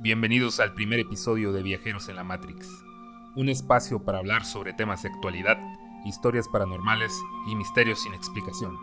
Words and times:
Bienvenidos 0.00 0.58
al 0.58 0.74
primer 0.74 0.98
episodio 0.98 1.52
de 1.52 1.62
Viajeros 1.62 2.08
en 2.08 2.16
la 2.16 2.24
Matrix, 2.24 2.68
un 3.36 3.48
espacio 3.48 4.02
para 4.02 4.18
hablar 4.18 4.44
sobre 4.44 4.72
temas 4.72 5.04
de 5.04 5.10
actualidad, 5.10 5.56
historias 6.04 6.48
paranormales 6.48 7.12
y 7.46 7.54
misterios 7.54 8.02
sin 8.02 8.14
explicación. 8.14 8.76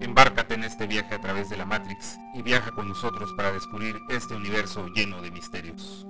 Embárcate 0.00 0.52
en 0.52 0.64
este 0.64 0.86
viaje 0.86 1.14
a 1.14 1.22
través 1.22 1.48
de 1.48 1.56
la 1.56 1.64
Matrix 1.64 2.18
y 2.34 2.42
viaja 2.42 2.72
con 2.72 2.86
nosotros 2.86 3.32
para 3.34 3.50
descubrir 3.50 3.96
este 4.10 4.34
universo 4.34 4.88
lleno 4.88 5.22
de 5.22 5.30
misterios. 5.30 6.06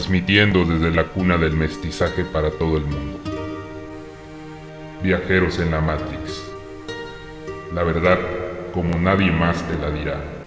Transmitiendo 0.00 0.64
desde 0.64 0.90
la 0.90 1.04
cuna 1.04 1.36
del 1.36 1.52
mestizaje 1.52 2.24
para 2.24 2.50
todo 2.50 2.78
el 2.78 2.84
mundo. 2.84 3.20
Viajeros 5.02 5.58
en 5.58 5.72
la 5.72 5.82
Matrix. 5.82 6.42
La 7.74 7.82
verdad 7.82 8.18
como 8.72 8.98
nadie 8.98 9.30
más 9.30 9.62
te 9.68 9.76
la 9.76 9.90
dirá. 9.90 10.39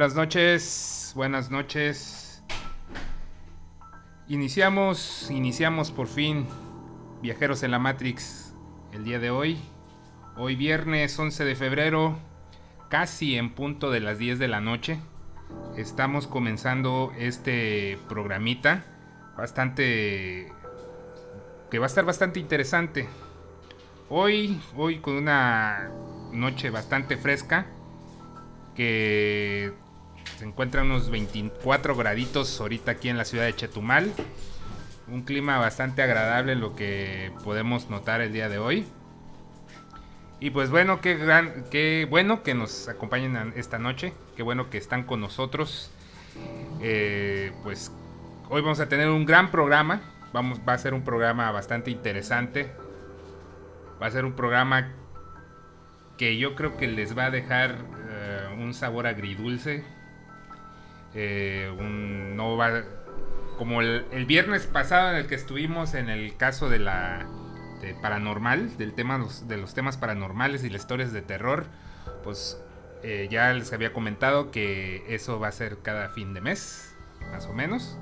Buenas 0.00 0.16
noches, 0.16 1.12
buenas 1.14 1.50
noches. 1.50 2.42
Iniciamos, 4.28 5.30
iniciamos 5.30 5.90
por 5.90 6.06
fin 6.06 6.46
Viajeros 7.20 7.62
en 7.64 7.70
la 7.70 7.78
Matrix 7.78 8.54
el 8.94 9.04
día 9.04 9.18
de 9.18 9.28
hoy. 9.28 9.58
Hoy 10.38 10.56
viernes 10.56 11.18
11 11.18 11.44
de 11.44 11.54
febrero, 11.54 12.18
casi 12.88 13.36
en 13.36 13.50
punto 13.50 13.90
de 13.90 14.00
las 14.00 14.16
10 14.18 14.38
de 14.38 14.48
la 14.48 14.62
noche. 14.62 14.98
Estamos 15.76 16.26
comenzando 16.26 17.12
este 17.18 17.98
programita 18.08 18.86
bastante 19.36 20.50
que 21.70 21.78
va 21.78 21.84
a 21.84 21.88
estar 21.88 22.06
bastante 22.06 22.40
interesante. 22.40 23.06
Hoy, 24.08 24.62
hoy 24.78 25.00
con 25.00 25.16
una 25.16 25.90
noche 26.32 26.70
bastante 26.70 27.18
fresca 27.18 27.66
que 28.74 29.74
se 30.38 30.44
encuentra 30.44 30.82
unos 30.82 31.10
24 31.10 31.96
graditos 31.96 32.60
ahorita 32.60 32.92
aquí 32.92 33.08
en 33.08 33.18
la 33.18 33.24
ciudad 33.24 33.44
de 33.44 33.54
Chetumal. 33.54 34.12
Un 35.08 35.22
clima 35.22 35.58
bastante 35.58 36.02
agradable 36.02 36.54
lo 36.54 36.74
que 36.76 37.32
podemos 37.44 37.90
notar 37.90 38.20
el 38.20 38.32
día 38.32 38.48
de 38.48 38.58
hoy. 38.58 38.86
Y 40.38 40.50
pues 40.50 40.70
bueno, 40.70 41.00
qué, 41.00 41.16
gran, 41.16 41.64
qué 41.70 42.06
bueno 42.08 42.42
que 42.42 42.54
nos 42.54 42.88
acompañen 42.88 43.52
esta 43.56 43.78
noche. 43.78 44.14
Qué 44.36 44.42
bueno 44.42 44.70
que 44.70 44.78
están 44.78 45.04
con 45.04 45.20
nosotros. 45.20 45.90
Eh, 46.80 47.52
pues 47.62 47.92
hoy 48.48 48.62
vamos 48.62 48.80
a 48.80 48.88
tener 48.88 49.08
un 49.10 49.26
gran 49.26 49.50
programa. 49.50 50.00
Vamos, 50.32 50.60
va 50.66 50.72
a 50.72 50.78
ser 50.78 50.94
un 50.94 51.02
programa 51.02 51.50
bastante 51.50 51.90
interesante. 51.90 52.72
Va 54.00 54.06
a 54.06 54.10
ser 54.10 54.24
un 54.24 54.32
programa 54.32 54.92
que 56.16 56.38
yo 56.38 56.54
creo 56.54 56.76
que 56.76 56.86
les 56.86 57.16
va 57.16 57.26
a 57.26 57.30
dejar 57.30 57.76
un 58.58 58.74
sabor 58.74 59.06
agridulce. 59.06 59.84
Eh, 61.14 61.72
no 61.78 62.56
va, 62.56 62.82
como 63.58 63.80
el, 63.80 64.26
viernes 64.26 64.66
pasado 64.66 65.10
en 65.10 65.16
el 65.16 65.26
que 65.26 65.34
estuvimos 65.34 65.94
en 65.94 66.08
el 66.08 66.36
caso 66.36 66.68
de 66.68 66.78
la 66.78 67.26
paranormal, 68.02 68.76
del 68.76 68.92
tema 68.94 69.24
de 69.46 69.56
los 69.56 69.74
temas 69.74 69.96
paranormales 69.96 70.64
y 70.64 70.70
las 70.70 70.82
historias 70.82 71.12
de 71.12 71.22
terror, 71.22 71.66
pues 72.22 72.60
eh, 73.02 73.28
ya 73.30 73.52
les 73.52 73.72
había 73.72 73.92
comentado 73.92 74.50
que 74.50 75.04
eso 75.08 75.40
va 75.40 75.48
a 75.48 75.52
ser 75.52 75.78
cada 75.78 76.10
fin 76.10 76.34
de 76.34 76.40
mes, 76.40 76.94
más 77.32 77.46
o 77.46 77.54
menos. 77.54 77.98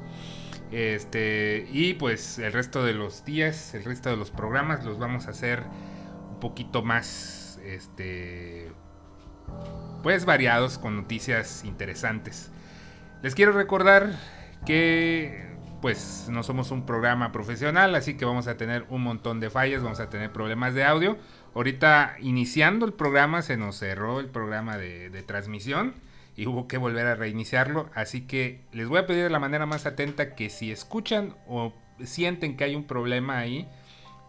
Este, 0.71 1.67
y 1.71 1.95
pues 1.95 2.39
el 2.39 2.53
resto 2.53 2.85
de 2.85 2.93
los 2.93 3.25
días, 3.25 3.75
el 3.75 3.85
resto 3.85 4.11
de 4.11 4.17
los 4.17 4.31
programas 4.31 4.85
los 4.85 4.99
vamos 4.99 5.27
a 5.27 5.31
hacer 5.31 5.63
un 6.31 6.41
poquito 6.41 6.83
más 6.83 7.59
este 7.65 8.71
pues 10.03 10.25
variados 10.25 10.79
con 10.79 10.97
noticias 10.97 11.65
interesantes. 11.65 12.51
Les 13.21 13.35
quiero 13.35 13.51
recordar 13.51 14.13
que 14.65 15.49
pues 15.83 16.29
no 16.31 16.45
somos 16.45 16.71
un 16.71 16.87
programa 16.87 17.33
profesional, 17.33 17.95
así 17.97 18.17
que 18.17 18.25
vamos 18.25 18.47
a 18.47 18.57
tener 18.57 18.85
un 18.91 19.03
montón 19.03 19.41
de 19.41 19.51
fallas, 19.51 19.83
vamos 19.83 19.99
a 19.99 20.09
tener 20.09 20.33
problemas 20.33 20.75
de 20.75 20.85
audio. 20.85 21.19
Ahorita 21.55 22.15
iniciando 22.21 22.87
el 22.87 22.93
programa 22.93 23.43
se 23.43 23.57
nos 23.57 23.77
cerró 23.77 24.21
el 24.21 24.29
programa 24.29 24.77
de, 24.77 25.11
transmisión 25.27 25.95
y 26.37 26.47
hubo 26.47 26.69
que 26.69 26.79
volver 26.79 27.07
a 27.07 27.17
reiniciarlo, 27.17 27.91
así 27.93 28.21
que 28.21 28.61
les 28.73 28.87
voy 28.87 28.99
a 28.99 29.07
pedir 29.07 29.25
de 29.25 29.31
la 29.31 29.41
manera 29.41 29.67
más 29.67 29.85
atenta 29.85 30.37
que 30.37 30.49
si 30.49 30.71
escuchan 30.71 31.35
o 31.49 31.73
sienten 32.05 32.57
que 32.57 32.63
hay 32.63 32.77
un 32.77 32.85
problema 32.85 33.39
ahí, 33.39 33.69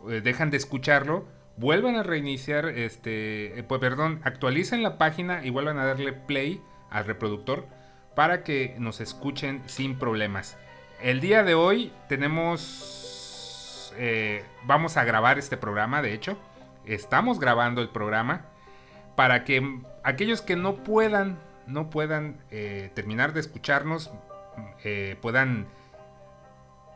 eh, 0.10 0.22
dejan 0.22 0.50
de 0.50 0.58
escucharlo, 0.58 1.28
vuelvan 1.58 1.96
a 1.96 2.02
reiniciar, 2.02 2.66
este, 2.70 3.60
eh, 3.60 3.64
pues 3.64 3.80
perdón, 3.80 4.20
actualicen 4.24 4.82
la 4.82 4.98
página 4.98 5.46
y 5.46 5.52
vuelvan 5.52 5.78
a 5.78 5.86
darle 5.86 6.14
play 6.14 6.60
al 6.90 7.06
reproductor 7.06 7.68
para 8.16 8.44
que 8.44 8.76
nos 8.78 9.02
escuchen 9.02 9.64
sin 9.68 9.98
problemas. 9.98 10.58
El 11.02 11.22
día 11.22 11.44
de 11.44 11.56
hoy 11.56 11.94
tenemos, 12.08 13.94
eh, 13.98 14.44
vamos 14.64 14.98
a 14.98 15.04
grabar 15.04 15.40
este 15.40 15.58
programa, 15.58 16.02
de 16.02 16.14
hecho, 16.14 16.38
estamos 16.86 17.40
grabando 17.40 17.82
el 17.82 17.90
programa 17.90 18.46
para 19.16 19.44
que 19.44 19.82
aquellos 20.04 20.42
que 20.42 20.56
no 20.56 20.84
puedan, 20.84 21.40
no 21.68 21.90
puedan 21.90 22.38
eh, 22.52 22.92
terminar 22.94 23.34
de 23.34 23.40
escucharnos, 23.42 24.12
puedan 25.22 25.68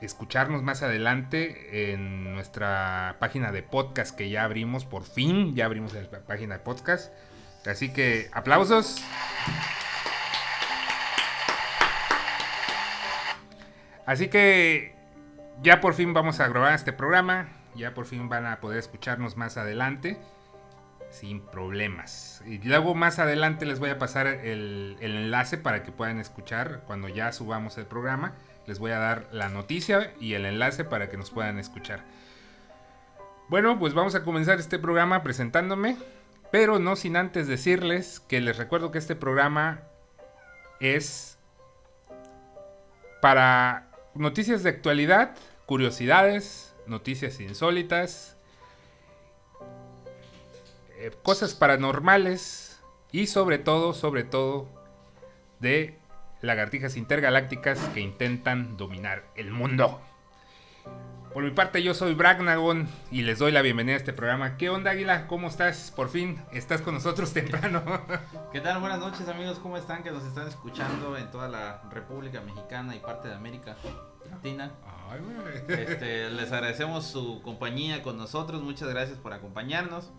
escucharnos 0.06 0.64
más 0.64 0.84
adelante 0.84 1.94
en 1.94 2.34
nuestra 2.34 3.16
página 3.20 3.52
de 3.52 3.64
podcast 3.64 4.16
que 4.16 4.30
ya 4.30 4.44
abrimos, 4.44 4.86
por 4.86 5.04
fin, 5.04 5.56
ya 5.56 5.66
abrimos 5.66 5.94
la 5.94 6.20
página 6.20 6.58
de 6.58 6.64
podcast. 6.64 7.14
Así 7.66 7.94
que 7.94 8.30
aplausos. 8.34 8.98
Así 14.06 14.28
que 14.28 14.96
ya 15.62 15.82
por 15.82 15.94
fin 15.94 16.14
vamos 16.14 16.40
a 16.40 16.48
grabar 16.48 16.74
este 16.74 16.94
programa, 16.94 17.48
ya 17.76 17.94
por 17.94 18.06
fin 18.06 18.30
van 18.30 18.46
a 18.46 18.60
poder 18.60 18.80
escucharnos 18.80 19.38
más 19.38 19.58
adelante 19.58 20.18
sin 21.10 21.42
problemas. 21.42 22.44
Y 22.46 22.58
luego 22.60 22.96
más 22.96 23.20
adelante 23.20 23.66
les 23.66 23.80
voy 23.80 23.92
a 23.92 24.00
pasar 24.00 24.28
el, 24.28 24.98
el 25.00 25.16
enlace 25.16 25.58
para 25.58 25.84
que 25.84 25.92
puedan 25.92 26.20
escuchar 26.20 26.82
cuando 26.88 27.08
ya 27.08 27.32
subamos 27.32 27.78
el 27.78 27.86
programa 27.86 28.34
les 28.66 28.80
voy 28.80 28.92
a 28.92 29.00
dar 29.00 29.28
la 29.32 29.50
noticia 29.50 30.14
y 30.20 30.34
el 30.34 30.46
enlace 30.46 30.84
para 30.84 31.10
que 31.10 31.18
nos 31.18 31.32
puedan 31.32 31.60
escuchar. 31.60 32.02
Bueno, 33.50 33.78
pues 33.78 33.94
vamos 33.94 34.16
a 34.16 34.24
comenzar 34.24 34.60
este 34.60 34.80
programa 34.80 35.24
presentándome, 35.24 35.98
pero 36.52 36.80
no 36.80 36.96
sin 36.96 37.18
antes 37.18 37.48
decirles 37.48 38.20
que 38.22 38.42
les 38.42 38.58
recuerdo 38.58 38.92
que 38.92 39.00
este 39.00 39.16
programa 39.16 39.82
es 40.80 41.38
para 43.22 43.90
noticias 44.16 44.64
de 44.64 44.70
actualidad, 44.70 45.36
curiosidades, 45.66 46.76
noticias 46.88 47.40
insólitas 47.40 48.38
eh, 50.98 51.12
cosas 51.22 51.54
paranormales 51.54 52.82
y 53.12 53.28
sobre 53.28 53.58
todo, 53.58 53.94
sobre 53.94 54.24
todo, 54.24 54.70
de 55.60 56.00
lagartijas 56.42 56.96
intergalácticas 56.98 57.80
que 57.94 58.00
intentan 58.00 58.78
dominar 58.78 59.26
el 59.36 59.52
mundo. 59.52 60.02
Por 61.34 61.44
mi 61.44 61.50
parte, 61.50 61.82
yo 61.82 61.96
soy 61.96 62.14
Bragnagon 62.14 62.88
y 63.10 63.24
les 63.24 63.40
doy 63.40 63.52
la 63.52 63.64
bienvenida 63.64 63.96
a 63.96 63.98
este 63.98 64.14
programa. 64.14 64.56
¿Qué 64.56 64.70
onda, 64.70 64.92
Águila? 64.92 65.26
¿Cómo 65.26 65.48
estás? 65.48 65.92
Por 65.96 66.10
fin, 66.10 66.40
estás 66.52 66.82
con 66.82 66.94
nosotros 66.94 67.34
temprano. 67.34 67.82
¿Qué 68.52 68.62
tal? 68.62 68.80
Buenas 68.80 69.00
noches, 69.00 69.28
amigos. 69.28 69.58
¿Cómo 69.58 69.76
están? 69.76 70.04
Que 70.04 70.12
nos 70.12 70.24
están 70.26 70.48
escuchando 70.48 71.18
en 71.18 71.32
toda 71.32 71.50
la 71.50 71.82
República 71.90 72.42
Mexicana 72.42 72.96
y 72.96 73.00
parte 73.00 73.30
de 73.30 73.34
América 73.34 73.76
Latina. 74.30 74.74
Ay, 75.10 75.22
güey. 75.22 75.80
Este, 75.82 76.30
les 76.30 76.52
agradecemos 76.52 77.08
su 77.08 77.42
compañía 77.42 78.04
con 78.04 78.16
nosotros. 78.16 78.62
Muchas 78.62 78.90
gracias 78.90 79.18
por 79.18 79.34
acompañarnos. 79.34 80.12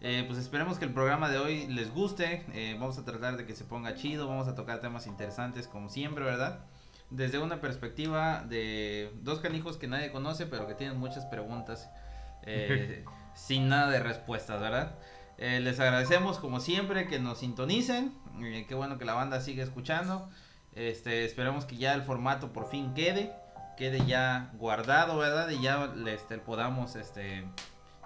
Eh, 0.00 0.22
pues 0.28 0.38
esperemos 0.38 0.78
que 0.78 0.84
el 0.84 0.92
programa 0.92 1.28
de 1.30 1.38
hoy 1.38 1.66
les 1.66 1.92
guste. 1.92 2.46
Eh, 2.52 2.76
vamos 2.78 2.96
a 2.96 3.04
tratar 3.04 3.36
de 3.36 3.44
que 3.44 3.56
se 3.56 3.64
ponga 3.64 3.96
chido. 3.96 4.28
Vamos 4.28 4.46
a 4.46 4.54
tocar 4.54 4.80
temas 4.80 5.08
interesantes 5.08 5.66
como 5.66 5.88
siempre, 5.88 6.24
¿verdad? 6.24 6.60
Desde 7.10 7.38
una 7.38 7.60
perspectiva 7.60 8.44
de 8.48 9.12
dos 9.22 9.40
canijos 9.40 9.76
que 9.76 9.88
nadie 9.88 10.12
conoce, 10.12 10.46
pero 10.46 10.68
que 10.68 10.74
tienen 10.74 10.98
muchas 10.98 11.26
preguntas 11.26 11.90
eh, 12.44 13.04
sin 13.34 13.68
nada 13.68 13.90
de 13.90 14.00
respuestas, 14.00 14.60
¿verdad? 14.60 14.94
Eh, 15.38 15.58
les 15.60 15.80
agradecemos 15.80 16.38
como 16.38 16.60
siempre 16.60 17.08
que 17.08 17.18
nos 17.18 17.38
sintonicen. 17.38 18.14
Eh, 18.42 18.66
qué 18.68 18.74
bueno 18.74 18.98
que 18.98 19.04
la 19.04 19.14
banda 19.14 19.40
sigue 19.40 19.62
escuchando. 19.62 20.28
Este, 20.74 21.24
esperemos 21.24 21.64
que 21.64 21.76
ya 21.76 21.94
el 21.94 22.02
formato 22.02 22.52
por 22.52 22.68
fin 22.68 22.94
quede, 22.94 23.32
quede 23.76 24.06
ya 24.06 24.50
guardado, 24.54 25.18
¿verdad? 25.18 25.48
Y 25.48 25.60
ya 25.62 25.92
este, 26.06 26.38
podamos 26.38 26.94
este, 26.94 27.44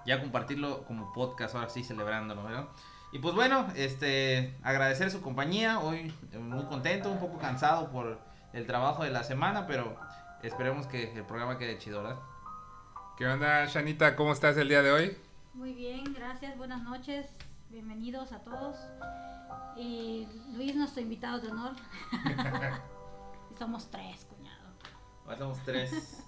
ya 0.07 0.21
compartirlo 0.21 0.85
como 0.85 1.13
podcast, 1.13 1.55
ahora 1.55 1.69
sí 1.69 1.85
celebrándolo, 1.85 2.45
¿verdad? 2.45 2.69
Y 3.13 3.19
pues 3.19 3.35
bueno, 3.35 3.67
este, 3.77 4.57
agradecer 4.63 5.11
su 5.11 5.21
compañía. 5.21 5.81
Hoy 5.81 6.13
muy 6.39 6.65
contento, 6.65 7.11
un 7.11 7.19
poco 7.19 7.39
cansado 7.39 7.91
por 7.91 8.19
el 8.55 8.67
trabajo 8.67 9.03
de 9.03 9.11
la 9.11 9.25
semana, 9.25 9.67
pero 9.67 9.97
esperemos 10.43 10.87
que 10.87 11.13
el 11.13 11.25
programa 11.25 11.59
quede 11.59 11.77
chido, 11.79 12.03
¿verdad? 12.03 12.21
¿Qué 13.19 13.27
onda, 13.27 13.67
Shanita? 13.67 14.15
¿Cómo 14.15 14.33
estás 14.33 14.57
el 14.57 14.69
día 14.69 14.81
de 14.81 14.93
hoy? 14.93 15.19
Muy 15.55 15.75
bien, 15.75 16.15
gracias, 16.15 16.57
buenas 16.57 16.83
noches, 16.85 17.27
bienvenidos 17.69 18.33
a 18.33 18.39
todos. 18.39 18.77
Y 19.77 20.29
Luis, 20.55 20.77
nuestro 20.77 21.03
invitado 21.03 21.41
de 21.41 21.51
honor. 21.51 21.73
Somos 23.59 23.91
tres, 23.91 24.25
cuñado. 24.25 24.65
Ahora 25.25 25.39
somos 25.39 25.59
tres. 25.65 26.25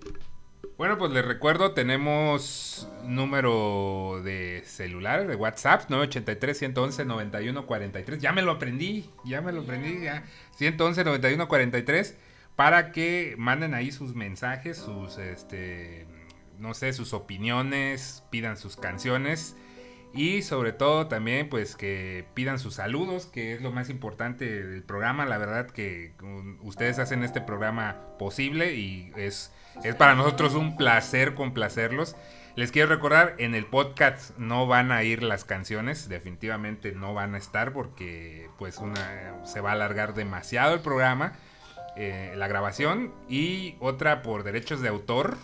Bueno, 0.76 0.98
pues 0.98 1.12
les 1.12 1.24
recuerdo, 1.24 1.72
tenemos 1.72 2.88
número 3.04 4.20
de 4.24 4.62
celular, 4.64 5.26
de 5.26 5.36
WhatsApp, 5.36 5.88
983-111-9143. 5.90 8.18
Ya 8.18 8.32
me 8.32 8.42
lo 8.42 8.52
aprendí, 8.52 9.10
ya 9.24 9.40
me 9.42 9.52
lo 9.52 9.60
aprendí, 9.60 10.00
ya. 10.04 10.24
111-9143, 10.58 12.14
para 12.56 12.92
que 12.92 13.34
manden 13.36 13.74
ahí 13.74 13.92
sus 13.92 14.14
mensajes, 14.14 14.78
sus, 14.78 15.18
este, 15.18 16.06
no 16.58 16.72
sé, 16.74 16.94
sus 16.94 17.12
opiniones, 17.12 18.24
pidan 18.30 18.56
sus 18.56 18.76
canciones. 18.76 19.56
Y 20.12 20.42
sobre 20.42 20.72
todo 20.72 21.06
también 21.06 21.48
pues 21.48 21.76
que 21.76 22.26
pidan 22.34 22.58
sus 22.58 22.74
saludos, 22.74 23.26
que 23.26 23.54
es 23.54 23.62
lo 23.62 23.70
más 23.70 23.90
importante 23.90 24.66
del 24.66 24.82
programa. 24.82 25.24
La 25.24 25.38
verdad 25.38 25.70
que 25.70 26.14
um, 26.22 26.58
ustedes 26.62 26.98
hacen 26.98 27.22
este 27.22 27.40
programa 27.40 27.96
posible 28.18 28.74
y 28.74 29.12
es, 29.16 29.52
es 29.84 29.94
para 29.94 30.16
nosotros 30.16 30.54
un 30.54 30.76
placer 30.76 31.34
complacerlos. 31.34 32.16
Les 32.56 32.72
quiero 32.72 32.88
recordar, 32.88 33.36
en 33.38 33.54
el 33.54 33.64
podcast 33.66 34.36
no 34.36 34.66
van 34.66 34.90
a 34.90 35.04
ir 35.04 35.22
las 35.22 35.44
canciones, 35.44 36.08
definitivamente 36.08 36.90
no 36.92 37.14
van 37.14 37.36
a 37.36 37.38
estar 37.38 37.72
porque 37.72 38.50
pues 38.58 38.78
una 38.78 39.44
se 39.44 39.60
va 39.60 39.70
a 39.70 39.72
alargar 39.74 40.14
demasiado 40.14 40.74
el 40.74 40.80
programa, 40.80 41.34
eh, 41.96 42.34
la 42.36 42.48
grabación 42.48 43.14
y 43.28 43.76
otra 43.78 44.22
por 44.22 44.42
derechos 44.42 44.80
de 44.80 44.88
autor. 44.88 45.38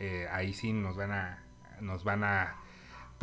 eh, 0.00 0.28
ahí 0.30 0.52
sí 0.52 0.72
nos 0.74 0.96
van 0.96 1.12
a 1.12 1.38
nos 1.80 2.04
van 2.04 2.24
a 2.24 2.56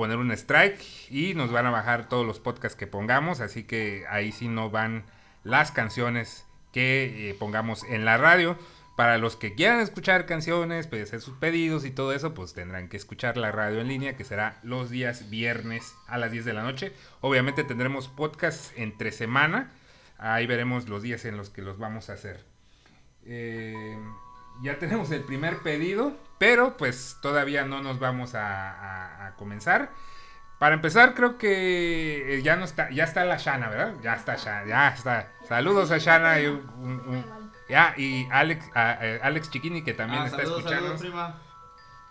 poner 0.01 0.18
un 0.18 0.31
strike 0.31 0.81
y 1.12 1.36
nos 1.36 1.51
van 1.51 1.68
a 1.68 1.69
bajar 1.69 2.09
todos 2.09 2.25
los 2.25 2.39
podcasts 2.39 2.75
que 2.75 2.88
pongamos, 2.88 3.39
así 3.39 3.65
que 3.65 4.03
ahí 4.09 4.31
sí 4.31 4.48
no 4.48 4.71
van 4.71 5.03
las 5.44 5.71
canciones 5.71 6.48
que 6.74 7.30
eh, 7.30 7.36
pongamos 7.36 7.83
en 7.83 8.03
la 8.03 8.18
radio. 8.18 8.57
Para 8.98 9.19
los 9.19 9.36
que 9.36 9.53
quieran 9.53 9.80
escuchar 9.80 10.25
canciones, 10.25 10.88
pues 10.88 11.03
hacer 11.03 11.21
sus 11.21 11.38
pedidos 11.38 11.86
y 11.86 11.92
todo 11.92 12.13
eso, 12.13 12.33
pues 12.33 12.56
tendrán 12.56 12.89
que 12.89 12.98
escuchar 12.98 13.38
la 13.38 13.51
radio 13.51 13.80
en 13.80 13.89
línea, 13.89 14.18
que 14.18 14.24
será 14.24 14.57
los 14.63 14.89
días 14.89 15.30
viernes 15.30 15.94
a 16.07 16.18
las 16.18 16.31
10 16.31 16.45
de 16.45 16.53
la 16.53 16.63
noche. 16.63 16.94
Obviamente 17.19 17.63
tendremos 17.63 18.07
podcasts 18.07 18.74
entre 18.77 19.12
semana, 19.12 19.69
ahí 20.18 20.48
veremos 20.48 20.89
los 20.89 21.03
días 21.03 21.25
en 21.25 21.38
los 21.38 21.51
que 21.51 21.62
los 21.62 21.77
vamos 21.77 22.09
a 22.09 22.13
hacer. 22.13 22.44
Eh, 23.27 23.95
ya 24.62 24.78
tenemos 24.80 25.12
el 25.12 25.24
primer 25.24 25.60
pedido, 25.60 26.16
pero 26.38 26.78
pues 26.78 27.18
todavía 27.22 27.66
no 27.66 27.81
nos 27.81 28.00
vamos 28.00 28.36
a, 28.36 28.72
a- 28.72 29.28
a 29.28 29.36
comenzar. 29.36 29.92
Para 30.60 30.75
empezar, 30.75 31.16
creo 31.16 31.38
que 31.40 32.36
eh, 32.38 32.42
ya 32.44 32.56
no 32.56 32.66
está, 32.66 32.90
ya 32.92 33.04
está 33.04 33.25
la 33.25 33.38
Shana, 33.38 33.68
¿verdad? 33.69 33.96
Ya 34.04 34.13
está 34.13 34.36
Shana, 34.36 34.68
ya 34.68 34.88
está. 34.90 35.31
Saludos 35.48 35.90
a 35.92 35.98
Shana 35.98 36.40
y, 36.40 36.46
un- 36.48 37.25
ya, 37.68 37.94
y 37.98 38.28
Alex, 38.31 38.69
a- 38.75 39.00
Alex 39.24 39.50
Chiquini 39.50 39.84
que 39.84 39.94
también 39.96 40.22
Ah, 40.22 40.25
está 40.25 40.38
saludos, 40.38 40.60
escuchando. 40.60 40.84
saludos, 40.88 41.02
prima. 41.02 41.42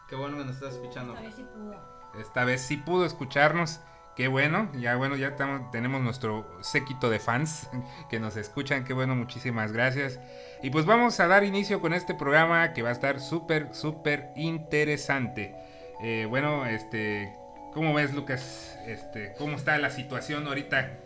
Qué 0.09 0.17
bueno 0.17 0.37
que 0.39 0.45
nos 0.45 0.55
estás 0.57 0.75
escuchando. 0.75 1.17
A 1.17 1.21
ver 1.21 1.33
si 1.33 1.43
pudo. 1.45 2.11
Esta 2.19 2.45
vez 2.45 2.61
sí 2.63 2.77
pudo 2.77 3.05
escucharnos. 3.07 3.81
Qué 4.21 4.29
bueno, 4.29 4.71
ya 4.75 4.97
bueno, 4.97 5.17
ya 5.17 5.35
tenemos 5.73 6.03
nuestro 6.03 6.47
séquito 6.61 7.09
de 7.09 7.19
fans 7.19 7.71
que 8.11 8.21
nos 8.21 8.37
escuchan. 8.37 8.85
Qué 8.85 8.93
bueno, 8.93 9.17
muchísimas 9.17 9.73
gracias. 9.73 10.21
Y 10.63 10.69
pues 10.69 10.85
vamos 10.85 11.19
a 11.21 11.27
dar 11.27 11.43
inicio 11.43 11.81
con 11.81 11.95
este 11.95 12.13
programa 12.13 12.75
que 12.75 12.83
va 12.83 12.91
a 12.91 12.93
estar 12.93 13.19
súper, 13.19 13.75
súper 13.75 14.29
interesante. 14.37 15.57
Eh, 16.03 16.27
bueno, 16.29 16.67
este, 16.67 17.35
¿cómo 17.73 17.95
ves, 17.95 18.13
Lucas? 18.13 18.79
Este, 18.87 19.33
¿cómo 19.39 19.57
está 19.57 19.79
la 19.79 19.89
situación 19.89 20.47
ahorita 20.47 20.99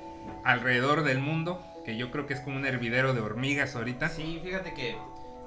alrededor 0.43 1.05
del 1.05 1.21
mundo? 1.21 1.65
Que 1.85 1.97
yo 1.97 2.11
creo 2.11 2.27
que 2.27 2.35
es 2.35 2.41
como 2.41 2.57
un 2.57 2.67
hervidero 2.67 3.15
de 3.15 3.21
hormigas 3.21 3.77
ahorita. 3.77 4.09
Sí, 4.09 4.41
fíjate 4.43 4.75
que 4.75 4.97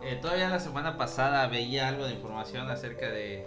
eh, 0.03 0.17
todavía 0.21 0.47
la 0.47 0.61
semana 0.61 0.97
pasada 0.97 1.45
veía 1.47 1.89
algo 1.89 2.05
de 2.05 2.13
información 2.13 2.71
acerca 2.71 3.09
de 3.09 3.45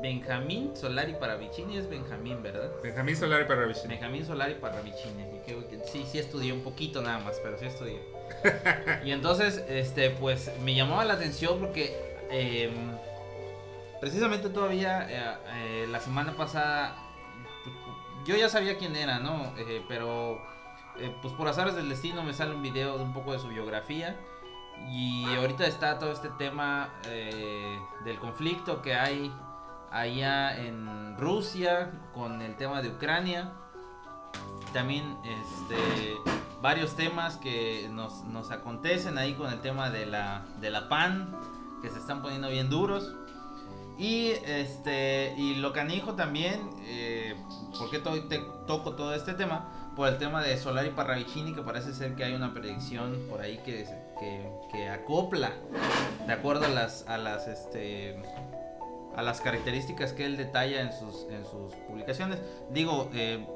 Benjamín 0.00 0.76
Solari 0.76 1.14
Paravicini. 1.14 1.76
Es 1.76 1.88
Benjamín, 1.88 2.42
¿verdad? 2.42 2.70
Benjamín 2.82 3.16
Solari 3.16 3.44
para 3.44 3.60
Revisión. 3.60 3.88
Benjamín 3.88 4.24
Solari 4.26 4.54
Paravicini. 4.54 5.24
que- 5.46 5.54
que 5.66 5.78
Sí, 5.86 6.04
sí 6.10 6.18
estudié 6.18 6.52
un 6.52 6.62
poquito 6.62 7.02
nada 7.02 7.18
más, 7.18 7.38
pero 7.42 7.58
sí 7.58 7.66
estudié. 7.66 8.00
y 9.04 9.12
entonces, 9.12 9.64
este, 9.68 10.10
pues 10.10 10.50
me 10.62 10.74
llamaba 10.74 11.04
la 11.04 11.14
atención 11.14 11.58
porque 11.58 11.94
eh, 12.30 12.72
precisamente 14.00 14.48
todavía 14.48 15.06
eh, 15.10 15.36
eh, 15.84 15.86
la 15.90 16.00
semana 16.00 16.32
pasada 16.36 16.96
yo 18.26 18.36
ya 18.36 18.48
sabía 18.48 18.78
quién 18.78 18.96
era, 18.96 19.18
¿no? 19.18 19.54
Eh, 19.58 19.82
pero 19.88 20.40
pues 21.22 21.34
por 21.34 21.48
azares 21.48 21.74
del 21.74 21.88
destino 21.88 22.22
me 22.22 22.32
sale 22.32 22.54
un 22.54 22.62
video 22.62 22.96
de 22.98 23.04
un 23.04 23.12
poco 23.12 23.32
de 23.32 23.38
su 23.38 23.48
biografía. 23.48 24.16
Y 24.90 25.24
ahorita 25.36 25.66
está 25.66 25.98
todo 25.98 26.12
este 26.12 26.28
tema 26.38 26.92
del 28.04 28.18
conflicto 28.18 28.82
que 28.82 28.94
hay 28.94 29.32
allá 29.94 30.56
en 30.58 31.16
Rusia 31.16 31.90
con 32.12 32.42
el 32.42 32.56
tema 32.56 32.82
de 32.82 32.88
Ucrania. 32.90 33.52
También 34.72 35.16
este, 35.24 35.76
varios 36.60 36.96
temas 36.96 37.36
que 37.36 37.88
nos, 37.90 38.24
nos 38.24 38.50
acontecen 38.50 39.18
ahí 39.18 39.34
con 39.34 39.52
el 39.52 39.60
tema 39.60 39.90
de 39.90 40.06
la, 40.06 40.42
de 40.60 40.70
la 40.70 40.88
PAN, 40.88 41.34
que 41.80 41.90
se 41.90 41.98
están 41.98 42.22
poniendo 42.22 42.48
bien 42.48 42.68
duros. 42.68 43.14
Y 43.96 44.30
este 44.44 45.34
y 45.36 45.54
lo 45.54 45.72
canijo 45.72 46.14
también, 46.14 46.68
eh, 46.80 47.36
¿por 47.78 47.90
qué 47.90 48.00
to- 48.00 48.24
te- 48.24 48.44
toco 48.66 48.94
todo 48.96 49.14
este 49.14 49.34
tema? 49.34 49.68
Por 49.94 50.08
el 50.08 50.18
tema 50.18 50.42
de 50.42 50.56
Solari 50.58 50.90
Parravicini, 50.90 51.54
que 51.54 51.62
parece 51.62 51.94
ser 51.94 52.16
que 52.16 52.24
hay 52.24 52.34
una 52.34 52.52
predicción 52.52 53.16
por 53.30 53.40
ahí 53.40 53.58
que, 53.58 53.86
que, 54.18 54.50
que 54.72 54.88
acopla, 54.88 55.52
de 56.26 56.32
acuerdo 56.32 56.64
a 56.64 56.70
las, 56.70 57.06
a 57.06 57.18
las 57.18 57.46
este 57.46 58.20
a 59.16 59.22
las 59.22 59.40
características 59.40 60.12
que 60.12 60.24
él 60.26 60.36
detalla 60.36 60.80
en 60.82 60.92
sus, 60.92 61.26
en 61.30 61.44
sus 61.44 61.74
publicaciones. 61.88 62.38
Digo, 62.70 63.10
eh, 63.14 63.46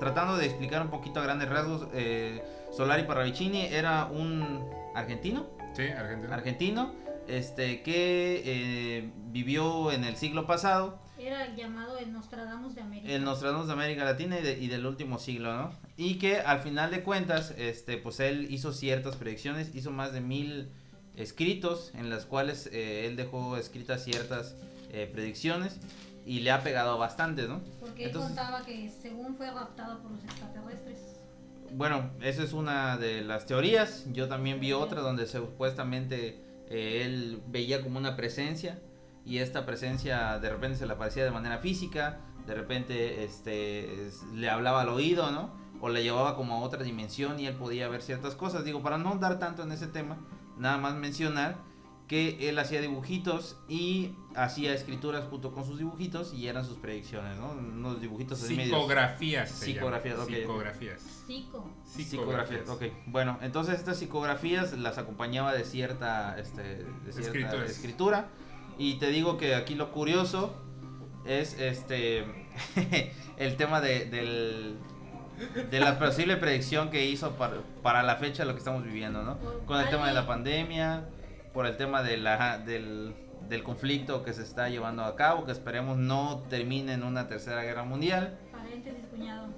tratando 0.00 0.36
de 0.36 0.46
explicar 0.46 0.82
un 0.82 0.88
poquito 0.90 1.20
a 1.20 1.22
grandes 1.22 1.48
rasgos, 1.48 1.88
eh, 1.94 2.42
Solari 2.72 3.04
Parravicini 3.04 3.66
era 3.66 4.06
un 4.06 4.68
argentino, 4.94 5.46
Sí, 5.74 5.82
Argentina. 5.88 6.34
argentino, 6.34 6.94
este 7.28 7.82
que 7.82 8.42
eh, 8.44 9.10
vivió 9.28 9.90
en 9.92 10.04
el 10.04 10.16
siglo 10.16 10.46
pasado, 10.46 10.98
Era 11.18 11.46
el 11.46 11.56
llamado 11.56 11.98
el 11.98 12.12
Nostradamus 12.12 12.74
de 12.74 12.82
América. 12.82 13.10
el 13.12 13.24
Nostradamus 13.24 13.66
de 13.66 13.72
América 13.72 14.04
Latina 14.04 14.38
y, 14.38 14.42
de- 14.42 14.58
y 14.58 14.68
del 14.68 14.84
último 14.86 15.18
siglo, 15.18 15.52
¿no? 15.56 15.70
Y 15.96 16.18
que 16.18 16.40
al 16.40 16.60
final 16.60 16.90
de 16.90 17.02
cuentas, 17.02 17.52
este, 17.56 17.96
pues 17.96 18.20
él 18.20 18.46
hizo 18.50 18.72
ciertas 18.72 19.16
predicciones, 19.16 19.74
hizo 19.74 19.90
más 19.90 20.12
de 20.12 20.20
mil 20.20 20.70
escritos 21.16 21.92
en 21.94 22.10
las 22.10 22.26
cuales 22.26 22.68
eh, 22.72 23.06
él 23.06 23.16
dejó 23.16 23.56
escritas 23.56 24.04
ciertas 24.04 24.54
eh, 24.90 25.10
predicciones 25.12 25.78
y 26.24 26.40
le 26.40 26.50
ha 26.50 26.62
pegado 26.62 26.98
bastante, 26.98 27.46
¿no? 27.48 27.60
Porque 27.80 28.04
él 28.04 28.08
Entonces- 28.10 28.36
contaba 28.36 28.64
que 28.64 28.90
según 28.90 29.36
fue 29.36 29.50
raptado 29.50 30.00
por 30.02 30.10
los 30.12 30.24
extraterrestres. 30.24 30.98
Bueno, 31.72 32.10
esa 32.20 32.42
es 32.44 32.52
una 32.52 32.96
de 32.96 33.22
las 33.22 33.46
teorías. 33.46 34.04
Yo 34.12 34.28
también 34.28 34.60
vi 34.60 34.72
otra 34.72 35.00
donde 35.00 35.26
supuestamente 35.26 36.40
eh, 36.70 37.02
él 37.04 37.42
veía 37.48 37.82
como 37.82 37.98
una 37.98 38.16
presencia 38.16 38.78
y 39.24 39.38
esta 39.38 39.66
presencia 39.66 40.38
de 40.38 40.50
repente 40.50 40.76
se 40.78 40.86
le 40.86 40.92
aparecía 40.92 41.24
de 41.24 41.30
manera 41.32 41.58
física, 41.58 42.20
de 42.46 42.54
repente 42.54 43.24
este 43.24 44.06
es- 44.06 44.22
le 44.34 44.48
hablaba 44.48 44.82
al 44.82 44.88
oído, 44.88 45.30
¿no? 45.32 45.50
O 45.80 45.88
le 45.88 46.02
llevaba 46.02 46.36
como 46.36 46.54
a 46.54 46.60
otra 46.60 46.82
dimensión 46.84 47.38
y 47.40 47.46
él 47.46 47.54
podía 47.54 47.88
ver 47.88 48.00
ciertas 48.02 48.34
cosas. 48.34 48.64
Digo, 48.64 48.82
para 48.82 48.96
no 48.98 49.16
dar 49.16 49.38
tanto 49.38 49.62
en 49.64 49.72
ese 49.72 49.88
tema, 49.88 50.16
nada 50.56 50.78
más 50.78 50.94
mencionar 50.94 51.56
que 52.08 52.48
él 52.48 52.56
hacía 52.60 52.80
dibujitos 52.80 53.56
y 53.68 54.12
hacía 54.36 54.72
escrituras 54.72 55.24
junto 55.28 55.50
con 55.52 55.64
sus 55.64 55.78
dibujitos 55.78 56.32
y 56.32 56.46
eran 56.46 56.64
sus 56.64 56.76
predicciones, 56.78 57.36
¿no? 57.36 57.50
Unos 57.50 58.00
dibujitos 58.00 58.40
así 58.42 58.54
medios- 58.54 58.76
Psicografías. 58.76 59.50
se 59.50 59.64
Psicografías, 59.66 60.18
ok. 60.20 60.28
Psicografías. 60.28 61.02
Psico. 61.26 61.68
Psicografías, 61.84 62.68
ok. 62.68 62.82
Bueno, 63.06 63.38
entonces 63.42 63.74
estas 63.74 63.98
psicografías 63.98 64.72
las 64.78 64.98
acompañaba 64.98 65.52
de 65.52 65.64
cierta, 65.64 66.38
este, 66.38 66.62
de 66.62 67.12
cierta 67.12 67.20
Escrituras. 67.20 67.70
escritura. 67.70 68.28
Y 68.78 68.94
te 69.00 69.08
digo 69.08 69.36
que 69.36 69.56
aquí 69.56 69.74
lo 69.74 69.90
curioso 69.90 70.54
es 71.24 71.58
este 71.58 72.24
el 73.36 73.56
tema 73.56 73.80
de, 73.80 74.04
del, 74.04 74.78
de 75.70 75.80
la 75.80 75.98
posible 75.98 76.36
predicción 76.36 76.90
que 76.90 77.04
hizo 77.06 77.32
para, 77.32 77.56
para 77.82 78.02
la 78.02 78.16
fecha 78.16 78.42
de 78.42 78.46
lo 78.48 78.52
que 78.54 78.58
estamos 78.58 78.84
viviendo, 78.84 79.22
¿no? 79.22 79.38
Con 79.66 79.80
el 79.80 79.88
tema 79.88 80.08
de 80.08 80.14
la 80.14 80.26
pandemia, 80.26 81.04
por 81.52 81.66
el 81.66 81.76
tema 81.76 82.02
de 82.02 82.16
la, 82.16 82.58
del, 82.58 83.14
del 83.48 83.62
conflicto 83.62 84.22
que 84.22 84.32
se 84.32 84.42
está 84.42 84.68
llevando 84.68 85.04
a 85.04 85.16
cabo, 85.16 85.44
que 85.44 85.52
esperemos 85.52 85.96
no 85.96 86.44
termine 86.48 86.92
en 86.94 87.02
una 87.02 87.28
tercera 87.28 87.62
guerra 87.62 87.84
mundial. 87.84 88.38
Paréntesis, 88.52 89.06
cuñado. 89.10 89.48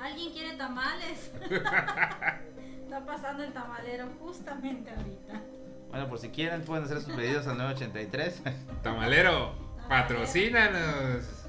¿Alguien 0.00 0.32
quiere 0.32 0.56
tamales? 0.56 1.32
Está 2.84 3.04
pasando 3.04 3.42
el 3.42 3.52
tamalero 3.52 4.06
justamente 4.20 4.90
ahorita. 4.90 5.42
Bueno, 5.90 6.08
por 6.08 6.18
si 6.18 6.28
quieren 6.28 6.62
pueden 6.62 6.84
hacer 6.84 7.00
sus 7.00 7.14
pedidos 7.14 7.46
al 7.46 7.58
983. 7.58 8.42
Tamalero, 8.82 9.54
patrocínanos. 9.88 11.45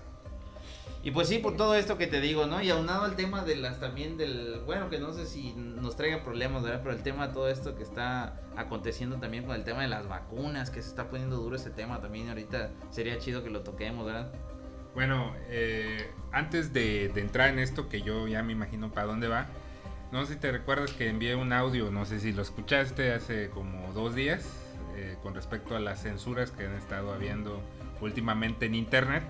Y 1.03 1.11
pues 1.11 1.27
sí, 1.27 1.37
por 1.37 1.55
todo 1.55 1.75
esto 1.75 1.97
que 1.97 2.07
te 2.07 2.19
digo, 2.19 2.47
¿no? 2.47 2.61
Y 2.61 2.69
aunado 2.69 3.05
al 3.05 3.15
tema 3.15 3.43
de 3.43 3.55
las 3.55 3.79
también 3.79 4.17
del, 4.17 4.61
bueno, 4.65 4.89
que 4.89 4.99
no 4.99 5.13
sé 5.13 5.25
si 5.25 5.53
nos 5.53 5.95
traiga 5.95 6.23
problemas, 6.23 6.63
¿verdad? 6.63 6.81
Pero 6.83 6.95
el 6.95 7.03
tema 7.03 7.27
de 7.27 7.33
todo 7.33 7.49
esto 7.49 7.75
que 7.75 7.83
está 7.83 8.41
aconteciendo 8.57 9.17
también 9.17 9.45
con 9.45 9.55
el 9.55 9.63
tema 9.63 9.83
de 9.83 9.87
las 9.87 10.07
vacunas, 10.07 10.69
que 10.69 10.81
se 10.81 10.89
está 10.89 11.09
poniendo 11.09 11.37
duro 11.37 11.55
ese 11.55 11.69
tema 11.69 12.01
también 12.01 12.29
ahorita 12.29 12.71
sería 12.89 13.17
chido 13.19 13.43
que 13.43 13.49
lo 13.49 13.61
toquemos, 13.61 14.05
¿verdad? 14.05 14.31
Bueno, 14.95 15.33
eh, 15.47 16.09
antes 16.31 16.73
de, 16.73 17.09
de 17.09 17.21
entrar 17.21 17.49
en 17.49 17.59
esto, 17.59 17.87
que 17.87 18.01
yo 18.01 18.27
ya 18.27 18.41
me 18.43 18.51
imagino 18.51 18.91
para 18.91 19.07
dónde 19.07 19.27
va, 19.27 19.47
no 20.11 20.25
sé 20.25 20.33
si 20.33 20.39
te 20.39 20.51
recuerdas 20.51 20.91
que 20.91 21.09
envié 21.09 21.35
un 21.35 21.51
audio, 21.51 21.91
no 21.91 22.05
sé 22.05 22.19
si 22.19 22.31
lo 22.31 22.41
escuchaste 22.41 23.11
hace 23.11 23.49
como 23.49 23.91
dos 23.93 24.15
días, 24.15 24.45
eh, 24.95 25.17
con 25.21 25.35
respecto 25.35 25.75
a 25.75 25.79
las 25.79 26.01
censuras 26.01 26.51
que 26.51 26.65
han 26.65 26.73
estado 26.73 27.13
habiendo 27.13 27.61
últimamente 27.99 28.67
en 28.67 28.75
Internet. 28.75 29.23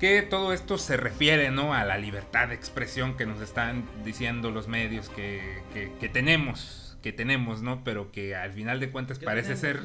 Que 0.00 0.22
todo 0.22 0.52
esto 0.54 0.78
se 0.78 0.96
refiere 0.96 1.50
¿no? 1.50 1.74
a 1.74 1.84
la 1.84 1.98
libertad 1.98 2.48
de 2.48 2.54
expresión 2.54 3.16
que 3.18 3.26
nos 3.26 3.40
están 3.42 3.84
diciendo 4.04 4.50
los 4.50 4.66
medios 4.66 5.10
que, 5.10 5.42
que- 5.74 5.92
que 6.00 6.08
tenemos, 6.08 6.96
que 7.02 7.12
tenemos, 7.12 7.60
¿no? 7.62 7.84
Pero 7.84 8.10
que 8.10 8.34
al 8.34 8.52
final 8.52 8.80
de 8.80 8.90
cuentas 8.90 9.18
parece 9.26 9.56
ser 9.56 9.76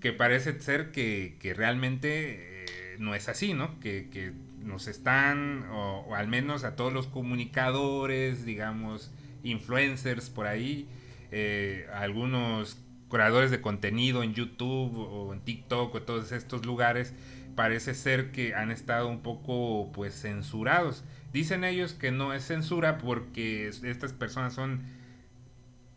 que 0.00 0.12
parece 0.12 0.60
ser 0.60 0.92
que, 0.92 1.36
que 1.40 1.52
realmente 1.52 2.64
eh, 2.64 2.96
no 3.00 3.14
es 3.16 3.28
así, 3.28 3.54
¿no? 3.54 3.78
Que, 3.80 4.08
que 4.12 4.32
nos 4.62 4.86
están, 4.86 5.64
o, 5.70 6.06
o 6.08 6.14
al 6.14 6.28
menos 6.28 6.62
a 6.64 6.76
todos 6.76 6.92
los 6.92 7.08
comunicadores, 7.08 8.44
digamos, 8.46 9.10
influencers 9.42 10.30
por 10.30 10.46
ahí, 10.46 10.88
eh, 11.32 11.86
algunos 11.92 12.78
creadores 13.14 13.50
de 13.52 13.60
contenido 13.60 14.22
en 14.24 14.34
YouTube 14.34 14.98
o 14.98 15.32
en 15.32 15.40
TikTok 15.40 15.94
o 15.94 16.02
todos 16.02 16.32
estos 16.32 16.66
lugares, 16.66 17.14
parece 17.54 17.94
ser 17.94 18.32
que 18.32 18.54
han 18.54 18.72
estado 18.72 19.06
un 19.08 19.20
poco 19.22 19.92
pues 19.92 20.20
censurados. 20.20 21.04
Dicen 21.32 21.62
ellos 21.62 21.94
que 21.94 22.10
no 22.10 22.34
es 22.34 22.44
censura 22.44 22.98
porque 22.98 23.68
es- 23.68 23.84
estas 23.84 24.12
personas 24.12 24.52
son 24.54 24.82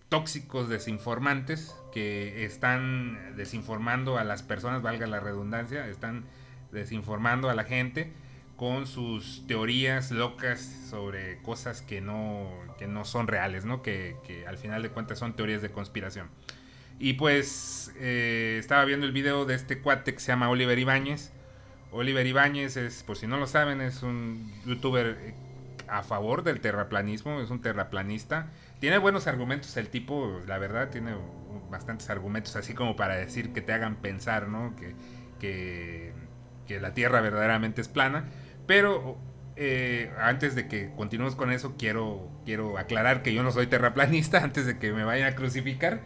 tóxicos 0.10 0.70
desinformantes 0.70 1.76
que 1.92 2.46
están 2.46 3.36
desinformando 3.36 4.18
a 4.18 4.24
las 4.24 4.42
personas, 4.44 4.82
valga 4.82 5.08
la 5.08 5.20
redundancia, 5.20 5.88
están 5.88 6.26
desinformando 6.72 7.50
a 7.50 7.56
la 7.56 7.64
gente 7.66 8.14
con 8.56 8.88
sus 8.88 9.46
teorías 9.48 10.12
locas 10.12 10.60
sobre 10.90 11.38
cosas 11.42 11.82
que 11.82 12.02
no, 12.02 12.50
que 12.80 12.88
no 12.88 13.06
son 13.06 13.28
reales, 13.28 13.66
¿no? 13.66 13.82
Que, 13.82 14.16
que 14.26 14.48
al 14.48 14.58
final 14.58 14.82
de 14.82 14.90
cuentas 14.90 15.20
son 15.20 15.36
teorías 15.36 15.62
de 15.62 15.70
conspiración. 15.70 16.30
Y 17.00 17.14
pues 17.14 17.94
eh, 18.00 18.58
estaba 18.60 18.86
viendo 18.86 19.06
el 19.06 19.12
video 19.12 19.46
de 19.46 19.56
este 19.56 19.80
cuate 19.80 20.14
que 20.14 20.20
se 20.20 20.28
llama 20.28 20.50
Oliver 20.50 20.78
Ibáñez. 20.78 21.32
Oliver 21.92 22.26
Ibáñez 22.26 22.78
es, 22.78 23.04
por 23.04 23.18
si 23.18 23.28
no 23.28 23.38
lo 23.38 23.48
saben, 23.48 23.82
es 23.82 24.04
un 24.04 24.52
youtuber 24.66 25.18
eh, 25.22 25.34
a 25.88 26.04
favor 26.04 26.44
del 26.44 26.60
terraplanismo, 26.60 27.40
es 27.40 27.50
un 27.50 27.62
terraplanista. 27.62 28.52
Tiene 28.80 28.98
buenos 28.98 29.28
argumentos 29.28 29.78
el 29.78 29.90
tipo, 29.90 30.42
la 30.48 30.58
verdad, 30.58 30.90
tiene 30.90 31.16
bastantes 31.70 32.10
argumentos 32.10 32.56
así 32.56 32.74
como 32.74 32.96
para 32.96 33.16
decir 33.16 33.54
que 33.54 33.62
te 33.62 33.74
hagan 33.74 33.98
pensar, 33.98 34.48
¿no? 34.48 34.76
Que, 34.76 34.94
que, 35.40 36.80
la 36.80 36.94
Tierra 36.94 37.22
verdaderamente 37.22 37.80
es 37.82 37.88
plana. 37.88 38.26
Pero 38.66 39.18
eh, 39.56 40.12
antes 40.20 40.54
de 40.56 40.68
que 40.68 40.92
continuemos 40.96 41.36
con 41.36 41.52
eso, 41.52 41.76
quiero, 41.78 42.30
quiero 42.44 42.78
aclarar 42.78 43.24
que 43.24 43.34
yo 43.34 43.44
no 43.44 43.52
soy 43.52 43.68
terraplanista 43.68 44.40
antes 44.44 44.66
de 44.66 44.78
que 44.78 44.92
me 44.92 45.04
vayan 45.04 45.32
a 45.32 45.36
crucificar. 45.36 46.02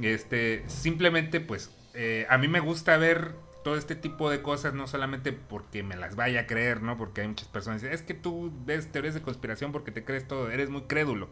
Este, 0.00 0.64
simplemente, 0.68 1.40
pues, 1.40 1.70
eh, 1.94 2.26
a 2.30 2.38
mí 2.38 2.48
me 2.48 2.60
gusta 2.60 2.96
ver 2.96 3.34
todo 3.62 3.76
este 3.76 3.94
tipo 3.94 4.30
de 4.30 4.42
cosas, 4.42 4.74
no 4.74 4.86
solamente 4.86 5.32
porque 5.32 5.82
me 5.82 5.96
las 5.96 6.16
vaya 6.16 6.40
a 6.40 6.46
creer, 6.46 6.82
¿no? 6.82 6.96
Porque 6.96 7.20
hay 7.20 7.28
muchas 7.28 7.48
personas 7.48 7.80
que 7.80 7.88
dicen, 7.88 8.00
es 8.00 8.06
que 8.06 8.14
tú 8.14 8.52
ves 8.64 8.90
teorías 8.90 9.14
de 9.14 9.22
conspiración 9.22 9.72
porque 9.72 9.92
te 9.92 10.04
crees 10.04 10.26
todo, 10.26 10.50
eres 10.50 10.70
muy 10.70 10.82
crédulo. 10.82 11.28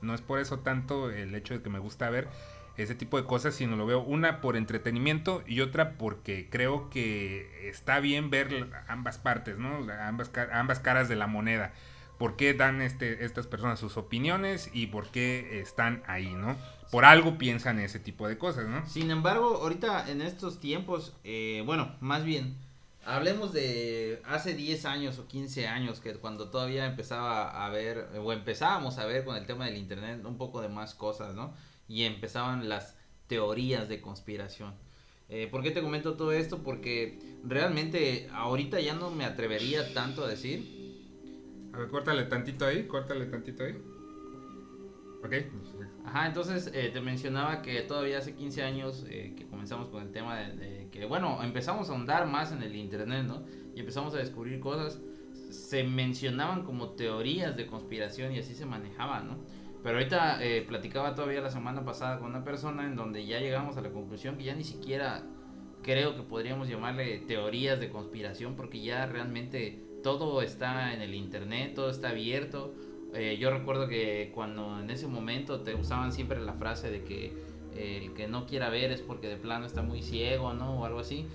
No 0.00 0.14
es 0.14 0.20
por 0.20 0.38
eso 0.38 0.60
tanto 0.60 1.10
el 1.10 1.34
hecho 1.34 1.54
de 1.54 1.62
que 1.62 1.70
me 1.70 1.78
gusta 1.78 2.10
ver 2.10 2.28
ese 2.76 2.94
tipo 2.94 3.16
de 3.20 3.26
cosas, 3.26 3.54
sino 3.54 3.76
lo 3.76 3.86
veo 3.86 4.00
una 4.00 4.40
por 4.40 4.56
entretenimiento 4.56 5.42
y 5.46 5.60
otra 5.60 5.92
porque 5.92 6.48
creo 6.50 6.90
que 6.90 7.68
está 7.68 8.00
bien 8.00 8.30
ver 8.30 8.68
ambas 8.88 9.18
partes, 9.18 9.58
¿no? 9.58 9.86
Ambas, 10.00 10.30
ambas 10.52 10.80
caras 10.80 11.08
de 11.08 11.16
la 11.16 11.26
moneda. 11.26 11.72
¿Por 12.18 12.36
qué 12.36 12.54
dan 12.54 12.80
este, 12.80 13.24
estas 13.24 13.46
personas 13.46 13.78
sus 13.78 13.96
opiniones 13.96 14.70
y 14.72 14.86
por 14.86 15.10
qué 15.10 15.60
están 15.60 16.02
ahí, 16.06 16.32
¿no? 16.32 16.56
Por 16.94 17.04
algo 17.04 17.38
piensan 17.38 17.80
ese 17.80 17.98
tipo 17.98 18.28
de 18.28 18.38
cosas, 18.38 18.68
¿no? 18.68 18.86
Sin 18.86 19.10
embargo, 19.10 19.58
ahorita 19.62 20.08
en 20.12 20.22
estos 20.22 20.60
tiempos, 20.60 21.12
eh, 21.24 21.60
bueno, 21.66 21.96
más 21.98 22.24
bien, 22.24 22.54
hablemos 23.04 23.52
de 23.52 24.22
hace 24.24 24.54
10 24.54 24.84
años 24.84 25.18
o 25.18 25.26
15 25.26 25.66
años, 25.66 25.98
que 25.98 26.14
cuando 26.14 26.50
todavía 26.50 26.86
empezaba 26.86 27.66
a 27.66 27.68
ver, 27.70 28.10
o 28.16 28.32
empezábamos 28.32 28.98
a 28.98 29.06
ver 29.06 29.24
con 29.24 29.34
el 29.34 29.44
tema 29.44 29.66
del 29.66 29.76
Internet 29.76 30.24
un 30.24 30.38
poco 30.38 30.62
de 30.62 30.68
más 30.68 30.94
cosas, 30.94 31.34
¿no? 31.34 31.52
Y 31.88 32.04
empezaban 32.04 32.68
las 32.68 32.96
teorías 33.26 33.88
de 33.88 34.00
conspiración. 34.00 34.72
Eh, 35.28 35.48
¿Por 35.50 35.64
qué 35.64 35.72
te 35.72 35.82
comento 35.82 36.14
todo 36.14 36.30
esto? 36.30 36.62
Porque 36.62 37.18
realmente 37.42 38.28
ahorita 38.32 38.78
ya 38.78 38.94
no 38.94 39.10
me 39.10 39.24
atrevería 39.24 39.92
tanto 39.94 40.24
a 40.24 40.28
decir, 40.28 40.62
A 41.72 41.78
ver, 41.78 41.88
córtale 41.88 42.22
tantito 42.26 42.64
ahí, 42.64 42.86
córtale 42.86 43.26
tantito 43.26 43.64
ahí. 43.64 43.72
Ok. 45.24 45.32
Ajá, 46.14 46.28
entonces 46.28 46.70
eh, 46.72 46.90
te 46.92 47.00
mencionaba 47.00 47.60
que 47.60 47.82
todavía 47.82 48.18
hace 48.18 48.36
15 48.36 48.62
años 48.62 49.04
eh, 49.08 49.34
que 49.36 49.48
comenzamos 49.48 49.88
con 49.88 50.00
el 50.00 50.12
tema 50.12 50.38
de, 50.38 50.52
de 50.54 50.88
que, 50.88 51.06
bueno, 51.06 51.42
empezamos 51.42 51.90
a 51.90 51.92
ahondar 51.92 52.28
más 52.28 52.52
en 52.52 52.62
el 52.62 52.76
internet, 52.76 53.24
¿no? 53.26 53.42
Y 53.74 53.80
empezamos 53.80 54.14
a 54.14 54.18
descubrir 54.18 54.60
cosas, 54.60 55.00
se 55.50 55.82
mencionaban 55.82 56.62
como 56.62 56.90
teorías 56.90 57.56
de 57.56 57.66
conspiración 57.66 58.32
y 58.32 58.38
así 58.38 58.54
se 58.54 58.64
manejaban, 58.64 59.26
¿no? 59.26 59.38
Pero 59.82 59.98
ahorita 59.98 60.40
eh, 60.40 60.62
platicaba 60.62 61.16
todavía 61.16 61.40
la 61.40 61.50
semana 61.50 61.84
pasada 61.84 62.20
con 62.20 62.30
una 62.30 62.44
persona 62.44 62.86
en 62.86 62.94
donde 62.94 63.26
ya 63.26 63.40
llegamos 63.40 63.76
a 63.76 63.80
la 63.80 63.90
conclusión 63.90 64.38
que 64.38 64.44
ya 64.44 64.54
ni 64.54 64.62
siquiera 64.62 65.24
creo 65.82 66.14
que 66.14 66.22
podríamos 66.22 66.68
llamarle 66.68 67.18
teorías 67.26 67.80
de 67.80 67.90
conspiración 67.90 68.54
porque 68.54 68.80
ya 68.80 69.06
realmente 69.06 69.82
todo 70.04 70.42
está 70.42 70.94
en 70.94 71.02
el 71.02 71.12
internet, 71.12 71.74
todo 71.74 71.90
está 71.90 72.10
abierto. 72.10 72.72
Eh, 73.14 73.36
yo 73.38 73.50
recuerdo 73.50 73.86
que 73.86 74.32
cuando 74.34 74.80
en 74.80 74.90
ese 74.90 75.06
momento 75.06 75.60
te 75.60 75.74
usaban 75.74 76.12
siempre 76.12 76.40
la 76.40 76.54
frase 76.54 76.90
de 76.90 77.04
que 77.04 77.32
eh, 77.74 78.02
el 78.02 78.14
que 78.14 78.26
no 78.26 78.46
quiera 78.46 78.70
ver 78.70 78.90
es 78.90 79.00
porque 79.00 79.28
de 79.28 79.36
plano 79.36 79.66
está 79.66 79.82
muy 79.82 80.02
ciego, 80.02 80.52
¿no? 80.52 80.80
O 80.80 80.84
algo 80.84 81.00
así. 81.00 81.26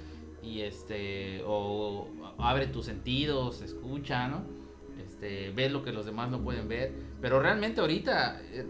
Y 0.43 0.61
este, 0.61 1.41
o 1.45 2.07
abre 2.37 2.67
tus 2.67 2.85
sentidos, 2.85 3.61
escucha, 3.61 4.27
¿no? 4.27 4.43
Este, 5.03 5.51
ves 5.51 5.71
lo 5.71 5.83
que 5.83 5.91
los 5.91 6.05
demás 6.05 6.29
no 6.29 6.41
pueden 6.41 6.67
ver. 6.67 6.93
Pero 7.21 7.39
realmente 7.39 7.81
ahorita, 7.81 8.41
eh, 8.51 8.65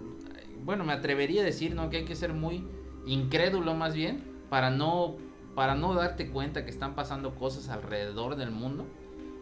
bueno, 0.63 0.83
me 0.83 0.93
atrevería 0.93 1.41
a 1.41 1.45
decir, 1.45 1.75
¿no? 1.75 1.89
Que 1.89 1.97
hay 1.97 2.05
que 2.05 2.15
ser 2.15 2.33
muy 2.33 2.63
incrédulo 3.05 3.73
más 3.73 3.95
bien 3.95 4.23
para 4.49 4.69
no, 4.69 5.17
para 5.55 5.75
no 5.75 5.93
darte 5.93 6.29
cuenta 6.29 6.63
que 6.63 6.71
están 6.71 6.95
pasando 6.95 7.35
cosas 7.35 7.69
alrededor 7.69 8.35
del 8.35 8.51
mundo 8.51 8.85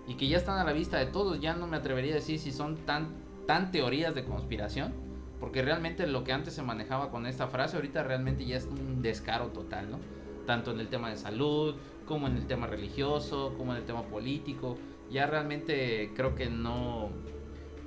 y 0.08 0.16
que 0.16 0.28
ya 0.28 0.38
están 0.38 0.58
a 0.58 0.64
la 0.64 0.74
vista 0.74 0.98
de 0.98 1.08
todos. 1.08 1.40
Ya 1.42 1.54
no 1.54 1.68
me 1.68 1.78
atrevería 1.78 2.14
a 2.14 2.16
decir 2.16 2.40
si 2.40 2.52
son 2.52 2.78
tan, 2.78 3.27
tan 3.48 3.72
teorías 3.72 4.14
de 4.14 4.24
conspiración, 4.24 4.94
porque 5.40 5.62
realmente 5.62 6.06
lo 6.06 6.24
que 6.24 6.34
antes 6.34 6.54
se 6.54 6.62
manejaba 6.62 7.10
con 7.10 7.26
esta 7.26 7.48
frase, 7.48 7.78
ahorita 7.78 8.04
realmente 8.04 8.46
ya 8.46 8.58
es 8.58 8.66
un 8.66 9.02
descaro 9.02 9.48
total, 9.48 9.90
¿no? 9.90 10.00
Tanto 10.46 10.72
en 10.72 10.80
el 10.80 10.88
tema 10.88 11.10
de 11.10 11.18
salud, 11.18 11.76
como 12.06 12.28
en 12.28 12.38
el 12.38 12.46
tema 12.48 12.68
religioso, 12.68 13.54
como 13.58 13.74
en 13.74 13.80
el 13.80 13.86
tema 13.86 14.04
político. 14.04 14.78
Ya 15.10 15.26
realmente 15.26 16.12
creo 16.16 16.36
que 16.36 16.50
no... 16.50 17.10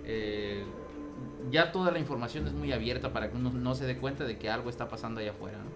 eh, 0.04 0.64
ya 1.50 1.72
toda 1.72 1.90
la 1.90 1.98
información 1.98 2.46
es 2.46 2.52
muy 2.52 2.72
abierta 2.72 3.12
para 3.12 3.30
que 3.30 3.36
uno 3.36 3.50
no 3.50 3.74
se 3.74 3.86
dé 3.86 3.96
cuenta 3.96 4.24
de 4.24 4.38
que 4.38 4.48
algo 4.48 4.70
está 4.70 4.88
pasando 4.88 5.20
allá 5.20 5.32
afuera, 5.32 5.58
¿no? 5.58 5.70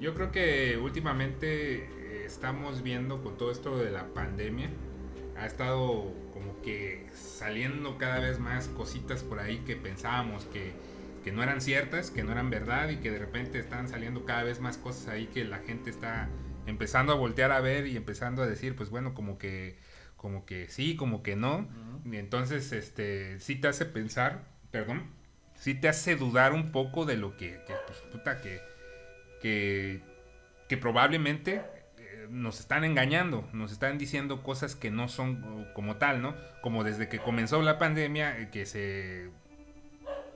Yo 0.00 0.14
creo 0.14 0.30
que 0.30 0.78
últimamente 0.82 1.84
eh, 1.84 2.22
estamos 2.26 2.82
viendo 2.82 3.22
con 3.22 3.36
todo 3.36 3.50
esto 3.50 3.78
de 3.78 3.90
la 3.90 4.06
pandemia, 4.12 4.70
ha 5.38 5.46
estado 5.46 6.12
como 6.32 6.60
que 6.62 7.06
saliendo 7.12 7.98
cada 7.98 8.20
vez 8.20 8.38
más 8.38 8.68
cositas 8.68 9.22
por 9.22 9.38
ahí 9.38 9.58
que 9.66 9.76
pensábamos 9.76 10.44
que, 10.46 10.72
que 11.24 11.32
no 11.32 11.42
eran 11.42 11.60
ciertas, 11.60 12.10
que 12.10 12.24
no 12.24 12.32
eran 12.32 12.50
verdad 12.50 12.88
y 12.88 12.96
que 12.96 13.10
de 13.10 13.18
repente 13.18 13.58
están 13.58 13.88
saliendo 13.88 14.24
cada 14.24 14.42
vez 14.42 14.60
más 14.60 14.78
cosas 14.78 15.08
ahí 15.08 15.26
que 15.26 15.44
la 15.44 15.58
gente 15.58 15.90
está 15.90 16.28
empezando 16.66 17.12
a 17.12 17.16
voltear 17.16 17.52
a 17.52 17.60
ver 17.60 17.86
y 17.86 17.96
empezando 17.96 18.42
a 18.42 18.46
decir, 18.46 18.76
pues 18.76 18.90
bueno, 18.90 19.14
como 19.14 19.38
que, 19.38 19.78
como 20.16 20.44
que 20.44 20.68
sí, 20.68 20.96
como 20.96 21.22
que 21.22 21.36
no. 21.36 21.68
Y 22.04 22.16
entonces, 22.16 22.72
este, 22.72 23.40
sí 23.40 23.56
te 23.56 23.68
hace 23.68 23.86
pensar, 23.86 24.44
perdón, 24.70 25.10
sí 25.54 25.74
te 25.74 25.88
hace 25.88 26.16
dudar 26.16 26.52
un 26.52 26.72
poco 26.72 27.04
de 27.04 27.16
lo 27.16 27.36
que, 27.36 27.60
que 27.66 27.74
pues, 27.86 27.98
puta, 28.12 28.40
que, 28.40 28.60
que, 29.40 30.02
que 30.68 30.76
probablemente 30.76 31.62
nos 32.30 32.60
están 32.60 32.84
engañando, 32.84 33.48
nos 33.52 33.72
están 33.72 33.98
diciendo 33.98 34.42
cosas 34.42 34.74
que 34.74 34.90
no 34.90 35.08
son 35.08 35.66
como 35.74 35.96
tal, 35.96 36.22
¿no? 36.22 36.34
Como 36.62 36.84
desde 36.84 37.08
que 37.08 37.18
comenzó 37.18 37.62
la 37.62 37.78
pandemia, 37.78 38.38
eh, 38.38 38.50
que 38.50 38.66
se 38.66 39.30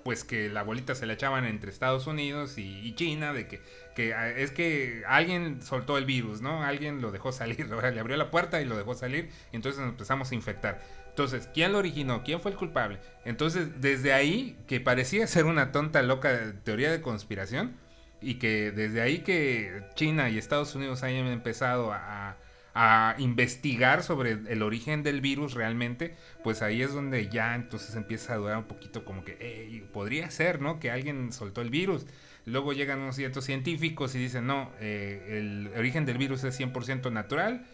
pues 0.03 0.25
que 0.25 0.49
la 0.49 0.63
bolita 0.63 0.95
se 0.95 1.07
la 1.07 1.13
echaban 1.13 1.45
entre 1.45 1.71
Estados 1.71 2.07
Unidos 2.07 2.57
y, 2.57 2.95
China, 2.95 3.33
de 3.33 3.47
que, 3.47 3.61
que 3.95 4.15
ah, 4.15 4.29
es 4.31 4.51
que 4.51 5.03
alguien 5.07 5.63
soltó 5.63 5.99
el 5.99 6.05
virus, 6.05 6.41
¿no? 6.41 6.63
Alguien 6.63 7.01
lo 7.03 7.13
dejó 7.13 7.33
salir, 7.33 7.69
ahora 7.73 7.91
le 7.91 8.01
abrió 8.01 8.17
la 8.17 8.31
puerta 8.31 8.61
y 8.61 8.65
lo 8.65 8.77
dejó 8.77 8.95
salir, 8.95 9.31
entonces 9.53 9.81
nos 9.81 9.91
empezamos 9.91 10.31
a 10.33 10.35
infectar. 10.35 10.81
Entonces, 11.09 11.49
¿quién 11.53 11.73
lo 11.73 11.79
originó? 11.79 12.23
¿Quién 12.23 12.41
fue 12.41 12.53
el 12.53 12.57
culpable? 12.57 12.99
Entonces, 13.25 13.81
desde 13.81 14.13
ahí, 14.13 14.57
que 14.67 14.81
parecía 14.81 15.27
ser 15.27 15.45
una 15.45 15.73
tonta, 15.73 16.03
loca 16.03 16.55
teoría 16.65 16.91
de 16.91 17.03
conspiración, 17.03 17.77
y 18.21 18.35
que 18.35 18.71
desde 18.73 19.01
ahí 19.01 19.19
que 19.21 19.83
China 19.95 20.29
y 20.31 20.39
Estados 20.39 20.75
Unidos 20.75 21.03
hayan 21.03 21.27
empezado 21.27 21.93
a, 21.93 22.37
a 22.75 23.15
investigar 23.19 24.03
sobre 24.03 24.33
el 24.33 24.63
origen 24.63 25.03
del 25.03 25.21
virus 25.21 25.55
realmente, 25.55 26.15
pues 26.45 26.63
ahí 26.63 26.83
es 26.83 26.93
donde 26.93 27.29
ya 27.29 27.55
entonces 27.55 27.95
empieza 27.97 28.35
a 28.35 28.37
dudar 28.37 28.59
un 28.59 28.65
poquito 28.65 29.05
como 29.05 29.25
que 29.25 29.37
"Ey, 29.41 29.81
podría 29.93 30.31
ser, 30.31 30.61
¿no? 30.61 30.79
Que 30.81 30.91
alguien 30.91 31.33
soltó 31.33 31.63
el 31.63 31.71
virus. 31.71 32.07
Luego 32.47 32.73
llegan 32.73 33.01
unos 33.01 33.17
ciertos 33.17 33.45
científicos 33.45 34.15
y 34.15 34.19
dicen, 34.19 34.47
no, 34.47 34.71
eh, 34.81 35.39
el 35.39 35.71
origen 35.79 36.07
del 36.07 36.19
virus 36.19 36.43
es 36.45 36.55
100% 36.59 37.11
natural, 37.13 37.67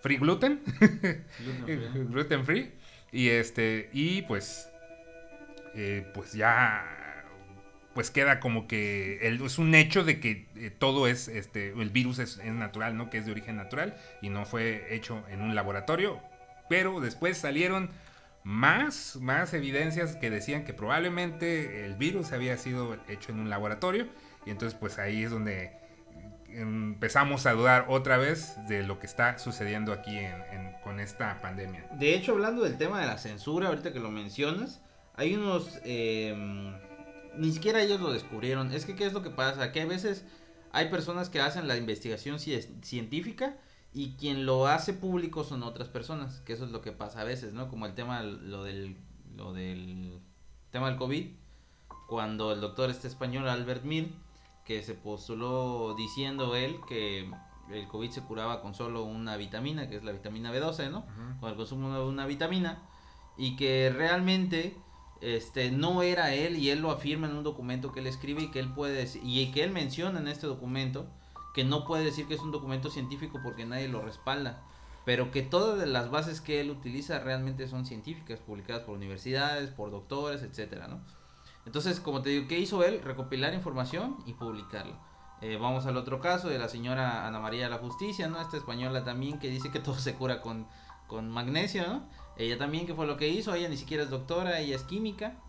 free 0.00 0.16
gluten, 0.16 0.60
gluten 1.66 2.44
free, 2.44 2.72
y 3.12 3.28
este, 3.28 3.90
y 3.92 4.22
pues, 4.22 4.68
eh, 5.74 6.06
pues 6.14 6.32
ya 6.32 6.84
pues 7.94 8.10
queda 8.10 8.40
como 8.40 8.66
que 8.66 9.26
es 9.26 9.58
un 9.58 9.74
hecho 9.74 10.04
de 10.04 10.20
que 10.20 10.48
eh, 10.56 10.70
todo 10.70 11.06
es, 11.06 11.28
este, 11.28 11.68
el 11.70 11.90
virus 11.90 12.18
es, 12.18 12.44
natural, 12.44 12.96
¿no? 12.96 13.08
Que 13.08 13.18
es 13.18 13.26
de 13.26 13.32
origen 13.32 13.56
natural 13.56 13.96
y 14.20 14.30
no 14.30 14.44
fue 14.44 14.94
hecho 14.94 15.22
en 15.30 15.40
un 15.40 15.54
laboratorio. 15.54 16.20
Pero 16.68 17.00
después 17.00 17.38
salieron 17.38 17.90
más, 18.42 19.16
más 19.20 19.54
evidencias 19.54 20.16
que 20.16 20.28
decían 20.30 20.64
que 20.64 20.74
probablemente 20.74 21.84
el 21.84 21.94
virus 21.94 22.32
había 22.32 22.56
sido 22.56 22.98
hecho 23.08 23.32
en 23.32 23.38
un 23.38 23.48
laboratorio. 23.48 24.08
Y 24.44 24.50
entonces 24.50 24.76
pues 24.78 24.98
ahí 24.98 25.22
es 25.22 25.30
donde 25.30 25.72
empezamos 26.48 27.46
a 27.46 27.52
dudar 27.52 27.86
otra 27.88 28.16
vez 28.16 28.56
de 28.68 28.82
lo 28.82 28.98
que 28.98 29.06
está 29.06 29.38
sucediendo 29.38 29.92
aquí 29.92 30.18
en- 30.18 30.72
con 30.82 31.00
esta 31.00 31.40
pandemia. 31.40 31.86
De 31.92 32.14
hecho, 32.14 32.32
hablando 32.32 32.62
del 32.62 32.76
tema 32.76 33.00
de 33.00 33.06
la 33.06 33.18
censura, 33.18 33.68
ahorita 33.68 33.92
que 33.92 34.00
lo 34.00 34.10
mencionas, 34.10 34.82
hay 35.14 35.34
unos... 35.34 35.80
eh, 35.84 36.34
ni 37.38 37.52
siquiera 37.52 37.82
ellos 37.82 38.00
lo 38.00 38.12
descubrieron. 38.12 38.72
Es 38.72 38.84
que, 38.84 38.94
¿qué 38.94 39.06
es 39.06 39.12
lo 39.12 39.22
que 39.22 39.30
pasa? 39.30 39.72
Que 39.72 39.82
a 39.82 39.86
veces 39.86 40.24
hay 40.72 40.88
personas 40.88 41.28
que 41.28 41.40
hacen 41.40 41.68
la 41.68 41.76
investigación 41.76 42.36
ci- 42.38 42.82
científica 42.82 43.56
y 43.92 44.14
quien 44.16 44.44
lo 44.46 44.66
hace 44.66 44.92
público 44.92 45.44
son 45.44 45.62
otras 45.62 45.88
personas. 45.88 46.40
Que 46.40 46.52
eso 46.54 46.64
es 46.64 46.70
lo 46.70 46.80
que 46.82 46.92
pasa 46.92 47.20
a 47.20 47.24
veces, 47.24 47.52
¿no? 47.52 47.68
Como 47.68 47.86
el 47.86 47.94
tema, 47.94 48.22
lo 48.22 48.64
del, 48.64 48.96
lo 49.36 49.52
del 49.52 50.18
tema 50.70 50.88
del 50.88 50.96
COVID. 50.98 51.28
Cuando 52.08 52.52
el 52.52 52.60
doctor 52.60 52.90
este 52.90 53.08
español, 53.08 53.48
Albert 53.48 53.84
Mir, 53.84 54.12
que 54.64 54.82
se 54.82 54.94
postuló 54.94 55.94
diciendo 55.96 56.54
él 56.56 56.76
que 56.88 57.30
el 57.70 57.88
COVID 57.88 58.10
se 58.10 58.20
curaba 58.22 58.60
con 58.60 58.74
solo 58.74 59.04
una 59.04 59.36
vitamina, 59.36 59.88
que 59.88 59.96
es 59.96 60.04
la 60.04 60.12
vitamina 60.12 60.52
B12, 60.52 60.90
¿no? 60.90 61.04
con 61.40 61.50
el 61.50 61.56
consumo 61.56 61.94
de 61.94 62.02
una 62.04 62.26
vitamina 62.26 62.82
y 63.38 63.56
que 63.56 63.90
realmente 63.94 64.76
este 65.24 65.70
no 65.70 66.02
era 66.02 66.32
él 66.34 66.56
y 66.56 66.70
él 66.70 66.80
lo 66.80 66.90
afirma 66.90 67.26
en 67.26 67.36
un 67.36 67.44
documento 67.44 67.92
que 67.92 68.00
él 68.00 68.06
escribe 68.06 68.42
y 68.42 68.50
que 68.50 68.60
él 68.60 68.72
puede 68.72 69.04
dec- 69.04 69.20
y 69.22 69.50
que 69.52 69.64
él 69.64 69.70
menciona 69.70 70.20
en 70.20 70.28
este 70.28 70.46
documento 70.46 71.06
que 71.54 71.64
no 71.64 71.84
puede 71.84 72.04
decir 72.04 72.26
que 72.26 72.34
es 72.34 72.40
un 72.40 72.50
documento 72.52 72.90
científico 72.90 73.40
porque 73.42 73.64
nadie 73.64 73.88
lo 73.88 74.02
respalda 74.02 74.62
pero 75.04 75.30
que 75.30 75.42
todas 75.42 75.86
las 75.88 76.10
bases 76.10 76.40
que 76.40 76.60
él 76.60 76.70
utiliza 76.70 77.18
realmente 77.20 77.68
son 77.68 77.84
científicas 77.86 78.38
publicadas 78.40 78.82
por 78.84 78.96
universidades 78.96 79.70
por 79.70 79.90
doctores 79.90 80.42
etcétera 80.42 80.88
no 80.88 81.00
entonces 81.66 82.00
como 82.00 82.20
te 82.22 82.30
digo 82.30 82.48
qué 82.48 82.58
hizo 82.58 82.84
él 82.84 83.00
recopilar 83.02 83.54
información 83.54 84.16
y 84.26 84.34
publicarla 84.34 84.98
Eh, 85.40 85.58
vamos 85.60 85.84
al 85.86 85.96
otro 85.96 86.20
caso 86.20 86.48
de 86.48 86.58
la 86.58 86.68
señora 86.68 87.26
Ana 87.26 87.38
María 87.38 87.64
de 87.64 87.70
la 87.70 87.78
Justicia, 87.78 88.28
¿no? 88.28 88.40
Esta 88.40 88.56
española 88.56 89.04
también 89.04 89.38
que 89.38 89.50
dice 89.50 89.68
que 89.70 89.80
todo 89.80 89.98
se 89.98 90.14
cura 90.14 90.40
con, 90.40 90.66
con 91.06 91.28
magnesio, 91.28 91.82
¿no? 91.86 92.08
Ella 92.36 92.58
también, 92.58 92.86
que 92.86 92.94
fue 92.94 93.06
lo 93.06 93.16
que 93.16 93.28
hizo? 93.28 93.54
Ella 93.54 93.68
ni 93.68 93.76
siquiera 93.76 94.02
es 94.02 94.10
doctora, 94.10 94.60
ella 94.60 94.76
es 94.76 94.82
química. 94.82 95.40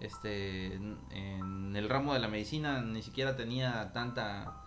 Este, 0.00 0.74
en, 0.74 0.98
en 1.10 1.76
el 1.76 1.88
ramo 1.88 2.14
de 2.14 2.20
la 2.20 2.28
medicina 2.28 2.80
ni 2.82 3.02
siquiera 3.02 3.36
tenía 3.36 3.92
tanta 3.92 4.60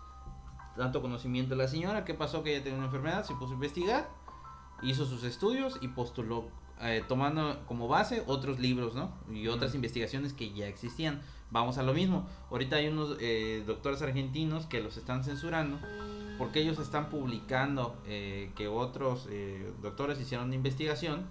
tanto 0.78 1.02
conocimiento 1.02 1.56
la 1.56 1.68
señora. 1.68 2.06
¿Qué 2.06 2.14
pasó? 2.14 2.44
Que 2.44 2.56
ella 2.56 2.64
tenía 2.64 2.78
una 2.78 2.88
enfermedad, 2.88 3.26
se 3.26 3.34
puso 3.34 3.52
a 3.52 3.56
investigar, 3.56 4.10
hizo 4.84 5.06
sus 5.06 5.24
estudios 5.24 5.78
y 5.82 5.88
postuló, 5.90 6.46
eh, 6.82 7.04
tomando 7.08 7.66
como 7.68 7.88
base 7.88 8.24
otros 8.28 8.60
libros, 8.60 8.96
¿no? 8.96 9.12
Y 9.34 9.48
otras 9.48 9.76
investigaciones 9.76 10.34
que 10.34 10.54
ya 10.54 10.68
existían. 10.68 11.22
Vamos 11.50 11.78
a 11.78 11.84
lo 11.84 11.94
mismo. 11.94 12.28
Ahorita 12.52 12.76
hay 12.76 12.88
unos 12.88 13.18
eh, 13.20 13.64
doctores 13.66 14.02
argentinos 14.02 14.66
que 14.66 14.82
los 14.82 14.98
están 14.98 15.24
censurando 15.24 15.80
porque 16.38 16.60
ellos 16.60 16.78
están 16.80 17.10
publicando 17.10 17.96
eh, 18.06 18.52
que 18.56 18.68
otros 18.68 19.28
eh, 19.30 19.72
doctores 19.82 20.20
hicieron 20.20 20.48
una 20.48 20.56
investigación 20.56 21.26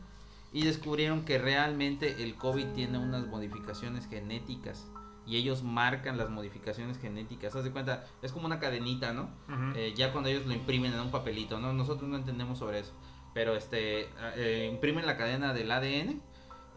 y 0.57 0.63
descubrieron 0.65 1.27
que 1.27 1.37
realmente 1.39 2.23
el 2.23 2.35
COVID 2.37 2.69
tiene 2.69 2.97
unas 2.99 3.27
modificaciones 3.27 4.09
genéticas 4.09 4.91
y 5.27 5.37
ellos 5.37 5.63
marcan 5.63 6.17
las 6.17 6.31
modificaciones 6.31 6.99
genéticas. 6.99 7.55
Haz 7.55 7.65
de 7.65 7.73
cuenta, 7.73 8.07
es 8.23 8.33
como 8.33 8.47
una 8.47 8.59
cadenita, 8.59 9.13
¿no? 9.13 9.29
Eh, 9.77 9.93
ya 9.95 10.13
cuando 10.13 10.31
ellos 10.31 10.47
lo 10.47 10.55
imprimen 10.55 10.95
en 10.95 11.01
un 11.01 11.11
papelito, 11.11 11.61
¿no? 11.61 11.75
Nosotros 11.75 12.09
no 12.09 12.17
entendemos 12.17 12.59
sobre 12.59 12.79
eso. 12.79 12.93
Pero 13.35 13.55
este 13.55 14.09
eh, 14.37 14.71
imprimen 14.73 15.05
la 15.05 15.19
cadena 15.19 15.53
del 15.53 15.71
ADN, 15.71 16.21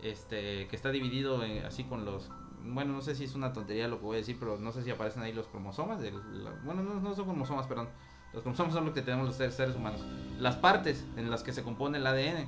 este, 0.04 0.68
que 0.68 0.76
está 0.76 0.92
dividido 0.92 1.44
en- 1.46 1.66
así 1.66 1.86
con 1.86 2.04
los. 2.04 2.30
Bueno, 2.62 2.92
no 2.92 3.02
sé 3.02 3.16
si 3.16 3.24
es 3.24 3.36
una 3.36 3.54
tontería 3.54 3.88
lo 3.88 4.00
que 4.00 4.04
voy 4.06 4.16
a 4.16 4.20
decir, 4.20 4.36
pero 4.40 4.58
no 4.60 4.72
sé 4.74 4.84
si 4.84 4.92
aparecen 4.92 5.24
ahí 5.24 5.32
los 5.32 5.48
cromosomas. 5.48 6.02
del- 6.02 6.44
la- 6.44 6.52
bueno, 6.66 6.84
no, 6.84 7.00
no 7.00 7.16
son 7.16 7.26
cromosomas, 7.26 7.66
perdón. 7.68 7.88
Los 8.34 8.44
cromosomas 8.44 8.74
son 8.74 8.86
los 8.86 8.94
que 8.94 9.02
tenemos 9.02 9.26
los 9.26 9.36
seres, 9.38 9.56
seres 9.56 9.76
humanos. 9.76 10.02
Las 10.38 10.58
partes 10.58 11.06
en 11.18 11.32
las 11.32 11.44
que 11.44 11.54
se 11.54 11.64
compone 11.64 11.98
el 11.98 12.06
ADN. 12.08 12.48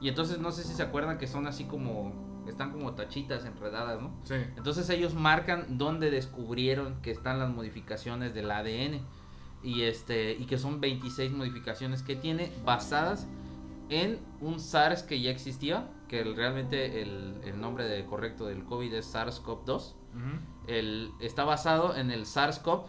Y 0.00 0.08
entonces 0.08 0.38
no 0.38 0.52
sé 0.52 0.64
si 0.64 0.74
se 0.74 0.82
acuerdan 0.82 1.18
que 1.18 1.26
son 1.26 1.46
así 1.46 1.64
como. 1.64 2.26
Están 2.48 2.72
como 2.72 2.94
tachitas 2.94 3.44
enredadas, 3.44 4.00
¿no? 4.00 4.10
Sí. 4.24 4.36
Entonces 4.56 4.88
ellos 4.88 5.12
marcan 5.12 5.76
dónde 5.76 6.10
descubrieron 6.10 7.02
que 7.02 7.10
están 7.10 7.38
las 7.38 7.50
modificaciones 7.50 8.32
del 8.32 8.50
ADN 8.50 9.02
y 9.62 9.82
este 9.82 10.32
y 10.32 10.46
que 10.46 10.56
son 10.56 10.80
26 10.80 11.30
modificaciones 11.32 12.02
que 12.02 12.16
tiene 12.16 12.50
basadas 12.64 13.26
en 13.90 14.18
un 14.40 14.60
SARS 14.60 15.02
que 15.02 15.20
ya 15.20 15.30
existía, 15.30 15.90
que 16.08 16.20
el- 16.20 16.36
realmente 16.36 17.02
el, 17.02 17.38
el 17.44 17.60
nombre 17.60 17.84
de- 17.84 18.06
correcto 18.06 18.46
del 18.46 18.64
COVID 18.64 18.94
es 18.94 19.14
SARS-CoV-2. 19.14 19.66
Ujú. 20.14 20.38
El, 20.68 21.12
está 21.20 21.44
basado 21.44 21.96
en 21.96 22.10
el 22.10 22.24
SARS-CoV, 22.24 22.84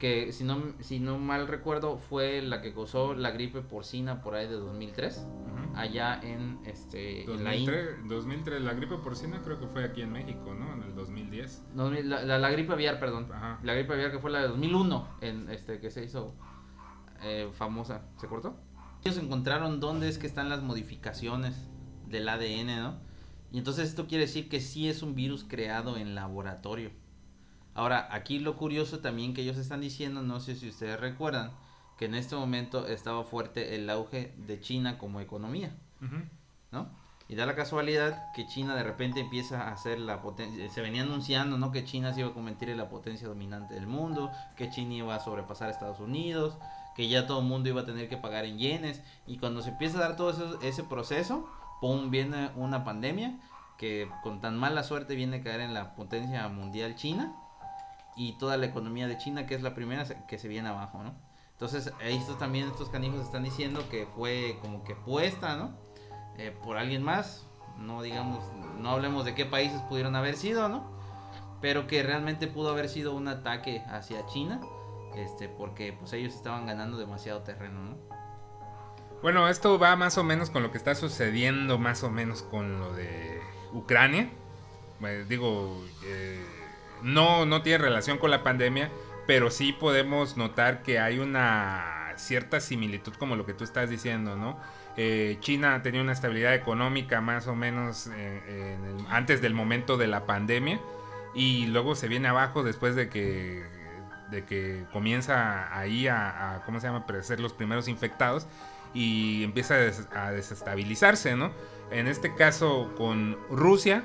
que 0.00 0.32
si 0.32 0.42
no, 0.44 0.60
si 0.80 0.98
no 0.98 1.18
mal 1.18 1.46
recuerdo 1.46 1.98
fue 1.98 2.40
la 2.42 2.60
que 2.62 2.72
causó 2.74 3.14
la 3.14 3.30
gripe 3.30 3.60
porcina 3.60 4.22
por 4.22 4.34
ahí 4.34 4.48
de 4.48 4.54
2003, 4.54 5.18
Ujú. 5.18 5.76
allá 5.76 6.18
en, 6.22 6.58
este, 6.64 7.24
en 7.30 7.44
la 7.44 7.54
India. 7.54 7.74
2003, 7.74 8.08
2003, 8.08 8.62
la 8.62 8.72
gripe 8.74 8.96
porcina 8.96 9.40
creo 9.44 9.60
que 9.60 9.66
fue 9.68 9.84
aquí 9.84 10.00
en 10.02 10.10
México, 10.12 10.54
¿no? 10.54 10.72
En 10.72 10.82
el 10.82 10.94
2010. 10.94 11.64
No, 11.74 11.90
la, 11.90 12.24
la- 12.24 12.38
la 12.38 12.50
gripe 12.50 12.72
aviar, 12.72 12.98
perdón. 12.98 13.28
Ajá. 13.30 13.60
La 13.62 13.74
gripe 13.74 13.92
aviar 13.92 14.10
que 14.10 14.18
fue 14.18 14.30
la 14.30 14.40
de 14.40 14.48
2001, 14.48 15.06
en 15.20 15.50
este 15.50 15.78
que 15.80 15.90
se 15.90 16.02
hizo 16.02 16.34
eh, 17.22 17.50
famosa. 17.52 18.02
¿Se 18.16 18.26
cortó? 18.26 18.56
Ellos 19.04 19.18
encontraron 19.18 19.80
dónde 19.80 20.08
es 20.08 20.16
que 20.18 20.26
están 20.26 20.48
las 20.48 20.62
modificaciones 20.62 21.68
del 22.08 22.26
ADN, 22.28 22.80
¿no? 22.82 22.98
Y 23.52 23.58
entonces 23.58 23.88
esto 23.88 24.06
quiere 24.06 24.24
decir 24.24 24.48
que 24.48 24.60
sí 24.60 24.88
es 24.88 25.02
un 25.02 25.14
virus 25.14 25.44
creado 25.44 25.96
en 25.98 26.14
laboratorio. 26.14 26.90
Ahora, 27.74 28.08
aquí 28.10 28.38
lo 28.38 28.56
curioso 28.56 28.98
también 29.00 29.34
que 29.34 29.42
ellos 29.42 29.56
están 29.56 29.80
diciendo, 29.80 30.22
no 30.22 30.40
sé 30.40 30.56
si 30.56 30.68
ustedes 30.68 30.98
recuerdan, 30.98 31.52
que 31.98 32.06
en 32.06 32.14
este 32.14 32.34
momento 32.34 32.86
estaba 32.86 33.24
fuerte 33.24 33.74
el 33.76 33.88
auge 33.90 34.34
de 34.38 34.60
China 34.60 34.98
como 34.98 35.20
economía. 35.20 35.74
¿no? 36.72 36.88
Y 37.28 37.36
da 37.36 37.46
la 37.46 37.54
casualidad 37.54 38.32
que 38.34 38.46
China 38.48 38.74
de 38.74 38.82
repente 38.82 39.20
empieza 39.20 39.70
a 39.70 39.76
ser 39.76 40.00
la 40.00 40.20
potencia, 40.20 40.68
se 40.68 40.80
venía 40.80 41.02
anunciando, 41.02 41.58
¿no? 41.58 41.70
Que 41.70 41.84
China 41.84 42.12
se 42.12 42.20
iba 42.20 42.30
a 42.30 42.34
convertir 42.34 42.70
en 42.70 42.76
la 42.78 42.88
potencia 42.88 43.28
dominante 43.28 43.74
del 43.74 43.86
mundo, 43.86 44.32
que 44.56 44.68
China 44.70 44.94
iba 44.94 45.14
a 45.14 45.20
sobrepasar 45.20 45.68
a 45.68 45.70
Estados 45.70 46.00
Unidos, 46.00 46.56
que 46.96 47.08
ya 47.08 47.28
todo 47.28 47.38
el 47.40 47.46
mundo 47.46 47.68
iba 47.68 47.82
a 47.82 47.86
tener 47.86 48.08
que 48.08 48.16
pagar 48.16 48.46
en 48.46 48.58
yenes. 48.58 49.00
Y 49.28 49.38
cuando 49.38 49.62
se 49.62 49.70
empieza 49.70 49.98
a 49.98 50.00
dar 50.00 50.16
todo 50.16 50.30
eso- 50.30 50.60
ese 50.60 50.82
proceso, 50.82 51.48
¡pum! 51.80 52.10
viene 52.10 52.50
una 52.56 52.82
pandemia 52.82 53.38
que 53.78 54.10
con 54.24 54.40
tan 54.40 54.58
mala 54.58 54.82
suerte 54.82 55.14
viene 55.14 55.36
a 55.36 55.42
caer 55.42 55.60
en 55.60 55.72
la 55.72 55.94
potencia 55.94 56.48
mundial 56.48 56.96
China 56.96 57.32
y 58.16 58.38
toda 58.38 58.56
la 58.56 58.66
economía 58.66 59.06
de 59.06 59.18
China, 59.18 59.46
que 59.46 59.54
es 59.54 59.62
la 59.62 59.74
primera 59.74 60.04
que 60.26 60.38
se 60.38 60.48
viene 60.48 60.68
abajo, 60.68 61.02
¿no? 61.02 61.14
Entonces, 61.52 61.92
estos 62.02 62.38
también, 62.38 62.68
estos 62.68 62.88
canijos 62.88 63.20
están 63.22 63.44
diciendo 63.44 63.86
que 63.90 64.06
fue 64.16 64.58
como 64.62 64.82
que 64.82 64.94
puesta, 64.94 65.56
¿no? 65.56 65.76
Eh, 66.38 66.56
por 66.62 66.78
alguien 66.78 67.02
más, 67.02 67.46
no 67.76 68.00
digamos, 68.00 68.42
no 68.78 68.90
hablemos 68.90 69.24
de 69.26 69.34
qué 69.34 69.44
países 69.44 69.80
pudieron 69.82 70.16
haber 70.16 70.36
sido, 70.36 70.68
¿no? 70.70 70.90
Pero 71.60 71.86
que 71.86 72.02
realmente 72.02 72.46
pudo 72.46 72.70
haber 72.70 72.88
sido 72.88 73.14
un 73.14 73.28
ataque 73.28 73.84
hacia 73.88 74.24
China, 74.26 74.60
este, 75.16 75.48
porque 75.48 75.92
pues 75.92 76.12
ellos 76.14 76.34
estaban 76.34 76.66
ganando 76.66 76.96
demasiado 76.96 77.42
terreno, 77.42 77.82
¿no? 77.82 77.96
Bueno, 79.22 79.48
esto 79.48 79.78
va 79.78 79.96
más 79.96 80.16
o 80.16 80.24
menos 80.24 80.48
con 80.48 80.62
lo 80.62 80.70
que 80.72 80.78
está 80.78 80.94
sucediendo, 80.94 81.78
más 81.78 82.02
o 82.04 82.10
menos 82.10 82.42
con 82.42 82.80
lo 82.80 82.94
de 82.94 83.38
Ucrania. 83.72 84.30
Eh, 85.02 85.26
digo, 85.28 85.84
eh, 86.04 86.42
no, 87.02 87.46
no 87.46 87.62
tiene 87.62 87.78
relación 87.78 88.18
con 88.18 88.30
la 88.30 88.42
pandemia, 88.42 88.90
pero 89.26 89.50
sí 89.50 89.72
podemos 89.72 90.36
notar 90.36 90.82
que 90.82 90.98
hay 90.98 91.18
una 91.18 92.14
cierta 92.16 92.60
similitud 92.60 93.12
como 93.14 93.36
lo 93.36 93.46
que 93.46 93.54
tú 93.54 93.64
estás 93.64 93.90
diciendo, 93.90 94.36
¿no? 94.36 94.58
Eh, 94.96 95.38
China 95.40 95.80
tenía 95.82 96.02
una 96.02 96.12
estabilidad 96.12 96.54
económica 96.54 97.20
más 97.20 97.46
o 97.46 97.54
menos 97.54 98.10
eh, 98.12 98.76
antes 99.08 99.40
del 99.40 99.54
momento 99.54 99.96
de 99.96 100.06
la 100.08 100.26
pandemia 100.26 100.80
y 101.34 101.66
luego 101.66 101.94
se 101.94 102.08
viene 102.08 102.28
abajo 102.28 102.62
después 102.62 102.96
de 102.96 103.08
que, 103.08 103.64
de 104.30 104.44
que 104.44 104.84
comienza 104.92 105.76
ahí 105.76 106.08
a, 106.08 106.56
a, 106.56 106.64
¿cómo 106.64 106.80
se 106.80 106.88
llama?, 106.88 107.06
a 107.08 107.22
ser 107.22 107.40
los 107.40 107.52
primeros 107.52 107.88
infectados 107.88 108.46
y 108.92 109.44
empieza 109.44 109.76
a, 109.76 110.26
a 110.26 110.32
desestabilizarse, 110.32 111.36
¿no? 111.36 111.52
En 111.90 112.06
este 112.06 112.34
caso 112.34 112.92
con 112.96 113.38
Rusia, 113.48 114.04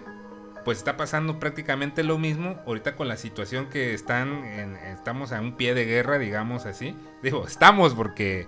pues 0.65 0.80
está 0.80 0.97
pasando 0.97 1.39
prácticamente 1.39 2.04
lo 2.04 2.17
mismo 2.17 2.60
ahorita 2.67 2.95
con 2.95 3.08
la 3.08 3.15
situación 3.17 3.67
que 3.67 3.93
están, 3.93 4.43
en- 4.43 4.75
estamos 4.75 5.32
a 5.32 5.39
un 5.39 5.56
pie 5.56 5.73
de 5.75 5.86
guerra, 5.86 6.17
digamos 6.17 6.65
así. 6.65 6.97
Digo, 7.23 7.45
estamos 7.47 7.93
porque 7.93 8.47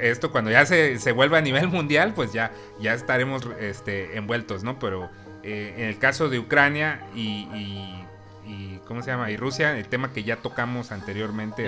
esto 0.00 0.32
cuando 0.32 0.50
ya 0.50 0.66
se, 0.66 0.98
se 0.98 1.12
vuelva 1.12 1.38
a 1.38 1.42
nivel 1.42 1.68
mundial, 1.68 2.14
pues 2.14 2.32
ya, 2.32 2.50
ya 2.80 2.94
estaremos 2.94 3.46
este, 3.60 4.16
envueltos, 4.16 4.64
¿no? 4.64 4.78
Pero 4.78 5.10
eh, 5.42 5.74
en 5.76 5.84
el 5.84 5.98
caso 5.98 6.28
de 6.28 6.38
Ucrania 6.38 7.06
y, 7.14 7.46
y- 7.54 8.06
y, 8.46 8.80
¿cómo 8.88 9.02
se 9.02 9.10
llama? 9.12 9.30
Y 9.30 9.36
Rusia, 9.36 9.78
el 9.78 9.86
tema 9.86 10.12
que 10.12 10.24
ya 10.24 10.36
tocamos 10.36 10.90
anteriormente. 10.90 11.62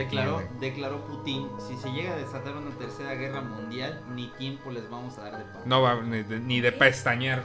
declaró 0.58 1.04
Putin, 1.06 1.46
si 1.68 1.76
se 1.76 1.92
llega 1.92 2.14
a 2.14 2.16
desatar 2.16 2.56
una 2.56 2.70
tercera 2.76 3.14
guerra 3.14 3.40
mundial, 3.42 4.00
ni 4.14 4.28
tiempo 4.38 4.70
les 4.72 4.88
vamos 4.90 5.16
a 5.18 5.22
dar 5.24 5.38
de 5.38 5.44
paz. 5.44 5.66
no 5.66 5.82
va 5.82 6.00
ni 6.02 6.22
de, 6.24 6.40
ni 6.40 6.60
de 6.60 6.72
pestañear. 6.72 7.42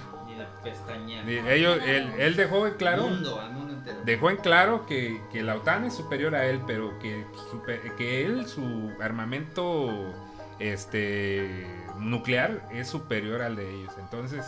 Ni- 1.25 1.37
Ellos, 1.49 1.79
él, 1.85 2.11
él 2.17 2.35
dejó 2.35 2.67
en 2.67 2.75
claro, 2.75 3.07
Mundo, 3.09 3.39
al 3.41 3.51
mundo 3.51 3.73
entero. 3.73 3.99
dejó 4.05 4.29
en 4.29 4.37
claro 4.37 4.85
que, 4.85 5.21
que 5.31 5.43
la 5.43 5.55
OTAN 5.55 5.85
es 5.85 5.95
superior 5.95 6.35
a 6.35 6.45
él, 6.45 6.61
pero 6.65 6.97
que, 6.99 7.25
super- 7.51 7.81
que 7.97 8.25
él, 8.25 8.47
su 8.47 8.91
armamento 9.01 10.13
este 10.59 11.67
nuclear 11.99 12.67
es 12.71 12.87
superior 12.87 13.41
al 13.41 13.55
de 13.55 13.69
ellos. 13.75 13.93
Entonces, 13.99 14.45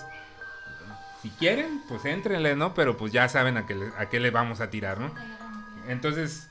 si 1.21 1.30
quieren, 1.32 1.82
pues 1.88 2.06
éntrenle, 2.06 2.56
¿no? 2.56 2.73
Pero 2.73 2.97
pues 2.97 3.12
ya 3.12 3.28
saben 3.28 3.58
a 3.58 3.65
qué 3.65 3.75
le, 3.75 3.88
a 3.97 4.10
qué 4.10 4.19
le 4.19 4.32
vamos 4.32 4.62
a 4.62 4.69
tirar, 4.69 4.99
¿no? 4.99 5.12
Entonces, 5.88 6.47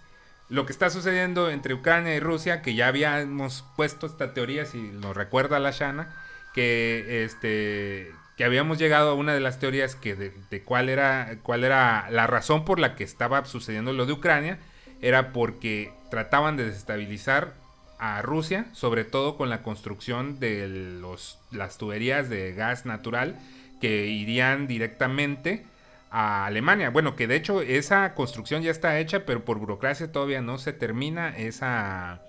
lo 0.51 0.67
que 0.67 0.73
está 0.73 0.91
sucediendo 0.91 1.51
entre 1.51 1.75
Ucrania 1.75 2.15
y 2.15 2.21
Rusia, 2.21 2.61
que 2.63 2.75
ya 2.75 2.89
habíamos 2.89 3.65
puesto 3.77 4.07
esta 4.07 4.35
teoría, 4.35 4.67
si 4.67 4.79
nos 4.79 5.17
recuerda 5.17 5.59
la 5.59 5.71
Shana, 5.71 6.09
que 6.55 7.25
este 7.25 8.13
que 8.39 8.45
habíamos 8.45 8.79
llegado 8.79 9.11
a 9.11 9.15
una 9.15 9.35
de 9.35 9.41
las 9.41 9.59
teorías 9.59 9.97
que 9.97 10.15
de, 10.15 10.63
cuál 10.63 10.89
era 10.89 11.39
cuál 11.43 11.65
era 11.65 12.09
la 12.11 12.29
razón 12.29 12.65
por 12.65 12.79
la 12.79 12.95
que 12.95 13.03
estaba 13.03 13.45
sucediendo 13.45 13.93
lo 13.93 14.07
de 14.07 14.13
Ucrania 14.13 14.59
era 15.03 15.33
porque 15.33 15.93
trataban 16.09 16.57
de 16.57 16.65
desestabilizar 16.65 17.55
a 17.99 18.23
Rusia, 18.23 18.67
sobre 18.73 19.05
todo 19.05 19.37
con 19.37 19.51
la 19.51 19.63
construcción 19.65 20.39
de 20.39 20.69
los, 20.69 21.41
las 21.51 21.79
tuberías 21.79 22.29
de 22.31 22.55
gas 22.55 22.87
natural 22.87 23.37
que 23.81 24.07
irían 24.07 24.69
directamente 24.69 25.65
a 26.13 26.47
Alemania. 26.47 26.91
Bueno, 26.91 27.17
que 27.17 27.27
de 27.27 27.35
hecho 27.35 27.61
esa 27.61 28.15
construcción 28.15 28.63
ya 28.63 28.71
está 28.71 29.01
hecha, 29.01 29.27
pero 29.27 29.45
por 29.45 29.59
burocracia 29.59 30.13
todavía 30.13 30.43
no 30.43 30.59
se 30.59 30.73
termina 30.73 31.37
esa, 31.37 32.23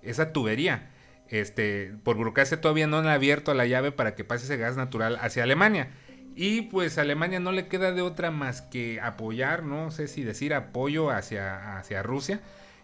esa 0.00 0.32
tubería. 0.32 0.88
Este, 1.30 1.94
por 2.02 2.16
burocracia 2.16 2.60
todavía 2.60 2.86
no 2.86 2.98
han 2.98 3.06
abierto 3.06 3.54
la 3.54 3.66
llave 3.66 3.92
para 3.92 4.14
que 4.14 4.24
pase 4.24 4.44
ese 4.44 4.56
gas 4.56 4.76
natural 4.76 5.16
hacia 5.20 5.44
Alemania. 5.44 5.90
Y 6.34 6.62
pues 6.62 6.98
a 6.98 7.02
Alemania 7.02 7.40
no 7.40 7.52
le 7.52 7.68
queda 7.68 7.92
de 7.92 8.02
otra 8.02 8.30
más 8.30 8.62
que 8.62 9.00
apoyar, 9.00 9.62
no 9.62 9.90
sé 9.90 10.08
si 10.08 10.22
decir 10.22 10.54
apoyo 10.54 11.10
hacia, 11.10 11.78
hacia 11.78 12.02
Rusia 12.02 12.40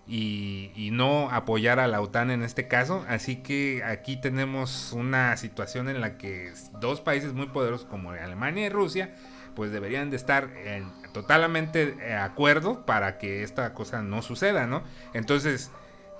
y, 0.09 0.91
no 0.93 1.31
apoyar 1.31 1.81
a 1.81 1.89
la 1.89 2.01
OTAN 2.01 2.31
en 2.31 2.43
este 2.43 2.69
caso. 2.69 3.05
Así 3.09 3.37
que 3.37 3.83
aquí 3.85 4.21
tenemos 4.21 4.93
una 4.93 5.37
situación 5.37 5.89
en 5.89 6.01
la 6.01 6.17
que 6.17 6.53
dos 6.81 7.01
países 7.01 7.33
muy 7.33 7.47
poderosos 7.47 7.87
como 7.87 8.11
Alemania 8.11 8.67
y 8.67 8.69
Rusia 8.69 9.15
pues 9.55 9.73
deberían 9.73 10.11
de 10.11 10.17
estar 10.17 10.51
en 10.67 10.93
totalmente 11.13 11.93
de 11.93 12.15
acuerdo 12.15 12.85
para 12.85 13.17
que 13.17 13.43
esta 13.43 13.73
cosa 13.73 14.03
no 14.03 14.21
suceda, 14.21 14.67
¿no? 14.67 14.85
Entonces, 15.15 15.71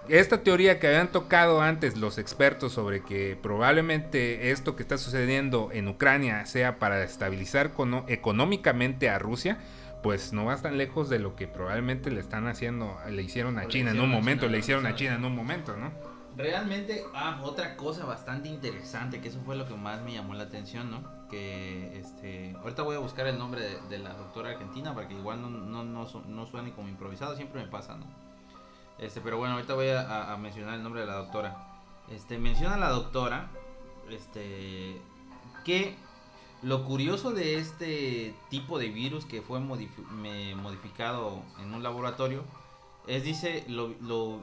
esta 0.09 0.43
teoría 0.43 0.79
que 0.79 0.87
habían 0.87 1.09
tocado 1.09 1.61
antes 1.61 1.97
los 1.97 2.19
expertos 2.19 2.73
sobre 2.73 3.03
que 3.03 3.37
probablemente 3.41 4.51
esto 4.51 4.77
que 4.77 4.83
está 4.83 4.99
sucediendo 4.99 5.71
en 5.73 5.89
Ucrania 5.89 6.47
sea 6.47 6.79
para 6.79 7.03
estabilizar 7.03 7.73
económicamente 8.09 9.09
a 9.11 9.19
Rusia, 9.19 9.59
pues 10.03 10.33
no 10.33 10.45
va 10.45 10.57
tan 10.57 10.79
lejos 10.79 11.09
de 11.09 11.19
lo 11.19 11.35
que 11.35 11.49
probablemente 11.49 12.11
le 12.11 12.21
están 12.21 12.47
haciendo, 12.47 12.97
le 13.11 13.23
hicieron 13.23 13.59
a 13.59 13.65
O 13.65 13.69
China 13.69 13.91
en 13.91 14.01
un 14.01 14.11
momento, 14.11 14.43
China, 14.43 14.53
le 14.53 14.59
hicieron 14.59 14.87
a. 14.87 14.95
China 14.95 15.15
en 15.15 15.25
un 15.25 15.35
momento, 15.35 15.77
¿no? 15.77 15.93
Realmente, 16.37 17.03
ah, 17.15 17.41
otra 17.43 17.77
cosa 17.77 18.05
bastante 18.05 18.49
interesante, 18.49 19.21
que 19.21 19.29
eso 19.29 19.41
fue 19.45 19.57
lo 19.57 19.67
que 19.67 19.75
más 19.75 20.03
me 20.03 20.13
llamó 20.13 20.35
la 20.35 20.45
atención, 20.45 20.91
¿no? 20.91 21.03
Que, 21.29 21.99
este, 21.99 22.55
ahorita 22.61 22.83
voy 22.83 22.95
a 22.95 22.99
buscar 22.99 23.27
el 23.27 23.39
nombre 23.39 23.63
de, 23.63 23.81
de 23.89 23.99
la 23.99 24.13
doctora 24.13 24.51
argentina 24.51 24.95
para 24.95 25.09
que 25.09 25.15
igual 25.15 25.41
no, 25.41 25.49
no, 25.49 25.83
no, 25.83 26.07
no 26.29 26.47
suene 26.47 26.73
como 26.73 26.89
improvisado, 26.89 27.35
siempre 27.37 27.63
me 27.63 27.69
pasa, 27.69 27.97
¿no? 27.97 28.26
Este, 28.99 29.21
pero 29.21 29.39
bueno, 29.39 29.55
ahorita 29.55 29.75
voy 29.75 29.89
a, 29.91 30.37
mencionar 30.41 30.75
el 30.75 30.83
nombre 30.83 31.03
de 31.03 31.07
la 31.07 31.15
doctora. 31.15 31.81
Este, 32.11 32.39
menciona 32.39 32.77
la 32.77 32.91
doctora, 32.91 33.51
este, 34.11 35.01
que 35.65 35.97
lo 36.63 36.85
curioso 36.85 37.33
de 37.33 37.59
este 37.59 38.35
tipo 38.49 38.79
de 38.79 38.89
virus 38.89 39.27
que 39.27 39.43
fue 39.43 39.61
modificado 39.61 41.43
en 41.61 41.75
un 41.75 41.83
laboratorio 41.83 42.45
es, 43.07 43.23
dice, 43.25 43.65
lo 43.69 44.41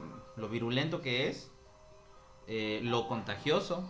virulento 0.50 1.00
que 1.02 1.28
es, 1.28 1.50
eh, 2.46 2.80
lo 2.82 3.08
contagioso 3.08 3.82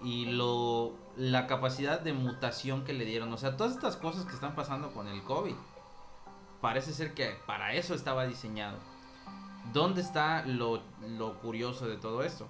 y 0.00 0.26
lo 0.26 0.92
la 1.16 1.48
capacidad 1.48 2.00
de 2.00 2.12
mutación 2.12 2.84
que 2.84 2.92
le 2.92 3.04
dieron. 3.04 3.32
O 3.32 3.36
sea, 3.38 3.56
todas 3.56 3.72
estas 3.72 3.96
cosas 3.96 4.24
que 4.24 4.34
están 4.34 4.54
pasando 4.54 4.92
con 4.92 5.08
el 5.08 5.22
COVID. 5.22 5.56
Parece 6.60 6.92
ser 6.92 7.14
que 7.14 7.36
para 7.46 7.74
eso 7.74 7.94
estaba 7.94 8.26
diseñado. 8.26 8.78
¿Dónde 9.72 10.00
está 10.00 10.44
lo, 10.46 10.82
lo 11.16 11.38
curioso 11.40 11.86
de 11.88 11.96
todo 11.96 12.22
esto? 12.22 12.46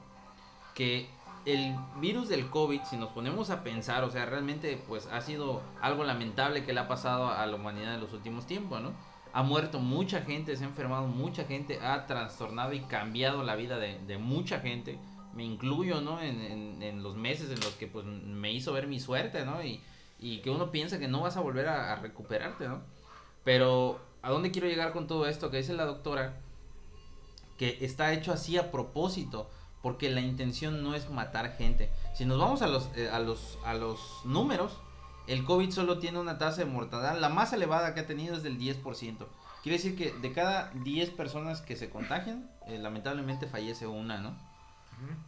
Que 0.75 1.09
el 1.45 1.75
virus 2.01 2.29
del 2.29 2.49
COVID, 2.51 2.83
si 2.83 2.97
nos 2.97 3.11
ponemos 3.11 3.51
a 3.51 3.63
pensar, 3.63 4.05
o 4.05 4.11
sea, 4.11 4.27
realmente 4.27 4.83
pues 4.87 5.07
ha 5.07 5.21
sido 5.21 5.63
algo 5.81 6.05
lamentable 6.05 6.65
que 6.65 6.73
le 6.73 6.81
ha 6.81 6.89
pasado 6.89 7.29
a 7.29 7.47
la 7.47 7.57
humanidad 7.57 7.95
en 7.95 8.01
los 8.01 8.13
últimos 8.13 8.47
tiempos, 8.47 8.81
¿no? 8.81 8.93
Ha 9.33 9.43
muerto 9.43 9.79
mucha 9.79 10.23
gente, 10.23 10.57
se 10.57 10.65
ha 10.65 10.69
enfermado 10.69 11.07
mucha 11.07 11.45
gente, 11.45 11.81
ha 11.81 12.07
trastornado 12.07 12.73
y 12.73 12.81
cambiado 12.81 13.43
la 13.45 13.57
vida 13.57 13.79
de, 13.79 13.99
de 14.07 14.19
mucha 14.19 14.61
gente. 14.61 14.99
Me 15.35 15.45
incluyo, 15.45 16.01
¿no? 16.01 16.21
En, 16.21 16.83
en- 16.83 17.03
los 17.03 17.17
meses 17.17 17.51
en 17.51 17.61
los 17.61 17.75
que 17.75 17.87
pues 17.87 18.05
me 18.07 18.53
hizo 18.53 18.73
ver 18.73 18.87
mi 18.87 18.99
suerte, 19.01 19.45
¿no? 19.45 19.63
Y, 19.63 19.81
y 20.19 20.39
que 20.41 20.51
uno 20.51 20.71
piensa 20.71 20.99
que 20.99 21.09
no 21.09 21.21
vas 21.21 21.37
a 21.37 21.41
volver 21.41 21.69
a, 21.69 21.93
a 21.93 21.97
recuperarte, 21.97 22.67
¿no? 22.69 22.81
Pero, 23.45 24.01
¿a 24.23 24.31
dónde 24.31 24.51
quiero 24.51 24.67
llegar 24.69 24.93
con 24.93 25.07
todo 25.07 25.27
esto? 25.27 25.51
Que 25.51 25.59
dice 25.59 25.75
la 25.75 25.85
doctora 25.85 26.41
que 27.59 27.79
está 27.85 28.13
hecho 28.13 28.33
así 28.33 28.57
a 28.57 28.71
propósito, 28.71 29.51
porque 29.83 30.11
la 30.11 30.21
intención 30.21 30.83
no 30.83 30.95
es 30.95 31.11
matar 31.11 31.57
gente. 31.57 31.91
Si 32.15 32.25
nos 32.25 32.39
vamos 32.39 32.63
a 32.63 32.69
los, 32.69 32.89
eh, 32.97 33.11
a 33.13 33.19
los, 33.19 33.59
a 33.65 33.75
los 33.75 34.01
números, 34.25 34.73
el 35.27 35.45
COVID 35.45 35.71
solo 35.71 35.99
tiene 35.99 36.19
una 36.19 36.39
tasa 36.39 36.65
de 36.65 36.71
mortalidad, 36.71 37.21
la 37.21 37.29
más 37.29 37.53
elevada 37.53 37.95
que 37.95 38.01
ha 38.01 38.07
tenido 38.07 38.37
es 38.37 38.43
del 38.43 38.59
10%. 38.59 39.27
Quiere 39.63 39.77
decir 39.77 39.97
que 39.97 40.13
de 40.13 40.33
cada 40.33 40.71
10 40.83 41.11
personas 41.11 41.61
que 41.61 41.77
se 41.77 41.91
contagian, 41.91 42.51
eh, 42.67 42.79
lamentablemente 42.79 43.47
fallece 43.47 43.87
una, 43.87 44.19
¿no? 44.19 44.37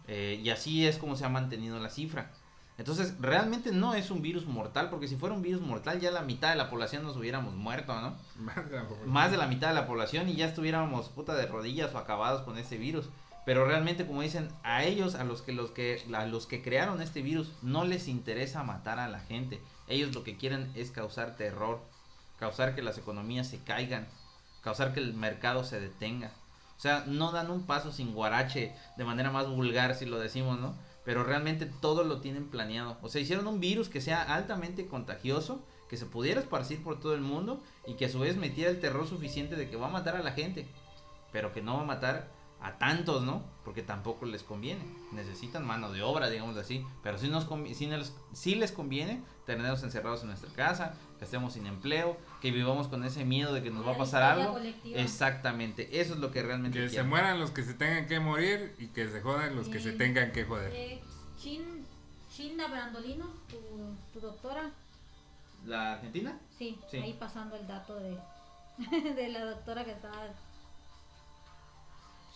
Eh, 0.08 0.40
y 0.42 0.50
así 0.50 0.86
es 0.86 0.98
como 0.98 1.14
se 1.16 1.24
ha 1.24 1.28
mantenido 1.28 1.78
la 1.78 1.90
cifra. 1.90 2.32
Entonces, 2.80 3.14
realmente 3.20 3.72
no 3.72 3.92
es 3.92 4.10
un 4.10 4.22
virus 4.22 4.46
mortal, 4.46 4.88
porque 4.88 5.06
si 5.06 5.14
fuera 5.14 5.34
un 5.34 5.42
virus 5.42 5.60
mortal, 5.60 6.00
ya 6.00 6.10
la 6.10 6.22
mitad 6.22 6.48
de 6.48 6.56
la 6.56 6.70
población 6.70 7.02
nos 7.02 7.14
hubiéramos 7.14 7.54
muerto, 7.54 8.00
¿no? 8.00 8.16
Más 9.04 9.30
de 9.30 9.36
la 9.36 9.46
mitad 9.46 9.68
de 9.68 9.74
la 9.74 9.86
población 9.86 10.30
y 10.30 10.34
ya 10.34 10.46
estuviéramos 10.46 11.10
puta 11.10 11.34
de 11.34 11.44
rodillas 11.44 11.94
o 11.94 11.98
acabados 11.98 12.40
con 12.40 12.56
este 12.56 12.78
virus. 12.78 13.10
Pero 13.44 13.66
realmente, 13.66 14.06
como 14.06 14.22
dicen, 14.22 14.48
a 14.62 14.82
ellos, 14.82 15.14
a 15.14 15.24
los 15.24 15.42
que, 15.42 15.52
los 15.52 15.72
que, 15.72 16.02
a 16.10 16.24
los 16.24 16.46
que 16.46 16.62
crearon 16.62 17.02
este 17.02 17.20
virus, 17.20 17.52
no 17.60 17.84
les 17.84 18.08
interesa 18.08 18.64
matar 18.64 18.98
a 18.98 19.08
la 19.08 19.20
gente. 19.20 19.60
Ellos 19.86 20.14
lo 20.14 20.24
que 20.24 20.38
quieren 20.38 20.72
es 20.74 20.90
causar 20.90 21.36
terror, 21.36 21.82
causar 22.38 22.74
que 22.74 22.80
las 22.80 22.96
economías 22.96 23.46
se 23.46 23.62
caigan, 23.62 24.08
causar 24.62 24.94
que 24.94 25.00
el 25.00 25.12
mercado 25.12 25.64
se 25.64 25.80
detenga. 25.80 26.30
O 26.78 26.80
sea, 26.80 27.04
no 27.06 27.30
dan 27.30 27.50
un 27.50 27.66
paso 27.66 27.92
sin 27.92 28.14
guarache, 28.14 28.74
de 28.96 29.04
manera 29.04 29.30
más 29.30 29.48
vulgar 29.48 29.94
si 29.96 30.06
lo 30.06 30.18
decimos, 30.18 30.58
¿no? 30.58 30.74
Pero 31.04 31.24
realmente 31.24 31.66
todo 31.66 32.04
lo 32.04 32.20
tienen 32.20 32.48
planeado. 32.48 32.98
O 33.02 33.08
sea, 33.08 33.20
hicieron 33.20 33.46
un 33.46 33.60
virus 33.60 33.88
que 33.88 34.00
sea 34.00 34.22
altamente 34.22 34.86
contagioso, 34.86 35.64
que 35.88 35.96
se 35.96 36.06
pudiera 36.06 36.40
esparcir 36.40 36.82
por 36.82 37.00
todo 37.00 37.14
el 37.14 37.20
mundo 37.20 37.60
y 37.86 37.94
que 37.94 38.06
a 38.06 38.08
su 38.08 38.20
vez 38.20 38.36
metiera 38.36 38.70
el 38.70 38.80
terror 38.80 39.06
suficiente 39.08 39.56
de 39.56 39.68
que 39.68 39.76
va 39.76 39.88
a 39.88 39.90
matar 39.90 40.16
a 40.16 40.22
la 40.22 40.32
gente, 40.32 40.68
pero 41.32 41.52
que 41.52 41.62
no 41.62 41.76
va 41.76 41.82
a 41.82 41.86
matar 41.86 42.28
a 42.60 42.78
tantos, 42.78 43.22
¿no? 43.22 43.42
Porque 43.64 43.82
tampoco 43.82 44.26
les 44.26 44.42
conviene. 44.42 44.84
Necesitan 45.12 45.66
mano 45.66 45.90
de 45.90 46.02
obra, 46.02 46.28
digamos 46.28 46.56
así. 46.56 46.84
Pero 47.02 47.18
sí, 47.18 47.28
nos 47.28 47.48
les 48.44 48.72
conviene 48.72 49.22
tenerlos 49.46 49.82
encerrados 49.82 50.22
en 50.22 50.28
nuestra 50.28 50.52
casa, 50.52 50.94
que 51.18 51.24
estemos 51.24 51.54
sin 51.54 51.66
empleo, 51.66 52.16
que 52.40 52.50
vivamos 52.50 52.88
con 52.88 53.04
ese 53.04 53.24
miedo 53.24 53.52
de 53.52 53.62
que 53.62 53.70
nos 53.70 53.86
va 53.86 53.92
a 53.92 53.98
pasar 53.98 54.22
algo. 54.22 54.58
Exactamente, 54.84 56.00
eso 56.00 56.14
es 56.14 56.20
lo 56.20 56.30
que 56.30 56.42
realmente 56.42 56.80
Que 56.80 56.88
se 56.88 57.02
mueran 57.02 57.38
los 57.38 57.50
que 57.50 57.62
se 57.62 57.74
tengan 57.74 58.06
que 58.06 58.20
morir 58.20 58.74
y 58.78 58.88
que 58.88 59.08
se 59.08 59.20
jodan 59.20 59.56
los 59.56 59.68
que 59.68 59.80
se 59.80 59.92
tengan 59.92 60.32
que 60.32 60.44
joder. 60.44 60.72
Eh, 60.74 61.00
Chin, 61.38 61.86
China 62.34 62.68
Brandolino, 62.68 63.26
tu, 63.48 63.58
tu, 64.12 64.20
doctora. 64.20 64.70
¿La 65.66 65.94
argentina? 65.94 66.38
Sí, 66.56 66.78
ahí 66.92 67.14
pasando 67.18 67.56
el 67.56 67.66
dato 67.66 67.96
de, 67.96 68.16
de 69.14 69.28
la 69.28 69.44
doctora 69.44 69.84
que 69.84 69.92
estaba 69.92 70.28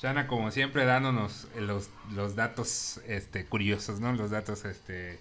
Shana, 0.01 0.27
como 0.27 0.51
siempre, 0.51 0.85
dándonos 0.85 1.47
los, 1.59 1.89
los 2.13 2.35
datos 2.35 3.01
este, 3.07 3.47
curiosos, 3.47 4.01
¿no? 4.01 4.13
Los 4.13 4.31
datos 4.31 4.65
este, 4.65 5.19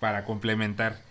para 0.00 0.24
complementar. 0.24 1.02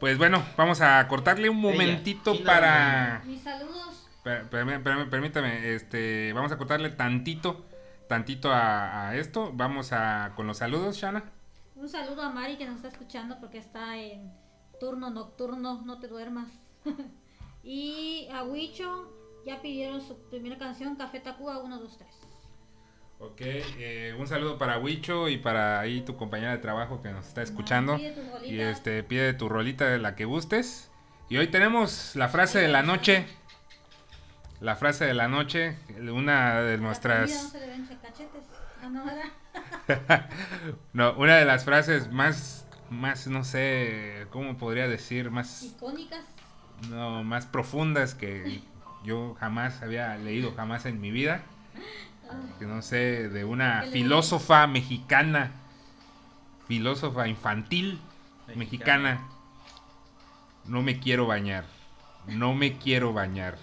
Pues 0.00 0.16
bueno, 0.16 0.44
vamos 0.56 0.80
a 0.80 1.08
cortarle 1.08 1.50
un 1.50 1.60
momentito 1.60 2.44
para... 2.44 3.20
Mis 3.26 3.42
saludos. 3.42 4.08
permítame, 4.22 5.74
este, 5.74 6.32
vamos 6.32 6.52
a 6.52 6.56
cortarle 6.56 6.90
tantito, 6.90 7.64
tantito 8.08 8.50
a, 8.52 9.16
esto. 9.16 9.50
Vamos 9.54 9.92
a 9.92 10.34
con 10.36 10.46
los 10.46 10.58
saludos, 10.58 10.96
Shana. 10.96 11.24
Un 11.74 11.88
saludo 11.88 12.22
a 12.22 12.30
Mari 12.30 12.56
que 12.56 12.66
nos 12.66 12.76
está 12.76 12.88
escuchando 12.88 13.40
porque 13.40 13.58
está 13.58 13.96
en 13.96 14.32
turno 14.78 15.10
nocturno, 15.10 15.82
no 15.84 15.98
te 15.98 16.06
duermas. 16.06 16.48
y 17.64 18.28
a 18.32 18.44
Huicho 18.44 19.12
ya 19.44 19.60
pidieron 19.60 20.00
su 20.00 20.16
primera 20.30 20.58
canción, 20.58 20.94
Café 20.94 21.18
Tacuba 21.18 21.58
1, 21.58 21.76
2, 21.76 21.98
3. 21.98 22.27
Ok, 23.20 23.40
eh, 23.40 24.14
un 24.16 24.28
saludo 24.28 24.58
para 24.58 24.78
Huicho 24.78 25.28
y 25.28 25.38
para 25.38 25.80
ahí 25.80 26.02
tu 26.02 26.16
compañera 26.16 26.52
de 26.52 26.58
trabajo 26.58 27.02
que 27.02 27.10
nos 27.10 27.26
está 27.26 27.42
escuchando. 27.42 27.98
y 28.44 28.60
este 28.60 29.02
pide 29.02 29.34
tu 29.34 29.48
rolita 29.48 29.86
de 29.86 29.98
la 29.98 30.14
que 30.14 30.24
gustes. 30.24 30.88
Y 31.28 31.36
hoy 31.36 31.48
tenemos 31.48 32.14
la 32.14 32.28
frase 32.28 32.60
de 32.60 32.68
la 32.68 32.82
noche. 32.82 33.26
La 34.60 34.76
frase 34.76 35.04
de 35.04 35.14
la 35.14 35.26
noche, 35.26 35.76
una 35.98 36.60
de 36.62 36.78
nuestras... 36.78 37.54
no, 40.92 41.12
una 41.14 41.36
de 41.36 41.44
las 41.44 41.64
frases 41.64 42.12
más, 42.12 42.66
más, 42.88 43.26
no 43.26 43.42
sé, 43.42 44.26
¿cómo 44.30 44.56
podría 44.58 44.86
decir? 44.86 45.30
Más... 45.30 45.64
Icónicas. 45.64 46.24
No, 46.88 47.24
más 47.24 47.46
profundas 47.46 48.14
que 48.14 48.62
yo 49.04 49.34
jamás 49.40 49.82
había 49.82 50.16
leído, 50.16 50.54
jamás 50.54 50.86
en 50.86 51.00
mi 51.00 51.10
vida. 51.10 51.42
Que 52.58 52.66
no 52.66 52.82
sé, 52.82 53.28
de 53.28 53.44
una 53.44 53.82
filósofa 53.92 54.66
mexicana, 54.66 55.52
filósofa 56.66 57.28
infantil 57.28 58.00
mexicana. 58.54 59.28
No 60.64 60.82
me 60.82 60.98
quiero 60.98 61.26
bañar, 61.26 61.64
no 62.26 62.54
me 62.54 62.78
quiero 62.78 63.12
bañar. 63.12 63.56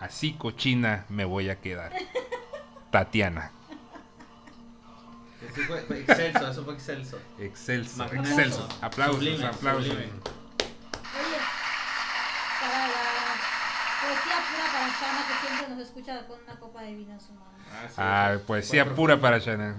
Así 0.00 0.32
cochina 0.32 1.04
me 1.08 1.24
voy 1.24 1.50
a 1.50 1.60
quedar. 1.60 1.92
Tatiana. 2.90 3.52
excelso, 5.90 6.50
eso 6.50 6.64
fue 6.64 6.74
excelso. 6.74 7.18
Excelso, 7.38 8.04
excelso. 8.04 8.68
Aplausos, 8.80 9.42
aplausos 9.42 9.96
que 15.26 15.34
siempre 15.46 15.61
nos 15.72 15.82
escucha 15.82 16.26
con 16.26 16.38
una 16.42 16.58
copa 16.58 16.82
de 16.82 16.94
vino 16.94 17.12
en 17.12 17.20
su 17.20 17.32
mano. 17.32 17.52
Ah, 17.96 18.36
poesía 18.46 18.94
pura 18.94 19.20
para 19.20 19.38
Shana. 19.38 19.76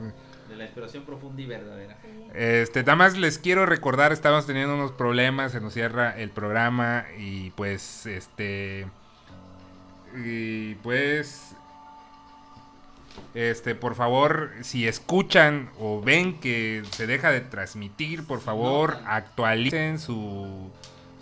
De 0.49 0.55
la 0.55 0.65
inspiración 0.65 1.03
profunda 1.03 1.41
y 1.41 1.45
verdadera. 1.45 1.97
Este, 2.33 2.81
nada 2.81 2.95
más 2.95 3.17
les 3.17 3.37
quiero 3.37 3.65
recordar, 3.65 4.11
estamos 4.11 4.45
teniendo 4.45 4.75
unos 4.75 4.91
problemas, 4.91 5.51
se 5.51 5.61
nos 5.61 5.73
cierra 5.73 6.17
el 6.17 6.29
programa 6.29 7.05
y 7.17 7.51
pues, 7.51 8.05
este, 8.05 8.87
y 10.25 10.75
pues, 10.75 11.55
este, 13.33 13.75
por 13.75 13.95
favor, 13.95 14.51
si 14.61 14.87
escuchan 14.87 15.69
o 15.79 16.01
ven 16.01 16.39
que 16.39 16.83
se 16.91 17.07
deja 17.07 17.31
de 17.31 17.41
transmitir, 17.41 18.25
por 18.25 18.41
favor, 18.41 18.97
actualicen 19.05 19.99
su, 19.99 20.69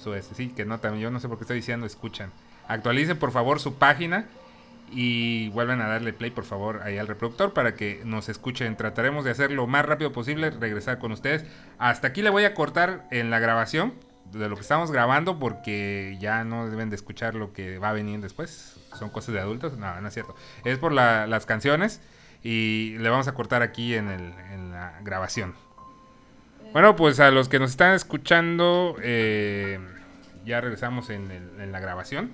su, 0.01 0.13
este, 0.13 0.35
sí, 0.35 0.49
que 0.49 0.65
no, 0.65 0.79
también, 0.79 1.03
yo 1.03 1.11
no 1.11 1.19
sé 1.19 1.27
por 1.27 1.37
qué 1.37 1.43
estoy 1.43 1.57
diciendo 1.57 1.85
escuchan 1.85 2.31
Actualicen 2.67 3.19
por 3.19 3.31
favor 3.31 3.59
su 3.59 3.75
página 3.75 4.27
y 4.91 5.49
vuelvan 5.49 5.81
a 5.81 5.87
darle 5.87 6.13
play 6.13 6.31
por 6.31 6.43
favor 6.43 6.81
ahí 6.83 6.97
al 6.97 7.07
reproductor 7.07 7.53
para 7.53 7.75
que 7.75 8.01
nos 8.05 8.29
escuchen. 8.29 8.75
Trataremos 8.75 9.23
de 9.23 9.31
hacer 9.31 9.51
lo 9.51 9.65
más 9.67 9.85
rápido 9.85 10.11
posible, 10.11 10.49
regresar 10.51 10.99
con 10.99 11.11
ustedes. 11.11 11.45
Hasta 11.79 12.09
aquí 12.09 12.21
le 12.21 12.29
voy 12.29 12.43
a 12.43 12.53
cortar 12.53 13.07
en 13.11 13.29
la 13.29 13.39
grabación 13.39 13.93
de 14.31 14.47
lo 14.49 14.55
que 14.55 14.61
estamos 14.61 14.91
grabando 14.91 15.39
porque 15.39 16.17
ya 16.19 16.43
no 16.43 16.69
deben 16.69 16.89
de 16.89 16.95
escuchar 16.95 17.35
lo 17.35 17.53
que 17.53 17.77
va 17.77 17.89
a 17.89 17.93
venir 17.93 18.19
después. 18.19 18.79
Son 18.97 19.09
cosas 19.09 19.33
de 19.33 19.39
adultos. 19.39 19.77
No, 19.77 19.99
no 20.01 20.07
es 20.07 20.13
cierto. 20.13 20.35
Es 20.65 20.77
por 20.77 20.91
las 20.91 21.45
canciones 21.45 22.01
y 22.43 22.97
le 22.99 23.09
vamos 23.09 23.27
a 23.27 23.33
cortar 23.33 23.61
aquí 23.61 23.95
en, 23.95 24.71
la 24.71 24.99
grabación. 25.03 25.53
Bueno, 26.73 26.95
pues 26.95 27.19
a 27.19 27.31
los 27.31 27.49
que 27.49 27.59
nos 27.59 27.71
están 27.71 27.93
escuchando, 27.93 28.95
eh, 29.01 29.79
ya 30.45 30.61
regresamos 30.61 31.09
en 31.09 31.71
la 31.71 31.79
grabación. 31.79 32.31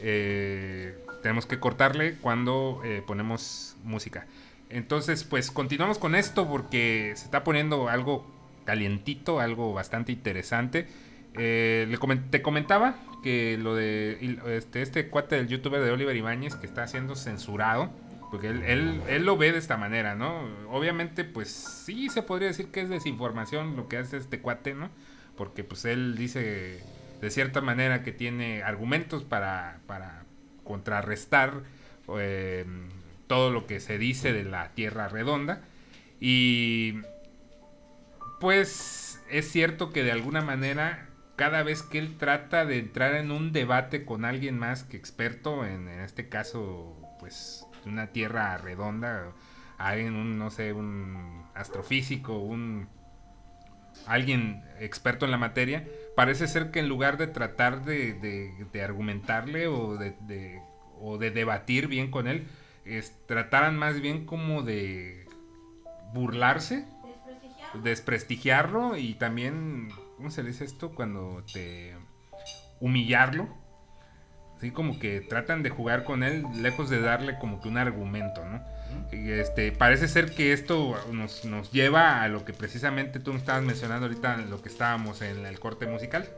Eh, 0.00 1.03
tenemos 1.24 1.46
que 1.46 1.58
cortarle 1.58 2.16
cuando 2.16 2.82
eh, 2.84 3.02
ponemos 3.06 3.78
música. 3.82 4.26
Entonces, 4.68 5.24
pues 5.24 5.50
continuamos 5.50 5.96
con 5.96 6.14
esto 6.14 6.46
porque 6.46 7.14
se 7.16 7.24
está 7.24 7.42
poniendo 7.44 7.88
algo 7.88 8.26
calientito, 8.66 9.40
algo 9.40 9.72
bastante 9.72 10.12
interesante. 10.12 10.86
Eh, 11.38 11.90
te 12.30 12.42
comentaba 12.42 12.96
que 13.22 13.56
lo 13.56 13.74
de 13.74 14.38
este, 14.48 14.82
este 14.82 15.08
cuate 15.08 15.36
del 15.36 15.48
youtuber 15.48 15.82
de 15.82 15.92
Oliver 15.92 16.14
Ibáñez 16.14 16.56
que 16.56 16.66
está 16.66 16.86
siendo 16.86 17.16
censurado, 17.16 17.90
porque 18.30 18.48
él, 18.48 18.62
él, 18.62 19.00
él, 19.08 19.24
lo 19.24 19.38
ve 19.38 19.50
de 19.52 19.58
esta 19.58 19.78
manera, 19.78 20.14
¿no? 20.14 20.42
Obviamente, 20.70 21.24
pues 21.24 21.48
sí 21.48 22.10
se 22.10 22.20
podría 22.20 22.48
decir 22.48 22.66
que 22.66 22.82
es 22.82 22.90
desinformación 22.90 23.76
lo 23.76 23.88
que 23.88 23.96
hace 23.96 24.18
este 24.18 24.40
cuate, 24.40 24.74
¿no? 24.74 24.90
Porque 25.38 25.64
pues 25.64 25.86
él 25.86 26.18
dice 26.18 26.82
de 27.22 27.30
cierta 27.30 27.62
manera 27.62 28.02
que 28.02 28.12
tiene 28.12 28.62
argumentos 28.62 29.24
para, 29.24 29.78
para 29.86 30.23
contrarrestar 30.64 31.62
eh, 32.18 32.64
todo 33.26 33.50
lo 33.50 33.66
que 33.66 33.80
se 33.80 33.98
dice 33.98 34.32
de 34.32 34.44
la 34.44 34.70
Tierra 34.70 35.08
redonda. 35.08 35.62
Y 36.20 37.00
pues 38.40 39.22
es 39.30 39.50
cierto 39.50 39.92
que 39.92 40.02
de 40.02 40.12
alguna 40.12 40.40
manera 40.40 41.08
cada 41.36 41.62
vez 41.62 41.82
que 41.82 41.98
él 41.98 42.16
trata 42.16 42.64
de 42.64 42.78
entrar 42.78 43.14
en 43.14 43.30
un 43.30 43.52
debate 43.52 44.04
con 44.04 44.24
alguien 44.24 44.58
más 44.58 44.84
que 44.84 44.96
experto, 44.96 45.64
en, 45.64 45.88
este 45.88 46.28
caso, 46.28 46.96
pues, 47.18 47.66
una 47.86 48.08
tierra 48.08 48.56
redonda, 48.58 49.32
alguien, 49.78 50.14
un, 50.14 50.38
no 50.38 50.50
sé, 50.50 50.72
un 50.72 51.44
astrofísico, 51.54 52.38
un 52.38 52.88
alguien 54.06 54.64
experto 54.80 55.24
en 55.24 55.30
la 55.30 55.38
materia, 55.38 55.86
parece 56.16 56.46
ser 56.46 56.70
que 56.70 56.80
en 56.80 56.88
lugar 56.88 57.16
de 57.16 57.26
tratar 57.26 57.84
de, 57.84 58.82
argumentarle 58.82 59.66
o 59.68 59.96
de, 59.96 60.60
o 61.00 61.18
de 61.18 61.30
debatir 61.30 61.88
bien 61.88 62.10
con 62.10 62.28
él, 62.28 62.46
es, 62.84 63.14
trataran 63.26 63.76
más 63.78 64.00
bien 64.00 64.26
como 64.26 64.62
de 64.62 65.26
burlarse, 66.12 66.84
desprestigiarlo 67.82 68.96
y 68.96 69.14
también 69.14 69.92
¿cómo 70.16 70.30
se 70.30 70.42
dice 70.42 70.64
esto? 70.64 70.94
Cuando 70.94 71.44
te 71.52 71.94
humillarlo. 72.80 73.48
Así 74.56 74.70
como 74.70 74.98
que 74.98 75.20
tratan 75.20 75.62
de 75.62 75.70
jugar 75.70 76.04
con 76.04 76.22
él 76.22 76.44
lejos 76.56 76.88
de 76.88 77.00
darle 77.00 77.38
como 77.38 77.60
que 77.60 77.68
un 77.68 77.78
argumento, 77.78 78.44
¿no? 78.44 78.62
Este, 79.12 79.72
parece 79.72 80.08
ser 80.08 80.34
que 80.34 80.52
esto 80.52 80.96
nos, 81.12 81.44
nos 81.44 81.70
lleva 81.72 82.22
a 82.22 82.28
lo 82.28 82.44
que 82.44 82.52
precisamente 82.52 83.20
tú 83.20 83.32
me 83.32 83.38
estabas 83.38 83.62
mencionando 83.62 84.06
ahorita, 84.06 84.36
lo 84.38 84.60
que 84.62 84.68
estábamos 84.68 85.22
en 85.22 85.46
el 85.46 85.58
corte 85.60 85.86
musical. 85.86 86.28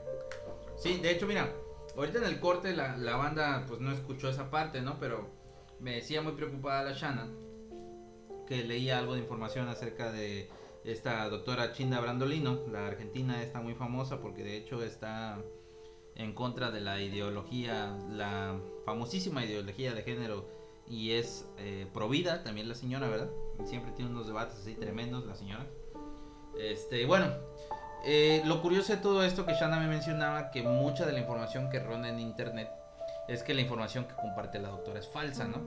Sí, 0.76 0.98
de 1.00 1.10
hecho, 1.10 1.26
mira, 1.26 1.52
ahorita 1.96 2.18
en 2.18 2.24
el 2.24 2.40
corte 2.40 2.74
la, 2.74 2.96
la 2.96 3.16
banda 3.16 3.64
pues 3.66 3.80
no 3.80 3.92
escuchó 3.92 4.28
esa 4.28 4.50
parte, 4.50 4.82
¿no? 4.82 4.98
Pero 5.00 5.28
me 5.80 5.96
decía 5.96 6.22
muy 6.22 6.32
preocupada 6.32 6.84
la 6.84 6.92
Shana 6.92 7.28
que 8.46 8.64
leía 8.64 8.98
algo 8.98 9.14
de 9.14 9.20
información 9.20 9.68
acerca 9.68 10.12
de 10.12 10.48
esta 10.84 11.28
doctora 11.28 11.72
Chinda 11.72 12.00
Brandolino, 12.00 12.60
la 12.70 12.86
argentina 12.86 13.42
está 13.42 13.60
muy 13.60 13.74
famosa 13.74 14.20
porque 14.20 14.44
de 14.44 14.56
hecho 14.56 14.82
está 14.84 15.42
en 16.14 16.32
contra 16.32 16.70
de 16.70 16.80
la 16.80 17.02
ideología, 17.02 17.96
la 18.08 18.58
famosísima 18.84 19.44
ideología 19.44 19.94
de 19.94 20.02
género 20.02 20.48
y 20.88 21.12
es 21.12 21.46
eh, 21.58 21.86
provida 21.92 22.42
también 22.42 22.68
la 22.68 22.74
señora, 22.74 23.08
¿verdad? 23.08 23.30
Siempre 23.64 23.92
tiene 23.92 24.10
unos 24.10 24.26
debates 24.26 24.58
así 24.60 24.74
tremendos 24.74 25.26
la 25.26 25.34
señora. 25.34 25.66
Este, 26.58 27.04
bueno, 27.06 27.26
eh, 28.04 28.42
lo 28.44 28.62
curioso 28.62 28.94
de 28.94 28.98
todo 29.00 29.24
esto 29.24 29.44
que 29.44 29.54
Shana 29.54 29.78
me 29.78 29.88
mencionaba 29.88 30.50
que 30.50 30.62
mucha 30.62 31.06
de 31.06 31.12
la 31.12 31.20
información 31.20 31.70
que 31.70 31.80
ronda 31.80 32.08
en 32.08 32.20
internet 32.20 32.70
es 33.28 33.42
que 33.42 33.54
la 33.54 33.62
información 33.62 34.04
que 34.04 34.14
comparte 34.14 34.58
la 34.58 34.68
doctora 34.68 35.00
es 35.00 35.08
falsa, 35.08 35.46
¿no? 35.46 35.60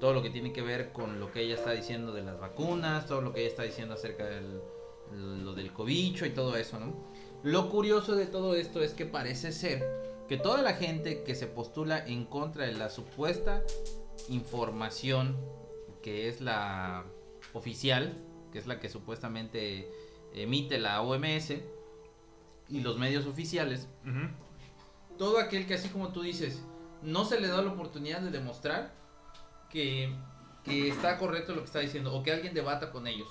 Todo 0.00 0.14
lo 0.14 0.22
que 0.22 0.30
tiene 0.30 0.52
que 0.52 0.62
ver 0.62 0.92
con 0.92 1.20
lo 1.20 1.30
que 1.30 1.42
ella 1.42 1.54
está 1.54 1.72
diciendo 1.72 2.12
de 2.12 2.22
las 2.22 2.40
vacunas, 2.40 3.06
todo 3.06 3.20
lo 3.20 3.32
que 3.32 3.40
ella 3.40 3.50
está 3.50 3.62
diciendo 3.62 3.94
acerca 3.94 4.24
del 4.24 4.60
lo 5.14 5.54
del 5.54 5.72
cobicho 5.72 6.26
y 6.26 6.30
todo 6.30 6.56
eso, 6.56 6.78
¿no? 6.78 6.94
Lo 7.42 7.70
curioso 7.70 8.14
de 8.14 8.26
todo 8.26 8.54
esto 8.54 8.82
es 8.82 8.94
que 8.94 9.06
parece 9.06 9.52
ser 9.52 9.84
que 10.28 10.36
toda 10.36 10.62
la 10.62 10.74
gente 10.74 11.22
que 11.24 11.34
se 11.34 11.46
postula 11.46 12.06
en 12.06 12.24
contra 12.24 12.66
de 12.66 12.72
la 12.72 12.88
supuesta 12.88 13.62
información 14.28 15.36
que 16.02 16.28
es 16.28 16.40
la 16.40 17.04
oficial, 17.52 18.18
que 18.52 18.58
es 18.58 18.66
la 18.66 18.80
que 18.80 18.88
supuestamente 18.88 19.90
emite 20.34 20.78
la 20.78 21.00
OMS 21.02 21.50
y 22.68 22.80
los 22.80 22.98
medios 22.98 23.26
oficiales, 23.26 23.88
todo 25.18 25.38
aquel 25.38 25.66
que 25.66 25.74
así 25.74 25.88
como 25.88 26.12
tú 26.12 26.22
dices, 26.22 26.62
no 27.02 27.24
se 27.24 27.40
le 27.40 27.48
da 27.48 27.62
la 27.62 27.72
oportunidad 27.72 28.20
de 28.20 28.30
demostrar 28.30 28.94
que, 29.70 30.14
que 30.64 30.88
está 30.88 31.18
correcto 31.18 31.54
lo 31.54 31.60
que 31.60 31.66
está 31.66 31.80
diciendo 31.80 32.14
o 32.14 32.22
que 32.22 32.32
alguien 32.32 32.54
debata 32.54 32.90
con 32.90 33.06
ellos. 33.06 33.28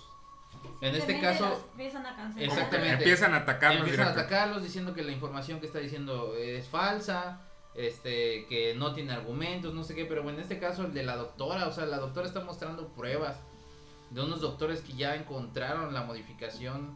En 0.81 0.95
este 0.95 1.19
caso, 1.19 1.69
empiezan 1.71 2.05
a 2.05 2.15
cancelar. 2.15 2.49
Exactamente. 2.49 2.93
Empiezan 3.03 3.33
a 3.33 3.37
atacarlos 3.37 3.81
empiezan 3.81 4.07
a 4.07 4.11
atacarlos 4.11 4.63
diciendo 4.63 4.93
que 4.93 5.03
la 5.03 5.11
información 5.11 5.59
que 5.59 5.65
está 5.65 5.79
diciendo 5.79 6.35
es 6.35 6.67
falsa, 6.67 7.41
este, 7.75 8.45
que 8.47 8.75
no 8.75 8.93
tiene 8.93 9.13
argumentos, 9.13 9.73
no 9.73 9.83
sé 9.83 9.95
qué, 9.95 10.05
pero 10.05 10.27
en 10.29 10.39
este 10.39 10.59
caso 10.59 10.83
el 10.83 10.93
de 10.93 11.03
la 11.03 11.15
doctora, 11.15 11.67
o 11.67 11.71
sea, 11.71 11.85
la 11.85 11.99
doctora 11.99 12.27
está 12.27 12.43
mostrando 12.43 12.89
pruebas 12.89 13.37
de 14.09 14.21
unos 14.21 14.41
doctores 14.41 14.81
que 14.81 14.93
ya 14.93 15.15
encontraron 15.15 15.93
la 15.93 16.03
modificación 16.03 16.95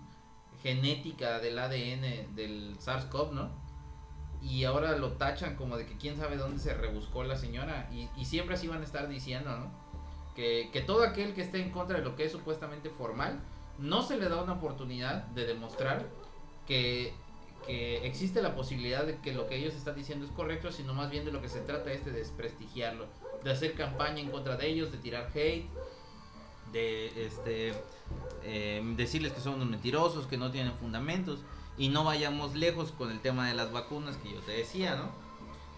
genética 0.62 1.40
del 1.40 1.58
ADN 1.58 2.36
del 2.36 2.78
SARS-CoV, 2.80 3.32
¿no? 3.32 3.50
Y 4.42 4.66
ahora 4.66 4.98
lo 4.98 5.14
tachan 5.14 5.56
como 5.56 5.78
de 5.78 5.86
que 5.86 5.98
quién 5.98 6.18
sabe 6.18 6.38
dónde 6.38 6.60
se 6.60 6.74
rebuscó 6.74 7.24
la 7.24 7.36
señora. 7.36 7.90
Y, 7.92 8.10
y 8.20 8.26
siempre 8.26 8.56
así 8.56 8.68
van 8.68 8.82
a 8.82 8.84
estar 8.84 9.08
diciendo, 9.08 9.50
¿no? 9.58 9.72
Que, 10.36 10.70
que 10.72 10.82
todo 10.82 11.04
aquel 11.04 11.34
que 11.34 11.42
esté 11.42 11.62
en 11.62 11.72
contra 11.72 11.98
de 11.98 12.04
lo 12.04 12.16
que 12.16 12.26
es 12.26 12.32
supuestamente 12.32 12.90
formal, 12.90 13.40
no 13.80 14.02
se 14.02 14.18
le 14.18 14.28
da 14.28 14.42
una 14.42 14.54
oportunidad 14.54 15.24
de 15.28 15.46
demostrar 15.46 16.06
que, 16.68 17.14
que 17.66 18.06
existe 18.06 18.42
la 18.42 18.56
posibilidad 18.56 19.06
de 19.06 19.18
que 19.20 19.34
lo 19.34 19.48
que 19.48 19.56
ellos 19.58 19.74
están 19.74 19.96
diciendo 19.96 20.26
es 20.26 20.32
correcto, 20.32 20.72
sino 20.72 20.94
más 20.94 21.10
bien 21.10 21.26
de 21.26 21.32
lo 21.32 21.42
que 21.42 21.50
se 21.50 21.62
trata 21.62 21.92
es 21.92 22.06
de 22.06 22.12
desprestigiarlo, 22.12 23.08
de 23.44 23.52
hacer 23.52 23.74
campaña 23.74 24.20
en 24.20 24.30
contra 24.30 24.56
de 24.58 24.68
ellos, 24.68 24.92
de 24.92 24.98
tirar 25.00 25.30
hate, 25.34 25.66
de 26.72 27.26
este 27.26 27.74
eh, 28.44 28.82
decirles 28.96 29.34
que 29.34 29.42
son 29.42 29.56
unos 29.56 29.70
mentirosos, 29.70 30.28
que 30.28 30.38
no 30.38 30.52
tienen 30.52 30.74
fundamentos 30.74 31.40
y 31.78 31.90
no 31.90 32.04
vayamos 32.04 32.56
lejos 32.56 32.92
con 32.92 33.12
el 33.12 33.20
tema 33.22 33.48
de 33.48 33.56
las 33.56 33.72
vacunas 33.72 34.18
que 34.18 34.32
yo 34.32 34.40
te 34.42 34.52
decía, 34.54 34.96
¿no? 34.96 35.10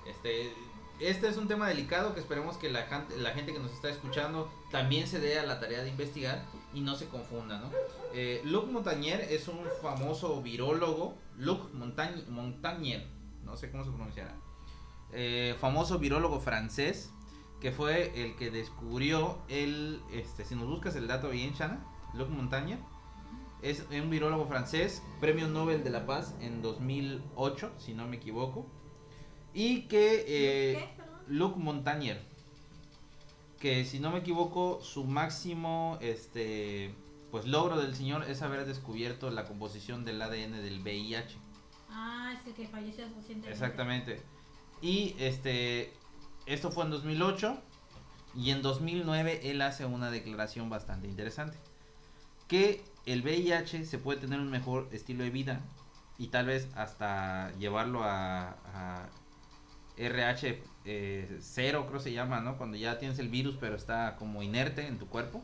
Este, 0.09 0.53
este 0.99 1.27
es 1.27 1.37
un 1.37 1.47
tema 1.47 1.67
delicado 1.67 2.13
que 2.13 2.19
esperemos 2.19 2.57
que 2.57 2.69
la, 2.69 2.83
gente- 2.83 3.17
la 3.17 3.31
gente 3.31 3.53
que 3.53 3.59
nos 3.59 3.71
está 3.71 3.89
escuchando 3.89 4.49
también 4.71 5.07
se 5.07 5.19
dé 5.19 5.39
a 5.39 5.43
la 5.43 5.59
tarea 5.59 5.81
de 5.83 5.89
investigar 5.89 6.43
y 6.73 6.81
no 6.81 6.95
se 6.95 7.07
confunda, 7.07 7.59
¿no? 7.59 7.69
Eh, 8.19 8.41
Luc 8.45 8.65
Montagnier 8.71 9.21
es 9.29 9.47
un 9.47 9.59
famoso 9.79 10.41
virólogo, 10.41 11.13
Luc 11.37 11.71
Montagne- 11.75 12.25
Montagnier, 12.27 13.05
no 13.45 13.55
sé 13.55 13.69
cómo 13.69 13.83
se 13.83 13.91
pronunciará, 13.91 14.33
eh, 15.13 15.55
famoso 15.61 15.99
virólogo 15.99 16.39
francés 16.39 17.11
que 17.61 17.71
fue 17.71 18.11
el 18.19 18.35
que 18.35 18.49
descubrió 18.49 19.37
el, 19.49 20.01
este, 20.11 20.45
si 20.45 20.55
nos 20.55 20.65
buscas 20.67 20.95
el 20.95 21.07
dato 21.07 21.29
bien, 21.29 21.53
Shana, 21.53 21.85
Luc 22.15 22.29
Montagnier, 22.29 22.79
es 23.61 23.85
un 23.91 24.09
virólogo 24.09 24.47
francés, 24.47 25.03
premio 25.19 25.47
Nobel 25.47 25.83
de 25.83 25.91
la 25.91 26.07
Paz 26.07 26.33
en 26.41 26.63
2008, 26.63 27.71
si 27.77 27.93
no 27.93 28.07
me 28.07 28.15
equivoco, 28.15 28.65
y 29.53 29.81
que... 29.83 30.25
eh. 30.27 30.89
Luc 31.27 31.55
Montagnier. 31.57 32.19
Que 33.59 33.85
si 33.85 33.99
no 33.99 34.09
me 34.11 34.19
equivoco, 34.19 34.79
su 34.81 35.03
máximo 35.03 35.99
este 36.01 36.95
pues 37.31 37.45
logro 37.45 37.79
del 37.79 37.95
señor 37.95 38.23
es 38.29 38.41
haber 38.41 38.65
descubierto 38.65 39.29
la 39.29 39.45
composición 39.45 40.05
del 40.05 40.21
ADN 40.21 40.53
del 40.63 40.81
VIH. 40.81 41.37
Ah, 41.89 42.33
es 42.39 42.47
el 42.47 42.53
que 42.53 42.67
falleció 42.67 43.05
recientemente. 43.05 43.51
Exactamente. 43.51 44.21
Y 44.81 45.15
este 45.19 45.93
esto 46.45 46.71
fue 46.71 46.85
en 46.85 46.91
2008 46.91 47.61
y 48.35 48.51
en 48.51 48.61
2009 48.61 49.41
él 49.43 49.61
hace 49.61 49.85
una 49.85 50.09
declaración 50.11 50.69
bastante 50.69 51.07
interesante. 51.07 51.57
Que 52.47 52.83
el 53.05 53.21
VIH 53.21 53.85
se 53.85 53.99
puede 53.99 54.21
tener 54.21 54.39
un 54.39 54.49
mejor 54.49 54.87
estilo 54.91 55.23
de 55.23 55.29
vida 55.29 55.61
y 56.17 56.27
tal 56.27 56.45
vez 56.45 56.69
hasta 56.75 57.51
llevarlo 57.57 58.03
a, 58.03 58.57
a 58.73 59.09
RH 59.97 60.63
eh, 60.85 61.37
cero, 61.41 61.85
creo 61.89 61.99
se 61.99 62.13
llama, 62.13 62.39
¿no? 62.39 62.57
Cuando 62.57 62.77
ya 62.77 62.97
tienes 62.97 63.19
el 63.19 63.29
virus 63.29 63.57
pero 63.59 63.75
está 63.75 64.15
como 64.15 64.41
inerte 64.41 64.87
en 64.87 64.99
tu 64.99 65.07
cuerpo, 65.07 65.43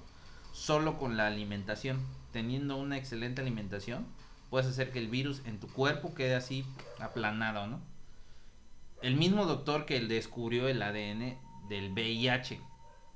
solo 0.54 0.98
con 0.98 1.18
la 1.18 1.28
alimentación, 1.28 2.00
teniendo 2.32 2.78
una 2.78 2.98
excelente 2.98 3.42
alimentación, 3.42 4.06
puedes 4.50 4.68
hacer 4.68 4.92
que 4.92 5.00
el 5.00 5.10
virus 5.10 5.42
en 5.46 5.60
tu 5.60 5.68
cuerpo 5.68 6.13
quede 6.13 6.36
así 6.36 6.63
aplanado, 7.00 7.68
¿no? 7.68 7.82
El 9.02 9.18
mismo 9.18 9.46
doctor 9.46 9.86
que 9.86 10.00
descubrió 10.00 10.70
el 10.70 10.82
ADN 10.82 11.38
del 11.68 11.92
VIH, 11.92 12.62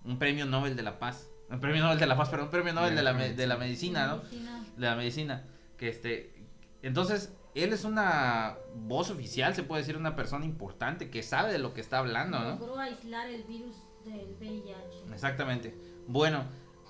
un 0.03 0.19
premio 0.19 0.45
Nobel 0.45 0.75
de 0.75 0.83
la 0.83 0.99
Paz, 0.99 1.29
un 1.49 1.61
premio 1.61 1.81
Nobel 1.81 1.99
de 1.99 2.07
la 2.07 2.17
Paz, 2.17 2.27
pero 2.29 2.43
un 2.43 2.49
premio 2.49 2.73
Nobel 2.73 2.95
de 2.95 3.03
la, 3.03 3.13
de 3.13 3.47
la 3.47 3.55
medicina, 3.55 4.07
¿no? 4.07 4.17
De 4.17 4.85
la 4.85 4.95
medicina. 4.95 5.45
Que 5.77 5.89
este. 5.89 6.33
Entonces, 6.81 7.33
él 7.55 7.71
es 7.71 7.85
una 7.85 8.57
voz 8.75 9.09
oficial, 9.09 9.55
se 9.55 9.63
puede 9.63 9.83
decir, 9.83 9.95
una 9.95 10.15
persona 10.15 10.43
importante 10.43 11.09
que 11.09 11.23
sabe 11.23 11.51
de 11.51 11.59
lo 11.59 11.73
que 11.73 11.81
está 11.81 11.99
hablando, 11.99 12.39
¿no? 12.39 12.57
Logró 12.57 12.79
aislar 12.79 13.29
el 13.29 13.43
virus 13.43 13.75
del 14.03 14.35
VIH. 14.39 15.13
Exactamente. 15.13 15.75
Bueno, 16.07 16.45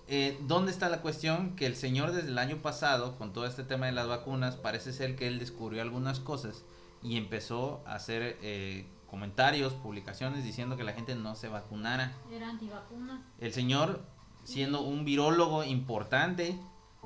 eh, 0.07 0.37
¿dónde 0.41 0.71
está 0.71 0.89
la 0.89 1.01
cuestión? 1.01 1.55
Que 1.55 1.65
el 1.65 1.75
señor 1.75 2.11
desde 2.11 2.29
el 2.29 2.37
año 2.37 2.57
pasado, 2.57 3.17
con 3.17 3.33
todo 3.33 3.45
este 3.45 3.63
tema 3.63 3.87
de 3.87 3.91
las 3.91 4.07
vacunas, 4.07 4.55
parece 4.55 4.93
ser 4.93 5.15
que 5.15 5.27
él 5.27 5.37
descubrió 5.37 5.81
algunas 5.81 6.19
cosas 6.19 6.63
y 7.03 7.17
empezó 7.17 7.83
a 7.85 7.95
hacer 7.95 8.37
eh, 8.41 8.87
comentarios, 9.09 9.73
publicaciones 9.73 10.43
diciendo 10.43 10.77
que 10.77 10.83
la 10.83 10.93
gente 10.93 11.15
no 11.15 11.35
se 11.35 11.49
vacunara. 11.49 12.13
Era 12.31 12.49
antivacunas. 12.49 13.19
El 13.39 13.51
señor, 13.51 14.05
siendo 14.43 14.81
un 14.81 15.03
virólogo 15.03 15.63
importante, 15.63 16.57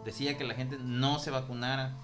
decía 0.05 0.37
que 0.37 0.43
la 0.43 0.53
gente 0.53 0.77
no 0.79 1.17
se 1.17 1.31
vacunara, 1.31 1.95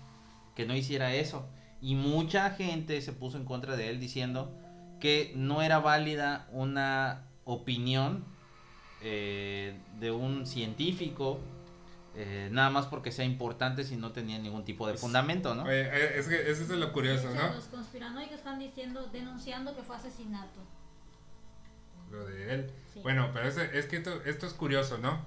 que 0.56 0.66
no 0.66 0.76
hiciera 0.76 1.14
eso. 1.14 1.48
Y 1.80 1.94
mucha 1.94 2.50
gente 2.52 3.02
se 3.02 3.14
puso 3.14 3.38
en 3.38 3.46
contra 3.46 3.76
de 3.76 3.90
él 3.90 4.00
diciendo 4.00 4.52
que 5.00 5.32
no 5.36 5.62
era 5.62 5.78
válida 5.78 6.48
una 6.52 7.28
opinión 7.46 8.26
eh, 9.02 9.80
de 10.00 10.12
un 10.12 10.46
científico, 10.46 11.40
eh, 12.14 12.50
nada 12.52 12.70
más 12.70 12.88
porque 12.88 13.12
sea 13.12 13.26
importante 13.26 13.84
si 13.84 13.96
no 13.96 14.12
tenía 14.12 14.40
ningún 14.40 14.66
tipo 14.66 14.88
de 14.88 14.96
fundamento, 14.98 15.54
¿no? 15.54 15.64
Oye, 15.64 15.82
eh, 15.84 16.20
es 16.20 16.28
que 16.28 16.50
eso 16.50 16.64
es 16.64 16.70
lo 16.70 16.92
curioso, 16.92 17.30
¿no? 17.34 17.54
Los 17.54 17.66
conspiranoicos 17.66 18.36
están 18.38 18.58
diciendo, 18.60 19.08
denunciando 19.14 19.76
que 19.76 19.84
fue 19.84 19.96
asesinato. 19.96 20.60
Lo 22.12 22.26
de 22.26 22.54
él. 22.54 22.72
Sí. 22.94 23.02
Bueno, 23.04 23.30
pero 23.34 23.48
es, 23.48 23.58
es 23.58 23.86
que 23.86 23.98
esto, 23.98 24.22
esto 24.26 24.48
es 24.48 24.54
curioso, 24.54 24.98
¿no? 24.98 25.20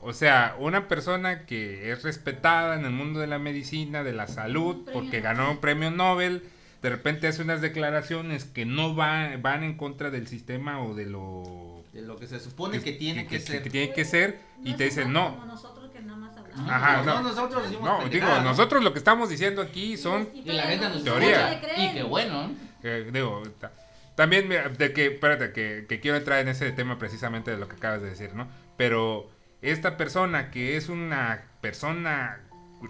O 0.00 0.12
sea, 0.12 0.56
una 0.58 0.88
persona 0.88 1.46
que 1.46 1.92
es 1.92 2.02
respetada 2.02 2.74
en 2.74 2.84
el 2.84 2.90
mundo 2.90 3.20
de 3.20 3.28
la 3.28 3.38
medicina, 3.38 4.02
de 4.02 4.12
la 4.12 4.26
salud, 4.26 4.84
porque 4.92 5.20
ganó 5.20 5.48
un 5.52 5.58
premio 5.58 5.92
Nobel, 5.92 6.42
de 6.80 6.90
repente 6.90 7.28
hace 7.28 7.42
unas 7.42 7.60
declaraciones 7.60 8.44
que 8.44 8.64
no 8.66 8.96
va- 8.96 9.36
van 9.36 9.62
en 9.62 9.76
contra 9.76 10.10
del 10.10 10.26
sistema 10.26 10.82
o 10.82 10.94
de 10.96 11.06
lo 11.06 11.71
De 11.92 12.00
lo 12.02 12.16
que 12.16 12.26
se 12.26 12.40
supone 12.40 12.80
que 12.80 12.92
tiene 12.92 13.26
que, 13.26 13.38
ser. 13.38 13.62
que 13.62 13.68
tiene 13.70 13.92
que 13.92 14.04
ser, 14.04 14.40
No 14.58 14.70
y 14.70 14.74
te 14.74 14.84
dicen 14.84 15.12
no. 15.12 15.34
Como 15.34 15.46
nosotros 15.46 15.90
que 15.90 16.00
nada 16.00 16.18
más 16.18 16.36
hablamos. 16.36 16.70
Ajá, 16.70 17.02
no, 17.02 17.14
no. 17.14 17.22
nosotros 17.28 17.62
decimos 17.64 17.84
No, 17.84 18.08
digo, 18.08 18.26
nosotros 18.42 18.82
lo 18.82 18.92
que 18.92 18.98
estamos 18.98 19.28
diciendo 19.28 19.60
aquí 19.60 19.96
son 19.98 20.28
Y 20.34 20.42
la 20.52 20.62
gente 20.64 20.88
nos 20.88 21.04
Teoría. 21.04 21.60
Y 21.76 21.92
qué 21.92 22.02
bueno. 22.02 22.50
Eh, 22.82 23.10
digo, 23.12 23.42
ta- 23.60 23.72
también 24.14 24.48
de 24.48 24.92
que, 24.92 25.06
espérate, 25.06 25.52
que, 25.52 25.86
que 25.88 26.00
quiero 26.00 26.16
entrar 26.16 26.40
en 26.40 26.48
ese 26.48 26.70
tema 26.72 26.98
precisamente 26.98 27.50
de 27.50 27.56
lo 27.58 27.68
que 27.68 27.76
acabas 27.76 28.00
de 28.02 28.10
decir, 28.10 28.34
¿no? 28.34 28.48
Pero 28.76 29.30
esta 29.60 29.96
persona 29.96 30.50
que 30.50 30.76
es 30.76 30.88
una 30.88 31.42
persona 31.60 32.40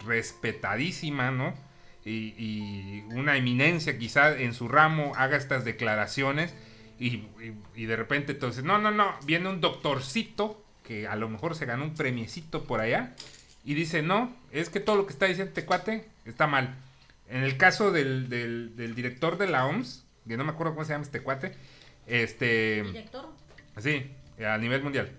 respetadísima, 0.07 1.31
¿no? 1.31 1.55
Y, 2.05 2.35
y 2.37 3.05
una 3.15 3.37
eminencia 3.37 3.99
quizá 3.99 4.37
en 4.37 4.55
su 4.55 4.69
ramo 4.69 5.13
haga 5.17 5.37
estas 5.37 5.65
declaraciones 5.65 6.55
y, 6.99 7.09
y- 7.16 7.55
y 7.74 7.86
de 7.86 7.97
repente 7.97 8.32
entonces, 8.32 8.64
no, 8.64 8.78
no, 8.78 8.90
no, 8.90 9.14
viene 9.24 9.49
un 9.49 9.61
doctorcito 9.61 10.62
que 10.84 11.07
a 11.07 11.16
lo 11.16 11.28
mejor 11.28 11.55
se 11.55 11.66
ganó 11.66 11.84
un 11.84 11.95
premiecito 11.95 12.64
por 12.64 12.80
allá 12.80 13.14
y 13.64 13.74
dice, 13.74 14.03
no, 14.03 14.34
es 14.51 14.68
que 14.70 14.80
todo 14.80 14.97
lo 14.97 15.07
que 15.07 15.12
está 15.12 15.26
diciendo 15.26 15.51
este 15.51 15.64
cuate 15.64 16.09
está 16.24 16.47
mal. 16.47 16.74
En 17.28 17.45
el 17.45 17.57
caso 17.57 17.93
del, 17.93 18.28
del- 18.28 18.76
del 18.76 18.95
director 18.95 19.38
de 19.38 19.47
la 19.47 19.64
OMS, 19.66 20.05
que 20.28 20.36
no 20.36 20.45
me 20.45 20.51
acuerdo 20.51 20.74
cómo 20.74 20.84
se 20.84 20.93
llama 20.93 21.05
este 21.05 21.20
cuate, 21.22 21.53
este, 22.07 22.82
Director. 22.82 23.26
sí, 23.78 24.11
a 24.45 24.59
nivel 24.59 24.82
mundial, 24.82 25.11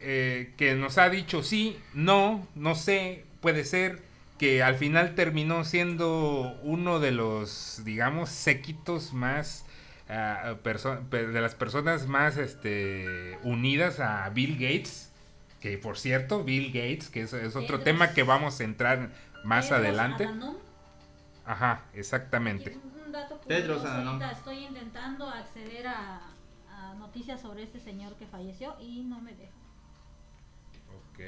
eh, 0.00 0.54
que 0.56 0.74
nos 0.74 0.98
ha 0.98 1.10
dicho 1.10 1.42
sí, 1.42 1.76
no, 1.94 2.46
no 2.54 2.74
sé, 2.74 3.24
puede 3.40 3.64
ser, 3.64 4.02
que 4.38 4.62
al 4.62 4.76
final 4.76 5.16
terminó 5.16 5.64
siendo 5.64 6.56
uno 6.62 7.00
de 7.00 7.10
los, 7.10 7.82
digamos, 7.84 8.28
séquitos 8.30 9.12
más, 9.12 9.64
perso- 10.08 11.08
de 11.10 11.40
las 11.40 11.54
personas 11.54 12.06
más 12.06 12.36
este, 12.38 13.38
unidas 13.42 14.00
a 14.00 14.28
Bill 14.30 14.54
Gates, 14.54 15.12
que 15.60 15.76
por 15.78 15.98
cierto, 15.98 16.44
Bill 16.44 16.68
Gates, 16.68 17.08
que 17.10 17.22
es, 17.22 17.32
es 17.32 17.56
otro 17.56 17.80
tema 17.80 18.12
que 18.14 18.22
vamos 18.22 18.60
a 18.60 18.64
entrar 18.64 19.10
más 19.44 19.66
Tedros 19.68 19.80
adelante. 19.80 20.24
Adhanom. 20.24 20.56
Ajá, 21.44 21.82
exactamente. 21.94 22.78
Un 23.06 23.12
dato 23.12 23.40
estoy 24.32 24.64
intentando 24.64 25.28
acceder 25.28 25.86
a, 25.86 26.20
a 26.70 26.94
noticias 26.94 27.40
sobre 27.40 27.62
este 27.62 27.80
señor 27.80 28.14
que 28.16 28.26
falleció 28.26 28.76
y 28.80 29.02
no 29.04 29.20
me 29.20 29.34
deja. 29.34 29.52
Ok. 30.96 31.18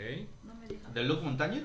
No 0.44 0.54
me 0.54 0.68
deja. 0.68 0.88
¿De 0.90 1.04
Luke 1.04 1.22
Montaña? 1.22 1.62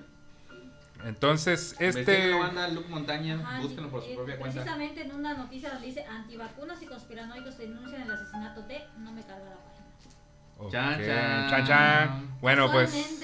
Entonces, 1.06 1.76
este... 1.80 2.00
Investíguenlo, 2.02 2.40
banda, 2.40 2.68
Luke 2.68 2.90
Montaña, 2.90 3.40
Ajá, 3.42 3.62
búsquenlo 3.62 3.90
por 3.90 4.04
su 4.04 4.10
eh, 4.10 4.16
propia 4.16 4.38
cuenta. 4.38 4.56
Precisamente 4.56 5.02
en 5.04 5.12
una 5.14 5.36
noticia 5.36 5.70
donde 5.70 5.88
dice 5.88 6.04
antivacunas 6.04 6.82
y 6.82 6.88
conspiranoicos 6.88 7.58
denuncian 7.58 8.02
el 8.02 8.12
asesinato 8.12 8.64
de 8.64 8.82
no 8.98 9.12
me 9.12 9.22
carga 9.22 9.46
la 9.46 9.56
página. 9.56 10.72
Chan, 10.72 11.06
chan. 11.06 11.50
chan, 11.50 11.68
chan. 11.68 12.38
Bueno, 12.42 12.72
pues, 12.72 13.24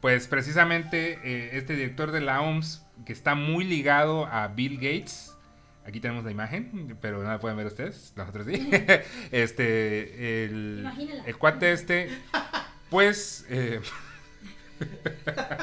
pues 0.00 0.28
precisamente 0.28 1.18
eh, 1.22 1.58
este 1.58 1.74
director 1.74 2.10
de 2.10 2.22
la 2.22 2.40
OMS, 2.40 2.86
que 3.04 3.12
está 3.12 3.34
muy 3.34 3.64
ligado 3.64 4.24
a 4.26 4.48
Bill 4.48 4.76
Gates, 4.76 5.36
aquí 5.84 6.00
tenemos 6.00 6.24
la 6.24 6.30
imagen, 6.30 6.96
pero 7.02 7.22
no 7.22 7.28
la 7.28 7.38
pueden 7.38 7.58
ver 7.58 7.66
ustedes, 7.66 8.14
nosotros 8.16 8.46
sí. 8.46 8.70
este, 9.30 10.44
el, 10.44 10.78
Imagínela. 10.80 11.24
el 11.26 11.36
cuate 11.36 11.72
este, 11.72 12.08
pues, 12.88 13.44
eh, 13.50 13.80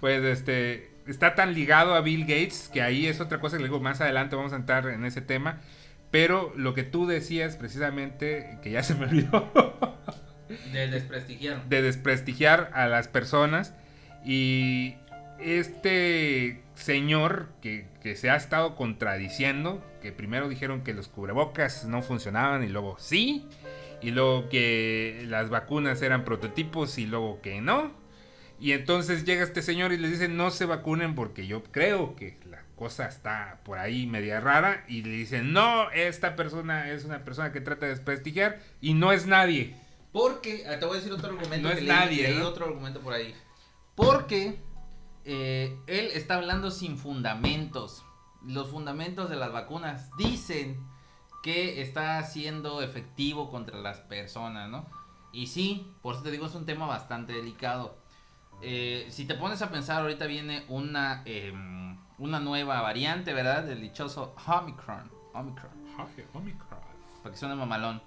pues 0.00 0.22
este, 0.24 0.90
está 1.06 1.34
tan 1.34 1.54
ligado 1.54 1.94
a 1.94 2.00
Bill 2.00 2.22
Gates 2.22 2.70
que 2.72 2.82
ahí 2.82 3.06
es 3.06 3.20
otra 3.20 3.40
cosa 3.40 3.56
que 3.56 3.62
le 3.62 3.68
digo 3.68 3.80
más 3.80 4.00
adelante 4.00 4.36
vamos 4.36 4.52
a 4.52 4.56
entrar 4.56 4.86
en 4.88 5.04
ese 5.04 5.20
tema. 5.20 5.60
Pero 6.10 6.52
lo 6.56 6.72
que 6.74 6.84
tú 6.84 7.06
decías 7.06 7.56
precisamente, 7.56 8.58
que 8.62 8.70
ya 8.70 8.82
se 8.82 8.94
me 8.94 9.06
olvidó, 9.06 9.50
De 10.72 10.88
desprestigiar. 10.88 11.68
de 11.68 11.82
desprestigiar 11.82 12.70
a 12.74 12.86
las 12.86 13.08
personas. 13.08 13.74
Y 14.24 14.96
este 15.38 16.62
señor 16.74 17.48
que, 17.62 17.86
que 18.02 18.16
se 18.16 18.30
ha 18.30 18.36
estado 18.36 18.74
contradiciendo, 18.74 19.84
que 20.02 20.12
primero 20.12 20.48
dijeron 20.48 20.82
que 20.82 20.94
los 20.94 21.08
cubrebocas 21.08 21.84
no 21.84 22.02
funcionaban 22.02 22.64
y 22.64 22.68
luego 22.68 22.96
sí, 22.98 23.46
y 24.00 24.10
luego 24.10 24.48
que 24.48 25.24
las 25.28 25.50
vacunas 25.50 26.00
eran 26.02 26.24
prototipos 26.24 26.98
y 26.98 27.06
luego 27.06 27.40
que 27.42 27.60
no. 27.60 27.92
Y 28.60 28.72
entonces 28.72 29.24
llega 29.24 29.44
este 29.44 29.62
señor 29.62 29.92
y 29.92 29.98
les 29.98 30.12
dice 30.12 30.28
no 30.28 30.50
se 30.50 30.66
vacunen 30.66 31.14
porque 31.14 31.46
yo 31.46 31.62
creo 31.62 32.16
que 32.16 32.38
la 32.44 32.64
cosa 32.76 33.06
está 33.06 33.60
por 33.64 33.78
ahí 33.78 34.06
media 34.06 34.40
rara. 34.40 34.84
Y 34.88 35.02
le 35.02 35.10
dicen 35.10 35.52
no, 35.52 35.90
esta 35.90 36.36
persona 36.36 36.90
es 36.90 37.04
una 37.04 37.24
persona 37.24 37.52
que 37.52 37.60
trata 37.60 37.86
de 37.86 37.92
desprestigiar 37.92 38.60
y 38.80 38.94
no 38.94 39.12
es 39.12 39.26
nadie. 39.26 39.76
Porque, 40.12 40.64
ah, 40.66 40.78
te 40.78 40.86
voy 40.86 40.96
a 40.96 41.00
decir 41.00 41.12
otro 41.12 41.28
argumento 41.28 41.68
No 41.68 41.74
que 41.74 41.80
es 41.80 41.86
leí, 41.86 41.96
nadie, 41.96 42.22
leí 42.28 42.38
¿no? 42.38 42.48
otro 42.48 42.66
argumento 42.66 43.00
por 43.00 43.12
ahí. 43.12 43.34
Porque 43.94 44.58
eh, 45.24 45.76
él 45.86 46.10
está 46.14 46.36
hablando 46.36 46.70
sin 46.70 46.96
fundamentos. 46.98 48.04
Los 48.44 48.70
fundamentos 48.70 49.28
de 49.28 49.36
las 49.36 49.52
vacunas 49.52 50.10
dicen 50.16 50.80
que 51.42 51.82
está 51.82 52.22
siendo 52.24 52.82
efectivo 52.82 53.50
contra 53.50 53.78
las 53.78 53.98
personas, 54.00 54.68
¿no? 54.70 54.86
Y 55.32 55.48
sí, 55.48 55.92
por 56.02 56.14
eso 56.14 56.24
te 56.24 56.30
digo, 56.30 56.46
es 56.46 56.54
un 56.54 56.66
tema 56.66 56.86
bastante 56.86 57.32
delicado. 57.32 57.98
Eh, 58.60 59.06
si 59.10 59.24
te 59.24 59.34
pones 59.34 59.62
a 59.62 59.70
pensar, 59.70 60.02
ahorita 60.02 60.26
viene 60.26 60.64
una, 60.68 61.22
em, 61.24 61.96
una 62.18 62.40
nueva 62.40 62.80
variante, 62.80 63.32
¿verdad? 63.32 63.64
Del 63.64 63.80
dichoso 63.80 64.34
Omicron. 64.46 65.10
Omicron 66.34 66.88
para 67.22 67.32
que 67.32 67.38
suene 67.38 67.54
mamalón. 67.54 68.00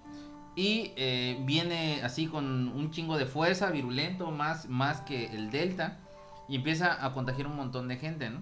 Y 0.55 0.91
eh, 0.97 1.37
viene 1.45 2.01
así 2.03 2.27
con 2.27 2.67
un 2.69 2.91
chingo 2.91 3.17
de 3.17 3.25
fuerza, 3.25 3.71
virulento, 3.71 4.31
más, 4.31 4.67
más 4.67 5.01
que 5.01 5.27
el 5.27 5.49
Delta. 5.49 5.99
Y 6.49 6.57
empieza 6.57 7.05
a 7.05 7.13
contagiar 7.13 7.47
un 7.47 7.55
montón 7.55 7.87
de 7.87 7.97
gente, 7.97 8.29
¿no? 8.29 8.41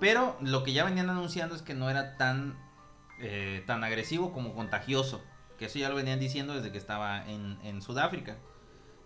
Pero 0.00 0.36
lo 0.40 0.64
que 0.64 0.72
ya 0.72 0.84
venían 0.84 1.08
anunciando 1.08 1.54
es 1.54 1.62
que 1.62 1.74
no 1.74 1.88
era 1.88 2.16
tan, 2.16 2.58
eh, 3.20 3.62
tan 3.66 3.84
agresivo 3.84 4.32
como 4.32 4.54
contagioso. 4.54 5.22
Que 5.58 5.66
eso 5.66 5.78
ya 5.78 5.88
lo 5.88 5.94
venían 5.94 6.18
diciendo 6.18 6.54
desde 6.54 6.72
que 6.72 6.78
estaba 6.78 7.24
en, 7.28 7.58
en 7.62 7.80
Sudáfrica. 7.80 8.36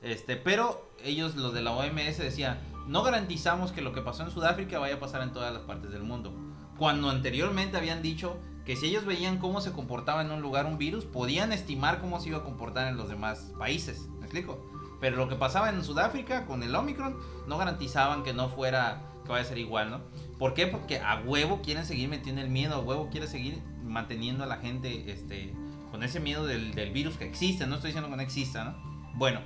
Este, 0.03 0.37
pero 0.37 0.91
ellos, 1.05 1.37
los 1.37 1.53
de 1.53 1.63
la 1.63 1.73
OMS, 1.73 2.19
decían, 2.19 2.59
no 2.87 3.03
garantizamos 3.03 3.73
que 3.73 3.83
lo 3.83 3.93
que 3.93 4.01
pasó 4.01 4.23
en 4.23 4.31
Sudáfrica 4.31 4.79
vaya 4.79 4.97
a 4.97 5.01
pasar 5.01 5.23
en 5.23 5.33
todas 5.33 5.53
las 5.53 5.63
partes 5.63 5.91
del 5.91 6.03
mundo. 6.03 6.33
Cuando 6.79 7.11
anteriormente 7.11 7.77
habían 7.77 8.03
dicho 8.03 8.39
que 8.65 8.77
si 8.77 8.87
ellos 8.87 9.05
veían 9.05 9.39
cómo 9.39 9.61
se 9.61 9.73
comportaba 9.73 10.23
en 10.23 10.31
un 10.31 10.41
lugar 10.41 10.67
un 10.67 10.79
virus, 10.79 11.05
podían 11.05 11.53
estimar 11.53 12.01
cómo 12.01 12.21
se 12.21 12.29
iba 12.29 12.39
a 12.39 12.45
comportar 12.45 12.89
en 12.89 12.97
los 12.97 13.09
demás 13.09 13.53
países. 13.59 14.09
¿Me 14.19 14.27
explico? 14.27 14.65
Pero 15.01 15.17
lo 15.17 15.29
que 15.29 15.37
pasaba 15.37 15.71
en 15.71 15.83
Sudáfrica 15.83 16.47
con 16.47 16.63
el 16.63 16.75
Omicron, 16.75 17.17
no 17.47 17.59
garantizaban 17.59 18.23
que 18.23 18.33
no 18.33 18.49
fuera, 18.49 19.03
que 19.25 19.31
vaya 19.31 19.43
a 19.43 19.49
ser 19.49 19.59
igual, 19.59 19.91
¿no? 19.91 20.01
¿Por 20.39 20.55
qué? 20.55 20.67
Porque 20.67 21.01
a 21.01 21.21
huevo 21.21 21.61
quieren 21.63 21.85
seguir 21.85 22.09
metiendo 22.09 22.43
el 22.43 22.49
miedo, 22.49 22.75
a 22.75 22.81
huevo 22.81 23.09
quieren 23.11 23.29
seguir 23.29 23.63
manteniendo 23.83 24.45
a 24.45 24.47
la 24.47 24.57
gente 24.57 25.11
este, 25.11 25.55
con 25.91 26.03
ese 26.03 26.21
miedo 26.21 26.47
del, 26.47 26.75
del 26.75 26.93
virus 26.93 27.17
que 27.17 27.25
existe. 27.25 27.67
No 27.67 27.77
estoy 27.77 27.89
diciendo 27.89 28.11
que 28.11 28.17
no 28.17 28.23
exista, 28.23 28.65
¿no? 28.65 28.75
Bueno, 29.15 29.41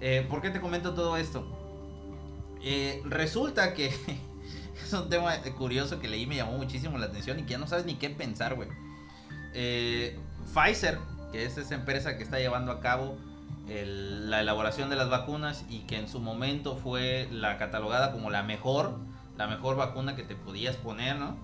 eh, 0.00 0.26
¿por 0.28 0.42
qué 0.42 0.50
te 0.50 0.60
comento 0.60 0.94
todo 0.94 1.16
esto? 1.16 1.46
Eh, 2.62 3.02
resulta 3.04 3.74
que 3.74 3.86
es 4.84 4.92
un 4.92 5.08
tema 5.08 5.36
curioso 5.56 6.00
que 6.00 6.08
leí 6.08 6.22
y 6.22 6.26
me 6.26 6.36
llamó 6.36 6.52
muchísimo 6.52 6.98
la 6.98 7.06
atención 7.06 7.38
y 7.38 7.42
que 7.42 7.50
ya 7.50 7.58
no 7.58 7.66
sabes 7.66 7.86
ni 7.86 7.94
qué 7.94 8.10
pensar, 8.10 8.54
güey. 8.54 8.68
Eh, 9.54 10.18
Pfizer, 10.54 10.98
que 11.32 11.44
es 11.44 11.56
esa 11.56 11.74
empresa 11.74 12.16
que 12.16 12.22
está 12.22 12.38
llevando 12.38 12.72
a 12.72 12.80
cabo 12.80 13.16
la 13.68 14.42
elaboración 14.42 14.90
de 14.90 14.96
las 14.96 15.10
vacunas 15.10 15.64
y 15.68 15.80
que 15.80 15.98
en 15.98 16.08
su 16.08 16.20
momento 16.20 16.76
fue 16.76 17.28
la 17.32 17.58
catalogada 17.58 18.12
como 18.12 18.30
la 18.30 18.44
mejor, 18.44 18.96
la 19.36 19.48
mejor 19.48 19.74
vacuna 19.74 20.14
que 20.14 20.22
te 20.22 20.36
podías 20.36 20.76
poner, 20.76 21.16
¿no? 21.16 21.36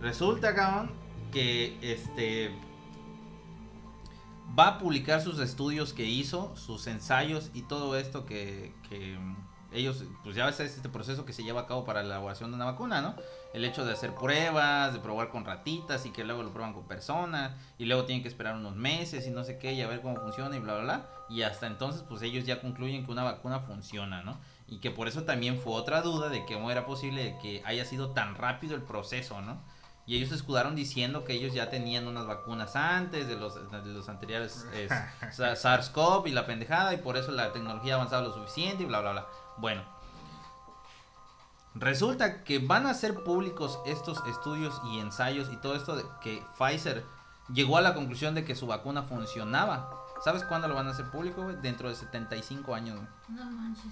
Resulta, 0.00 0.54
cabrón, 0.54 0.92
que 1.32 1.76
este 1.82 2.52
va 4.58 4.68
a 4.68 4.78
publicar 4.78 5.20
sus 5.20 5.38
estudios 5.38 5.92
que 5.92 6.04
hizo, 6.04 6.54
sus 6.56 6.86
ensayos 6.86 7.50
y 7.54 7.62
todo 7.62 7.96
esto 7.96 8.26
que, 8.26 8.74
que 8.88 9.18
ellos, 9.72 10.04
pues 10.22 10.36
ya 10.36 10.46
ves 10.46 10.60
es 10.60 10.76
este 10.76 10.88
proceso 10.88 11.24
que 11.24 11.32
se 11.32 11.42
lleva 11.42 11.62
a 11.62 11.66
cabo 11.66 11.84
para 11.84 12.02
la 12.02 12.08
elaboración 12.08 12.50
de 12.50 12.56
una 12.56 12.66
vacuna, 12.66 13.00
¿no? 13.00 13.14
El 13.54 13.64
hecho 13.64 13.84
de 13.84 13.92
hacer 13.92 14.14
pruebas, 14.14 14.92
de 14.92 15.00
probar 15.00 15.30
con 15.30 15.44
ratitas 15.44 16.04
y 16.06 16.10
que 16.10 16.24
luego 16.24 16.42
lo 16.42 16.52
prueban 16.52 16.74
con 16.74 16.86
personas 16.86 17.52
y 17.78 17.86
luego 17.86 18.04
tienen 18.04 18.22
que 18.22 18.28
esperar 18.28 18.56
unos 18.56 18.76
meses 18.76 19.26
y 19.26 19.30
no 19.30 19.44
sé 19.44 19.58
qué 19.58 19.72
y 19.72 19.80
a 19.80 19.88
ver 19.88 20.02
cómo 20.02 20.16
funciona 20.16 20.56
y 20.56 20.60
bla, 20.60 20.74
bla, 20.74 20.82
bla. 20.82 21.06
Y 21.30 21.42
hasta 21.42 21.66
entonces, 21.66 22.02
pues 22.06 22.22
ellos 22.22 22.44
ya 22.44 22.60
concluyen 22.60 23.04
que 23.06 23.12
una 23.12 23.22
vacuna 23.22 23.60
funciona, 23.60 24.22
¿no? 24.22 24.38
Y 24.68 24.78
que 24.78 24.90
por 24.90 25.08
eso 25.08 25.22
también 25.22 25.58
fue 25.58 25.72
otra 25.72 26.02
duda 26.02 26.28
de 26.28 26.44
cómo 26.44 26.70
era 26.70 26.84
posible 26.84 27.38
que 27.40 27.62
haya 27.64 27.84
sido 27.84 28.10
tan 28.10 28.34
rápido 28.34 28.74
el 28.74 28.82
proceso, 28.82 29.40
¿no? 29.40 29.62
Y 30.06 30.16
ellos 30.16 30.30
se 30.30 30.34
escudaron 30.34 30.74
diciendo 30.74 31.24
que 31.24 31.32
ellos 31.32 31.54
ya 31.54 31.70
tenían 31.70 32.08
unas 32.08 32.26
vacunas 32.26 32.74
antes 32.74 33.28
de 33.28 33.36
los, 33.36 33.54
de 33.70 33.84
los 33.92 34.08
anteriores 34.08 34.66
es, 34.74 34.90
Sa- 35.36 35.52
SARS-CoV 35.54 36.26
y 36.28 36.32
la 36.32 36.44
pendejada 36.46 36.92
y 36.92 36.96
por 36.96 37.16
eso 37.16 37.30
la 37.30 37.52
tecnología 37.52 37.94
ha 37.94 37.96
avanzado 37.96 38.22
lo 38.28 38.34
suficiente 38.34 38.82
y 38.82 38.86
bla, 38.86 39.00
bla, 39.00 39.12
bla. 39.12 39.26
Bueno, 39.58 39.82
resulta 41.74 42.44
que 42.44 42.58
van 42.58 42.86
a 42.86 42.94
ser 42.94 43.22
públicos 43.24 43.78
estos 43.86 44.22
estudios 44.26 44.80
y 44.86 44.98
ensayos 44.98 45.50
y 45.52 45.56
todo 45.56 45.74
esto 45.74 45.96
de 45.96 46.04
que 46.20 46.44
Pfizer 46.58 47.04
llegó 47.52 47.76
a 47.78 47.80
la 47.80 47.94
conclusión 47.94 48.34
de 48.34 48.44
que 48.44 48.54
su 48.54 48.66
vacuna 48.66 49.02
funcionaba. 49.04 49.98
¿Sabes 50.24 50.44
cuándo 50.44 50.68
lo 50.68 50.74
van 50.74 50.86
a 50.86 50.90
hacer 50.90 51.10
público? 51.10 51.52
Dentro 51.62 51.88
de 51.88 51.94
75 51.96 52.74
años. 52.74 53.00
No 53.28 53.44
manches. 53.44 53.84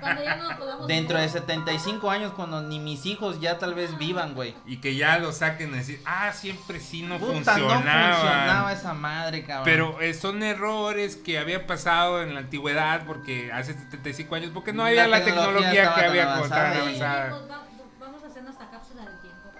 Cuando 0.00 0.22
ya 0.22 0.36
no 0.36 0.58
podamos 0.58 0.86
Dentro 0.86 1.18
de 1.18 1.26
mover. 1.26 1.40
75 1.40 2.10
años, 2.10 2.32
cuando 2.32 2.62
ni 2.62 2.78
mis 2.78 3.06
hijos 3.06 3.40
ya 3.40 3.58
tal 3.58 3.74
vez 3.74 3.96
vivan, 3.98 4.34
güey. 4.34 4.54
Y 4.66 4.78
que 4.78 4.94
ya 4.96 5.18
lo 5.18 5.32
saquen 5.32 5.70
y 5.74 5.78
decir, 5.78 6.00
ah, 6.04 6.32
siempre 6.32 6.80
sí 6.80 7.02
no 7.02 7.18
Puta, 7.18 7.32
funcionaba. 7.54 8.08
no 8.08 8.14
funcionaba 8.16 8.72
esa 8.72 8.94
madre, 8.94 9.44
cabrón. 9.44 9.64
Pero 9.64 10.00
eh, 10.00 10.14
son 10.14 10.42
errores 10.42 11.16
que 11.16 11.38
había 11.38 11.66
pasado 11.66 12.22
en 12.22 12.34
la 12.34 12.40
antigüedad 12.40 13.04
porque 13.06 13.52
hace 13.52 13.74
75 13.74 14.34
años, 14.34 14.50
porque 14.52 14.72
no 14.72 14.84
había 14.84 15.06
La 15.06 15.18
la, 15.18 15.24
tecnología 15.24 15.94
que 15.94 16.00
había 16.04 16.24
con 16.24 16.32
avanzada 16.38 16.72
tan 16.72 16.80
avanzada. 16.82 17.30
Va- 17.48 17.64
vamos 18.00 18.22
a 18.24 18.26
hacer 18.26 18.42
nuestra 18.42 18.70
cápsula 18.70 19.02
del 19.04 19.20
tiempo. 19.20 19.50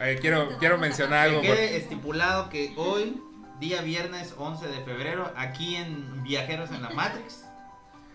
Eh, 0.00 0.18
quiero, 0.20 0.58
quiero 0.58 0.78
mencionar 0.78 1.28
Que 1.28 1.34
algo. 1.36 1.42
quede 1.42 1.76
estipulado 1.76 2.48
que 2.48 2.72
hoy, 2.76 3.20
día 3.58 3.82
viernes 3.82 4.34
11 4.38 4.66
de 4.68 4.80
febrero, 4.84 5.32
aquí 5.36 5.76
en 5.76 6.22
Viajeros 6.22 6.70
en 6.70 6.80
la 6.82 6.88
Matrix, 6.90 7.44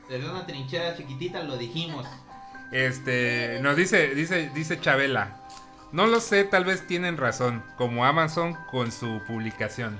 desde 0.10 0.30
una 0.30 0.46
trinchera 0.46 0.96
chiquitita 0.96 1.44
lo 1.44 1.58
dijimos. 1.58 2.08
Este, 2.72 3.60
nos 3.62 3.76
dice, 3.76 4.16
dice, 4.16 4.50
dice 4.54 4.80
Chabela. 4.80 5.38
No 5.92 6.08
lo 6.08 6.20
sé, 6.20 6.44
tal 6.44 6.66
vez 6.66 6.86
tienen 6.88 7.18
razón, 7.18 7.64
como 7.78 8.06
Amazon 8.06 8.56
con 8.70 8.92
su 8.92 9.22
publicación. 9.28 9.98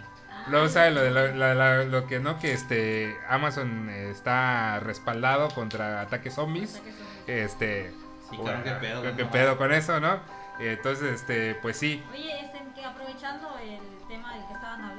Luego 0.48 0.68
sabe 0.70 0.92
lo 0.92 1.02
de 1.02 1.12
lo, 1.12 1.28
la- 1.36 1.56
la- 1.56 1.84
lo 1.86 2.06
que 2.06 2.20
no, 2.20 2.38
que 2.40 2.52
este 2.54 3.18
Amazon 3.30 3.90
está 3.90 4.80
respaldado 4.80 5.50
contra 5.50 6.02
ataques 6.02 6.34
zombies. 6.36 6.82
Este, 7.28 7.92
Sí, 8.30 8.38
bueno, 8.38 8.64
qué 8.64 8.72
pedo. 8.72 9.02
¿qué- 9.02 9.12
¿no? 9.12 9.18
qué 9.18 9.26
pedo 9.26 9.58
con 9.58 9.72
eso, 9.72 10.00
¿no? 10.00 10.20
Entonces, 10.60 11.14
este, 11.22 11.56
pues 11.56 11.78
sí, 11.78 12.04
Oye, 12.12 12.40
este, 12.46 12.60
que 12.76 12.84
aprovechando 12.86 13.58
el 13.60 13.80
tema 14.08 14.34
del 14.36 14.46
que 14.48 14.54
estaban 14.54 14.82
hablando 14.82 14.95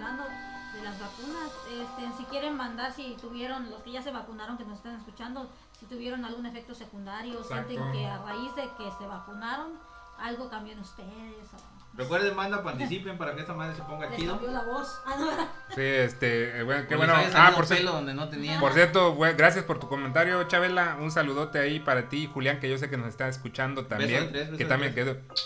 vacunas, 1.16 1.52
este, 1.70 2.16
si 2.16 2.24
quieren 2.24 2.56
mandar 2.56 2.92
si 2.92 3.16
tuvieron, 3.20 3.70
los 3.70 3.82
que 3.82 3.92
ya 3.92 4.02
se 4.02 4.10
vacunaron, 4.10 4.56
que 4.58 4.64
nos 4.64 4.78
están 4.78 4.96
escuchando, 4.96 5.50
si 5.78 5.86
tuvieron 5.86 6.24
algún 6.24 6.46
efecto 6.46 6.74
secundario, 6.74 7.40
Exacto. 7.40 7.68
sienten 7.68 7.92
que 7.92 8.06
a 8.06 8.18
raíz 8.18 8.54
de 8.54 8.62
que 8.62 8.90
se 8.98 9.06
vacunaron, 9.06 9.72
algo 10.18 10.48
cambió 10.48 10.72
en 10.72 10.80
ustedes. 10.80 11.46
O, 11.54 11.76
Recuerden, 11.96 12.36
manda, 12.36 12.62
participen 12.62 13.16
para 13.18 13.34
que 13.34 13.40
esta 13.40 13.54
madre 13.54 13.74
se 13.74 13.82
ponga 13.82 14.08
les 14.08 14.18
chido. 14.18 14.34
cambió 14.34 14.50
la 14.50 14.62
voz. 14.64 15.00
Ah, 15.06 15.48
sí, 15.74 15.80
este, 15.80 16.58
eh, 16.58 16.62
bueno, 16.62 16.86
qué 16.88 16.96
bueno. 16.96 17.14
Ah, 17.34 17.52
por 17.54 17.66
cierto, 17.66 17.92
donde 17.92 18.12
no 18.14 18.28
tenían. 18.28 18.60
por 18.60 18.72
cierto, 18.72 19.14
güey, 19.14 19.34
gracias 19.34 19.64
por 19.64 19.78
tu 19.80 19.88
comentario, 19.88 20.42
Chabela. 20.44 20.96
Un 21.00 21.10
saludote 21.10 21.58
ahí 21.58 21.80
para 21.80 22.08
ti, 22.08 22.28
Julián, 22.32 22.60
que 22.60 22.68
yo 22.68 22.76
sé 22.78 22.90
que 22.90 22.96
nos 22.98 23.08
está 23.08 23.28
escuchando 23.28 23.86
también. 23.86 24.10
de 24.10 24.28
tres, 24.30 24.32
beso 24.46 24.58
que 24.58 24.64
de 24.64 24.68
también 24.68 24.94
tres. 24.94 25.06
quedó. 25.06 25.36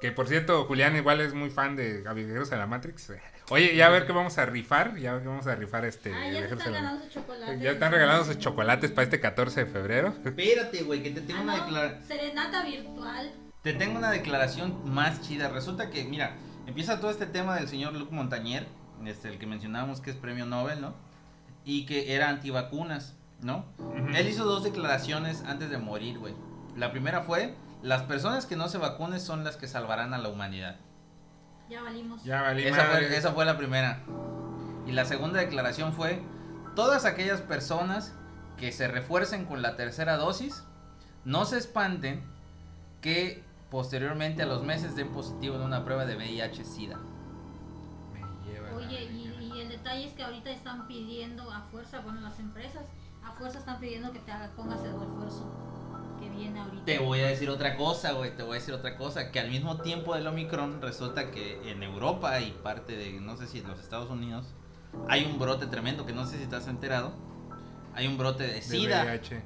Que 0.00 0.12
por 0.12 0.28
cierto, 0.28 0.64
Julián 0.64 0.96
igual 0.96 1.20
es 1.20 1.34
muy 1.34 1.50
fan 1.50 1.76
de 1.76 2.00
Viajeros 2.14 2.48
de 2.48 2.56
la 2.56 2.66
Matrix. 2.66 3.12
Oye, 3.50 3.74
ya 3.76 3.86
a 3.86 3.90
ver 3.90 4.06
qué 4.06 4.12
vamos 4.12 4.38
a 4.38 4.46
rifar, 4.46 4.96
ya 4.96 5.10
a 5.10 5.14
ver 5.14 5.22
qué 5.22 5.28
vamos 5.28 5.46
a 5.46 5.54
rifar 5.56 5.84
este 5.84 6.12
Ah, 6.14 6.30
ya 6.30 6.40
están 6.40 6.72
ganando 6.72 7.02
sus 7.04 7.12
chocolates. 7.12 7.60
Ya 7.60 7.70
están 7.72 7.92
regalando 7.92 8.24
sus 8.24 8.38
chocolates 8.38 8.90
para 8.92 9.02
este 9.04 9.20
14 9.20 9.64
de 9.64 9.70
febrero. 9.70 10.14
Espérate, 10.24 10.82
güey, 10.84 11.02
que 11.02 11.10
te 11.10 11.20
tengo 11.20 11.40
Ah, 11.40 11.42
una 11.42 11.56
no, 11.56 11.64
declaración. 11.64 12.02
Serenata 12.06 12.62
virtual. 12.64 13.32
Te 13.62 13.72
tengo 13.74 13.98
una 13.98 14.10
declaración 14.10 14.80
más 14.94 15.20
chida. 15.22 15.48
Resulta 15.48 15.90
que, 15.90 16.04
mira, 16.04 16.36
empieza 16.66 17.00
todo 17.00 17.10
este 17.10 17.26
tema 17.26 17.56
del 17.56 17.68
señor 17.68 17.92
Luc 17.94 18.10
Montagnier, 18.12 18.66
este, 19.04 19.28
el 19.28 19.38
que 19.38 19.46
mencionábamos 19.46 20.00
que 20.00 20.10
es 20.10 20.16
premio 20.16 20.46
Nobel, 20.46 20.80
¿no? 20.80 20.94
Y 21.64 21.86
que 21.86 22.14
era 22.14 22.28
antivacunas, 22.28 23.16
¿no? 23.42 23.66
Él 24.14 24.28
hizo 24.28 24.44
dos 24.44 24.62
declaraciones 24.64 25.42
antes 25.46 25.70
de 25.70 25.78
morir, 25.78 26.18
güey. 26.18 26.34
La 26.76 26.92
primera 26.92 27.22
fue, 27.22 27.54
las 27.82 28.02
personas 28.02 28.46
que 28.46 28.56
no 28.56 28.68
se 28.68 28.78
vacunen 28.78 29.20
son 29.20 29.42
las 29.44 29.56
que 29.56 29.66
salvarán 29.66 30.14
a 30.14 30.18
la 30.18 30.28
humanidad. 30.28 30.76
Ya 31.70 31.82
valimos. 31.82 32.24
Ya 32.24 32.42
valí 32.42 32.64
Esa 32.64 32.84
fue, 32.86 33.16
esa 33.16 33.32
fue 33.32 33.44
la 33.44 33.56
primera. 33.56 34.00
Y 34.86 34.92
la 34.92 35.04
segunda 35.04 35.38
declaración 35.38 35.92
fue, 35.92 36.20
todas 36.74 37.04
aquellas 37.04 37.40
personas 37.40 38.12
que 38.56 38.72
se 38.72 38.88
refuercen 38.88 39.44
con 39.44 39.62
la 39.62 39.76
tercera 39.76 40.16
dosis, 40.16 40.64
no 41.24 41.44
se 41.44 41.58
espanten 41.58 42.24
que 43.00 43.44
posteriormente 43.70 44.42
a 44.42 44.46
los 44.46 44.64
meses 44.64 44.96
den 44.96 45.12
positivo 45.12 45.54
en 45.54 45.62
una 45.62 45.84
prueba 45.84 46.06
de 46.06 46.16
VIH-Sida. 46.16 46.98
Me 48.12 48.20
lleva 48.44 48.70
la 48.70 48.76
Oye, 48.76 49.04
y, 49.04 49.52
y 49.54 49.60
el 49.60 49.68
detalle 49.68 50.08
es 50.08 50.12
que 50.14 50.24
ahorita 50.24 50.50
están 50.50 50.88
pidiendo 50.88 51.52
a 51.52 51.60
fuerza, 51.70 52.00
bueno, 52.00 52.20
las 52.20 52.40
empresas 52.40 52.82
a 53.24 53.30
fuerza 53.32 53.60
están 53.60 53.78
pidiendo 53.78 54.10
que 54.12 54.18
te 54.18 54.32
haga, 54.32 54.50
pongas 54.56 54.82
el 54.82 54.98
refuerzo 54.98 55.69
que 56.20 56.28
viene 56.30 56.60
ahorita. 56.60 56.84
Te 56.84 56.98
voy 56.98 57.20
a 57.20 57.26
decir 57.28 57.50
otra 57.50 57.76
cosa, 57.76 58.12
güey, 58.12 58.34
te 58.36 58.42
voy 58.42 58.52
a 58.52 58.60
decir 58.60 58.74
otra 58.74 58.96
cosa, 58.96 59.30
que 59.32 59.40
al 59.40 59.50
mismo 59.50 59.78
tiempo 59.78 60.14
del 60.14 60.26
Omicron 60.26 60.80
resulta 60.82 61.30
que 61.30 61.70
en 61.70 61.82
Europa 61.82 62.40
y 62.40 62.50
parte 62.62 62.96
de, 62.96 63.12
no 63.20 63.36
sé 63.36 63.46
si 63.46 63.58
en 63.58 63.68
los 63.68 63.78
Estados 63.80 64.10
Unidos, 64.10 64.46
hay 65.08 65.24
un 65.24 65.38
brote 65.38 65.66
tremendo, 65.66 66.04
que 66.06 66.12
no 66.12 66.26
sé 66.26 66.36
si 66.36 66.42
estás 66.44 66.68
enterado, 66.68 67.12
hay 67.94 68.06
un 68.06 68.18
brote 68.18 68.44
de 68.44 68.54
De 68.54 68.62
SIDA, 68.62 69.04
VIH. 69.04 69.42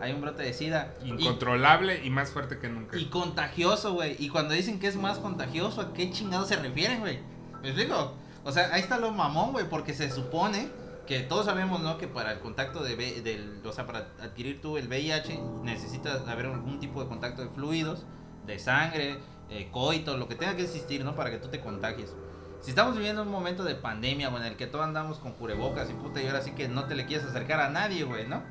hay 0.00 0.12
un 0.12 0.20
brote 0.20 0.42
de 0.42 0.52
SIDA. 0.52 0.94
Y- 1.04 1.10
Incontrolable 1.10 2.04
y 2.04 2.10
más 2.10 2.30
fuerte 2.30 2.58
que 2.58 2.68
nunca. 2.68 2.96
Y 2.98 3.06
contagioso, 3.06 3.92
güey. 3.94 4.16
Y 4.18 4.28
cuando 4.28 4.54
dicen 4.54 4.78
que 4.78 4.86
es 4.88 4.96
más 4.96 5.18
contagioso, 5.18 5.80
¿a 5.80 5.92
qué 5.94 6.10
chingados 6.10 6.48
se 6.48 6.56
refieren, 6.56 7.00
güey? 7.00 7.20
¿Me 7.62 7.68
explico? 7.70 8.14
O 8.44 8.52
sea, 8.52 8.72
ahí 8.74 8.80
está 8.82 8.98
lo 8.98 9.10
mamón, 9.10 9.52
güey, 9.52 9.66
porque 9.68 9.94
se 9.94 10.10
supone 10.10 10.68
que 11.06 11.20
todos 11.20 11.46
sabemos, 11.46 11.80
¿no? 11.80 11.98
Que 11.98 12.08
para 12.08 12.32
el 12.32 12.40
contacto 12.40 12.82
de, 12.82 12.96
del, 13.22 13.60
o 13.64 13.72
sea, 13.72 13.86
para 13.86 14.10
adquirir 14.20 14.60
tú 14.60 14.76
el 14.76 14.88
VIH 14.88 15.38
necesitas 15.62 16.26
haber 16.28 16.46
algún 16.46 16.80
tipo 16.80 17.02
de 17.02 17.08
contacto 17.08 17.42
de 17.42 17.48
fluidos, 17.48 18.04
de 18.46 18.58
sangre, 18.58 19.18
eh, 19.50 19.68
coito, 19.70 20.16
lo 20.16 20.28
que 20.28 20.34
tenga 20.34 20.56
que 20.56 20.62
existir, 20.62 21.04
¿no? 21.04 21.14
Para 21.14 21.30
que 21.30 21.38
tú 21.38 21.48
te 21.48 21.60
contagies. 21.60 22.14
Si 22.60 22.70
estamos 22.70 22.96
viviendo 22.96 23.22
un 23.22 23.30
momento 23.30 23.62
de 23.64 23.74
pandemia, 23.74 24.30
güey, 24.30 24.42
en 24.42 24.48
el 24.48 24.56
que 24.56 24.66
todos 24.66 24.84
andamos 24.84 25.18
con 25.18 25.32
cubrebocas 25.32 25.90
y 25.90 25.92
puta, 25.92 26.22
y 26.22 26.26
ahora 26.26 26.40
sí 26.40 26.52
que 26.52 26.68
no 26.68 26.84
te 26.84 26.94
le 26.94 27.04
quieres 27.04 27.26
acercar 27.26 27.60
a 27.60 27.68
nadie, 27.68 28.04
güey, 28.04 28.26
¿no? 28.26 28.42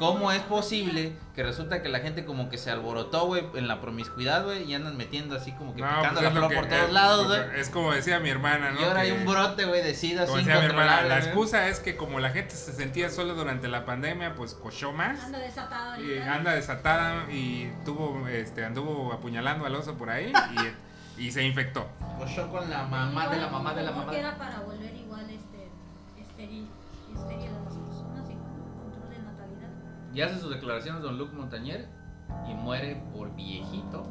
¿Cómo, 0.00 0.18
te 0.18 0.24
vas 0.24 0.38
a 0.38 0.48
¿Cómo 0.48 0.56
es 0.56 0.62
posible 0.62 1.12
que 1.36 1.42
resulta 1.44 1.82
que 1.82 1.88
la 1.88 2.00
gente 2.00 2.24
como 2.24 2.48
que 2.48 2.58
se 2.58 2.70
alborotó, 2.70 3.26
güey, 3.26 3.44
en 3.54 3.68
la 3.68 3.80
promiscuidad, 3.80 4.44
güey, 4.44 4.64
y 4.64 4.74
andan 4.74 4.96
metiendo 4.96 5.36
así 5.36 5.52
como 5.52 5.74
que 5.74 5.82
No, 5.82 5.88
picando 5.88 6.20
pues 6.20 6.24
la 6.24 6.30
flor 6.30 6.48
que- 6.48 6.56
por 6.56 6.66
todos 6.66 6.90
lados, 6.90 7.26
porque 7.28 7.46
güey? 7.46 7.60
Es 7.60 7.68
como 7.70 7.92
decía 7.92 8.18
mi 8.18 8.30
hermana, 8.30 8.72
¿no? 8.72 8.80
Y 8.80 8.84
ahora 8.84 9.00
hay 9.00 9.12
un 9.12 9.24
brote, 9.26 9.64
güey, 9.66 9.82
de 9.82 9.94
sida 9.94 10.24
Como 10.26 10.38
decía 10.38 10.58
mi 10.58 10.64
hermana, 10.64 11.02
la 11.02 11.18
excusa 11.18 11.68
es 11.68 11.78
que 11.80 11.96
como 11.96 12.18
la 12.18 12.30
gente 12.30 12.54
se 12.56 12.72
sentía 12.72 13.10
solo 13.10 13.34
durante 13.34 13.68
la 13.68 13.84
pandemia, 13.84 14.34
pues 14.34 14.54
cochó 14.54 14.92
más. 14.92 15.22
Anda 15.22 15.38
desatado 15.38 16.02
Y 16.02 16.18
anda 16.18 16.54
desatada 16.54 17.30
y 17.30 17.70
tuvo, 17.84 18.26
este, 18.28 18.64
anduvo 18.64 19.12
apuñalando 19.12 19.66
al 19.66 19.74
oso 19.74 19.94
por 19.94 20.10
ahí 20.10 20.32
y, 21.18 21.26
y 21.26 21.30
se 21.32 21.42
infectó. 21.44 21.86
Cochó 22.18 22.50
con 22.50 22.68
la 22.70 22.84
mamá 22.84 23.28
de 23.28 23.38
la 23.38 23.48
mamá 23.48 23.74
de 23.74 23.82
la 23.82 23.90
mamá. 23.92 24.14
era 24.16 24.36
para 24.38 24.60
volver 24.60 24.79
Y 30.12 30.20
hace 30.22 30.38
sus 30.40 30.50
declaraciones 30.50 31.02
don 31.02 31.18
Luc 31.18 31.32
Montañer 31.32 31.88
y 32.48 32.54
muere 32.54 33.00
por 33.12 33.34
viejito 33.34 34.04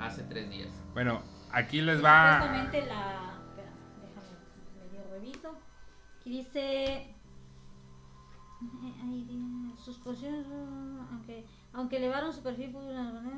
hace 0.00 0.22
tres 0.24 0.50
días. 0.50 0.68
Bueno, 0.94 1.22
aquí 1.52 1.80
les 1.80 2.04
va. 2.04 2.40
Supuestamente 2.40 2.86
la. 2.86 3.34
Espera, 3.48 3.70
déjame 4.02 4.90
medio 4.90 5.10
reviso. 5.12 5.54
Aquí 6.20 6.30
dice. 6.30 7.12
Sus 9.84 9.98
posiciones. 9.98 10.46
Aunque, 11.12 11.44
aunque 11.72 11.96
elevaron 11.98 12.32
su 12.32 12.42
perfil. 12.42 12.70
por 12.72 12.82
una 12.82 13.04
manera- 13.12 13.36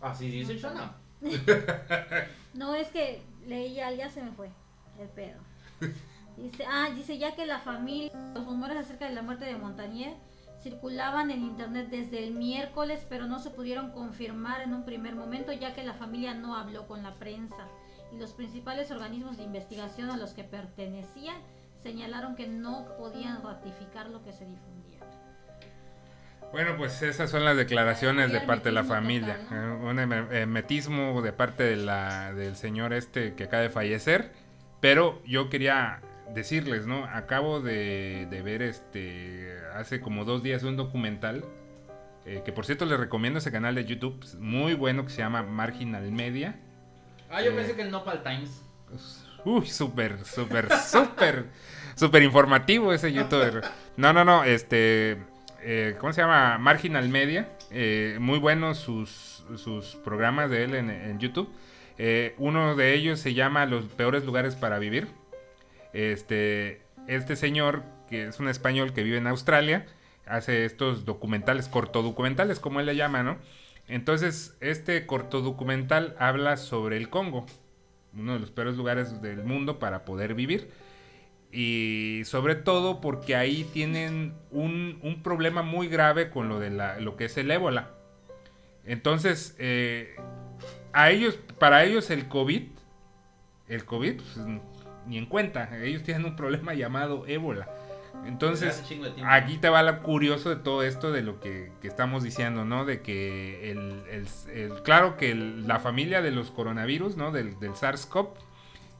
Así 0.00 0.28
dice 0.30 0.56
Shana. 0.58 0.94
No, 2.54 2.74
es 2.74 2.88
que 2.88 3.22
leía, 3.46 3.92
ya 3.92 4.10
se 4.10 4.22
me 4.22 4.32
fue 4.32 4.50
el 4.98 5.08
pedo. 5.08 5.38
Dice, 6.36 6.64
ah, 6.66 6.88
dice 6.94 7.18
ya 7.18 7.34
que 7.34 7.44
la 7.44 7.58
familia, 7.58 8.10
los 8.34 8.46
rumores 8.46 8.74
acerca 8.78 9.06
de 9.06 9.14
la 9.14 9.20
muerte 9.20 9.44
de 9.44 9.56
Montagnier 9.56 10.14
circulaban 10.62 11.30
en 11.30 11.42
internet 11.42 11.88
desde 11.90 12.22
el 12.24 12.32
miércoles, 12.34 13.06
pero 13.08 13.26
no 13.26 13.38
se 13.38 13.50
pudieron 13.50 13.90
confirmar 13.92 14.60
en 14.60 14.74
un 14.74 14.84
primer 14.84 15.14
momento, 15.14 15.52
ya 15.52 15.74
que 15.74 15.82
la 15.84 15.94
familia 15.94 16.34
no 16.34 16.54
habló 16.56 16.86
con 16.86 17.02
la 17.02 17.14
prensa. 17.14 17.66
Y 18.12 18.18
los 18.18 18.32
principales 18.32 18.90
organismos 18.90 19.36
de 19.36 19.44
investigación 19.44 20.10
a 20.10 20.16
los 20.16 20.32
que 20.34 20.44
pertenecían 20.44 21.36
señalaron 21.82 22.34
que 22.36 22.46
no 22.46 22.86
podían 22.98 23.42
ratificar 23.42 24.08
lo 24.10 24.22
que 24.22 24.32
se 24.32 24.44
difundía. 24.44 24.98
Bueno, 26.52 26.76
pues 26.76 27.00
esas 27.02 27.30
son 27.30 27.44
las 27.44 27.56
declaraciones 27.56 28.32
de 28.32 28.40
parte 28.40 28.70
de 28.70 28.74
la 28.74 28.84
familia. 28.84 29.38
total, 29.38 29.58
Eh, 29.58 29.72
Un 29.84 29.96
herme- 29.98 30.26
hermetismo 30.32 31.22
de 31.22 31.32
parte 31.32 31.62
de 31.62 31.76
la, 31.76 32.32
del 32.34 32.56
señor 32.56 32.92
este 32.92 33.34
que 33.34 33.44
acaba 33.44 33.62
de 33.62 33.70
fallecer. 33.70 34.32
Pero 34.80 35.22
yo 35.24 35.48
quería 35.48 36.00
decirles, 36.34 36.86
¿no? 36.86 37.04
Acabo 37.06 37.60
de, 37.60 38.26
de 38.30 38.42
ver 38.42 38.62
este 38.62 39.52
hace 39.74 40.00
como 40.00 40.24
dos 40.24 40.42
días 40.42 40.62
un 40.62 40.76
documental. 40.76 41.44
eh, 42.26 42.42
que 42.44 42.52
por 42.52 42.66
cierto 42.66 42.84
les 42.84 43.00
recomiendo 43.00 43.38
ese 43.38 43.50
canal 43.50 43.74
de 43.74 43.84
YouTube. 43.86 44.22
Muy 44.38 44.74
bueno 44.74 45.04
que 45.04 45.10
se 45.10 45.18
llama 45.18 45.42
Marginal 45.42 46.10
Media. 46.12 46.60
Ah, 47.30 47.42
yo 47.42 47.50
Eh. 47.50 47.54
pensé 47.54 47.74
que 47.74 47.82
el 47.82 47.90
Nopal 47.90 48.22
Times. 48.22 48.62
Uy, 49.44 49.66
súper, 49.66 50.22
súper, 50.24 50.68
súper, 50.86 51.46
súper 51.96 52.22
informativo 52.22 52.92
ese 52.92 53.12
youtuber. 53.12 53.62
No, 53.96 54.12
no, 54.12 54.24
no, 54.24 54.44
este, 54.44 55.16
eh, 55.62 55.96
¿cómo 55.98 56.12
se 56.12 56.20
llama? 56.20 56.58
Marginal 56.58 57.08
Media. 57.08 57.48
Muy 58.18 58.38
buenos 58.38 58.78
sus, 58.78 59.44
sus 59.56 59.96
programas 60.04 60.50
de 60.50 60.64
él 60.64 60.74
en, 60.74 60.90
en 60.90 61.18
YouTube. 61.20 61.48
Uno 62.38 62.74
de 62.76 62.94
ellos 62.94 63.18
se 63.20 63.32
llama 63.34 63.64
Los 63.66 63.84
peores 63.86 64.24
lugares 64.26 64.54
para 64.56 64.78
vivir. 64.78 65.08
Este, 65.92 66.82
este 67.06 67.36
señor, 67.36 67.82
que 68.08 68.26
es 68.28 68.40
un 68.40 68.48
español 68.48 68.92
que 68.92 69.02
vive 69.02 69.18
en 69.18 69.26
Australia, 69.26 69.86
hace 70.26 70.64
estos 70.64 71.04
documentales, 71.04 71.68
cortodocumentales, 71.68 72.60
como 72.60 72.80
él 72.80 72.86
le 72.86 72.96
llama, 72.96 73.22
¿no? 73.22 73.38
Entonces, 73.88 74.56
este 74.60 75.04
cortodocumental 75.06 76.14
habla 76.18 76.56
sobre 76.56 76.96
el 76.96 77.10
Congo, 77.10 77.46
uno 78.14 78.34
de 78.34 78.38
los 78.38 78.50
peores 78.50 78.76
lugares 78.76 79.20
del 79.20 79.44
mundo 79.44 79.78
para 79.78 80.04
poder 80.04 80.34
vivir. 80.34 80.70
Y 81.52 82.22
sobre 82.26 82.54
todo 82.54 83.00
porque 83.00 83.34
ahí 83.34 83.64
tienen 83.72 84.34
un, 84.52 85.00
un 85.02 85.22
problema 85.24 85.62
muy 85.62 85.88
grave 85.88 86.30
con 86.30 86.48
lo 86.48 86.60
de 86.60 86.70
la, 86.70 87.00
lo 87.00 87.16
que 87.16 87.24
es 87.24 87.36
el 87.36 87.50
ébola. 87.50 87.90
Entonces, 88.84 89.56
eh, 89.58 90.14
a 90.92 91.10
ellos, 91.10 91.38
para 91.58 91.84
ellos 91.84 92.10
el 92.10 92.28
COVID, 92.28 92.62
el 93.68 93.84
COVID, 93.84 94.14
pues, 94.16 94.38
ni 95.10 95.18
en 95.18 95.26
cuenta. 95.26 95.68
Ellos 95.82 96.02
tienen 96.02 96.24
un 96.24 96.36
problema 96.36 96.72
llamado 96.72 97.26
ébola. 97.26 97.68
Entonces, 98.26 98.82
aquí 99.26 99.58
te 99.58 99.68
va 99.68 99.82
lo 99.82 100.02
curioso 100.02 100.50
de 100.50 100.56
todo 100.56 100.82
esto 100.82 101.12
de 101.12 101.22
lo 101.22 101.40
que, 101.40 101.70
que 101.80 101.88
estamos 101.88 102.22
diciendo, 102.22 102.64
¿no? 102.64 102.84
De 102.84 103.02
que 103.02 103.70
el, 103.70 104.02
el- 104.10 104.26
el- 104.54 104.82
claro 104.82 105.16
que 105.16 105.30
el- 105.32 105.66
la 105.68 105.78
familia 105.78 106.20
de 106.22 106.30
los 106.30 106.50
coronavirus, 106.50 107.16
¿no? 107.16 107.30
Del, 107.32 107.58
del 107.60 107.72
SARS-CoV 107.72 108.28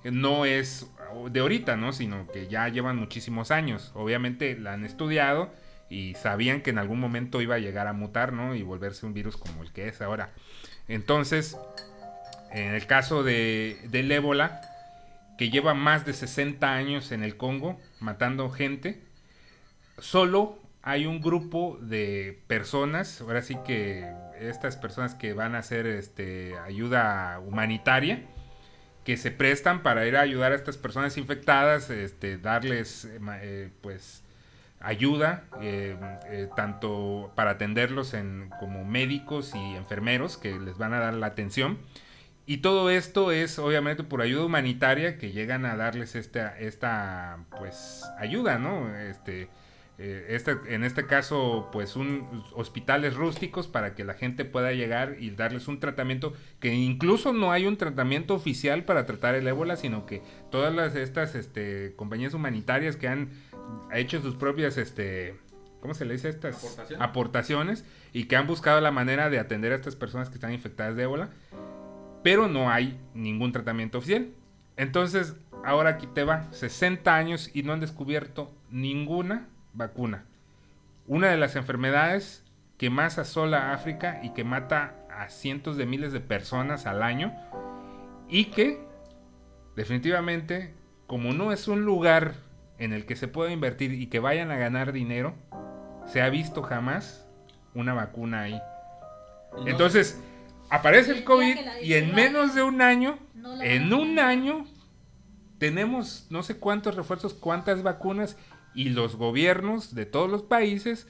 eh, 0.05 0.11
no 0.11 0.45
es 0.45 0.91
de 1.31 1.41
ahorita, 1.41 1.77
¿no? 1.77 1.93
Sino 1.93 2.27
que 2.29 2.47
ya 2.49 2.69
llevan 2.69 2.97
muchísimos 2.97 3.51
años. 3.51 3.91
Obviamente 3.95 4.57
la 4.59 4.73
han 4.75 4.85
estudiado 4.85 5.51
y 5.91 6.15
sabían 6.15 6.63
que 6.63 6.71
en 6.71 6.79
algún 6.79 7.01
momento 7.01 7.41
iba 7.43 7.57
a 7.57 7.59
llegar 7.59 7.89
a 7.89 7.93
mutar, 7.93 8.33
¿no? 8.33 8.55
Y 8.55 8.63
volverse 8.63 9.07
un 9.07 9.13
virus 9.13 9.37
como 9.37 9.63
el 9.63 9.73
que 9.73 9.89
es 9.89 10.01
ahora. 10.01 10.31
Entonces, 10.89 11.59
en 12.53 12.75
el 12.75 12.87
caso 12.87 13.23
de, 13.23 13.77
del 13.91 14.11
ébola, 14.13 14.61
que 15.41 15.49
lleva 15.49 15.73
más 15.73 16.05
de 16.05 16.13
60 16.13 16.71
años 16.71 17.13
en 17.13 17.23
el 17.25 17.39
Congo 17.39 17.81
matando 17.99 18.51
gente, 18.51 19.01
solo 19.99 20.59
hay 20.83 21.07
un 21.07 21.23
grupo 21.23 21.79
de 21.81 22.43
personas, 22.47 23.23
ahora 23.23 23.41
sí 23.41 23.57
que 23.65 24.07
estas 24.39 24.77
personas 24.77 25.15
que 25.15 25.33
van 25.33 25.55
a 25.55 25.61
hacer 25.61 25.87
este, 25.87 26.59
ayuda 26.59 27.41
humanitaria, 27.41 28.27
que 29.03 29.17
se 29.17 29.31
prestan 29.31 29.83
para 29.83 30.07
ir 30.07 30.19
a 30.19 30.21
ayudar 30.21 30.53
a 30.53 30.57
estas 30.57 30.77
personas 30.77 31.17
infectadas, 31.17 31.89
este, 31.89 32.37
darles 32.37 33.09
eh, 33.41 33.71
pues 33.81 34.23
ayuda, 34.79 35.45
eh, 35.63 35.97
eh, 36.27 36.51
tanto 36.55 37.33
para 37.35 37.53
atenderlos 37.53 38.13
en, 38.13 38.51
como 38.61 38.85
médicos 38.85 39.55
y 39.55 39.75
enfermeros 39.75 40.37
que 40.37 40.61
les 40.61 40.77
van 40.77 40.93
a 40.93 40.99
dar 40.99 41.15
la 41.15 41.29
atención. 41.29 41.79
Y 42.51 42.57
todo 42.57 42.91
esto 42.91 43.31
es 43.31 43.61
obviamente 43.61 44.03
por 44.03 44.23
ayuda 44.23 44.45
humanitaria 44.45 45.19
que 45.19 45.31
llegan 45.31 45.65
a 45.65 45.77
darles 45.77 46.17
esta, 46.17 46.59
esta 46.59 47.45
pues 47.57 48.03
ayuda, 48.19 48.59
¿no? 48.59 48.93
Este, 48.93 49.49
eh, 49.99 50.27
este, 50.31 50.57
en 50.67 50.83
este 50.83 51.07
caso, 51.07 51.69
pues 51.71 51.95
un 51.95 52.43
hospitales 52.57 53.15
rústicos 53.15 53.69
para 53.69 53.95
que 53.95 54.03
la 54.03 54.15
gente 54.15 54.45
pueda 54.45 54.73
llegar 54.73 55.15
y 55.21 55.31
darles 55.31 55.69
un 55.69 55.79
tratamiento 55.79 56.33
que 56.59 56.75
incluso 56.75 57.33
no 57.33 57.53
hay 57.53 57.67
un 57.67 57.77
tratamiento 57.77 58.35
oficial 58.35 58.83
para 58.83 59.07
tratar 59.07 59.37
el 59.37 59.47
ébola, 59.47 59.77
sino 59.77 60.05
que 60.05 60.21
todas 60.51 60.75
las, 60.75 60.97
estas 60.97 61.37
este, 61.37 61.95
compañías 61.95 62.35
humanitarias 62.35 62.97
que 62.97 63.07
han 63.07 63.31
hecho 63.93 64.21
sus 64.23 64.35
propias, 64.35 64.77
este, 64.77 65.37
¿cómo 65.81 65.95
se 65.95 66.05
le 66.05 66.15
dice? 66.15 66.29
Estas 66.29 66.57
Aportaciones. 66.57 67.09
aportaciones 67.09 67.85
y 68.13 68.25
que 68.25 68.35
han 68.35 68.49
buscado 68.49 68.81
la 68.81 68.91
manera 68.91 69.31
de 69.31 69.39
atender 69.39 69.71
a 69.71 69.77
estas 69.77 69.95
personas 69.95 70.31
que 70.31 70.35
están 70.35 70.53
infectadas 70.53 70.97
de 70.97 71.05
ébola, 71.05 71.31
pero 72.23 72.49
no 72.49 72.71
hay 72.71 72.99
ningún 73.15 73.53
tratamiento 73.53 73.99
oficial. 73.99 74.29
Entonces, 74.77 75.37
ahora 75.65 75.91
aquí 75.91 76.07
te 76.07 76.25
va, 76.25 76.51
60 76.53 77.15
años 77.15 77.51
y 77.55 77.63
no 77.63 77.73
han 77.73 77.81
descubierto 77.81 78.51
ninguna 78.71 79.49
vacuna. 79.75 80.25
Una 81.07 81.29
de 81.29 81.37
las 81.37 81.57
enfermedades 81.57 82.45
que 82.79 82.89
más 82.91 83.19
asola 83.19 83.71
a 83.71 83.75
África 83.75 84.21
y 84.23 84.31
que 84.31 84.45
mata 84.45 84.95
a 85.11 85.29
cientos 85.29 85.77
de 85.77 85.87
miles 85.87 86.13
de 86.13 86.21
personas 86.21 86.87
al 86.87 87.03
año 87.03 87.33
y 88.29 88.47
que 88.47 88.81
definitivamente 89.77 90.75
como 91.07 91.33
no 91.33 91.53
es 91.53 91.69
un 91.69 91.83
lugar 91.85 92.35
en 92.79 92.93
el 92.93 93.05
que 93.05 93.17
se 93.17 93.29
pueda 93.29 93.51
invertir 93.53 93.93
y 93.93 94.07
que 94.07 94.21
vayan 94.21 94.51
a 94.51 94.57
ganar 94.57 94.93
dinero, 94.93 95.35
se 96.07 96.23
ha 96.23 96.31
visto 96.31 96.63
jamás 96.63 97.27
una 97.75 97.93
vacuna 97.93 98.43
ahí. 98.43 98.61
No- 99.59 99.67
Entonces, 99.67 100.23
aparece 100.71 101.13
el 101.13 101.25
COVID 101.25 101.57
y 101.83 101.95
en 101.95 102.15
menos 102.15 102.55
de 102.55 102.63
un 102.63 102.81
año, 102.83 103.19
No 103.35 103.61
en 103.63 103.93
un 103.93 104.19
año, 104.19 104.67
tenemos 105.59 106.27
no 106.31 106.43
sé 106.43 106.57
cuántos 106.59 106.95
refuerzos, 106.95 107.35
cuántas 107.35 107.83
vacunas 107.83 108.37
y 108.75 108.91
los 108.91 109.17
gobiernos 109.17 109.95
de 109.95 110.07
todos 110.07 110.31
los 110.31 110.43
países 110.43 111.07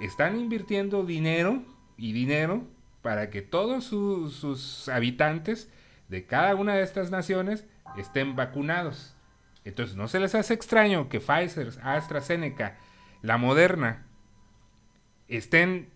están 0.00 0.38
invirtiendo 0.40 1.04
dinero 1.04 1.62
y 1.96 2.12
dinero 2.12 2.64
para 3.02 3.30
que 3.30 3.42
todos 3.42 3.84
su- 3.84 4.30
sus 4.30 4.88
habitantes 4.88 5.70
de 6.08 6.26
cada 6.26 6.54
una 6.54 6.74
de 6.74 6.82
estas 6.82 7.10
naciones 7.10 7.66
estén 7.96 8.34
vacunados. 8.34 9.14
Entonces, 9.64 9.96
¿no 9.96 10.08
se 10.08 10.20
les 10.20 10.34
hace 10.34 10.54
extraño 10.54 11.08
que 11.08 11.20
Pfizer, 11.20 11.70
AstraZeneca, 11.82 12.78
la 13.22 13.36
Moderna 13.38 14.06
estén 15.28 15.88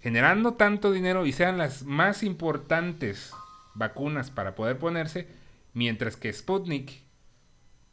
generando 0.00 0.54
tanto 0.54 0.92
dinero 0.92 1.26
y 1.26 1.32
sean 1.32 1.58
las 1.58 1.84
más 1.84 2.22
importantes 2.22 3.32
vacunas 3.74 4.30
para 4.30 4.54
poder 4.54 4.78
ponerse, 4.78 5.28
mientras 5.74 6.16
que 6.16 6.32
Sputnik 6.32 7.02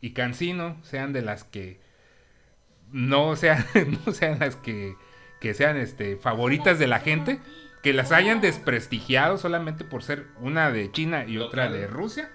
y 0.01 0.13
Cancino 0.13 0.77
sean 0.83 1.13
de 1.13 1.21
las 1.21 1.43
que 1.43 1.79
no 2.91 3.35
sean, 3.35 3.65
no 4.05 4.13
sean 4.13 4.39
las 4.39 4.55
que, 4.55 4.95
que 5.41 5.53
sean 5.53 5.77
este, 5.77 6.17
favoritas 6.17 6.79
de 6.79 6.87
la 6.87 6.99
gente, 6.99 7.39
que 7.83 7.93
las 7.93 8.11
hayan 8.11 8.41
desprestigiado 8.41 9.37
solamente 9.37 9.83
por 9.83 10.03
ser 10.03 10.27
una 10.39 10.71
de 10.71 10.91
China 10.91 11.25
y 11.25 11.37
otra 11.37 11.69
de 11.69 11.87
Rusia. 11.87 12.31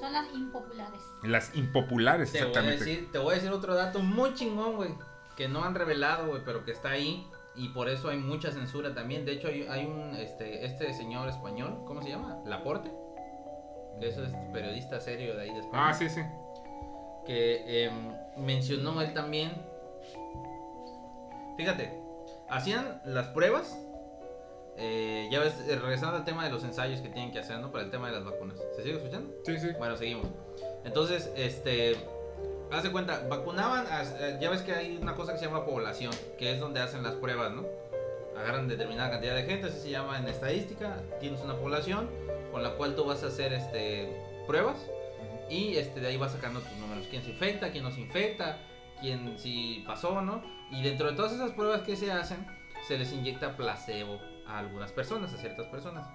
Son 0.00 0.12
las 0.12 0.32
impopulares. 0.34 1.00
las 1.22 1.54
impopulares 1.56 2.32
Te 2.32 2.38
voy, 2.38 2.46
a 2.46 2.48
exactamente. 2.48 2.84
decir, 2.84 3.12
te 3.12 3.18
voy 3.18 3.32
a 3.32 3.34
decir 3.36 3.50
otro 3.50 3.74
dato 3.74 4.00
muy 4.00 4.34
chingón, 4.34 4.76
güey. 4.76 4.90
Que 5.36 5.48
no 5.48 5.64
han 5.64 5.74
revelado, 5.74 6.28
güey, 6.28 6.42
pero 6.44 6.64
que 6.64 6.70
está 6.70 6.90
ahí. 6.90 7.26
Y 7.56 7.68
por 7.68 7.88
eso 7.88 8.08
hay 8.08 8.18
mucha 8.18 8.50
censura 8.50 8.94
también. 8.94 9.24
De 9.24 9.32
hecho, 9.32 9.48
hay, 9.48 9.66
hay 9.68 9.86
un, 9.86 10.14
este, 10.16 10.64
este 10.64 10.92
señor 10.92 11.28
español, 11.28 11.82
¿cómo 11.86 12.02
se 12.02 12.08
llama? 12.08 12.42
Laporte. 12.44 12.90
Que 14.00 14.08
es 14.08 14.18
este 14.18 14.36
periodista 14.52 15.00
serio 15.00 15.36
de 15.36 15.42
ahí 15.42 15.52
de 15.52 15.60
España. 15.60 15.88
Ah, 15.88 15.94
sí, 15.94 16.08
sí. 16.08 16.20
que 17.24 17.84
em, 17.84 18.12
mencionó 18.36 19.00
él 19.00 19.14
también. 19.14 19.52
Fíjate, 21.56 21.92
hacían 22.48 23.00
las 23.04 23.28
pruebas. 23.28 23.78
eh, 24.76 25.28
ya 25.30 25.38
ves, 25.38 25.54
eh, 25.68 25.76
regresando 25.76 26.16
al 26.16 26.24
tema 26.24 26.44
de 26.44 26.50
los 26.50 26.64
ensayos 26.64 27.00
que 27.00 27.08
tienen 27.08 27.30
que 27.30 27.38
hacer, 27.38 27.60
¿no? 27.60 27.70
Para 27.70 27.84
el 27.84 27.90
tema 27.92 28.08
de 28.08 28.14
las 28.14 28.24
vacunas. 28.24 28.58
¿Se 28.74 28.82
sigue 28.82 28.96
escuchando? 28.96 29.32
Sí, 29.46 29.56
sí. 29.60 29.68
Bueno, 29.78 29.96
seguimos. 29.96 30.26
Entonces, 30.84 31.30
este. 31.36 31.96
Haz 32.74 32.82
de 32.82 32.90
cuenta, 32.90 33.22
vacunaban. 33.28 33.86
a- 33.86 34.02
eh, 34.02 34.38
ya 34.40 34.50
ves 34.50 34.62
que 34.62 34.72
hay 34.72 34.98
una 35.00 35.14
cosa 35.14 35.32
que 35.32 35.38
se 35.38 35.44
llama 35.46 35.64
población, 35.64 36.12
que 36.38 36.52
es 36.52 36.58
donde 36.60 36.80
hacen 36.80 37.02
las 37.04 37.14
pruebas, 37.14 37.52
¿no? 37.52 37.64
Agarran 38.36 38.66
determinada 38.66 39.10
cantidad 39.12 39.36
de 39.36 39.44
gente, 39.44 39.68
así 39.68 39.78
se 39.78 39.90
llama 39.90 40.18
en 40.18 40.26
estadística. 40.26 40.96
Tienes 41.20 41.40
una 41.42 41.54
población 41.54 42.10
con 42.50 42.62
la 42.64 42.70
cual 42.70 42.96
tú 42.96 43.04
vas 43.04 43.22
a 43.22 43.28
hacer 43.28 43.52
este 43.52 44.12
pruebas 44.48 44.76
y 45.48 45.76
este 45.76 46.00
de 46.00 46.08
ahí 46.08 46.16
vas 46.16 46.32
sacando 46.32 46.60
tus 46.60 46.76
números. 46.78 47.06
Quién 47.08 47.22
se 47.22 47.30
infecta, 47.30 47.70
quién 47.70 47.84
no 47.84 47.92
se 47.92 48.00
infecta, 48.00 48.58
quién 49.00 49.38
si 49.38 49.84
pasó, 49.86 50.20
¿no? 50.20 50.42
Y 50.72 50.82
dentro 50.82 51.08
de 51.08 51.16
todas 51.16 51.32
esas 51.32 51.52
pruebas 51.52 51.82
que 51.82 51.94
se 51.94 52.10
hacen, 52.10 52.44
se 52.88 52.98
les 52.98 53.12
inyecta 53.12 53.56
placebo 53.56 54.18
a 54.48 54.58
algunas 54.58 54.90
personas, 54.90 55.32
a 55.32 55.38
ciertas 55.38 55.66
personas. 55.68 56.06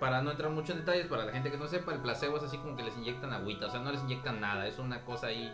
Para 0.00 0.22
no 0.22 0.30
entrar 0.30 0.50
mucho 0.50 0.72
en 0.72 0.78
detalles, 0.78 1.06
para 1.06 1.26
la 1.26 1.32
gente 1.32 1.50
que 1.50 1.58
no 1.58 1.68
sepa, 1.68 1.92
el 1.92 2.00
placebo 2.00 2.38
es 2.38 2.42
así 2.42 2.56
como 2.56 2.74
que 2.74 2.82
les 2.82 2.96
inyectan 2.96 3.34
agüita, 3.34 3.66
o 3.66 3.70
sea, 3.70 3.80
no 3.80 3.92
les 3.92 4.02
inyectan 4.02 4.40
nada, 4.40 4.66
es 4.66 4.78
una 4.78 5.04
cosa 5.04 5.26
ahí 5.26 5.52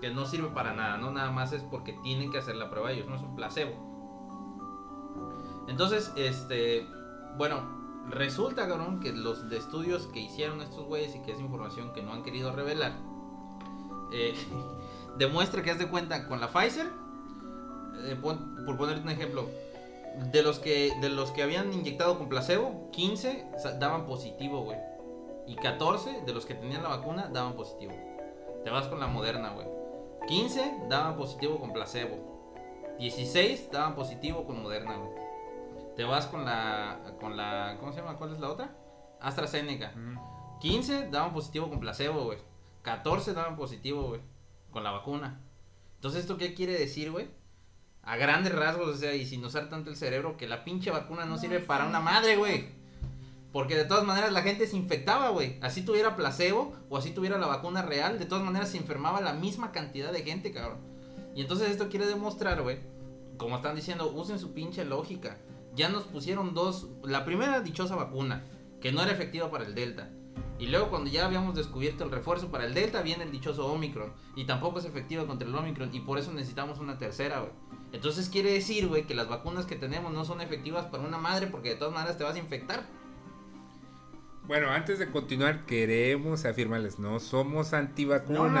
que 0.00 0.10
no 0.10 0.24
sirve 0.24 0.48
para 0.48 0.72
nada, 0.74 0.96
no 0.96 1.10
nada 1.10 1.30
más 1.30 1.52
es 1.52 1.62
porque 1.62 1.92
tienen 2.02 2.32
que 2.32 2.38
hacer 2.38 2.56
la 2.56 2.70
prueba 2.70 2.90
ellos, 2.92 3.06
no 3.06 3.16
es 3.16 3.22
un 3.22 3.36
placebo. 3.36 3.94
Entonces, 5.68 6.12
este, 6.16 6.88
bueno, 7.36 7.62
resulta, 8.08 8.66
cabrón, 8.68 9.00
que 9.00 9.12
los 9.12 9.48
de 9.50 9.58
estudios 9.58 10.06
que 10.06 10.20
hicieron 10.20 10.62
estos 10.62 10.84
güeyes 10.86 11.14
y 11.14 11.22
que 11.22 11.32
es 11.32 11.40
información 11.40 11.92
que 11.92 12.02
no 12.02 12.12
han 12.12 12.22
querido 12.22 12.52
revelar, 12.52 12.92
eh, 14.12 14.34
demuestra 15.18 15.62
que 15.62 15.70
haz 15.70 15.78
de 15.78 15.88
cuenta 15.88 16.26
con 16.26 16.40
la 16.40 16.48
Pfizer, 16.48 16.90
eh, 18.04 18.16
por 18.20 18.76
ponerte 18.76 19.02
un 19.02 19.10
ejemplo, 19.10 19.48
de 20.16 20.42
los 20.42 20.58
que 20.58 20.92
de 21.00 21.08
los 21.10 21.30
que 21.30 21.42
habían 21.42 21.72
inyectado 21.72 22.18
con 22.18 22.28
placebo, 22.28 22.90
15 22.92 23.46
sa- 23.58 23.72
daban 23.78 24.06
positivo, 24.06 24.62
güey. 24.62 24.78
Y 25.46 25.56
14 25.56 26.22
de 26.26 26.32
los 26.32 26.46
que 26.46 26.54
tenían 26.54 26.82
la 26.82 26.88
vacuna 26.88 27.28
daban 27.32 27.54
positivo. 27.54 27.92
Te 28.64 28.70
vas 28.70 28.88
con 28.88 28.98
la 28.98 29.06
moderna, 29.06 29.50
güey. 29.50 29.66
15 30.26 30.74
daban 30.88 31.16
positivo 31.16 31.58
con 31.60 31.72
placebo. 31.72 32.34
16 32.98 33.70
daban 33.70 33.94
positivo 33.94 34.44
con 34.46 34.62
moderna, 34.62 34.96
güey. 34.96 35.10
Te 35.96 36.04
vas 36.04 36.26
con 36.26 36.44
la 36.44 37.00
con 37.20 37.36
la 37.36 37.76
¿cómo 37.78 37.92
se 37.92 38.00
llama? 38.00 38.16
¿Cuál 38.16 38.32
es 38.32 38.40
la 38.40 38.50
otra? 38.50 38.74
AstraZeneca. 39.20 39.92
15 40.60 41.08
daban 41.10 41.32
positivo 41.32 41.68
con 41.68 41.80
placebo, 41.80 42.24
güey. 42.24 42.38
14 42.82 43.34
daban 43.34 43.56
positivo, 43.56 44.08
güey, 44.08 44.20
con 44.70 44.82
la 44.84 44.90
vacuna. 44.90 45.40
Entonces, 45.96 46.20
¿esto 46.22 46.36
qué 46.36 46.54
quiere 46.54 46.72
decir, 46.72 47.10
güey? 47.10 47.28
A 48.06 48.16
grandes 48.16 48.54
rasgos, 48.54 48.88
o 48.88 48.96
sea, 48.96 49.14
y 49.14 49.26
sin 49.26 49.44
usar 49.44 49.68
tanto 49.68 49.90
el 49.90 49.96
cerebro, 49.96 50.36
que 50.36 50.46
la 50.46 50.64
pinche 50.64 50.90
vacuna 50.90 51.24
no, 51.24 51.32
No, 51.32 51.38
sirve 51.38 51.58
sí. 51.58 51.64
para 51.66 51.86
una 51.86 52.00
madre, 52.00 52.36
güey. 52.36 52.68
Porque 53.52 53.74
de 53.74 53.84
todas 53.84 54.04
maneras 54.04 54.32
la 54.32 54.42
gente 54.42 54.66
se 54.66 54.76
infectaba, 54.76 55.30
güey. 55.30 55.58
Así 55.60 55.82
tuviera 55.82 56.14
placebo 56.14 56.74
o 56.88 56.96
así 56.96 57.10
tuviera 57.10 57.36
la 57.36 57.48
vacuna 57.48 57.82
real, 57.82 58.18
de 58.18 58.26
todas 58.26 58.44
maneras 58.44 58.70
se 58.70 58.78
enfermaba 58.78 59.20
la 59.20 59.32
misma 59.32 59.72
cantidad 59.72 60.12
de 60.12 60.22
gente, 60.22 60.52
cabrón. 60.52 60.78
Y 61.34 61.40
entonces 61.40 61.70
esto 61.70 61.88
quiere 61.88 62.06
demostrar, 62.06 62.62
güey, 62.62 62.78
como 63.36 63.56
están 63.56 63.74
diciendo, 63.74 64.10
usen 64.12 64.38
su 64.38 64.52
pinche 64.52 64.84
lógica. 64.84 65.38
Ya 65.74 65.88
nos 65.88 66.04
pusieron 66.04 66.54
dos, 66.54 66.88
la 67.02 67.24
primera 67.24 67.60
dichosa 67.60 67.96
vacuna, 67.96 68.44
que 68.80 68.92
no 68.92 69.02
era 69.02 69.12
efectiva 69.12 69.50
para 69.50 69.64
el 69.66 69.74
Delta. 69.74 70.10
Y 70.58 70.68
luego 70.68 70.88
cuando 70.88 71.10
ya 71.10 71.26
habíamos 71.26 71.54
descubierto 71.54 72.04
el 72.04 72.10
refuerzo 72.10 72.50
para 72.50 72.64
el 72.64 72.72
Delta, 72.72 73.02
viene 73.02 73.24
el 73.24 73.32
dichoso 73.32 73.66
Omicron. 73.66 74.12
Y 74.36 74.44
tampoco 74.44 74.78
es 74.78 74.84
efectiva 74.84 75.26
contra 75.26 75.46
el 75.48 75.54
Omicron. 75.54 75.94
Y 75.94 76.00
por 76.00 76.18
eso 76.18 76.32
necesitamos 76.32 76.78
una 76.78 76.98
tercera, 76.98 77.40
güey. 77.40 77.52
Entonces 77.96 78.28
quiere 78.28 78.52
decir, 78.52 78.86
güey, 78.88 79.04
que 79.06 79.14
las 79.14 79.28
vacunas 79.28 79.64
que 79.66 79.74
tenemos 79.76 80.12
no 80.12 80.24
son 80.24 80.40
efectivas 80.42 80.84
para 80.86 81.02
una 81.02 81.18
madre 81.18 81.46
porque 81.46 81.70
de 81.70 81.74
todas 81.76 81.94
maneras 81.94 82.18
te 82.18 82.24
vas 82.24 82.34
a 82.36 82.38
infectar. 82.38 82.84
Bueno, 84.46 84.70
antes 84.70 84.98
de 84.98 85.10
continuar, 85.10 85.66
queremos 85.66 86.44
afirmarles, 86.44 86.98
no 86.98 87.18
somos 87.18 87.72
antivacunas. 87.72 88.52
No, 88.52 88.60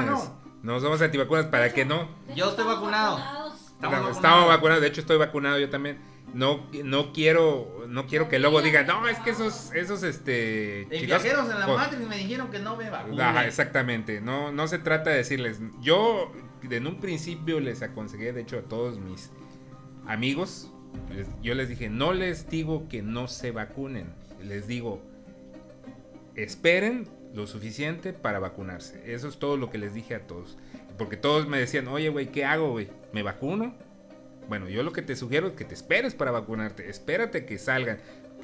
no, 0.62 0.72
no. 0.74 0.80
somos 0.80 1.00
antivacunas 1.00 1.46
para 1.46 1.72
que 1.72 1.84
no. 1.84 2.08
Yo 2.34 2.50
estoy 2.50 2.64
vacunado. 2.64 3.18
Estamos. 3.74 4.16
Estamos 4.16 4.48
vacunados, 4.48 4.80
de 4.82 4.88
hecho 4.88 5.00
estoy 5.02 5.18
vacunado 5.18 5.58
yo 5.58 5.70
también. 5.70 5.98
No, 6.34 6.66
no 6.82 7.12
quiero, 7.12 7.84
no 7.88 8.06
quiero 8.06 8.28
que 8.28 8.38
luego 8.40 8.60
digan, 8.60 8.86
no, 8.86 9.06
es 9.06 9.18
que 9.20 9.30
esos, 9.30 9.70
esos, 9.74 10.02
este, 10.02 10.82
En 10.82 10.88
chicos- 10.90 11.22
viajeros 11.22 11.48
en 11.50 11.60
la 11.60 11.66
jo- 11.66 11.76
Matrix 11.76 12.08
me 12.08 12.16
dijeron 12.16 12.50
que 12.50 12.58
no 12.58 12.76
me 12.76 12.90
vacunen. 12.90 13.20
Ajá, 13.20 13.46
exactamente. 13.46 14.20
No, 14.20 14.50
no 14.50 14.66
se 14.66 14.78
trata 14.80 15.10
de 15.10 15.18
decirles. 15.18 15.60
Yo 15.80 16.32
en 16.70 16.86
un 16.86 17.00
principio 17.00 17.60
les 17.60 17.82
aconsejé, 17.82 18.32
de 18.32 18.42
hecho, 18.42 18.58
a 18.58 18.62
todos 18.62 18.98
mis 18.98 19.30
amigos, 20.06 20.70
yo 21.42 21.54
les 21.54 21.68
dije, 21.68 21.88
no 21.88 22.12
les 22.12 22.48
digo 22.48 22.88
que 22.88 23.02
no 23.02 23.28
se 23.28 23.50
vacunen. 23.50 24.06
Les 24.42 24.66
digo, 24.66 25.02
esperen 26.34 27.08
lo 27.34 27.46
suficiente 27.46 28.12
para 28.12 28.38
vacunarse. 28.38 29.02
Eso 29.12 29.28
es 29.28 29.38
todo 29.38 29.56
lo 29.56 29.70
que 29.70 29.78
les 29.78 29.94
dije 29.94 30.14
a 30.14 30.26
todos. 30.26 30.56
Porque 30.98 31.16
todos 31.16 31.46
me 31.46 31.58
decían, 31.58 31.88
oye, 31.88 32.08
güey, 32.08 32.32
¿qué 32.32 32.44
hago, 32.44 32.70
güey? 32.70 32.88
¿Me 33.12 33.22
vacuno? 33.22 33.74
Bueno, 34.48 34.68
yo 34.68 34.82
lo 34.82 34.92
que 34.92 35.02
te 35.02 35.16
sugiero 35.16 35.48
es 35.48 35.52
que 35.54 35.64
te 35.64 35.74
esperes 35.74 36.14
para 36.14 36.30
vacunarte. 36.30 36.88
Espérate 36.88 37.44
que 37.44 37.58
salgan. 37.58 37.98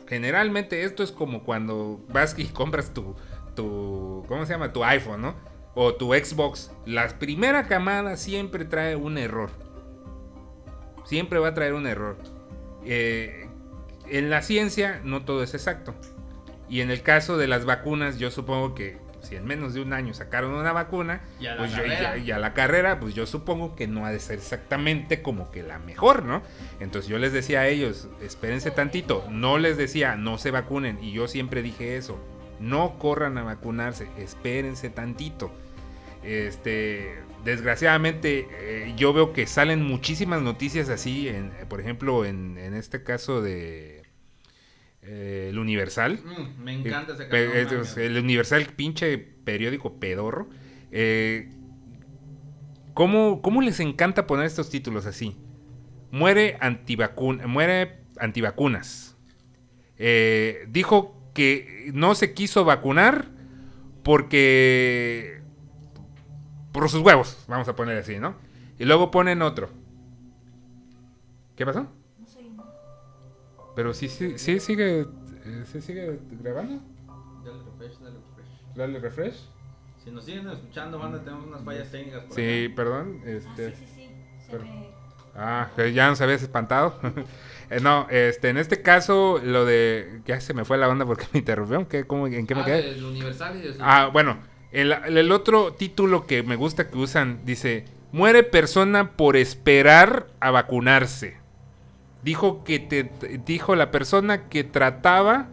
Generalmente 0.07 0.83
esto 0.83 1.03
es 1.03 1.13
como 1.13 1.45
cuando 1.45 2.05
vas 2.09 2.35
y 2.39 2.47
compras 2.47 2.93
tu, 2.93 3.15
tu 3.55 4.25
¿cómo 4.29 4.45
se 4.45 4.53
llama? 4.53 4.73
Tu 4.73 4.85
iPhone, 4.85 5.23
¿no? 5.23 5.52
O 5.75 5.95
tu 5.95 6.13
Xbox. 6.13 6.71
La 6.85 7.09
primera 7.19 7.67
camada 7.67 8.17
siempre 8.17 8.65
trae 8.65 8.95
un 8.97 9.17
error. 9.19 9.51
Siempre 11.05 11.39
va 11.39 11.49
a 11.49 11.55
traer 11.55 11.75
un 11.75 11.87
error. 11.87 12.17
Eh, 12.85 13.49
en 14.09 14.31
la 14.31 14.43
ciencia 14.43 15.01
no 15.05 15.25
todo 15.25 15.43
es 15.43 15.55
exacto. 15.55 15.95
Y 16.69 16.81
en 16.81 16.91
el 16.91 17.03
caso 17.03 17.37
de 17.37 17.49
las 17.49 17.65
vacunas, 17.65 18.19
yo 18.19 18.31
supongo 18.31 18.75
que 18.75 18.99
si 19.21 19.37
en 19.37 19.45
menos 19.45 19.73
de 19.75 19.81
un 19.81 19.93
año 19.93 20.15
sacaron 20.15 20.53
una 20.53 20.73
vacuna, 20.73 21.21
Y 21.39 21.47
a 21.47 21.57
pues 21.57 21.71
yo- 21.71 21.77
carrera. 21.79 22.17
y 22.19 22.31
a 22.33 22.39
la 22.39 22.55
carrera, 22.55 22.99
pues 22.99 23.15
yo 23.15 23.27
supongo 23.27 23.77
que 23.77 23.87
no 23.87 24.05
ha 24.05 24.11
de 24.11 24.19
ser 24.19 24.39
exactamente 24.39 25.23
como 25.23 25.51
que 25.51 25.63
la 25.63 25.79
mejor, 25.79 26.25
¿no? 26.25 26.43
Entonces 26.81 27.09
yo 27.09 27.19
les 27.19 27.33
decía 27.33 27.61
a 27.61 27.69
ellos, 27.69 28.09
espérense 28.21 28.71
tantito, 28.73 29.25
no 29.31 29.59
les 29.59 29.77
decía, 29.77 30.17
no 30.17 30.39
se 30.39 30.51
vacunen, 30.51 30.99
y 31.03 31.13
yo 31.13 31.29
siempre 31.29 31.63
dije 31.63 31.97
eso, 31.97 32.19
no 32.59 32.99
corran 32.99 33.39
a 33.39 33.45
vacunarse, 33.45 34.09
espérense 34.19 34.91
tantito. 34.91 35.53
Este, 36.23 37.17
desgraciadamente, 37.45 38.47
eh, 38.51 38.95
yo 38.97 39.13
veo 39.13 39.33
que 39.33 39.47
salen 39.47 39.83
muchísimas 39.83 40.43
noticias 40.43 40.89
así, 40.89 41.29
en, 41.29 41.51
por 41.69 41.81
ejemplo, 41.81 42.25
en, 42.25 42.59
en 42.59 42.75
este 42.75 43.03
caso 43.03 43.43
de 43.43 44.03
eh, 45.03 45.49
el 45.51 45.59
Universal. 45.59 46.21
Mm, 46.25 46.63
me 46.63 46.73
encanta 46.75 47.15
ese 47.15 47.25
Eh, 47.33 47.67
mames. 47.71 47.97
el 47.97 48.17
Universal, 48.19 48.67
pinche 48.77 49.19
periódico 49.19 49.99
pedorro. 49.99 50.49
Eh, 50.93 51.51
¿cómo, 52.95 53.43
cómo 53.43 53.61
les 53.63 53.81
encanta 53.81 54.27
poner 54.27 54.47
estos 54.47 54.71
títulos 54.71 55.07
así? 55.07 55.37
Muere, 56.11 56.59
muere 57.47 57.99
antivacunas. 58.19 59.17
Dijo 60.69 61.19
que 61.35 61.91
no 61.95 62.15
se 62.15 62.33
quiso 62.35 62.65
vacunar 62.65 63.29
porque... 64.03 65.42
Por 66.73 66.89
sus 66.89 67.01
huevos, 67.03 67.45
vamos 67.49 67.69
a 67.69 67.77
poner 67.77 67.99
así, 67.99 68.19
¿no? 68.19 68.35
Y 68.79 68.85
luego 68.85 69.11
ponen 69.11 69.43
otro. 69.43 69.69
¿Qué 71.57 71.67
pasó? 71.67 71.87
No 72.19 72.27
sé. 72.27 72.41
Pero 73.77 73.93
sí, 73.95 74.09
sí, 74.09 74.39
sí 74.39 74.59
sigue, 74.61 75.01
eh, 75.45 75.65
sí 75.71 75.81
sigue 75.81 76.19
grabando. 76.43 76.81
Dale 77.45 77.59
refresh, 77.65 77.99
dale 77.99 78.17
refresh. 78.17 78.75
Dale 78.77 78.99
refresh. 79.01 79.49
Si 80.03 80.11
nos 80.11 80.25
siguen 80.25 80.49
escuchando, 80.49 80.99
banda, 80.99 81.23
tenemos 81.23 81.47
unas 81.47 81.63
fallas 81.63 81.91
técnicas 81.91 82.25
por 82.25 82.35
Sí, 82.35 82.65
acá. 82.67 82.75
perdón. 82.77 83.21
Ah, 83.25 83.29
Este, 83.31 83.71
sí, 83.77 83.85
sí, 83.87 83.93
sí. 83.95 84.09
Se 84.45 84.51
pero- 84.51 84.65
me... 84.65 84.89
ah, 85.37 85.71
ya 85.95 86.09
nos 86.09 86.21
habías 86.21 86.43
espantado. 86.43 86.99
Eh, 87.71 87.81
no, 87.81 88.07
este, 88.11 88.51
en 88.51 88.59
este 88.59 88.83
caso, 88.83 89.41
lo 89.43 89.65
de. 89.65 90.21
Ya 90.27 90.43
se 90.43 90.53
me 90.53 90.67
fue 90.67 90.77
la 90.77 90.91
onda 90.91 91.07
porque 91.07 91.25
me 91.33 91.39
interrumpió. 91.39 91.89
¿Qué, 91.89 92.05
cómo, 92.05 92.27
¿En 92.27 92.47
qué 92.47 92.55
me 92.55 92.61
Ah, 92.61 92.65
quedé? 92.67 92.83
del 92.83 93.03
Universal 93.03 93.57
y 93.57 93.61
de 93.63 93.73
su- 93.73 93.79
Ah, 93.81 94.11
bueno, 94.13 94.37
el, 94.73 94.93
el 94.93 95.33
otro 95.33 95.75
título 95.75 96.27
que 96.27 96.43
me 96.43 96.57
gusta 96.57 96.89
que 96.89 96.99
usan 96.99 97.41
dice: 97.45 97.85
Muere 98.13 98.43
persona 98.43 99.13
por 99.13 99.37
esperar 99.37 100.27
a 100.41 100.51
vacunarse. 100.51 101.37
Dijo 102.23 102.63
que 102.65 102.79
te, 102.79 103.11
dijo 103.45 103.75
la 103.75 103.91
persona 103.91 104.49
que 104.49 104.65
trataba 104.65 105.49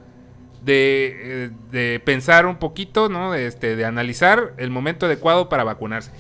de, 0.62 1.46
eh, 1.46 1.50
de 1.72 2.00
pensar 2.00 2.46
un 2.46 2.58
poquito, 2.58 3.10
¿no? 3.10 3.32
De, 3.32 3.48
este, 3.48 3.76
de 3.76 3.86
analizar 3.86 4.54
el 4.58 4.70
momento 4.70 5.06
adecuado 5.06 5.50
para 5.50 5.64
vacunarse. 5.64 6.12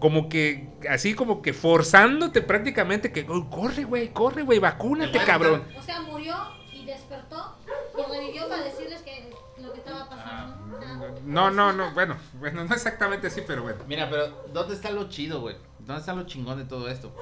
Como 0.00 0.28
que, 0.28 0.68
así 0.90 1.14
como 1.14 1.40
que 1.40 1.52
forzándote 1.54 2.42
prácticamente 2.42 3.10
que, 3.12 3.24
"Oh, 3.28 3.48
corre, 3.48 3.84
güey, 3.84 4.08
corre, 4.08 4.42
güey, 4.42 4.58
vacúnate, 4.58 5.18
cabrón. 5.24 5.62
O 5.78 5.82
sea, 5.82 6.00
murió 6.02 6.36
y 6.72 6.84
despertó 6.84 7.56
y 7.96 8.12
revivió 8.12 8.48
para 8.48 8.62
decirles 8.62 8.95
¿no? 11.26 11.50
No, 11.50 11.72
no, 11.72 11.72
no, 11.72 11.92
bueno, 11.94 12.16
bueno, 12.38 12.64
no 12.64 12.74
exactamente 12.74 13.26
así, 13.26 13.42
pero 13.46 13.62
bueno. 13.62 13.78
Mira, 13.86 14.08
pero 14.08 14.44
¿dónde 14.52 14.74
está 14.74 14.90
lo 14.90 15.08
chido, 15.08 15.40
güey? 15.40 15.56
¿Dónde 15.80 16.00
está 16.00 16.14
lo 16.14 16.24
chingón 16.24 16.58
de 16.58 16.64
todo 16.64 16.88
esto? 16.88 17.12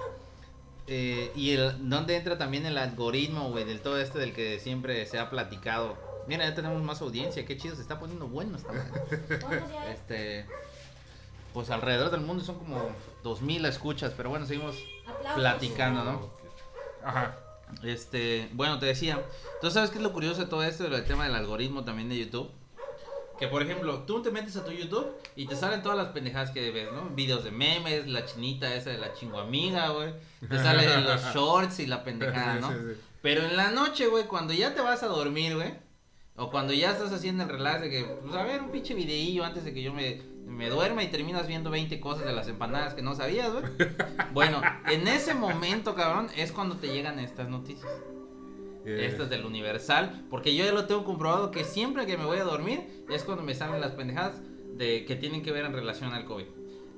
Eh, 0.86 1.32
y 1.34 1.52
el, 1.52 1.88
dónde 1.88 2.16
entra 2.16 2.36
también 2.36 2.66
el 2.66 2.76
algoritmo, 2.76 3.50
güey, 3.50 3.64
del 3.64 3.80
todo 3.80 3.98
este 3.98 4.18
del 4.18 4.34
que 4.34 4.58
siempre 4.60 5.06
se 5.06 5.18
ha 5.18 5.30
platicado. 5.30 5.96
Mira, 6.26 6.48
ya 6.48 6.54
tenemos 6.54 6.82
más 6.82 7.00
audiencia, 7.02 7.44
qué 7.44 7.56
chido, 7.56 7.74
se 7.74 7.82
está 7.82 7.98
poniendo 7.98 8.26
bueno 8.28 8.56
esta. 8.56 8.72
Este, 9.90 10.46
pues 11.52 11.70
alrededor 11.70 12.10
del 12.10 12.20
mundo 12.20 12.44
son 12.44 12.58
como 12.58 12.90
2000 13.22 13.64
escuchas, 13.66 14.12
pero 14.16 14.30
bueno, 14.30 14.46
seguimos 14.46 14.76
Aplausos. 15.06 15.34
platicando, 15.34 16.04
¿no? 16.04 16.30
Ajá. 17.04 17.38
Este, 17.82 18.48
bueno, 18.52 18.78
te 18.78 18.86
decía, 18.86 19.22
¿tú 19.60 19.70
sabes 19.70 19.90
qué 19.90 19.98
es 19.98 20.02
lo 20.02 20.12
curioso 20.12 20.42
de 20.42 20.46
todo 20.46 20.62
esto, 20.62 20.84
del 20.84 21.04
tema 21.04 21.24
del 21.24 21.34
algoritmo 21.34 21.84
también 21.84 22.08
de 22.08 22.18
YouTube? 22.18 22.50
Que 23.38 23.48
por 23.48 23.62
ejemplo, 23.62 24.00
tú 24.00 24.22
te 24.22 24.30
metes 24.30 24.56
a 24.56 24.64
tu 24.64 24.70
YouTube 24.70 25.12
y 25.34 25.46
te 25.46 25.56
salen 25.56 25.82
todas 25.82 25.98
las 25.98 26.08
pendejadas 26.08 26.50
que 26.50 26.70
ves, 26.70 26.92
¿no? 26.92 27.10
Videos 27.10 27.42
de 27.42 27.50
memes, 27.50 28.06
la 28.06 28.24
chinita 28.24 28.72
esa 28.74 28.90
de 28.90 28.98
la 28.98 29.12
chinguamiga, 29.12 29.88
güey. 29.88 30.14
Te 30.48 30.56
salen 30.58 31.04
los 31.04 31.22
shorts 31.34 31.80
y 31.80 31.86
la 31.86 32.04
pendejada, 32.04 32.60
¿no? 32.60 32.68
Sí, 32.70 32.74
sí, 32.78 32.94
sí. 32.94 33.00
Pero 33.22 33.42
en 33.42 33.56
la 33.56 33.70
noche, 33.70 34.06
güey, 34.06 34.24
cuando 34.24 34.52
ya 34.52 34.74
te 34.74 34.80
vas 34.82 35.02
a 35.02 35.06
dormir, 35.06 35.56
güey, 35.56 35.74
o 36.36 36.50
cuando 36.50 36.72
ya 36.72 36.92
estás 36.92 37.12
haciendo 37.12 37.44
el 37.44 37.48
relax 37.48 37.80
de 37.80 37.90
que, 37.90 38.04
pues 38.04 38.34
a 38.34 38.44
ver, 38.44 38.60
un 38.60 38.70
pinche 38.70 38.94
videillo 38.94 39.44
antes 39.44 39.64
de 39.64 39.72
que 39.72 39.82
yo 39.82 39.92
me, 39.92 40.20
me 40.46 40.68
duerma 40.68 41.02
y 41.02 41.08
terminas 41.08 41.46
viendo 41.46 41.70
20 41.70 42.00
cosas 42.00 42.26
de 42.26 42.32
las 42.32 42.48
empanadas 42.48 42.94
que 42.94 43.02
no 43.02 43.14
sabías, 43.14 43.52
güey. 43.52 43.64
Bueno, 44.32 44.60
en 44.88 45.06
ese 45.08 45.34
momento, 45.34 45.94
cabrón, 45.94 46.28
es 46.36 46.52
cuando 46.52 46.76
te 46.76 46.88
llegan 46.88 47.18
estas 47.18 47.48
noticias. 47.48 47.90
Eh, 48.86 49.06
Estas 49.06 49.30
del 49.30 49.44
Universal, 49.46 50.26
porque 50.30 50.54
yo 50.54 50.64
ya 50.64 50.72
lo 50.72 50.86
tengo 50.86 51.04
comprobado 51.04 51.50
que 51.50 51.64
siempre 51.64 52.04
que 52.06 52.16
me 52.18 52.24
voy 52.26 52.38
a 52.38 52.44
dormir 52.44 53.04
es 53.08 53.24
cuando 53.24 53.42
me 53.42 53.54
salen 53.54 53.80
las 53.80 53.92
pendejadas 53.92 54.42
de 54.74 55.04
que 55.06 55.16
tienen 55.16 55.42
que 55.42 55.52
ver 55.52 55.64
en 55.64 55.72
relación 55.72 56.12
al 56.12 56.24
COVID. 56.24 56.44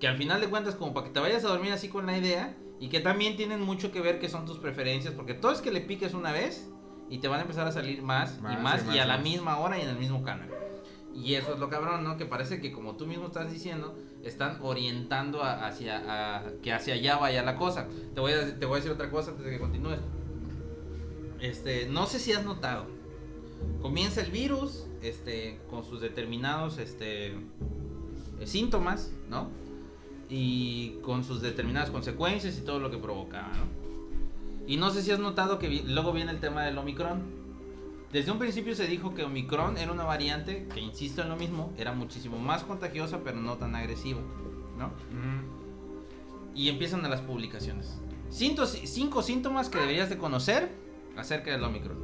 Que 0.01 0.09
al 0.09 0.17
final 0.17 0.41
de 0.41 0.49
cuentas, 0.49 0.75
como 0.75 0.93
para 0.93 1.07
que 1.07 1.13
te 1.13 1.21
vayas 1.21 1.45
a 1.45 1.49
dormir 1.49 1.73
así 1.73 1.89
con 1.89 2.07
la 2.07 2.19
idea, 2.19 2.57
y 2.81 2.89
que 2.89 3.01
también 3.01 3.37
tienen 3.37 3.63
mucho 3.63 3.91
que 3.93 4.01
ver 4.01 4.19
que 4.19 4.29
son 4.29 4.45
tus 4.45 4.59
preferencias, 4.59 5.15
porque 5.15 5.33
todo 5.35 5.53
es 5.53 5.61
que 5.63 5.71
le 5.71 5.81
piques 5.81 6.13
una 6.13 6.33
vez 6.33 6.69
y 7.09 7.19
te 7.19 7.29
van 7.29 7.39
a 7.39 7.43
empezar 7.43 7.67
a 7.67 7.73
salir 7.73 8.03
más, 8.03 8.41
Más 8.41 8.53
y 8.53 8.57
y 8.57 8.63
más, 8.63 8.85
más 8.85 8.97
y 8.97 8.99
a 8.99 9.07
la 9.07 9.15
más. 9.15 9.23
misma 9.23 9.59
hora 9.59 9.79
y 9.79 9.83
en 9.83 9.89
el 9.89 9.97
mismo 9.97 10.23
canal. 10.23 10.51
Y 11.15 11.35
eso 11.35 11.55
es 11.55 11.59
lo 11.61 11.71
cabrón, 11.71 12.05
¿no? 12.05 12.19
Que 12.19 12.27
parece 12.27 12.61
que 12.61 12.73
como 12.73 12.97
tú 12.97 13.07
mismo 13.07 13.27
estás 13.29 13.51
diciendo, 13.51 13.97
están 14.23 14.59
orientando 14.61 15.43
a- 15.43 15.67
hacia 15.67 16.03
a- 16.07 16.53
que 16.63 16.73
hacia 16.75 16.93
allá 16.95 17.17
vaya 17.17 17.43
la 17.43 17.57
cosa. 17.57 17.89
Te 18.15 18.21
voy, 18.21 18.33
a, 18.33 18.59
te 18.59 18.67
voy 18.67 18.75
a 18.75 18.77
decir 18.77 18.91
otra 18.93 19.09
cosa 19.11 19.31
antes 19.31 19.47
de 19.47 19.53
que 19.53 19.59
continúes. 19.59 19.99
Este, 21.47 21.87
no 21.89 22.07
sé 22.07 22.19
si 22.19 22.33
has 22.33 22.45
notado. 22.45 22.87
Comienza 23.81 24.21
el 24.21 24.31
virus, 24.31 24.85
este, 25.03 25.61
con 25.71 25.85
sus 25.85 26.01
determinados, 26.01 26.79
este, 26.79 27.29
eh, 27.29 27.37
síntomas, 28.47 29.13
¿no? 29.31 29.49
Y 30.29 30.99
con 31.03 31.23
sus 31.23 31.41
determinadas 31.41 31.91
consecuencias 31.91 32.59
y 32.59 32.63
todo 32.63 32.81
lo 32.81 32.91
que 32.91 32.99
provocaba, 32.99 33.49
¿no? 33.53 33.87
Y 34.67 34.77
no 34.77 34.91
sé 34.91 35.03
si 35.03 35.13
has 35.13 35.21
notado 35.21 35.59
que 35.61 35.69
vi- 35.69 35.83
luego 35.87 36.13
viene 36.13 36.33
el 36.33 36.41
tema 36.41 36.65
del 36.65 36.77
Omicron. 36.79 37.23
Desde 38.13 38.33
un 38.33 38.39
principio 38.39 38.75
se 38.75 38.87
dijo 38.89 39.15
que 39.15 39.23
Omicron 39.23 39.79
era 39.79 39.93
una 39.93 40.03
variante 40.05 40.67
que, 40.75 40.81
insisto 40.81 41.23
en 41.23 41.29
lo 41.29 41.37
mismo, 41.37 41.73
era 41.79 41.93
muchísimo 41.93 42.39
más 42.39 42.65
contagiosa 42.65 43.21
pero 43.23 43.41
no 43.41 43.55
tan 43.57 43.77
agresiva, 43.77 44.21
¿no? 44.77 44.91
Y 46.55 46.69
empiezan 46.69 47.05
a 47.05 47.09
las 47.09 47.21
publicaciones. 47.21 47.99
Cinto- 48.33 48.67
cinco 48.67 49.23
síntomas 49.23 49.69
que 49.69 49.79
deberías 49.79 50.09
de 50.09 50.19
conocer 50.19 50.71
acerca 51.17 51.51
del 51.51 51.65
Omicron. 51.65 51.97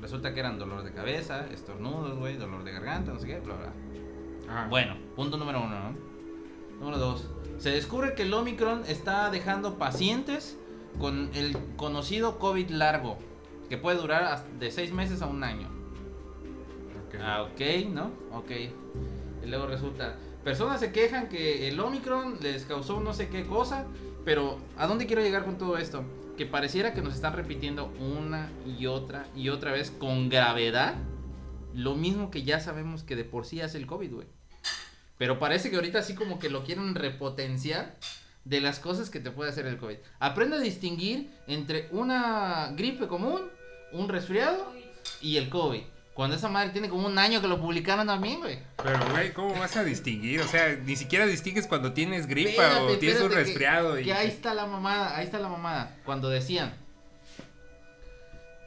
Resulta 0.00 0.32
que 0.32 0.40
eran 0.40 0.58
dolor 0.58 0.82
de 0.82 0.92
cabeza, 0.92 1.46
estornudos, 1.52 2.18
güey, 2.18 2.36
dolor 2.36 2.64
de 2.64 2.72
garganta, 2.72 3.12
no 3.12 3.20
sé 3.20 3.26
qué, 3.26 3.40
bla, 3.40 3.54
bla. 3.54 4.66
Bueno, 4.68 4.96
punto 5.14 5.36
número 5.36 5.62
uno, 5.62 5.78
¿no? 5.78 5.96
Número 6.80 6.98
dos. 6.98 7.28
Se 7.58 7.70
descubre 7.70 8.14
que 8.14 8.22
el 8.22 8.32
Omicron 8.32 8.82
está 8.88 9.30
dejando 9.30 9.78
pacientes 9.78 10.58
con 10.98 11.30
el 11.34 11.56
conocido 11.76 12.38
COVID 12.38 12.70
largo, 12.70 13.18
que 13.68 13.76
puede 13.76 13.98
durar 13.98 14.44
de 14.58 14.70
seis 14.70 14.92
meses 14.92 15.22
a 15.22 15.26
un 15.26 15.44
año. 15.44 15.68
ok. 17.06 17.20
Ah, 17.22 17.42
ok, 17.42 17.88
¿no? 17.90 18.10
Ok. 18.32 18.50
Y 19.44 19.46
luego 19.46 19.66
resulta, 19.66 20.16
personas 20.42 20.80
se 20.80 20.90
quejan 20.90 21.28
que 21.28 21.68
el 21.68 21.78
Omicron 21.78 22.38
les 22.40 22.64
causó 22.64 23.00
no 23.00 23.12
sé 23.12 23.28
qué 23.28 23.44
cosa, 23.44 23.84
pero 24.24 24.58
¿a 24.76 24.86
dónde 24.86 25.06
quiero 25.06 25.22
llegar 25.22 25.44
con 25.44 25.58
todo 25.58 25.76
esto? 25.76 26.02
Que 26.40 26.46
pareciera 26.46 26.94
que 26.94 27.02
nos 27.02 27.16
están 27.16 27.34
repitiendo 27.34 27.92
una 28.00 28.50
y 28.64 28.86
otra 28.86 29.26
y 29.36 29.50
otra 29.50 29.72
vez 29.72 29.90
con 29.90 30.30
gravedad 30.30 30.94
lo 31.74 31.96
mismo 31.96 32.30
que 32.30 32.44
ya 32.44 32.60
sabemos 32.60 33.02
que 33.02 33.14
de 33.14 33.24
por 33.24 33.44
sí 33.44 33.60
hace 33.60 33.76
el 33.76 33.86
COVID, 33.86 34.10
güey. 34.10 34.26
Pero 35.18 35.38
parece 35.38 35.68
que 35.68 35.76
ahorita 35.76 35.98
así 35.98 36.14
como 36.14 36.38
que 36.38 36.48
lo 36.48 36.64
quieren 36.64 36.94
repotenciar 36.94 37.94
de 38.46 38.62
las 38.62 38.78
cosas 38.78 39.10
que 39.10 39.20
te 39.20 39.30
puede 39.30 39.50
hacer 39.50 39.66
el 39.66 39.76
COVID. 39.76 39.98
Aprende 40.18 40.56
a 40.56 40.60
distinguir 40.60 41.30
entre 41.46 41.90
una 41.90 42.72
gripe 42.74 43.06
común, 43.06 43.42
un 43.92 44.08
resfriado 44.08 44.72
y 45.20 45.36
el 45.36 45.50
COVID. 45.50 45.82
Cuando 46.20 46.36
esa 46.36 46.50
madre 46.50 46.68
tiene 46.68 46.90
como 46.90 47.06
un 47.06 47.18
año 47.18 47.40
que 47.40 47.48
lo 47.48 47.58
publicaron 47.58 48.06
también, 48.06 48.40
güey. 48.40 48.58
Pero, 48.76 48.98
güey, 49.10 49.32
¿cómo 49.32 49.58
vas 49.58 49.74
a 49.78 49.84
distinguir? 49.84 50.42
O 50.42 50.46
sea, 50.46 50.76
ni 50.76 50.94
siquiera 50.94 51.24
distingues 51.24 51.66
cuando 51.66 51.94
tienes 51.94 52.26
gripa 52.26 52.50
Espérate, 52.50 52.92
o 52.92 52.98
tienes 52.98 53.22
un 53.22 53.30
que- 53.30 53.34
resfriado. 53.36 53.94
Que, 53.94 54.02
y... 54.02 54.10
ahí 54.10 54.28
está 54.28 54.52
la 54.52 54.66
mamada, 54.66 55.16
ahí 55.16 55.24
está 55.24 55.38
la 55.38 55.48
mamada. 55.48 55.96
Cuando 56.04 56.28
decían. 56.28 56.74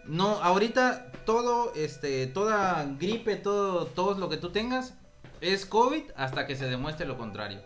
No, 0.06 0.41
ahorita 0.41 1.12
todo, 1.28 1.72
este, 1.76 2.26
toda 2.26 2.88
gripe, 2.99 3.36
todo, 3.36 3.86
todo 3.86 4.18
lo 4.18 4.30
que 4.30 4.38
tú 4.38 4.49
tengas 4.49 4.95
es 5.39 5.68
COVID 5.68 6.06
hasta 6.16 6.47
que 6.47 6.56
se 6.56 6.66
demuestre 6.66 7.06
lo 7.06 7.20
contrario, 7.20 7.62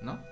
¿no? 0.00 0.22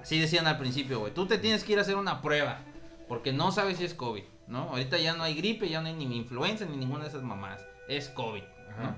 Así 0.00 0.18
decían 0.18 0.46
al 0.46 0.56
principio, 0.56 1.00
güey. 1.00 1.12
Tú 1.12 1.26
te 1.26 1.36
tienes 1.36 1.62
que 1.62 1.72
ir 1.72 1.78
a 1.78 1.82
hacer 1.82 1.96
una 1.96 2.22
prueba 2.22 2.60
porque 3.06 3.34
no 3.34 3.52
sabes 3.52 3.76
si 3.76 3.84
es 3.84 3.92
COVID, 3.92 4.24
¿no? 4.46 4.70
Ahorita 4.70 4.96
ya 4.96 5.12
no 5.12 5.24
hay 5.24 5.34
gripe, 5.34 5.68
ya 5.68 5.82
no 5.82 5.88
hay 5.88 5.92
ni 5.92 6.16
influenza 6.16 6.64
ni 6.64 6.78
ninguna 6.78 7.02
de 7.02 7.10
esas 7.10 7.22
mamadas. 7.22 7.66
Es 7.90 8.08
COVID, 8.08 8.42
¿no? 8.42 8.84
Ajá. 8.84 8.96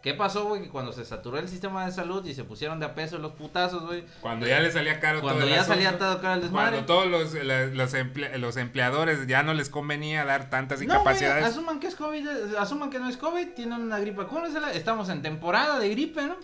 ¿Qué 0.00 0.14
pasó, 0.14 0.44
güey? 0.44 0.62
Que 0.62 0.68
cuando 0.68 0.92
se 0.92 1.04
saturó 1.04 1.38
el 1.38 1.48
sistema 1.48 1.84
de 1.84 1.90
salud 1.90 2.24
y 2.24 2.32
se 2.32 2.44
pusieron 2.44 2.78
de 2.78 2.86
a 2.86 2.94
peso 2.94 3.18
los 3.18 3.32
putazos, 3.32 3.84
güey. 3.84 4.04
Cuando 4.20 4.46
ya 4.46 4.60
le 4.60 4.70
salía 4.70 5.00
caro 5.00 5.20
Cuando 5.20 5.40
todo 5.40 5.48
el 5.48 5.54
ya 5.56 5.62
asunto, 5.62 5.74
salía 5.82 5.98
todo 5.98 6.20
caro 6.20 6.34
el 6.34 6.40
desmadre. 6.42 6.70
Cuando 6.84 6.86
todos 6.86 7.06
los, 7.08 7.34
la- 7.44 7.66
los, 7.66 7.94
emple- 7.94 8.36
los 8.38 8.56
empleadores 8.56 9.26
ya 9.26 9.42
no 9.42 9.54
les 9.54 9.68
convenía 9.70 10.24
dar 10.24 10.50
tantas 10.50 10.78
No, 10.80 10.86
güey, 10.86 10.96
incapacidades. 10.98 11.44
asuman 11.46 11.80
que 11.80 11.88
es 11.88 11.96
COVID, 11.96 12.28
eh, 12.28 12.58
asuman 12.60 12.90
que 12.90 13.00
no 13.00 13.08
es 13.08 13.16
COVID, 13.16 13.48
tienen 13.54 13.80
una 13.82 13.98
gripe, 13.98 14.24
cúrensela, 14.26 14.72
estamos 14.72 15.08
en 15.08 15.20
temporada 15.20 15.80
de 15.80 15.88
gripe, 15.90 16.22
¿no? 16.22 16.36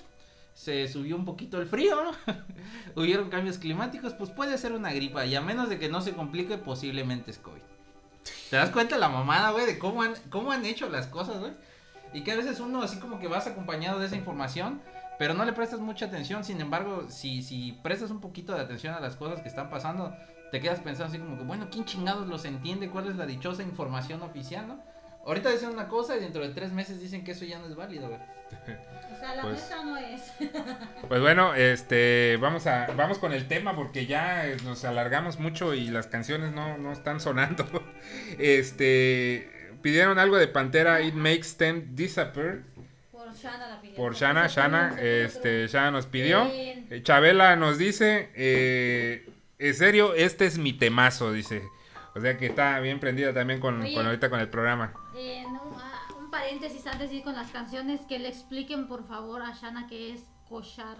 Se 0.53 0.89
subió 0.89 1.15
un 1.15 1.25
poquito 1.25 1.61
el 1.61 1.69
frío, 1.69 1.97
¿no? 2.03 2.35
Hubieron 3.01 3.31
cambios 3.31 3.59
climáticos, 3.59 4.15
pues 4.15 4.31
puede 4.31 4.59
ser 4.59 4.73
una 4.73 4.93
gripa, 4.93 5.27
y 5.27 5.37
a 5.37 5.41
menos 5.41 5.69
de 5.69 5.79
que 5.79 5.89
no 5.89 6.01
se 6.01 6.13
complique, 6.13 6.59
posiblemente 6.59 7.31
es 7.31 7.39
COVID. 7.39 7.63
¿Te 8.51 8.57
das 8.57 8.71
cuenta 8.71 8.99
la 8.99 9.09
mamada, 9.09 9.51
güey, 9.53 9.65
de 9.67 9.79
cómo 9.79 10.03
han, 10.03 10.15
cómo 10.31 10.51
han 10.51 10.65
hecho 10.67 10.89
las 10.89 11.07
cosas, 11.07 11.39
güey? 11.39 11.53
Y 12.15 12.23
que 12.23 12.33
a 12.33 12.37
veces 12.37 12.61
uno 12.61 12.81
así 12.83 12.99
como 12.99 13.19
que 13.19 13.29
vas 13.29 13.47
acompañado 13.47 13.99
de 13.99 14.07
esa 14.07 14.17
información, 14.17 14.81
pero 15.19 15.35
no 15.35 15.45
le 15.45 15.53
prestas 15.53 15.81
mucha 15.81 16.07
atención, 16.07 16.45
sin 16.45 16.61
embargo, 16.61 17.07
si, 17.11 17.43
si 17.43 17.73
prestas 17.83 18.11
un 18.11 18.21
poquito 18.21 18.55
de 18.55 18.61
atención 18.63 18.95
a 18.95 19.01
las 19.01 19.17
cosas 19.17 19.43
que 19.43 19.49
están 19.49 19.69
pasando, 19.69 20.17
te 20.51 20.61
quedas 20.61 20.81
pensando 20.81 21.13
así 21.13 21.19
como 21.19 21.37
que, 21.37 21.45
bueno, 21.45 21.69
¿quién 21.71 21.85
chingados 21.85 22.27
los 22.29 22.45
entiende? 22.45 22.89
¿Cuál 22.89 23.09
es 23.09 23.17
la 23.17 23.27
dichosa 23.27 23.63
información 23.63 24.23
oficial, 24.23 24.67
no? 24.69 24.83
Ahorita 25.27 25.51
dicen 25.51 25.71
una 25.71 25.89
cosa 25.89 26.17
y 26.17 26.21
dentro 26.21 26.43
de 26.43 26.51
tres 26.51 26.71
meses 26.73 27.01
dicen 27.01 27.25
que 27.25 27.31
eso 27.33 27.45
ya 27.45 27.59
no 27.59 27.67
es 27.67 27.75
válido, 27.75 28.09
güey. 28.09 28.21
O 29.15 29.17
sea, 29.17 29.35
la 29.37 29.43
Pues- 29.43 29.55
nuestra 29.55 29.83
no 29.85 29.97
es. 29.97 30.33
Pues 31.09 31.21
bueno, 31.21 31.55
este, 31.55 32.37
vamos 32.41 32.67
a, 32.67 32.89
vamos 32.97 33.19
con 33.19 33.33
el 33.33 33.47
tema 33.49 33.75
porque 33.77 34.07
ya 34.07 34.47
eh, 34.47 34.57
nos 34.65 34.85
alargamos 34.85 35.39
mucho 35.39 35.73
y 35.75 35.89
las 35.89 36.09
canciones 36.09 36.53
no, 36.53 36.77
no 36.79 36.93
están 36.93 37.21
sonando. 37.21 37.65
Este, 38.39 39.51
pidieron 39.85 40.19
algo 40.19 40.39
de 40.39 40.49
Pantera, 40.49 41.03
It 41.03 41.13
Makes 41.13 41.59
Them 41.59 41.95
Disappear, 41.95 42.63
Por 43.13 43.35
Shana 43.35 43.69
la 43.69 43.81
pidió. 43.83 43.97
por 43.97 44.15
Shana, 44.15 44.47
Shana, 44.47 44.97
este, 44.99 45.69
Shana 45.69 45.91
nos 45.91 46.07
pidió. 46.07 46.47
Bien. 46.47 46.87
Eh, 46.89 47.03
Chabela 47.03 47.55
nos 47.57 47.77
dice, 47.77 48.31
eh, 48.35 49.29
en 49.59 49.75
serio, 49.75 50.15
este 50.15 50.47
es 50.47 50.57
mi 50.57 50.73
temazo, 50.73 51.33
dice. 51.35 51.69
O 52.15 52.21
sea 52.21 52.39
que 52.39 52.47
está 52.47 52.81
bien 52.81 52.99
prendida 52.99 53.35
también 53.35 53.61
con, 53.61 53.83
Oye. 53.83 53.93
con 53.93 54.07
ahorita 54.07 54.31
con 54.31 54.41
el 54.41 54.49
programa. 54.49 54.95
Eh, 55.15 55.45
no, 55.53 55.77
ah, 55.79 56.09
un 56.19 56.31
paréntesis 56.31 56.87
antes 56.87 57.11
de 57.11 57.17
ir 57.17 57.23
con 57.23 57.35
las 57.35 57.51
canciones, 57.51 58.01
que 58.09 58.19
le 58.19 58.29
expliquen 58.29 58.89
por 58.89 59.07
favor 59.07 59.43
a 59.43 59.53
Shana 59.53 59.87
qué 59.87 60.15
es 60.15 60.23
cochar. 60.49 60.97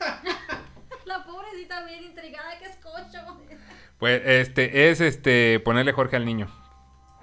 la 1.04 1.24
pobrecita 1.24 1.84
bien 1.84 2.02
intrigada 2.02 2.58
que 2.58 2.64
es 2.64 2.76
cocho. 2.78 3.38
Pues 3.98 4.20
este 4.24 4.90
es 4.90 5.00
este 5.00 5.60
ponerle 5.60 5.92
Jorge 5.92 6.16
al 6.16 6.24
niño, 6.24 6.48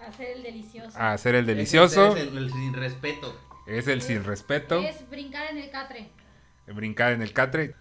Hacer 0.08 0.28
el 0.38 0.43
delicioso. 0.43 0.97
a 0.97 1.14
hacer 1.14 1.36
el 1.36 1.45
delicioso, 1.45 2.16
Ese 2.16 2.22
es 2.24 2.28
el, 2.32 2.38
el 2.38 2.51
sin 2.51 2.74
respeto. 2.74 3.39
es 3.68 3.88
el 3.88 4.01
sin 4.01 4.24
respeto. 4.24 4.80
Es 4.82 5.10
brincar 5.10 5.51
en 5.51 5.58
el 5.58 5.70
catre. 5.72 6.10
brincar 6.68 7.12
en 7.14 7.22
el 7.22 7.34
catre. 7.34 7.76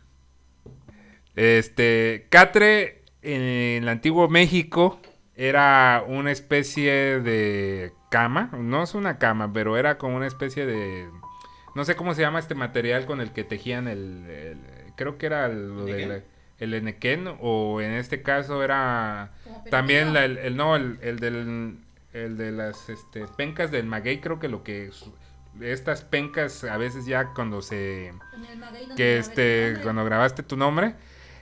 Este, 1.37 2.27
catre 2.31 3.03
en 3.23 3.41
el 3.83 3.89
antiguo 3.89 4.29
México 4.29 5.01
era 5.35 6.05
una 6.07 6.31
especie 6.31 7.21
de 7.21 7.93
cama, 8.11 8.51
no 8.57 8.83
es 8.85 8.95
una 8.95 9.19
cama, 9.19 9.53
pero 9.53 9.77
era 9.77 9.99
como 9.99 10.17
una 10.17 10.27
especie 10.29 10.65
de, 10.67 11.09
no 11.75 11.85
sé 11.85 11.97
cómo 11.97 12.15
se 12.15 12.23
llama 12.23 12.39
este 12.39 12.55
material 12.55 13.05
con 13.07 13.21
el 13.21 13.33
que 13.33 13.43
tejían 13.43 13.89
el, 13.89 14.27
el- 14.31 14.59
creo 14.97 15.19
que 15.19 15.27
era 15.27 15.49
lo 15.49 15.85
el 16.61 16.73
enequén 16.73 17.29
o 17.41 17.81
en 17.81 17.91
este 17.91 18.23
caso 18.23 18.63
era 18.63 19.33
también 19.71 20.15
la- 20.15 20.25
el, 20.25 20.39
el- 20.39 20.57
no 20.57 20.77
el, 20.77 20.99
el 21.03 21.19
del 21.19 21.79
el 22.15 22.37
de 22.37 22.53
las 22.53 22.89
este, 22.89 23.27
pencas 23.27 23.71
del 23.71 23.87
maguey 23.87 24.21
creo 24.21 24.39
que 24.39 24.49
lo 24.49 24.63
que 24.63 24.91
estas 25.61 26.03
pencas 26.03 26.65
a 26.65 26.79
veces 26.79 27.07
ya 27.07 27.33
cuando 27.35 27.61
se 27.61 28.13
que 28.97 29.19
este 29.19 29.77
cuando 29.83 30.05
grabaste 30.05 30.43
tu 30.43 30.57
nombre 30.57 30.95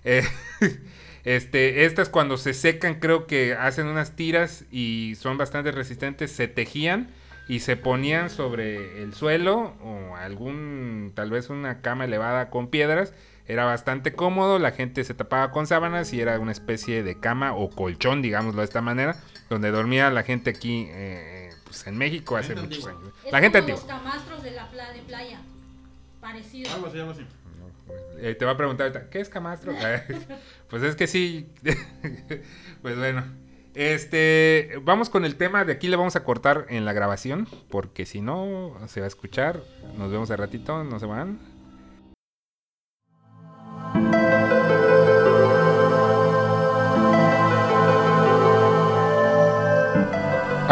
eh, 0.04 0.24
este 1.24 1.84
estas 1.84 2.08
cuando 2.08 2.36
se 2.38 2.54
secan 2.54 3.00
creo 3.00 3.26
que 3.26 3.54
hacen 3.54 3.86
unas 3.86 4.16
tiras 4.16 4.64
y 4.70 5.14
son 5.18 5.38
bastante 5.38 5.70
resistentes 5.70 6.32
se 6.32 6.48
tejían 6.48 7.10
y 7.48 7.60
se 7.60 7.76
ponían 7.76 8.30
sobre 8.30 9.02
el 9.02 9.14
suelo 9.14 9.74
o 9.82 10.16
algún 10.16 11.12
tal 11.14 11.30
vez 11.30 11.50
una 11.50 11.80
cama 11.80 12.04
elevada 12.04 12.50
con 12.50 12.68
piedras. 12.68 13.12
Era 13.46 13.64
bastante 13.64 14.12
cómodo 14.14 14.60
la 14.60 14.70
gente 14.70 15.02
se 15.02 15.14
tapaba 15.14 15.50
con 15.50 15.66
sábanas 15.66 16.12
y 16.12 16.20
era 16.20 16.38
una 16.38 16.52
especie 16.52 17.02
de 17.02 17.18
cama 17.18 17.54
o 17.54 17.68
colchón 17.68 18.22
digámoslo 18.22 18.60
de 18.60 18.66
esta 18.66 18.80
manera 18.80 19.16
donde 19.52 19.70
dormía 19.70 20.10
la 20.10 20.22
gente 20.22 20.50
aquí 20.50 20.86
eh, 20.90 21.50
pues 21.64 21.86
en 21.86 21.96
México 21.96 22.36
hace 22.36 22.54
Gente 22.54 22.62
muchos 22.62 22.86
años 22.86 23.02
Es 23.24 23.32
la 23.32 23.40
gente 23.40 23.60
como 23.60 23.72
los 23.72 23.84
camastros 23.84 24.42
de 24.42 24.50
la 24.52 24.68
pla- 24.70 24.92
de 24.92 25.00
playa. 25.02 25.40
Parecido. 26.20 26.72
Algo 26.72 26.86
así, 26.86 26.98
algo 26.98 27.10
así. 27.12 27.26
Eh, 28.18 28.34
te 28.38 28.44
va 28.44 28.52
a 28.52 28.56
preguntar 28.56 28.86
ahorita, 28.86 29.10
¿qué 29.10 29.20
es 29.20 29.28
camastro? 29.28 29.74
pues 30.68 30.82
es 30.82 30.94
que 30.96 31.06
sí. 31.06 31.48
pues 32.82 32.96
bueno. 32.96 33.24
Este, 33.74 34.78
vamos 34.82 35.08
con 35.10 35.24
el 35.24 35.36
tema. 35.36 35.64
De 35.64 35.72
aquí 35.72 35.88
le 35.88 35.96
vamos 35.96 36.14
a 36.14 36.22
cortar 36.24 36.66
en 36.68 36.84
la 36.84 36.92
grabación. 36.92 37.48
Porque 37.70 38.06
si 38.06 38.20
no, 38.20 38.76
se 38.86 39.00
va 39.00 39.06
a 39.06 39.08
escuchar. 39.08 39.62
Nos 39.96 40.10
vemos 40.12 40.30
al 40.30 40.38
ratito. 40.38 40.84
No 40.84 41.00
se 41.00 41.06
van. 41.06 41.38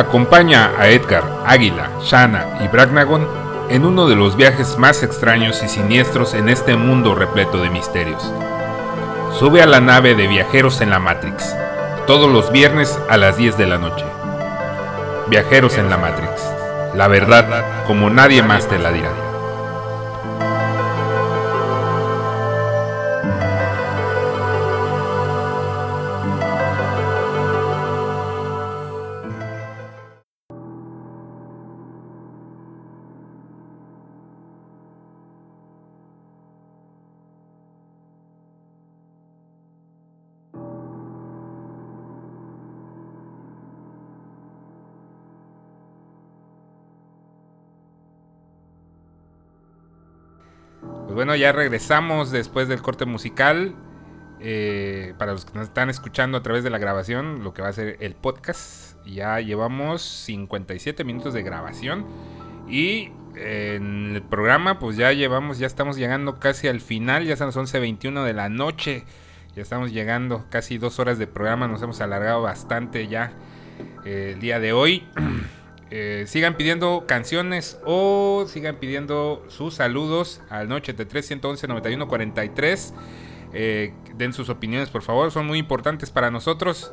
Acompaña 0.01 0.72
a 0.78 0.88
Edgar, 0.88 1.22
Águila, 1.44 1.90
Shana 2.03 2.59
y 2.64 2.68
Bragnagon 2.68 3.28
en 3.68 3.84
uno 3.84 4.09
de 4.09 4.16
los 4.16 4.34
viajes 4.34 4.78
más 4.78 5.03
extraños 5.03 5.62
y 5.62 5.68
siniestros 5.68 6.32
en 6.32 6.48
este 6.48 6.74
mundo 6.74 7.14
repleto 7.14 7.61
de 7.61 7.68
misterios. 7.68 8.32
Sube 9.38 9.61
a 9.61 9.66
la 9.66 9.80
nave 9.80 10.14
de 10.14 10.26
Viajeros 10.26 10.80
en 10.80 10.88
la 10.88 11.01
Matrix, 11.01 11.55
todos 12.07 12.32
los 12.32 12.51
viernes 12.51 12.98
a 13.11 13.18
las 13.18 13.36
10 13.36 13.59
de 13.59 13.66
la 13.66 13.76
noche. 13.76 14.07
Viajeros 15.28 15.76
en 15.76 15.90
la 15.90 15.98
Matrix, 15.98 16.51
la 16.94 17.07
verdad 17.07 17.62
como 17.86 18.09
nadie 18.09 18.42
más 18.42 18.66
te 18.68 18.78
la 18.78 18.92
dirá. 18.92 19.29
Ya 51.36 51.52
regresamos 51.52 52.30
después 52.30 52.68
del 52.68 52.82
corte 52.82 53.06
musical. 53.06 53.74
Eh, 54.42 55.12
para 55.18 55.32
los 55.32 55.44
que 55.44 55.52
nos 55.52 55.68
están 55.68 55.90
escuchando 55.90 56.38
a 56.38 56.42
través 56.42 56.64
de 56.64 56.70
la 56.70 56.78
grabación, 56.78 57.44
lo 57.44 57.52
que 57.52 57.60
va 57.60 57.68
a 57.68 57.72
ser 57.72 57.98
el 58.00 58.14
podcast, 58.14 58.96
ya 59.04 59.38
llevamos 59.40 60.00
57 60.00 61.04
minutos 61.04 61.34
de 61.34 61.42
grabación. 61.42 62.06
Y 62.68 63.10
en 63.36 64.14
el 64.14 64.22
programa, 64.22 64.78
pues 64.78 64.96
ya 64.96 65.12
llevamos, 65.12 65.58
ya 65.58 65.66
estamos 65.66 65.96
llegando 65.96 66.38
casi 66.38 66.68
al 66.68 66.80
final, 66.80 67.24
ya 67.24 67.36
son 67.36 67.48
las 67.48 67.56
11.21 67.56 68.24
de 68.24 68.32
la 68.32 68.48
noche. 68.48 69.04
Ya 69.54 69.62
estamos 69.62 69.92
llegando 69.92 70.46
casi 70.48 70.78
dos 70.78 70.98
horas 71.00 71.18
de 71.18 71.26
programa, 71.26 71.66
nos 71.66 71.82
hemos 71.82 72.00
alargado 72.00 72.40
bastante 72.40 73.08
ya 73.08 73.32
eh, 74.04 74.32
el 74.34 74.40
día 74.40 74.60
de 74.60 74.72
hoy. 74.72 75.04
Eh, 75.91 76.24
sigan 76.28 76.57
pidiendo 76.57 77.05
canciones 77.07 77.78
o 77.84 78.45
sigan 78.47 78.76
pidiendo 78.76 79.45
sus 79.49 79.74
saludos 79.74 80.41
al 80.49 80.68
983 80.68 81.26
111 81.26 81.66
91 81.66 82.09
43. 82.09 82.95
den 84.14 84.32
sus 84.32 84.49
opiniones, 84.49 84.88
por 84.88 85.03
favor, 85.03 85.32
son 85.32 85.47
muy 85.47 85.59
importantes 85.59 86.11
para 86.11 86.30
nosotros. 86.30 86.93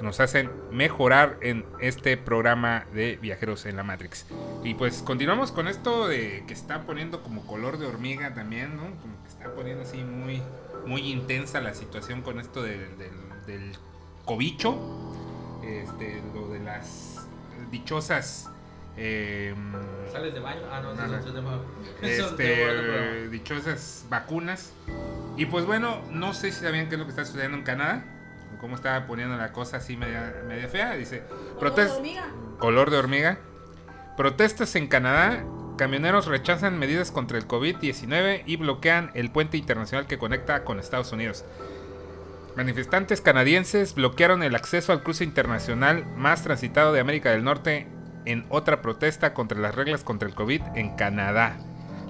Nos 0.00 0.20
hacen 0.20 0.50
mejorar 0.72 1.38
en 1.40 1.64
este 1.80 2.16
programa 2.16 2.84
de 2.94 3.16
Viajeros 3.16 3.66
en 3.66 3.76
la 3.76 3.84
Matrix. 3.84 4.26
Y 4.64 4.74
pues 4.74 5.02
continuamos 5.02 5.52
con 5.52 5.68
esto 5.68 6.08
de 6.08 6.44
que 6.46 6.54
está 6.54 6.82
poniendo 6.82 7.22
como 7.22 7.46
color 7.46 7.78
de 7.78 7.86
hormiga 7.86 8.34
también, 8.34 8.72
está 9.28 9.54
poniendo 9.54 9.82
así 9.82 9.98
muy, 9.98 10.42
muy 10.86 11.12
intensa 11.12 11.60
la 11.60 11.74
situación 11.74 12.22
con 12.22 12.40
esto 12.40 12.62
del, 12.62 12.98
del, 12.98 13.12
del 13.46 13.72
cobicho. 14.24 14.78
Este, 15.62 16.22
lo 16.34 16.48
de 16.48 16.60
las 16.60 17.23
dichosas. 17.78 18.48
Eh, 18.96 19.52
¿Sales 20.12 20.32
de 20.34 20.38
baño? 20.40 20.60
Ah, 20.70 20.80
no, 20.80 20.94
No, 20.94 21.06
no. 21.06 21.20
de 22.00 22.16
este, 22.18 22.64
programa. 22.64 23.30
dichosas 23.30 24.06
vacunas. 24.08 24.72
Y 25.36 25.46
pues 25.46 25.66
bueno, 25.66 26.00
no 26.10 26.32
sé 26.32 26.52
si 26.52 26.60
sabían 26.64 26.88
qué 26.88 26.94
es 26.94 26.98
lo 27.00 27.04
que 27.04 27.10
está 27.10 27.24
sucediendo 27.24 27.56
en 27.58 27.64
Canadá. 27.64 28.04
Cómo 28.60 28.76
está 28.76 29.06
poniendo 29.08 29.36
la 29.36 29.52
cosa 29.52 29.78
así 29.78 29.96
media, 29.96 30.32
media 30.46 30.68
fea. 30.68 30.92
Dice, 30.94 31.22
Color 31.28 31.50
de 31.54 31.58
protest 31.60 31.94
hormiga. 31.96 32.28
color 32.58 32.90
de 32.90 32.96
hormiga. 32.98 33.38
Protestas 34.16 34.74
en 34.76 34.86
Canadá. 34.86 35.44
Camioneros 35.76 36.26
rechazan 36.26 36.78
medidas 36.78 37.10
contra 37.10 37.36
el 37.36 37.48
COVID-19 37.48 38.44
y 38.46 38.56
bloquean 38.56 39.10
el 39.14 39.32
puente 39.32 39.56
internacional 39.56 40.06
que 40.06 40.18
conecta 40.18 40.62
con 40.62 40.78
Estados 40.78 41.10
Unidos. 41.10 41.44
Manifestantes 42.56 43.20
canadienses 43.20 43.94
bloquearon 43.94 44.44
el 44.44 44.54
acceso 44.54 44.92
al 44.92 45.02
cruce 45.02 45.24
internacional 45.24 46.06
más 46.16 46.44
transitado 46.44 46.92
de 46.92 47.00
América 47.00 47.30
del 47.30 47.42
Norte 47.42 47.88
en 48.26 48.46
otra 48.48 48.80
protesta 48.80 49.34
contra 49.34 49.58
las 49.58 49.74
reglas 49.74 50.04
contra 50.04 50.28
el 50.28 50.34
COVID 50.34 50.62
en 50.76 50.94
Canadá. 50.94 51.58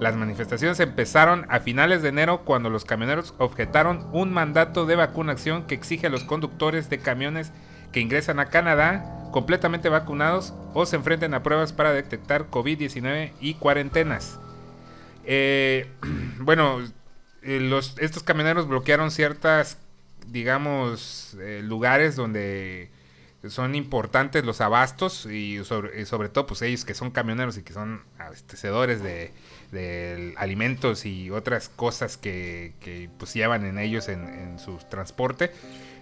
Las 0.01 0.17
manifestaciones 0.17 0.81
empezaron 0.81 1.47
a 1.49 1.61
finales 1.61 2.03
de 2.03 2.11
enero 2.11 2.43
cuando 2.45 2.69
los 2.69 2.85
camioneros 2.85 3.35
objetaron 3.39 4.07
un 4.13 4.33
mandato 4.33 4.85
de 4.85 4.97
vacunación 4.97 5.67
que 5.67 5.75
exige 5.75 6.09
a 6.09 6.11
los 6.11 6.25
conductores 6.25 6.91
de 6.91 6.99
camiones 6.99 7.53
que 7.93 8.01
ingresan 8.01 8.39
a 8.39 8.47
Canadá 8.47 9.31
completamente 9.31 9.89
vacunados 9.89 10.53
o 10.75 10.85
se 10.85 10.97
enfrenten 10.97 11.33
a 11.33 11.43
pruebas 11.43 11.73
para 11.73 11.93
detectar 11.93 12.51
COVID-19 12.51 13.33
y 13.41 13.55
cuarentenas. 13.55 14.39
Eh, 15.25 15.89
bueno, 16.39 16.81
eh, 17.43 17.81
estos 17.99 18.23
camioneros 18.23 18.69
bloquearon 18.69 19.11
ciertas, 19.11 19.79
digamos, 20.29 21.37
eh, 21.41 21.61
lugares 21.63 22.17
donde 22.17 22.91
son 23.49 23.75
importantes 23.75 24.45
los 24.45 24.63
abastos 24.63 25.27
y 25.27 25.63
sobre, 25.65 26.07
sobre 26.07 26.31
todo 26.31 26.47
pues 26.47 26.63
ellos 26.63 26.87
que 26.87 26.95
son 26.95 27.11
camioneros 27.11 27.59
y 27.59 27.63
que 27.63 27.75
son 27.75 28.03
abastecedores 28.19 29.03
de, 29.03 29.33
alimentos 30.37 31.05
y 31.05 31.31
otras 31.31 31.69
cosas 31.69 32.17
que, 32.17 32.73
pues 33.19 33.35
llevan 33.35 33.67
en 33.67 33.79
ellos 33.79 34.09
en, 34.09 34.27
en 34.27 34.59
su 34.59 34.79
transporte, 34.89 35.51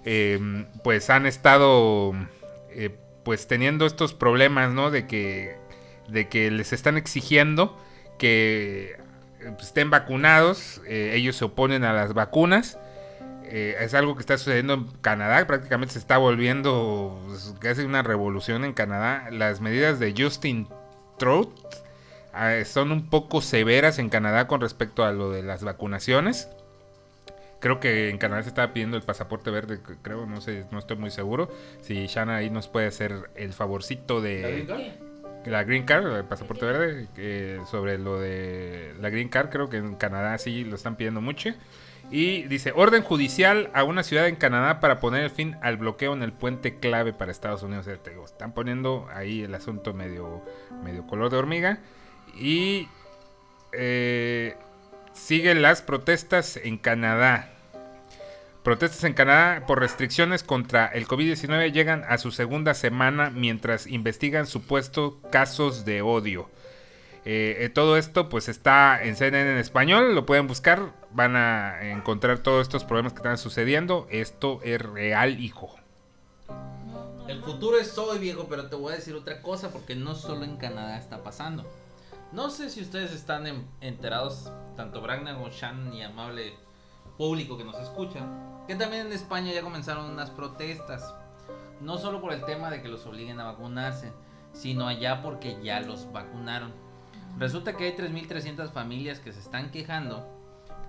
eh, 0.04 0.66
pues 0.82 1.10
han 1.10 1.26
estado 1.26 2.12
eh, 2.70 2.90
pues 3.24 3.46
teniendo 3.46 3.86
estos 3.86 4.14
problemas, 4.14 4.72
¿no? 4.72 4.90
De 4.90 5.06
que, 5.06 5.56
de 6.08 6.28
que 6.28 6.50
les 6.50 6.72
están 6.72 6.96
exigiendo 6.96 7.78
que 8.18 8.96
eh, 9.40 9.52
pues, 9.54 9.68
estén 9.68 9.90
vacunados, 9.90 10.80
ellos 10.88 11.36
se 11.36 11.44
oponen 11.44 11.84
a 11.84 11.92
las 11.92 12.14
vacunas. 12.14 12.78
Eh, 13.54 13.76
es 13.84 13.92
algo 13.92 14.14
que 14.14 14.20
está 14.20 14.38
sucediendo 14.38 14.72
en 14.72 14.86
Canadá, 15.02 15.46
prácticamente 15.46 15.92
se 15.92 15.98
está 15.98 16.16
volviendo 16.16 17.20
pues, 17.26 17.54
casi 17.60 17.82
una 17.82 18.02
revolución 18.02 18.64
en 18.64 18.72
Canadá. 18.72 19.28
Las 19.30 19.60
medidas 19.60 20.00
de 20.00 20.14
Justin 20.16 20.68
Trudeau 21.18 21.52
eh, 22.34 22.64
son 22.64 22.92
un 22.92 23.10
poco 23.10 23.42
severas 23.42 23.98
en 23.98 24.08
Canadá 24.08 24.46
con 24.46 24.62
respecto 24.62 25.04
a 25.04 25.12
lo 25.12 25.30
de 25.30 25.42
las 25.42 25.62
vacunaciones. 25.64 26.48
Creo 27.60 27.78
que 27.78 28.08
en 28.08 28.16
Canadá 28.16 28.42
se 28.42 28.48
estaba 28.48 28.72
pidiendo 28.72 28.96
el 28.96 29.02
pasaporte 29.02 29.50
verde, 29.50 29.80
creo, 30.00 30.24
no 30.24 30.40
sé, 30.40 30.64
no 30.70 30.78
estoy 30.78 30.96
muy 30.96 31.10
seguro. 31.10 31.50
Si 31.82 32.06
Shana 32.06 32.36
ahí 32.36 32.48
nos 32.48 32.68
puede 32.68 32.86
hacer 32.86 33.30
el 33.34 33.52
favorcito 33.52 34.14
¿La 34.14 34.20
green 34.20 34.60
de 34.60 34.66
card? 34.66 35.50
la 35.50 35.64
Green 35.64 35.84
Card, 35.84 36.06
el 36.16 36.24
pasaporte 36.24 36.64
verde, 36.64 37.06
que 37.14 37.60
sobre 37.70 37.98
lo 37.98 38.18
de 38.18 38.94
la 38.98 39.10
Green 39.10 39.28
Card, 39.28 39.50
creo 39.50 39.68
que 39.68 39.76
en 39.76 39.94
Canadá 39.96 40.38
sí 40.38 40.64
lo 40.64 40.76
están 40.76 40.96
pidiendo 40.96 41.20
mucho. 41.20 41.50
Y 42.12 42.42
dice, 42.42 42.72
orden 42.76 43.02
judicial 43.02 43.70
a 43.72 43.84
una 43.84 44.02
ciudad 44.02 44.28
en 44.28 44.36
Canadá 44.36 44.80
para 44.80 45.00
poner 45.00 45.30
fin 45.30 45.56
al 45.62 45.78
bloqueo 45.78 46.12
en 46.12 46.22
el 46.22 46.34
puente 46.34 46.78
clave 46.78 47.14
para 47.14 47.32
Estados 47.32 47.62
Unidos. 47.62 47.86
Digo, 47.86 48.26
están 48.26 48.52
poniendo 48.52 49.08
ahí 49.14 49.42
el 49.42 49.54
asunto 49.54 49.94
medio, 49.94 50.44
medio 50.84 51.06
color 51.06 51.30
de 51.30 51.38
hormiga. 51.38 51.78
Y 52.36 52.86
eh, 53.72 54.56
siguen 55.14 55.62
las 55.62 55.80
protestas 55.80 56.58
en 56.58 56.76
Canadá. 56.76 57.48
Protestas 58.62 59.04
en 59.04 59.14
Canadá 59.14 59.64
por 59.66 59.80
restricciones 59.80 60.42
contra 60.42 60.88
el 60.88 61.08
COVID-19 61.08 61.72
llegan 61.72 62.04
a 62.06 62.18
su 62.18 62.30
segunda 62.30 62.74
semana 62.74 63.30
mientras 63.30 63.86
investigan 63.86 64.46
supuestos 64.46 65.14
casos 65.30 65.86
de 65.86 66.02
odio. 66.02 66.50
Eh, 67.24 67.56
eh, 67.60 67.68
todo 67.70 67.96
esto 67.96 68.28
pues 68.28 68.48
está 68.48 69.02
en 69.02 69.16
CNN 69.16 69.52
en 69.52 69.58
español, 69.58 70.14
lo 70.14 70.26
pueden 70.26 70.46
buscar, 70.46 70.90
van 71.14 71.36
a 71.36 71.90
encontrar 71.90 72.38
todos 72.38 72.62
estos 72.62 72.84
problemas 72.84 73.12
que 73.12 73.18
están 73.18 73.38
sucediendo. 73.38 74.06
Esto 74.10 74.60
es 74.62 74.80
real, 74.80 75.40
hijo. 75.40 75.74
El 77.28 77.40
futuro 77.42 77.78
es 77.78 77.96
hoy, 77.98 78.18
viejo, 78.18 78.46
pero 78.48 78.68
te 78.68 78.76
voy 78.76 78.92
a 78.92 78.96
decir 78.96 79.14
otra 79.14 79.42
cosa 79.42 79.70
porque 79.70 79.94
no 79.94 80.14
solo 80.14 80.44
en 80.44 80.56
Canadá 80.56 80.98
está 80.98 81.22
pasando. 81.22 81.64
No 82.32 82.50
sé 82.50 82.70
si 82.70 82.80
ustedes 82.82 83.12
están 83.12 83.46
en- 83.46 83.66
enterados, 83.80 84.50
tanto 84.76 85.00
Bragner 85.00 85.34
como 85.34 85.50
Shan 85.50 85.92
y 85.94 86.02
amable 86.02 86.54
público 87.18 87.56
que 87.58 87.64
nos 87.64 87.76
escucha, 87.78 88.20
que 88.66 88.74
también 88.74 89.06
en 89.06 89.12
España 89.12 89.52
ya 89.52 89.62
comenzaron 89.62 90.10
unas 90.10 90.30
protestas. 90.30 91.14
No 91.80 91.98
solo 91.98 92.20
por 92.20 92.32
el 92.32 92.44
tema 92.44 92.70
de 92.70 92.80
que 92.82 92.88
los 92.88 93.04
obliguen 93.06 93.38
a 93.40 93.44
vacunarse, 93.44 94.12
sino 94.52 94.86
allá 94.88 95.22
porque 95.22 95.58
ya 95.62 95.80
los 95.80 96.10
vacunaron. 96.12 96.72
Resulta 97.38 97.76
que 97.76 97.84
hay 97.84 97.96
3.300 97.96 98.70
familias 98.70 99.20
que 99.20 99.32
se 99.32 99.40
están 99.40 99.70
quejando 99.70 100.26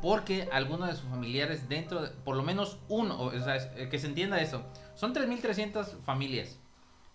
porque 0.03 0.49
algunos 0.51 0.89
de 0.89 0.95
sus 0.95 1.09
familiares 1.09 1.69
dentro, 1.69 2.01
de, 2.01 2.09
por 2.09 2.35
lo 2.35 2.43
menos 2.43 2.77
uno, 2.89 3.17
o 3.21 3.31
sea, 3.39 3.55
es- 3.55 3.69
eh, 3.77 3.87
que 3.89 3.97
se 3.99 4.07
entienda 4.07 4.41
eso, 4.41 4.61
son 4.95 5.13
3.300 5.13 5.95
familias 6.03 6.59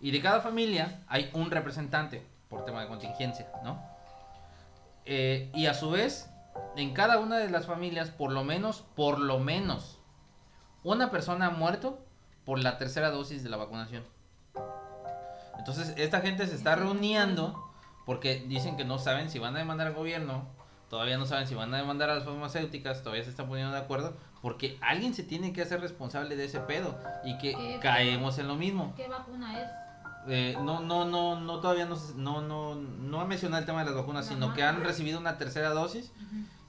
y 0.00 0.10
de 0.10 0.22
cada 0.22 0.40
familia 0.40 1.02
hay 1.06 1.28
un 1.34 1.50
representante 1.50 2.26
por 2.48 2.64
tema 2.64 2.80
de 2.80 2.88
contingencia, 2.88 3.46
¿no? 3.62 3.78
Eh, 5.04 5.50
y 5.54 5.66
a 5.66 5.74
su 5.74 5.90
vez, 5.90 6.30
en 6.76 6.94
cada 6.94 7.18
una 7.18 7.36
de 7.36 7.50
las 7.50 7.66
familias, 7.66 8.08
por 8.08 8.32
lo 8.32 8.42
menos, 8.42 8.82
por 8.96 9.18
lo 9.18 9.38
menos, 9.38 9.98
una 10.82 11.10
persona 11.10 11.48
ha 11.48 11.50
muerto 11.50 11.98
por 12.46 12.58
la 12.58 12.78
tercera 12.78 13.10
dosis 13.10 13.42
de 13.42 13.50
la 13.50 13.58
vacunación. 13.58 14.02
Entonces, 15.58 15.92
esta 15.98 16.20
gente 16.22 16.46
se 16.46 16.54
está 16.54 16.74
reuniendo 16.74 17.70
porque 18.06 18.42
dicen 18.48 18.78
que 18.78 18.86
no 18.86 18.98
saben 18.98 19.28
si 19.28 19.38
van 19.38 19.56
a 19.56 19.58
demandar 19.58 19.88
al 19.88 19.92
gobierno, 19.94 20.46
todavía 20.88 21.18
no 21.18 21.26
saben 21.26 21.46
si 21.46 21.54
van 21.54 21.72
a 21.74 21.78
demandar 21.78 22.10
a 22.10 22.16
las 22.16 22.24
farmacéuticas, 22.24 23.02
todavía 23.02 23.24
se 23.24 23.30
están 23.30 23.48
poniendo 23.48 23.72
de 23.72 23.78
acuerdo, 23.78 24.16
porque 24.42 24.78
alguien 24.80 25.14
se 25.14 25.22
tiene 25.22 25.52
que 25.52 25.62
hacer 25.62 25.80
responsable 25.80 26.36
de 26.36 26.44
ese 26.44 26.60
pedo 26.60 26.96
y 27.24 27.38
que 27.38 27.78
caemos 27.80 28.38
en 28.38 28.48
lo 28.48 28.56
mismo. 28.56 28.94
¿Qué 28.96 29.08
vacuna 29.08 29.60
es? 29.60 29.68
Eh, 30.30 30.56
no, 30.62 30.80
no, 30.80 31.04
no, 31.04 31.40
no, 31.40 31.60
todavía 31.60 31.86
no, 31.86 31.96
no, 32.16 32.42
no, 32.42 32.74
no 32.74 33.20
ha 33.20 33.24
mencionado 33.24 33.60
el 33.60 33.66
tema 33.66 33.80
de 33.80 33.86
las 33.86 33.94
vacunas, 33.94 34.26
sino 34.26 34.52
que 34.52 34.62
han 34.62 34.82
recibido 34.82 35.18
una 35.18 35.38
tercera 35.38 35.70
dosis 35.70 36.12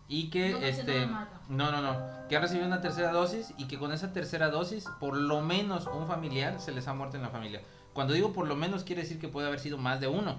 y 0.07 0.29
que, 0.29 0.51
No 0.51 0.57
este, 0.59 1.05
no, 1.49 1.71
no, 1.71 1.81
no, 1.81 2.27
que 2.29 2.35
han 2.35 2.41
recibido 2.41 2.67
una 2.67 2.81
tercera 2.81 3.11
dosis 3.11 3.53
y 3.57 3.65
que 3.65 3.77
con 3.77 3.91
esa 3.91 4.13
tercera 4.13 4.49
dosis, 4.49 4.85
por 4.99 5.15
lo 5.15 5.41
menos 5.41 5.87
un 5.87 6.07
familiar 6.07 6.59
se 6.61 6.71
les 6.71 6.87
ha 6.87 6.93
muerto 6.93 7.17
en 7.17 7.23
la 7.23 7.29
familia. 7.29 7.61
Cuando 7.93 8.13
digo 8.13 8.31
por 8.31 8.47
lo 8.47 8.55
menos, 8.55 8.83
quiere 8.83 9.01
decir 9.01 9.19
que 9.19 9.27
puede 9.27 9.47
haber 9.47 9.59
sido 9.59 9.77
más 9.77 9.99
de 9.99 10.07
uno, 10.07 10.37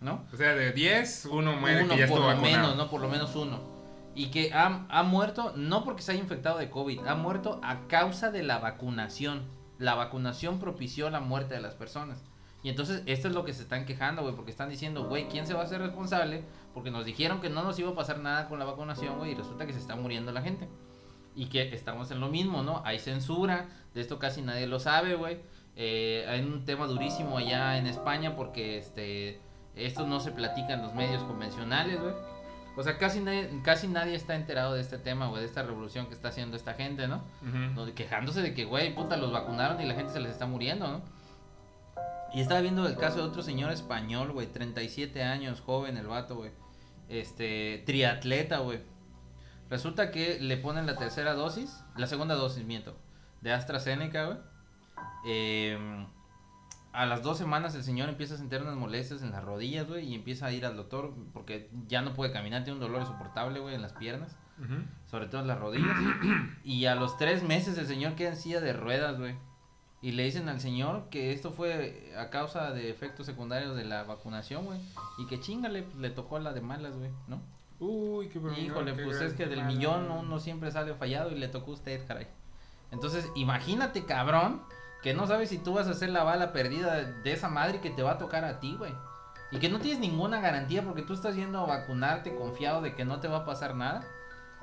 ¿no? 0.00 0.24
O 0.32 0.36
sea, 0.36 0.54
de 0.54 0.72
10, 0.72 1.26
uno 1.26 1.56
muere 1.56 1.84
uno 1.84 1.94
que 1.94 2.00
ya 2.00 2.06
por 2.06 2.18
estuvo 2.18 2.30
lo 2.30 2.34
vacunado. 2.34 2.56
menos, 2.56 2.76
no 2.76 2.90
por 2.90 3.00
lo 3.00 3.08
menos 3.08 3.34
uno. 3.36 3.60
Y 4.14 4.26
que 4.30 4.52
ha, 4.52 4.86
ha 4.88 5.02
muerto 5.02 5.52
no 5.56 5.84
porque 5.84 6.02
se 6.02 6.12
haya 6.12 6.20
infectado 6.20 6.58
de 6.58 6.70
COVID, 6.70 7.06
ha 7.06 7.14
muerto 7.14 7.60
a 7.62 7.86
causa 7.86 8.30
de 8.30 8.42
la 8.42 8.58
vacunación. 8.58 9.42
La 9.78 9.94
vacunación 9.94 10.58
propició 10.58 11.10
la 11.10 11.20
muerte 11.20 11.54
de 11.54 11.60
las 11.60 11.74
personas. 11.74 12.22
Y 12.62 12.68
entonces 12.68 13.02
esto 13.06 13.28
es 13.28 13.34
lo 13.34 13.44
que 13.44 13.54
se 13.54 13.62
están 13.62 13.86
quejando, 13.86 14.22
güey, 14.22 14.34
porque 14.34 14.50
están 14.50 14.68
diciendo, 14.68 15.04
güey, 15.08 15.28
¿quién 15.28 15.46
se 15.46 15.54
va 15.54 15.62
a 15.62 15.64
hacer 15.64 15.80
responsable? 15.80 16.44
Porque 16.74 16.90
nos 16.90 17.06
dijeron 17.06 17.40
que 17.40 17.48
no 17.48 17.62
nos 17.62 17.78
iba 17.78 17.90
a 17.90 17.94
pasar 17.94 18.18
nada 18.18 18.48
con 18.48 18.58
la 18.58 18.66
vacunación, 18.66 19.16
güey, 19.16 19.32
y 19.32 19.34
resulta 19.34 19.66
que 19.66 19.72
se 19.72 19.78
está 19.78 19.96
muriendo 19.96 20.32
la 20.32 20.42
gente. 20.42 20.68
Y 21.34 21.46
que 21.46 21.74
estamos 21.74 22.10
en 22.10 22.20
lo 22.20 22.28
mismo, 22.28 22.62
¿no? 22.62 22.82
Hay 22.84 22.98
censura, 22.98 23.68
de 23.94 24.02
esto 24.02 24.18
casi 24.18 24.42
nadie 24.42 24.66
lo 24.66 24.78
sabe, 24.78 25.14
güey. 25.14 25.38
Eh, 25.76 26.26
hay 26.28 26.40
un 26.40 26.66
tema 26.66 26.86
durísimo 26.86 27.38
allá 27.38 27.78
en 27.78 27.86
España 27.86 28.36
porque 28.36 28.76
este 28.76 29.40
esto 29.76 30.06
no 30.06 30.20
se 30.20 30.32
platica 30.32 30.74
en 30.74 30.82
los 30.82 30.94
medios 30.94 31.22
convencionales, 31.24 32.00
güey. 32.00 32.14
O 32.76 32.82
sea, 32.82 32.98
casi 32.98 33.20
nadie, 33.20 33.50
casi 33.64 33.88
nadie 33.88 34.14
está 34.14 34.36
enterado 34.36 34.74
de 34.74 34.80
este 34.80 34.98
tema, 34.98 35.28
güey, 35.28 35.40
de 35.40 35.46
esta 35.46 35.62
revolución 35.62 36.06
que 36.06 36.14
está 36.14 36.28
haciendo 36.28 36.56
esta 36.56 36.74
gente, 36.74 37.08
¿no? 37.08 37.22
Donde 37.74 37.94
quejándose 37.94 38.42
de 38.42 38.54
que, 38.54 38.64
güey, 38.64 38.94
puta, 38.94 39.16
los 39.16 39.32
vacunaron 39.32 39.80
y 39.80 39.86
la 39.86 39.94
gente 39.94 40.12
se 40.12 40.20
les 40.20 40.32
está 40.32 40.46
muriendo, 40.46 40.88
¿no? 40.88 41.02
Y 42.32 42.40
estaba 42.40 42.60
viendo 42.60 42.86
el 42.86 42.96
caso 42.96 43.18
de 43.18 43.24
otro 43.24 43.42
señor 43.42 43.72
español, 43.72 44.32
güey, 44.32 44.46
37 44.46 45.22
años, 45.22 45.60
joven 45.60 45.96
el 45.96 46.06
vato, 46.06 46.36
güey. 46.36 46.52
Este, 47.08 47.82
triatleta, 47.86 48.58
güey. 48.58 48.80
Resulta 49.68 50.12
que 50.12 50.38
le 50.38 50.56
ponen 50.56 50.86
la 50.86 50.96
tercera 50.96 51.34
dosis, 51.34 51.82
la 51.96 52.06
segunda 52.06 52.36
dosis, 52.36 52.64
miento, 52.64 52.96
de 53.40 53.52
AstraZeneca, 53.52 54.26
güey. 54.26 54.38
Em, 55.24 56.06
a 56.92 57.06
las 57.06 57.22
dos 57.22 57.38
semanas 57.38 57.74
el 57.74 57.84
señor 57.84 58.08
empieza 58.08 58.34
a 58.34 58.38
sentir 58.38 58.60
unas 58.62 58.74
molestias 58.76 59.22
en 59.22 59.30
las 59.30 59.44
rodillas, 59.44 59.86
güey, 59.86 60.06
y 60.08 60.14
empieza 60.14 60.46
a 60.46 60.52
ir 60.52 60.66
al 60.66 60.76
doctor 60.76 61.14
porque 61.32 61.70
ya 61.88 62.02
no 62.02 62.14
puede 62.14 62.32
caminar, 62.32 62.64
tiene 62.64 62.74
un 62.78 62.80
dolor 62.80 63.00
insoportable, 63.02 63.60
güey, 63.60 63.74
en 63.74 63.82
las 63.82 63.92
piernas 63.92 64.36
sobre 65.06 65.26
todo 65.26 65.40
en 65.40 65.46
las 65.46 65.58
rodillas. 65.58 65.96
y 66.64 66.84
a 66.84 66.94
los 66.94 67.16
tres 67.16 67.42
meses 67.42 67.78
el 67.78 67.86
señor 67.86 68.14
queda 68.14 68.30
en 68.30 68.36
silla 68.36 68.60
de 68.60 68.72
ruedas, 68.74 69.18
güey. 69.18 69.34
Y 70.02 70.12
le 70.12 70.24
dicen 70.24 70.48
al 70.50 70.60
señor 70.60 71.08
que 71.10 71.32
esto 71.32 71.50
fue 71.50 72.12
a 72.18 72.28
causa 72.30 72.70
de 72.72 72.90
efectos 72.90 73.24
secundarios 73.26 73.74
de 73.76 73.84
la 73.84 74.02
vacunación, 74.04 74.64
güey. 74.66 74.78
Y 75.18 75.26
que 75.26 75.40
chingale, 75.40 75.82
pues, 75.84 75.96
le 75.96 76.10
tocó 76.10 76.38
la 76.38 76.52
de 76.52 76.60
malas, 76.60 76.96
güey, 76.96 77.10
¿no? 77.26 77.40
Uy, 77.78 78.28
qué 78.28 78.38
problema. 78.38 78.62
Híjole, 78.62 78.94
qué 78.96 79.02
pues 79.04 79.16
gran- 79.16 79.28
es 79.30 79.34
que 79.34 79.46
del 79.46 79.64
millón 79.64 80.10
uno 80.10 80.38
siempre 80.40 80.70
sale 80.70 80.94
fallado 80.94 81.30
y 81.32 81.38
le 81.38 81.48
tocó 81.48 81.70
a 81.70 81.74
usted, 81.74 82.06
caray. 82.06 82.26
Entonces, 82.90 83.28
imagínate, 83.36 84.04
cabrón, 84.04 84.62
que 85.02 85.14
no 85.14 85.26
sabes 85.26 85.48
si 85.48 85.58
tú 85.58 85.74
vas 85.74 85.86
a 85.88 85.94
ser 85.94 86.10
la 86.10 86.24
bala 86.24 86.52
perdida 86.52 87.02
de 87.02 87.32
esa 87.32 87.48
madre 87.48 87.80
que 87.80 87.90
te 87.90 88.02
va 88.02 88.12
a 88.12 88.18
tocar 88.18 88.44
a 88.44 88.60
ti, 88.60 88.76
güey. 88.76 88.94
Y 89.50 89.58
que 89.58 89.68
no 89.68 89.80
tienes 89.80 90.00
ninguna 90.00 90.40
garantía 90.40 90.82
porque 90.82 91.02
tú 91.02 91.14
estás 91.14 91.34
yendo 91.34 91.60
a 91.60 91.66
vacunarte 91.66 92.34
confiado 92.34 92.80
de 92.82 92.94
que 92.94 93.04
no 93.04 93.18
te 93.20 93.28
va 93.28 93.38
a 93.38 93.44
pasar 93.44 93.74
nada. 93.74 94.04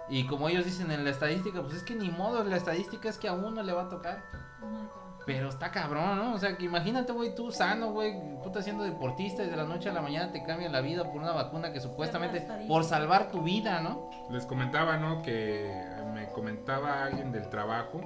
Y 0.10 0.26
como 0.26 0.48
ellos 0.48 0.64
dicen 0.64 0.92
en 0.92 1.04
la 1.04 1.10
estadística, 1.10 1.62
pues 1.62 1.76
es 1.76 1.84
que 1.84 1.96
ni 1.96 2.10
modo, 2.10 2.44
la 2.44 2.56
estadística 2.56 3.10
es 3.10 3.18
que 3.18 3.28
a 3.28 3.34
uno 3.34 3.62
le 3.64 3.74
va 3.74 3.84
a 3.84 3.90
tocar. 3.90 4.24
Cabrón. 4.60 5.08
Pero 5.28 5.50
está 5.50 5.72
cabrón, 5.72 6.18
¿no? 6.18 6.34
O 6.36 6.38
sea, 6.40 6.56
que 6.56 6.64
imagínate, 6.64 7.12
güey, 7.12 7.36
tú 7.36 7.52
sano, 7.52 7.92
güey, 7.92 8.14
puta 8.42 8.62
siendo 8.62 8.86
deportista 8.86 9.44
y 9.44 9.50
de 9.50 9.58
la 9.58 9.66
noche 9.66 9.90
a 9.90 9.94
la 9.94 10.02
mañana 10.02 10.32
te 10.32 10.42
cambia 10.42 10.70
la 10.70 10.80
vida 10.80 11.04
por 11.04 11.22
una 11.22 11.34
vacuna 11.34 11.74
que 11.74 11.82
supuestamente 11.82 12.48
por 12.66 12.86
salvar 12.86 13.30
tu 13.30 13.42
vida, 13.42 13.82
¿no? 13.82 14.10
Les 14.32 14.46
comentaba, 14.46 14.96
¿no? 14.96 15.22
Que 15.22 15.70
me 16.14 16.30
comentaba 16.32 17.04
alguien 17.04 17.34
del 17.34 17.50
trabajo, 17.50 18.00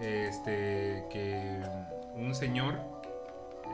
este, 0.00 1.04
que 1.10 1.58
un 2.14 2.34
señor 2.34 2.74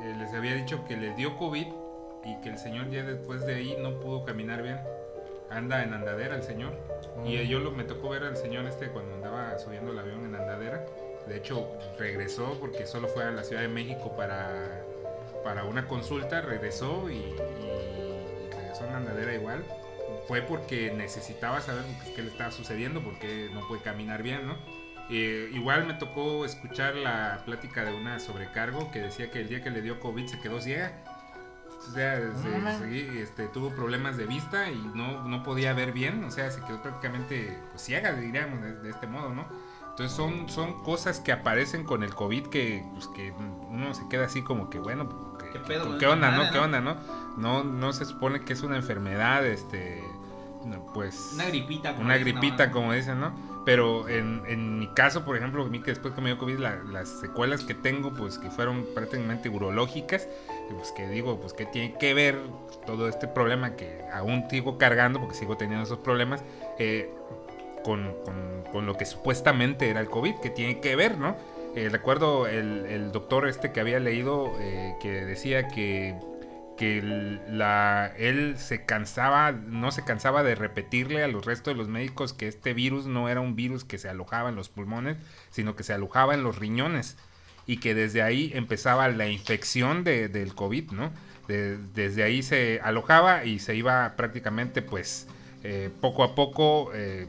eh, 0.02 0.14
les 0.18 0.32
había 0.34 0.54
dicho 0.54 0.84
que 0.84 0.96
le 0.96 1.14
dio 1.14 1.36
COVID 1.36 1.66
y 2.24 2.40
que 2.42 2.48
el 2.50 2.58
señor 2.58 2.90
ya 2.90 3.02
después 3.02 3.44
de 3.46 3.54
ahí 3.54 3.76
no 3.80 3.98
pudo 4.00 4.24
caminar 4.24 4.62
bien. 4.62 4.78
Anda 5.50 5.82
en 5.82 5.92
andadera 5.94 6.36
el 6.36 6.42
señor. 6.42 6.72
Y 7.24 7.36
Mm. 7.38 7.42
yo 7.48 7.58
lo, 7.58 7.72
me 7.72 7.84
tocó 7.84 8.10
ver 8.10 8.22
al 8.24 8.36
señor 8.36 8.66
este 8.66 8.88
cuando 8.88 9.14
andaba 9.14 9.58
subiendo 9.58 9.90
el 9.92 9.98
avión 9.98 10.24
en 10.24 10.34
andadera. 10.34 10.84
De 11.26 11.36
hecho, 11.36 11.68
regresó 11.98 12.56
porque 12.60 12.86
solo 12.86 13.08
fue 13.08 13.24
a 13.24 13.30
la 13.30 13.42
Ciudad 13.42 13.62
de 13.62 13.68
México 13.68 14.14
para, 14.16 14.82
para 15.44 15.64
una 15.64 15.86
consulta, 15.86 16.40
regresó 16.40 17.10
y, 17.10 17.16
y 17.16 18.50
regresó 18.56 18.86
en 18.86 18.94
andadera 18.94 19.34
igual. 19.34 19.64
Fue 20.28 20.42
porque 20.42 20.92
necesitaba 20.92 21.60
saber 21.60 21.82
pues, 21.98 22.10
qué 22.14 22.22
le 22.22 22.28
estaba 22.30 22.50
sucediendo, 22.52 23.00
porque 23.02 23.48
no 23.52 23.66
puede 23.66 23.82
caminar 23.82 24.22
bien, 24.22 24.46
¿no? 24.46 24.56
Eh, 25.10 25.50
igual 25.52 25.86
me 25.86 25.94
tocó 25.94 26.44
escuchar 26.44 26.94
la 26.94 27.42
plática 27.44 27.84
de 27.84 27.92
una 27.92 28.20
sobrecargo 28.20 28.90
que 28.92 29.00
decía 29.00 29.30
que 29.30 29.40
el 29.40 29.48
día 29.48 29.62
que 29.62 29.70
le 29.70 29.82
dio 29.82 29.98
COVID 30.00 30.26
se 30.26 30.38
quedó 30.40 30.60
ciega. 30.60 31.02
O 31.78 31.92
sea, 31.92 32.16
se- 32.78 33.22
este, 33.22 33.48
tuvo 33.48 33.70
problemas 33.70 34.16
de 34.16 34.26
vista 34.26 34.70
y 34.70 34.76
no, 34.94 35.24
no 35.26 35.42
podía 35.42 35.72
ver 35.72 35.92
bien, 35.92 36.22
o 36.24 36.30
sea, 36.30 36.50
se 36.50 36.60
quedó 36.62 36.80
prácticamente 36.82 37.58
pues, 37.70 37.82
ciega, 37.82 38.12
diríamos, 38.12 38.60
de, 38.62 38.74
de 38.80 38.90
este 38.90 39.06
modo, 39.06 39.30
¿no? 39.34 39.46
Entonces 39.88 40.16
son, 40.16 40.48
son 40.48 40.82
cosas 40.84 41.20
que 41.20 41.32
aparecen 41.32 41.84
con 41.84 42.02
el 42.04 42.14
COVID 42.14 42.46
que, 42.48 42.84
pues, 42.92 43.08
que 43.08 43.32
uno 43.32 43.92
se 43.94 44.06
queda 44.08 44.26
así 44.26 44.42
como 44.42 44.70
que, 44.70 44.78
bueno, 44.78 45.36
¿qué, 45.38 45.50
¿Qué 45.52 45.58
pedo 45.58 45.98
¿qué 45.98 46.06
onda, 46.06 46.30
no? 46.30 46.50
¿Qué 46.50 46.58
no? 46.58 46.64
onda, 46.64 46.80
no? 46.80 46.96
No, 47.36 47.64
no 47.64 47.92
se 47.92 48.04
supone 48.04 48.44
que 48.44 48.52
es 48.52 48.62
una 48.62 48.76
enfermedad, 48.76 49.44
este, 49.46 50.04
pues... 50.94 51.30
Una 51.34 51.46
gripita. 51.46 51.92
como 51.94 52.04
Una 52.04 52.16
gripita, 52.18 52.66
¿no? 52.66 52.72
como 52.72 52.92
dicen, 52.92 53.20
¿no? 53.20 53.32
Pero 53.64 54.08
en, 54.08 54.42
en 54.46 54.78
mi 54.78 54.88
caso, 54.94 55.24
por 55.24 55.36
ejemplo, 55.36 55.62
a 55.64 55.68
mí 55.68 55.80
que 55.80 55.90
después 55.90 56.14
que 56.14 56.20
me 56.20 56.28
dio 56.30 56.38
COVID, 56.38 56.58
la- 56.58 56.82
las 56.84 57.08
secuelas 57.08 57.62
que 57.62 57.74
tengo, 57.74 58.12
pues 58.14 58.38
que 58.38 58.50
fueron 58.50 58.86
prácticamente 58.94 59.48
urológicas, 59.48 60.26
y 60.70 60.74
pues 60.74 60.92
que 60.92 61.06
digo, 61.08 61.38
pues 61.40 61.52
que 61.52 61.66
tiene 61.66 61.94
que 61.98 62.14
ver 62.14 62.38
todo 62.86 63.08
este 63.08 63.28
problema 63.28 63.76
que 63.76 64.02
aún 64.12 64.44
sigo 64.50 64.78
cargando, 64.78 65.20
porque 65.20 65.34
sigo 65.34 65.56
teniendo 65.56 65.84
esos 65.84 65.98
problemas, 65.98 66.42
eh, 66.78 67.10
con, 67.84 68.14
con- 68.24 68.64
con 68.72 68.86
lo 68.86 68.96
que 68.96 69.04
supuestamente 69.04 69.88
era 69.90 70.00
el 70.00 70.08
COVID, 70.08 70.36
que 70.36 70.50
tiene 70.50 70.80
que 70.80 70.96
ver, 70.96 71.18
¿no? 71.18 71.36
Eh, 71.76 71.88
recuerdo 71.90 72.46
el, 72.48 72.86
el 72.86 73.12
doctor 73.12 73.46
este 73.46 73.70
que 73.72 73.80
había 73.80 74.00
leído 74.00 74.52
eh, 74.58 74.96
que 75.00 75.24
decía 75.24 75.68
que 75.68 76.16
que 76.80 77.02
la, 77.50 78.10
él 78.16 78.54
se 78.56 78.86
cansaba, 78.86 79.52
no 79.52 79.90
se 79.92 80.02
cansaba 80.02 80.42
de 80.42 80.54
repetirle 80.54 81.22
a 81.22 81.28
los 81.28 81.44
restos 81.44 81.74
de 81.74 81.78
los 81.78 81.88
médicos 81.88 82.32
que 82.32 82.48
este 82.48 82.72
virus 82.72 83.04
no 83.04 83.28
era 83.28 83.40
un 83.40 83.54
virus 83.54 83.84
que 83.84 83.98
se 83.98 84.08
alojaba 84.08 84.48
en 84.48 84.56
los 84.56 84.70
pulmones, 84.70 85.18
sino 85.50 85.76
que 85.76 85.82
se 85.82 85.92
alojaba 85.92 86.32
en 86.32 86.42
los 86.42 86.58
riñones 86.58 87.18
y 87.66 87.76
que 87.80 87.94
desde 87.94 88.22
ahí 88.22 88.50
empezaba 88.54 89.08
la 89.08 89.28
infección 89.28 90.04
de- 90.04 90.28
del 90.30 90.54
COVID, 90.54 90.92
¿no? 90.92 91.12
De- 91.48 91.76
desde 91.76 92.22
ahí 92.22 92.42
se 92.42 92.80
alojaba 92.82 93.44
y 93.44 93.58
se 93.58 93.76
iba 93.76 94.14
prácticamente 94.16 94.80
pues 94.80 95.26
eh, 95.62 95.90
poco 96.00 96.24
a 96.24 96.34
poco 96.34 96.92
eh, 96.94 97.26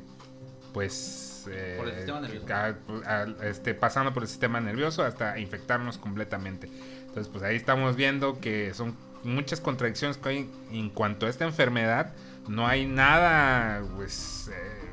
pues 0.74 1.46
eh, 1.52 1.76
Por 1.78 1.90
el 1.90 1.96
sistema 1.96 2.22
nervioso. 2.22 2.54
a- 2.54 2.76
a- 3.24 3.48
este, 3.50 3.74
pasando 3.74 4.14
por 4.14 4.24
el 4.24 4.30
sistema 4.30 4.62
nervioso 4.62 5.04
hasta 5.04 5.38
infectarnos 5.40 5.98
completamente. 5.98 6.70
Entonces, 7.02 7.28
pues 7.28 7.44
ahí 7.44 7.58
estamos 7.58 7.98
viendo 7.98 8.40
que 8.40 8.74
son 8.74 8.96
muchas 9.24 9.62
contradicciones 9.62 10.18
que 10.18 10.30
hay 10.30 10.52
en 10.72 10.90
cuanto 10.90 11.26
a 11.26 11.30
esta 11.30 11.46
enfermedad. 11.46 12.14
No 12.48 12.68
hay 12.68 12.86
nada, 12.86 13.84
pues, 13.96 14.50
eh, 14.54 14.92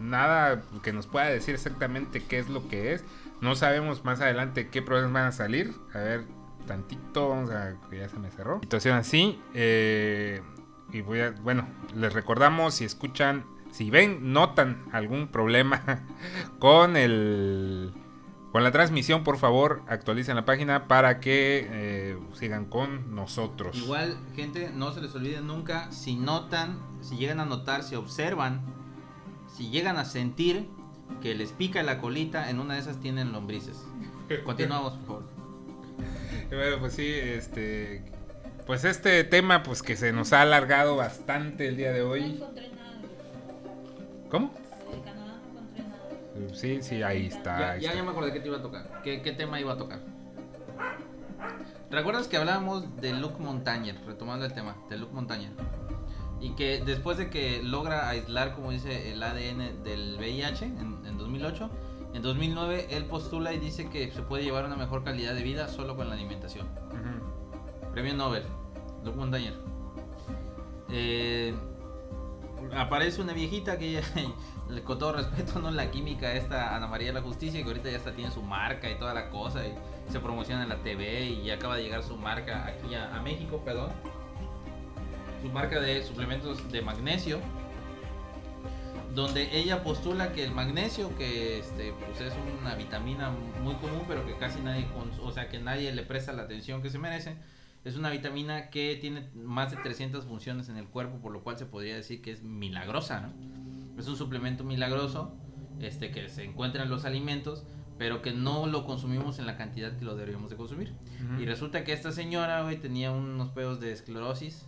nada 0.00 0.62
que 0.82 0.92
nos 0.92 1.06
pueda 1.06 1.26
decir 1.26 1.54
exactamente 1.54 2.22
qué 2.24 2.38
es 2.38 2.48
lo 2.48 2.68
que 2.68 2.92
es. 2.92 3.04
No 3.40 3.54
sabemos 3.54 4.04
más 4.04 4.20
adelante 4.20 4.68
qué 4.68 4.82
problemas 4.82 5.12
van 5.12 5.24
a 5.26 5.32
salir. 5.32 5.74
A 5.92 5.98
ver, 5.98 6.24
tantito, 6.66 7.28
vamos 7.28 7.50
a 7.50 7.74
ya 7.92 8.08
se 8.08 8.18
me 8.18 8.30
cerró. 8.30 8.60
Situación 8.62 8.96
así. 8.96 9.40
eh, 9.54 10.40
y 10.92 11.00
voy 11.00 11.20
a, 11.20 11.32
bueno, 11.42 11.66
les 11.94 12.12
recordamos 12.12 12.74
si 12.74 12.84
escuchan, 12.84 13.44
si 13.72 13.90
ven, 13.90 14.32
notan 14.32 14.84
algún 14.92 15.28
problema 15.28 16.04
con 16.58 16.96
el 16.96 17.92
con 18.56 18.64
la 18.64 18.72
transmisión, 18.72 19.22
por 19.22 19.36
favor, 19.36 19.82
actualicen 19.86 20.34
la 20.34 20.46
página 20.46 20.88
para 20.88 21.20
que 21.20 21.68
eh, 21.70 22.18
sigan 22.32 22.64
con 22.64 23.14
nosotros. 23.14 23.76
Igual, 23.76 24.16
gente, 24.34 24.70
no 24.74 24.94
se 24.94 25.02
les 25.02 25.14
olvide 25.14 25.42
nunca, 25.42 25.92
si 25.92 26.16
notan, 26.16 26.78
si 27.02 27.18
llegan 27.18 27.38
a 27.38 27.44
notar, 27.44 27.82
si 27.82 27.96
observan, 27.96 28.62
si 29.54 29.68
llegan 29.68 29.98
a 29.98 30.06
sentir 30.06 30.70
que 31.20 31.34
les 31.34 31.52
pica 31.52 31.82
la 31.82 31.98
colita, 31.98 32.48
en 32.48 32.58
una 32.58 32.72
de 32.72 32.80
esas 32.80 32.98
tienen 32.98 33.30
lombrices. 33.30 33.84
Continuamos, 34.46 34.94
por 34.94 35.06
favor. 35.06 35.24
Bueno, 36.48 36.78
pues 36.80 36.94
sí, 36.94 37.06
este, 37.12 38.06
pues 38.66 38.84
este 38.84 39.22
tema, 39.24 39.64
pues 39.64 39.82
que 39.82 39.96
se 39.96 40.14
nos 40.14 40.32
ha 40.32 40.40
alargado 40.40 40.96
bastante 40.96 41.68
el 41.68 41.76
día 41.76 41.92
de 41.92 42.00
No 42.00 42.08
hoy. 42.08 42.22
encontré 42.22 42.70
nada. 42.70 43.02
¿Cómo? 44.30 44.50
Sí, 46.52 46.82
sí, 46.82 47.02
ahí 47.02 47.26
está. 47.26 47.58
Ya, 47.58 47.70
ahí 47.72 47.80
ya, 47.80 47.88
está. 47.88 47.98
ya 47.98 48.04
me 48.04 48.10
acordé 48.10 48.32
que 48.32 48.40
te 48.40 48.48
iba 48.48 48.58
a 48.58 48.62
tocar. 48.62 49.02
¿Qué, 49.02 49.22
qué 49.22 49.32
tema 49.32 49.60
iba 49.60 49.72
a 49.72 49.76
tocar? 49.76 50.00
¿Recuerdas 51.90 52.28
que 52.28 52.36
hablábamos 52.36 53.00
de 53.00 53.12
Luke 53.12 53.40
Montañer? 53.40 53.96
Retomando 54.06 54.44
el 54.44 54.52
tema, 54.52 54.76
de 54.90 54.98
Luke 54.98 55.14
Montañer. 55.14 55.52
Y 56.40 56.50
que 56.50 56.82
después 56.84 57.16
de 57.16 57.30
que 57.30 57.62
logra 57.62 58.08
aislar, 58.08 58.54
como 58.54 58.70
dice, 58.70 59.12
el 59.12 59.22
ADN 59.22 59.82
del 59.84 60.16
VIH 60.18 60.64
en, 60.66 60.98
en 61.06 61.16
2008, 61.16 61.70
en 62.16 62.22
2009 62.22 62.86
él 62.90 63.04
postula 63.04 63.52
y 63.52 63.58
dice 63.58 63.90
que 63.90 64.10
se 64.10 64.22
puede 64.22 64.42
llevar 64.42 64.64
una 64.64 64.76
mejor 64.76 65.04
calidad 65.04 65.34
de 65.34 65.42
vida 65.42 65.68
solo 65.68 65.96
con 65.96 66.08
la 66.08 66.14
alimentación. 66.14 66.66
Premio 67.92 68.14
Nobel, 68.14 68.42
Luke 69.04 69.16
Montañer. 69.16 69.54
Eh, 70.90 71.54
aparece 72.74 73.20
una 73.20 73.32
viejita 73.32 73.78
que 73.78 74.02
con 74.84 74.98
todo 74.98 75.12
respeto, 75.12 75.60
no 75.60 75.70
la 75.70 75.90
química 75.90 76.32
esta 76.32 76.74
Ana 76.74 76.86
María 76.86 77.08
de 77.08 77.14
la 77.14 77.22
Justicia, 77.22 77.62
que 77.62 77.68
ahorita 77.68 77.90
ya 77.90 77.96
está 77.96 78.12
tiene 78.12 78.30
su 78.30 78.42
marca 78.42 78.90
y 78.90 78.96
toda 78.96 79.14
la 79.14 79.30
cosa, 79.30 79.66
y 79.66 79.72
se 80.10 80.20
promociona 80.20 80.62
en 80.62 80.68
la 80.68 80.76
TV 80.82 81.24
y 81.24 81.50
acaba 81.50 81.76
de 81.76 81.82
llegar 81.82 82.02
su 82.02 82.16
marca 82.16 82.66
aquí 82.66 82.94
a, 82.94 83.20
México, 83.22 83.62
perdón. 83.64 83.90
Su 85.42 85.48
marca 85.50 85.80
de 85.80 86.02
suplementos 86.02 86.70
de 86.70 86.82
magnesio. 86.82 87.38
Donde 89.14 89.56
ella 89.56 89.82
postula 89.82 90.32
que 90.32 90.44
el 90.44 90.50
magnesio, 90.50 91.16
que 91.16 91.60
este, 91.60 91.94
pues 91.94 92.20
es 92.20 92.34
una 92.60 92.74
vitamina 92.74 93.30
muy 93.62 93.74
común, 93.76 94.02
pero 94.06 94.26
que 94.26 94.36
casi 94.36 94.60
nadie, 94.60 94.86
o 95.22 95.32
sea, 95.32 95.48
que 95.48 95.58
nadie 95.58 95.90
le 95.92 96.02
presta 96.02 96.34
la 96.34 96.42
atención 96.42 96.82
que 96.82 96.90
se 96.90 96.98
merece, 96.98 97.34
es 97.84 97.96
una 97.96 98.10
vitamina 98.10 98.68
que 98.68 98.98
tiene 99.00 99.26
más 99.34 99.70
de 99.70 99.78
300 99.78 100.26
funciones 100.26 100.68
en 100.68 100.76
el 100.76 100.86
cuerpo, 100.86 101.18
por 101.18 101.32
lo 101.32 101.42
cual 101.42 101.56
se 101.56 101.64
podría 101.64 101.94
decir 101.94 102.20
que 102.20 102.32
es 102.32 102.42
milagrosa, 102.42 103.20
¿no? 103.20 103.32
Es 103.98 104.08
un 104.08 104.16
suplemento 104.16 104.64
milagroso 104.64 105.34
este, 105.80 106.10
que 106.10 106.28
se 106.28 106.44
encuentra 106.44 106.82
en 106.82 106.90
los 106.90 107.04
alimentos, 107.04 107.64
pero 107.98 108.22
que 108.22 108.32
no 108.32 108.66
lo 108.66 108.84
consumimos 108.84 109.38
en 109.38 109.46
la 109.46 109.56
cantidad 109.56 109.96
que 109.96 110.04
lo 110.04 110.16
deberíamos 110.16 110.50
de 110.50 110.56
consumir. 110.56 110.92
Y 111.40 111.46
resulta 111.46 111.84
que 111.84 111.92
esta 111.92 112.12
señora, 112.12 112.62
güey, 112.62 112.78
tenía 112.78 113.10
unos 113.10 113.50
pedos 113.50 113.80
de 113.80 113.92
esclerosis 113.92 114.66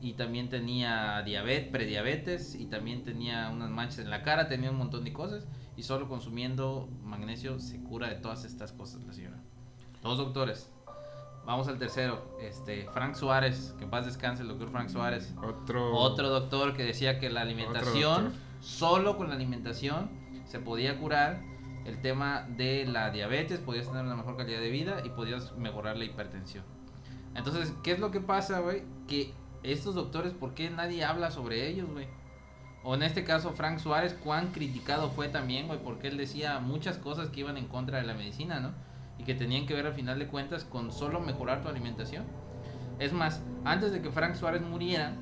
y 0.00 0.12
también 0.12 0.50
tenía 0.50 1.22
diabetes, 1.22 1.70
prediabetes 1.70 2.54
y 2.54 2.66
también 2.66 3.02
tenía 3.02 3.48
unas 3.50 3.70
manchas 3.70 4.00
en 4.00 4.10
la 4.10 4.22
cara, 4.22 4.46
tenía 4.48 4.70
un 4.70 4.76
montón 4.76 5.04
de 5.04 5.12
cosas 5.12 5.46
y 5.76 5.82
solo 5.82 6.08
consumiendo 6.08 6.88
magnesio 7.02 7.58
se 7.60 7.82
cura 7.82 8.08
de 8.08 8.16
todas 8.16 8.44
estas 8.44 8.72
cosas 8.72 9.04
la 9.04 9.12
señora. 9.12 9.38
Dos 10.02 10.18
doctores. 10.18 10.70
Vamos 11.46 11.68
al 11.68 11.78
tercero, 11.78 12.36
este 12.42 12.88
Frank 12.92 13.14
Suárez, 13.14 13.72
que 13.78 13.84
en 13.84 13.90
paz 13.90 14.04
descanse 14.04 14.42
el 14.42 14.48
doctor 14.48 14.68
Frank 14.70 14.88
Suárez. 14.88 15.32
Otro. 15.42 15.94
Otro 15.94 16.28
doctor 16.28 16.74
que 16.74 16.82
decía 16.82 17.20
que 17.20 17.30
la 17.30 17.42
alimentación. 17.42 18.32
Solo 18.60 19.16
con 19.16 19.28
la 19.28 19.34
alimentación, 19.34 20.10
se 20.44 20.58
podía 20.58 20.98
curar 20.98 21.42
el 21.84 22.00
tema 22.00 22.46
de 22.56 22.84
la 22.86 23.10
diabetes, 23.10 23.60
podías 23.60 23.86
tener 23.86 24.04
una 24.04 24.16
mejor 24.16 24.36
calidad 24.36 24.60
de 24.60 24.70
vida 24.70 25.02
y 25.04 25.10
podías 25.10 25.56
mejorar 25.56 25.96
la 25.96 26.04
hipertensión. 26.04 26.64
Entonces, 27.34 27.72
¿qué 27.82 27.92
es 27.92 27.98
lo 28.00 28.10
que 28.10 28.20
pasa, 28.20 28.60
güey? 28.60 28.82
Que 29.06 29.32
estos 29.62 29.94
doctores, 29.94 30.32
¿por 30.32 30.54
qué 30.54 30.70
nadie 30.70 31.04
habla 31.04 31.30
sobre 31.30 31.68
ellos, 31.68 31.88
güey? 31.90 32.06
O 32.82 32.94
en 32.94 33.02
este 33.02 33.24
caso, 33.24 33.52
Frank 33.52 33.78
Suárez, 33.78 34.14
cuán 34.14 34.52
criticado 34.52 35.10
fue 35.10 35.28
también, 35.28 35.66
güey, 35.66 35.80
porque 35.82 36.08
él 36.08 36.16
decía 36.16 36.60
muchas 36.60 36.98
cosas 36.98 37.28
que 37.28 37.40
iban 37.40 37.56
en 37.56 37.66
contra 37.66 37.98
de 37.98 38.04
la 38.04 38.14
medicina, 38.14 38.60
¿no? 38.60 38.72
Y 39.18 39.24
que 39.24 39.34
tenían 39.34 39.66
que 39.66 39.74
ver 39.74 39.86
al 39.86 39.94
final 39.94 40.18
de 40.18 40.28
cuentas 40.28 40.64
con 40.64 40.92
solo 40.92 41.20
mejorar 41.20 41.62
tu 41.62 41.68
alimentación. 41.68 42.24
Es 42.98 43.12
más, 43.12 43.42
antes 43.64 43.92
de 43.92 44.02
que 44.02 44.10
Frank 44.10 44.34
Suárez 44.34 44.62
muriera, 44.62 45.14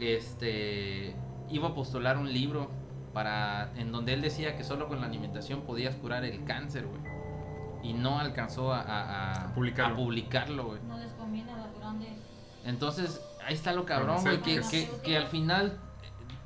este 0.00 1.14
iba 1.50 1.68
a 1.68 1.74
postular 1.74 2.16
un 2.18 2.32
libro 2.32 2.70
para 3.12 3.72
en 3.76 3.92
donde 3.92 4.12
él 4.14 4.22
decía 4.22 4.56
que 4.56 4.64
solo 4.64 4.88
con 4.88 5.00
la 5.00 5.06
alimentación 5.06 5.62
podías 5.62 5.94
curar 5.96 6.24
el 6.24 6.44
cáncer, 6.44 6.86
güey. 6.86 7.00
Y 7.82 7.92
no 7.92 8.18
alcanzó 8.18 8.72
a, 8.72 8.80
a- 8.80 9.44
a- 9.48 9.54
Publicarlo. 9.54 9.92
a 9.94 9.96
publicarlo, 9.96 10.64
güey. 10.66 10.80
No 10.88 10.98
les 10.98 11.12
conviene 11.12 11.52
a 11.52 11.58
los 11.58 11.78
grandes. 11.78 12.10
Entonces, 12.64 13.20
ahí 13.46 13.54
está 13.54 13.72
lo 13.72 13.84
cabrón, 13.84 14.22
güey, 14.22 14.40
que, 14.40 14.60
que, 14.70 14.88
que 15.04 15.16
al 15.18 15.26
final 15.26 15.78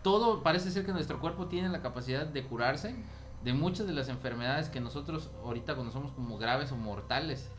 todo 0.03 0.43
parece 0.43 0.71
ser 0.71 0.85
que 0.85 0.93
nuestro 0.93 1.21
cuerpo 1.21 1.47
tiene 1.47 1.69
la 1.69 1.81
capacidad 1.81 2.27
de 2.27 2.43
curarse 2.45 2.97
de 3.45 3.53
muchas 3.55 3.87
de 3.87 3.93
las 3.95 4.09
enfermedades 4.09 4.69
que 4.69 4.81
nosotros 4.81 5.31
ahorita 5.45 5.77
conocemos 5.77 6.11
como 6.13 6.39
graves 6.39 6.73
o 6.73 6.77
mortales. 6.77 7.51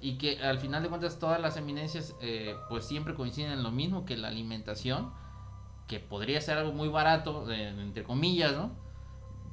Y 0.00 0.18
que 0.18 0.40
al 0.42 0.58
final 0.58 0.82
de 0.84 0.88
cuentas 0.88 1.18
todas 1.18 1.40
las 1.40 1.56
eminencias 1.56 2.14
eh, 2.20 2.54
pues 2.68 2.84
siempre 2.86 3.14
coinciden 3.14 3.50
en 3.50 3.62
lo 3.64 3.72
mismo 3.72 4.04
que 4.04 4.16
la 4.16 4.28
alimentación, 4.28 5.10
que 5.86 6.00
podría 6.00 6.40
ser 6.40 6.58
algo 6.58 6.72
muy 6.72 6.88
barato, 6.88 7.50
eh, 7.50 7.68
entre 7.68 8.02
comillas, 8.04 8.52
¿no? 8.56 8.70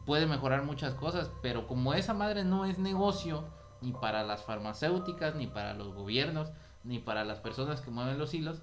Puede 0.06 0.26
mejorar 0.26 0.64
muchas 0.64 0.94
cosas, 0.96 1.30
pero 1.42 1.68
como 1.68 1.94
esa 1.94 2.14
madre 2.14 2.44
no 2.44 2.66
es 2.66 2.80
negocio, 2.80 3.46
ni 3.82 3.92
para 3.92 4.24
las 4.24 4.44
farmacéuticas, 4.44 5.36
ni 5.36 5.48
para 5.48 5.74
los 5.74 5.94
gobiernos, 5.94 6.52
ni 6.84 7.00
para 7.00 7.24
las 7.24 7.40
personas 7.40 7.82
que 7.82 7.92
mueven 7.92 8.18
los 8.18 8.34
hilos, 8.34 8.62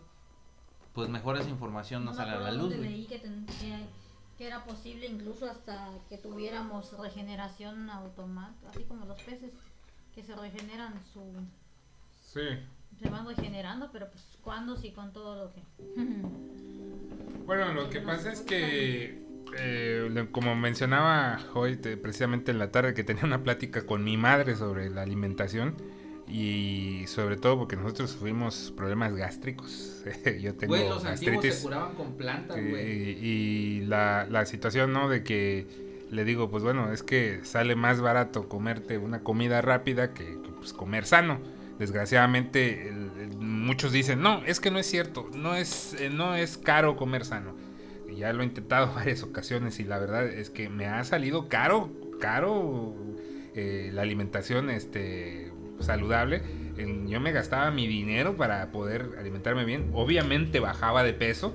pues 0.93 1.09
mejor 1.09 1.37
esa 1.37 1.49
información 1.49 2.05
no 2.05 2.11
me 2.11 2.17
sale 2.17 2.33
a 2.33 2.41
la 2.41 2.51
luz, 2.53 2.75
leí 2.75 3.07
que, 3.07 3.19
ten- 3.21 3.47
que- 3.47 3.87
que 4.37 4.47
era 4.47 4.65
posible 4.65 5.07
incluso 5.07 5.49
hasta 5.49 5.89
que 6.09 6.19
tuviéramos 6.19 6.93
regeneración 6.99 7.89
automática, 7.91 8.71
así 8.71 8.85
como 8.85 9.05
los 9.07 9.21
peces 9.23 9.53
que 10.15 10.23
se 10.25 10.35
regeneran 10.35 10.95
su 11.13 11.23
Sí. 12.23 12.41
se 12.99 13.09
van 13.09 13.27
regenerando, 13.27 13.91
pero 13.93 14.11
pues 14.11 14.25
cuándo 14.43 14.77
si 14.77 14.91
con 14.93 15.13
todo 15.13 15.45
lo 15.45 15.53
que 15.53 15.63
Bueno, 17.51 17.73
lo 17.75 17.91
que 17.91 18.01
pasa 18.01 18.31
es 18.33 18.43
que, 18.43 19.25
eh, 19.59 20.27
como 20.31 20.55
mencionaba 20.55 21.41
hoy, 21.55 21.77
te- 21.77 21.97
precisamente 21.97 22.53
en 22.53 22.61
la 22.61 22.71
tarde, 22.71 22.95
que 22.95 23.03
tenía 23.03 23.25
una 23.25 23.43
plática 23.43 23.85
con 23.87 24.05
mi 24.05 24.17
madre 24.17 24.55
sobre 24.55 24.89
la 24.89 25.03
alimentación 25.03 25.75
y 26.29 27.03
sobre 27.09 27.37
todo 27.37 27.59
porque 27.59 27.75
nosotros 27.75 28.13
sufrimos 28.13 28.73
problemas 28.77 29.17
gástricos. 29.17 30.05
Yo 30.41 30.55
tengo 30.55 30.77
Güey, 30.77 30.89
los 30.89 31.03
gastritis. 31.03 31.57
se 31.57 31.63
curaban 31.65 31.97
con 31.97 32.13
plantas, 32.17 32.57
Y, 32.57 32.69
güey. 32.71 33.19
y 33.21 33.81
la, 33.81 34.29
la 34.31 34.47
situación, 34.47 34.93
¿no? 34.93 35.09
De 35.09 35.25
que 35.25 35.67
le 36.09 36.23
digo, 36.25 36.53
pues 36.53 36.63
bueno, 36.63 36.93
es 36.93 37.03
que 37.03 37.41
sale 37.43 37.75
más 37.75 38.01
barato 38.01 38.49
comerte 38.49 38.97
una 38.97 39.25
comida 39.25 39.61
rápida 39.61 40.15
que, 40.15 40.41
que, 40.41 40.51
pues, 40.57 40.73
comer 40.73 41.05
sano. 41.05 41.41
Desgraciadamente, 41.81 42.89
el- 42.89 43.11
el- 43.19 43.36
muchos 43.39 43.90
dicen, 43.90 44.20
no, 44.20 44.43
es 44.44 44.61
que 44.61 44.70
no 44.70 44.78
es 44.78 44.85
cierto, 44.86 45.28
no 45.35 45.55
es, 45.55 45.94
eh, 45.98 46.11
no 46.11 46.35
es 46.36 46.59
caro 46.59 46.94
comer 46.97 47.24
sano. 47.24 47.55
Ya 48.15 48.32
lo 48.35 48.43
he 48.43 48.44
intentado 48.44 48.93
varias 48.94 49.23
ocasiones 49.23 49.81
y 49.81 49.85
la 49.85 49.98
verdad 49.98 50.27
es 50.27 50.51
que 50.51 50.69
me 50.69 50.85
ha 50.86 51.02
salido 51.05 51.48
caro, 51.48 51.90
caro 52.20 52.94
eh, 53.55 53.90
la 53.94 54.02
alimentación 54.02 54.69
este, 54.69 55.51
saludable. 55.81 56.43
Yo 57.09 57.19
me 57.20 57.32
gastaba 57.32 57.70
mi 57.70 57.86
dinero 57.86 58.36
para 58.36 58.70
poder 58.73 59.11
alimentarme 59.19 59.65
bien. 59.65 59.90
Obviamente 59.94 60.61
bajaba 60.61 61.02
de 61.02 61.15
peso, 61.15 61.55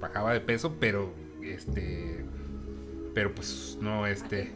bajaba 0.00 0.32
de 0.32 0.40
peso, 0.40 0.76
pero 0.80 1.12
este, 1.42 2.24
pero 3.14 3.34
pues 3.34 3.76
no 3.82 4.06
este. 4.06 4.52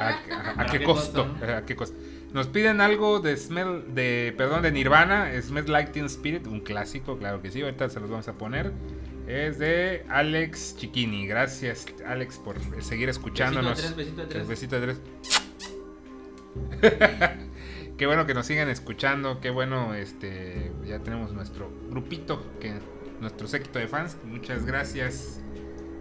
¿A, 0.00 0.08
a- 0.08 0.62
a 0.62 0.66
qué 0.66 0.82
costo? 0.82 1.22
¿A 1.56 1.64
qué 1.66 1.76
costo? 1.76 1.96
Nos 2.36 2.48
piden 2.48 2.82
algo 2.82 3.20
de 3.20 3.34
Smell, 3.34 3.94
de, 3.94 4.34
perdón, 4.36 4.60
de 4.60 4.70
Nirvana, 4.70 5.30
Smell 5.40 5.72
Like 5.72 5.92
Teen 5.92 6.04
Spirit, 6.04 6.46
un 6.46 6.60
clásico, 6.60 7.16
claro 7.16 7.40
que 7.40 7.50
sí, 7.50 7.62
ahorita 7.62 7.88
se 7.88 7.98
los 7.98 8.10
vamos 8.10 8.28
a 8.28 8.34
poner. 8.34 8.74
Es 9.26 9.58
de 9.58 10.04
Alex 10.10 10.76
Chiquini. 10.76 11.26
Gracias, 11.26 11.86
Alex, 12.06 12.36
por 12.36 12.56
seguir 12.82 13.08
escuchándonos. 13.08 13.96
Besito 13.96 14.20
de 14.20 14.26
tres, 14.26 14.46
besito 14.46 14.76
de 14.78 14.86
tres. 14.86 15.00
Besito 15.00 16.82
de 16.82 16.82
tres. 16.82 17.38
qué 17.96 18.06
bueno 18.06 18.26
que 18.26 18.34
nos 18.34 18.44
sigan 18.44 18.68
escuchando, 18.68 19.40
qué 19.40 19.48
bueno, 19.48 19.94
este, 19.94 20.72
ya 20.84 20.98
tenemos 20.98 21.32
nuestro 21.32 21.70
grupito, 21.88 22.44
que 22.60 22.74
nuestro 23.18 23.48
séquito 23.48 23.78
de 23.78 23.88
fans. 23.88 24.18
Muchas 24.26 24.66
gracias. 24.66 25.40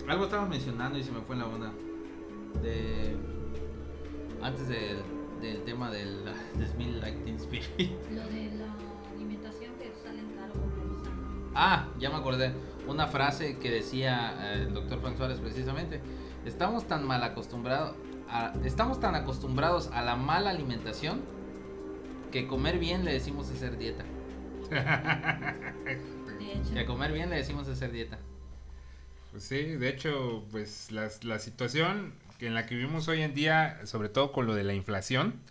Algo 0.06 0.26
estaba 0.26 0.46
mencionando 0.48 1.00
y 1.00 1.04
se 1.04 1.14
me 1.14 1.22
fue 1.22 1.38
en 1.38 1.40
la 1.40 1.48
onda. 1.48 1.72
De. 2.62 3.16
Antes 4.42 4.68
del, 4.68 4.98
del 5.42 5.64
tema 5.64 5.92
del 5.92 6.24
de 6.26 6.68
Smell 6.68 7.00
Like 7.02 7.18
Teen 7.20 7.36
Spirit. 7.38 7.70
Lo 8.12 8.28
de 8.28 8.52
la 8.58 8.74
alimentación 9.14 9.74
que 9.78 9.92
salen 10.04 10.30
sano. 10.36 10.54
Ah, 11.54 11.88
ya 12.00 12.10
me 12.10 12.16
acordé. 12.18 12.54
Una 12.88 13.08
frase 13.08 13.58
que 13.58 13.72
decía 13.72 14.54
eh, 14.54 14.64
el 14.68 14.74
doctor 14.74 15.02
Juan 15.02 15.18
Suárez 15.18 15.40
precisamente. 15.40 16.02
Estamos 16.46 16.88
tan 16.88 17.06
mal 17.06 17.24
acostumbrados. 17.24 17.96
A, 18.30 18.54
estamos 18.64 19.00
tan 19.00 19.16
acostumbrados 19.16 19.88
a 19.94 20.02
la 20.02 20.16
mala 20.16 20.50
alimentación 20.52 21.22
que 22.32 22.48
comer 22.48 22.80
bien 22.80 23.06
le 23.06 23.14
decimos 23.14 23.50
hacer 23.50 23.78
dieta. 23.78 24.04
De 26.40 26.52
hecho, 26.52 26.74
Que 26.74 26.80
a 26.82 26.86
comer 26.86 27.12
bien 27.14 27.30
le 27.30 27.38
decimos 27.38 27.68
hacer 27.68 27.92
dieta. 27.92 28.18
Pues 29.32 29.44
sí, 29.44 29.64
de 29.76 29.90
hecho, 29.90 30.44
pues 30.52 30.92
las- 30.92 31.24
la, 31.24 31.40
situación 31.40 32.14
que 32.46 32.50
en 32.50 32.54
la 32.54 32.68
que 32.68 32.76
vivimos 32.76 33.08
hoy 33.08 33.24
en 33.24 33.34
día, 33.34 33.80
sobre 33.86 34.08
todo 34.08 34.32
con 34.32 34.46
lo 34.46 34.54
de 34.54 34.64
la 34.64 34.76
inflación, 34.76 35.42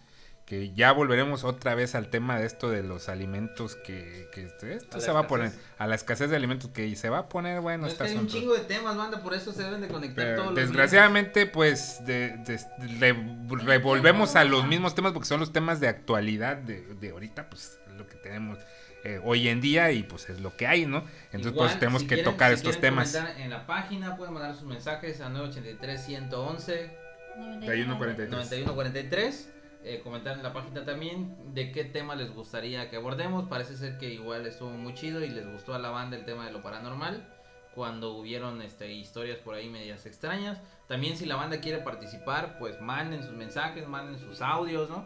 que 0.46 0.72
ya 0.74 0.92
volveremos 0.92 1.42
otra 1.42 1.74
vez 1.74 1.96
al 1.96 2.08
tema 2.08 2.38
de 2.38 2.46
esto 2.46 2.70
de 2.70 2.84
los 2.84 3.08
alimentos 3.08 3.74
que, 3.74 4.28
que 4.32 4.44
este- 4.44 4.74
esto 4.76 5.00
se 5.00 5.10
va 5.10 5.20
a 5.20 5.26
poner, 5.26 5.46
escasez. 5.48 5.70
a 5.78 5.86
la 5.88 5.94
escez 5.96 6.30
de 6.30 6.36
alimentos 6.36 6.70
que 6.70 6.94
se 6.94 7.08
va 7.08 7.18
a 7.18 7.28
poner 7.28 7.60
bueno 7.62 7.88
es 7.88 7.94
que 7.94 8.04
hay 8.04 8.14
un 8.16 8.28
chingo 8.28 8.54
de 8.54 8.60
temas, 8.60 8.96
banda, 8.96 9.20
por 9.24 9.34
eso 9.34 9.52
se 9.52 9.64
deben 9.64 9.80
de 9.80 9.88
conectar 9.88 10.24
Pero 10.24 10.36
todos 10.36 10.46
los 10.50 10.54
desgraciadamente, 10.54 11.46
pues, 11.46 11.98
de- 12.06 12.36
de- 12.46 12.60
re- 13.00 13.64
revolvemos 13.64 14.36
a 14.36 14.44
los 14.44 14.64
mismos 14.68 14.94
temas 14.94 15.10
porque 15.12 15.26
son 15.26 15.40
los 15.40 15.52
temas 15.52 15.80
de 15.80 15.88
actualidad 15.88 16.58
de, 16.58 16.82
de 16.94 17.10
ahorita, 17.10 17.50
pues, 17.50 17.80
es 17.88 17.94
lo 17.94 18.06
que 18.06 18.14
tenemos 18.18 18.58
eh, 19.04 19.20
hoy 19.22 19.48
en 19.48 19.60
día 19.60 19.92
y 19.92 20.02
pues 20.02 20.28
es 20.30 20.40
lo 20.40 20.56
que 20.56 20.66
hay, 20.66 20.86
¿no? 20.86 21.04
Entonces, 21.26 21.52
Igual, 21.52 21.68
pues, 21.68 21.78
tenemos 21.78 22.02
si 22.02 22.08
que 22.08 22.14
quieren- 22.16 22.32
tocar 22.32 22.50
si 22.50 22.54
estos 22.56 22.80
temas. 22.80 23.12
comentar 23.12 23.40
En 23.40 23.50
la 23.50 23.66
página 23.66 24.16
pueden 24.16 24.34
mandar 24.34 24.54
sus 24.54 24.64
mensajes 24.64 25.20
a 25.20 25.28
983-111. 25.28 26.90
91, 27.36 27.98
9143. 27.98 29.50
Eh, 29.86 30.00
comentar 30.02 30.36
en 30.38 30.42
la 30.42 30.52
página 30.54 30.84
también 30.84 31.36
de 31.52 31.70
qué 31.70 31.84
tema 31.84 32.14
les 32.14 32.32
gustaría 32.32 32.88
que 32.88 32.96
abordemos. 32.96 33.48
Parece 33.48 33.76
ser 33.76 33.98
que 33.98 34.10
igual 34.10 34.46
estuvo 34.46 34.70
muy 34.70 34.94
chido 34.94 35.22
y 35.22 35.28
les 35.28 35.46
gustó 35.46 35.74
a 35.74 35.78
la 35.78 35.90
banda 35.90 36.16
el 36.16 36.24
tema 36.24 36.46
de 36.46 36.52
lo 36.52 36.62
paranormal. 36.62 37.28
cuando 37.74 38.12
hubieron 38.14 38.62
este, 38.62 38.92
historias 38.92 39.38
por 39.38 39.56
ahí 39.56 39.68
medias 39.68 40.06
extrañas. 40.06 40.60
También 40.86 41.16
si 41.16 41.26
la 41.26 41.34
banda 41.34 41.58
quiere 41.60 41.78
participar, 41.78 42.56
pues 42.60 42.80
manden 42.80 43.24
sus 43.24 43.32
mensajes, 43.32 43.88
manden 43.88 44.16
sus 44.20 44.40
audios, 44.42 44.88
¿no? 44.88 45.04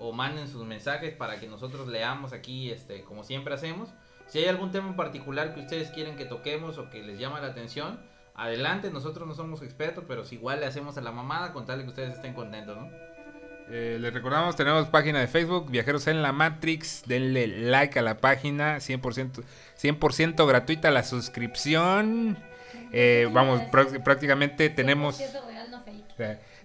O 0.00 0.12
manden 0.12 0.48
sus 0.48 0.64
mensajes 0.64 1.14
para 1.14 1.38
que 1.38 1.46
nosotros 1.46 1.86
leamos 1.86 2.32
aquí, 2.32 2.70
este, 2.70 3.02
como 3.04 3.22
siempre 3.22 3.54
hacemos. 3.54 3.90
Si 4.26 4.38
hay 4.38 4.46
algún 4.46 4.70
tema 4.72 4.88
en 4.88 4.96
particular 4.96 5.54
que 5.54 5.60
ustedes 5.60 5.90
quieren 5.90 6.16
que 6.16 6.24
toquemos 6.24 6.78
o 6.78 6.88
que 6.88 7.02
les 7.02 7.18
llama 7.18 7.40
la 7.40 7.48
atención, 7.48 8.00
adelante, 8.34 8.90
nosotros 8.90 9.28
no 9.28 9.34
somos 9.34 9.60
expertos, 9.62 10.04
pero 10.08 10.24
si 10.24 10.36
igual 10.36 10.60
le 10.60 10.66
hacemos 10.66 10.96
a 10.96 11.00
la 11.02 11.12
mamada 11.12 11.52
con 11.52 11.66
tal 11.66 11.78
de 11.78 11.84
que 11.84 11.90
ustedes 11.90 12.14
estén 12.14 12.32
contentos, 12.32 12.76
¿no? 12.76 12.88
Eh, 13.72 13.98
les 14.00 14.12
recordamos, 14.12 14.56
tenemos 14.56 14.88
página 14.88 15.20
de 15.20 15.28
Facebook, 15.28 15.70
Viajeros 15.70 16.06
en 16.08 16.22
la 16.22 16.32
Matrix. 16.32 17.02
Denle 17.06 17.46
like 17.46 17.98
a 17.98 18.02
la 18.02 18.16
página, 18.18 18.78
100%, 18.78 19.44
100 19.76 20.34
gratuita 20.48 20.90
la 20.90 21.04
suscripción. 21.04 22.36
Eh, 22.92 23.28
vamos, 23.32 23.60
prá- 23.70 24.02
prácticamente 24.02 24.70
tenemos... 24.70 25.20
100% 25.20 25.46
real, 25.46 25.70
no 25.70 25.82
fake. 25.84 26.16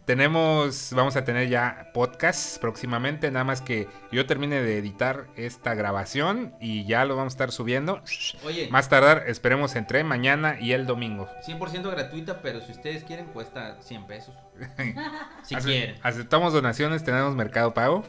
Tenemos, 0.05 0.91
vamos 0.93 1.15
a 1.15 1.23
tener 1.23 1.49
ya 1.49 1.89
podcast 1.93 2.59
próximamente, 2.59 3.31
nada 3.31 3.43
más 3.43 3.61
que 3.61 3.87
yo 4.11 4.25
termine 4.25 4.61
de 4.61 4.77
editar 4.77 5.27
esta 5.35 5.73
grabación 5.73 6.53
y 6.61 6.85
ya 6.85 7.05
lo 7.05 7.15
vamos 7.15 7.33
a 7.33 7.35
estar 7.35 7.51
subiendo. 7.51 8.01
Oye, 8.43 8.67
Más 8.69 8.87
tardar, 8.89 9.23
esperemos 9.27 9.75
entre 9.75 10.03
mañana 10.03 10.57
y 10.59 10.73
el 10.73 10.85
domingo. 10.85 11.27
100% 11.47 11.89
gratuita, 11.91 12.41
pero 12.41 12.61
si 12.61 12.71
ustedes 12.71 13.03
quieren 13.03 13.25
cuesta 13.27 13.77
100 13.81 14.05
pesos. 14.07 14.35
si 15.43 15.55
Ace- 15.55 15.67
quieren. 15.67 15.95
Aceptamos 16.03 16.53
donaciones, 16.53 17.03
tenemos 17.03 17.35
Mercado 17.35 17.73
Pago. 17.73 18.03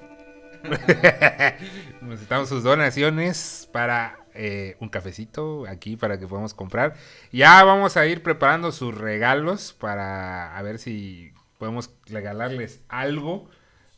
Necesitamos 2.00 2.48
sus 2.48 2.62
donaciones 2.62 3.68
para 3.72 4.18
eh, 4.34 4.76
un 4.80 4.88
cafecito 4.88 5.66
aquí 5.68 5.96
para 5.96 6.18
que 6.18 6.26
podamos 6.26 6.54
comprar. 6.54 6.94
Ya 7.32 7.62
vamos 7.64 7.96
a 7.96 8.06
ir 8.06 8.22
preparando 8.22 8.72
sus 8.72 8.94
regalos 8.96 9.72
para 9.72 10.56
a 10.56 10.62
ver 10.62 10.78
si 10.78 11.32
podemos 11.58 11.90
regalarles 12.06 12.80
algo 12.88 13.48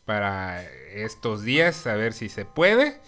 para 0.05 0.63
estos 0.93 1.43
días, 1.43 1.87
a 1.87 1.95
ver 1.95 2.13
si 2.13 2.29
se 2.29 2.45
puede. 2.45 3.01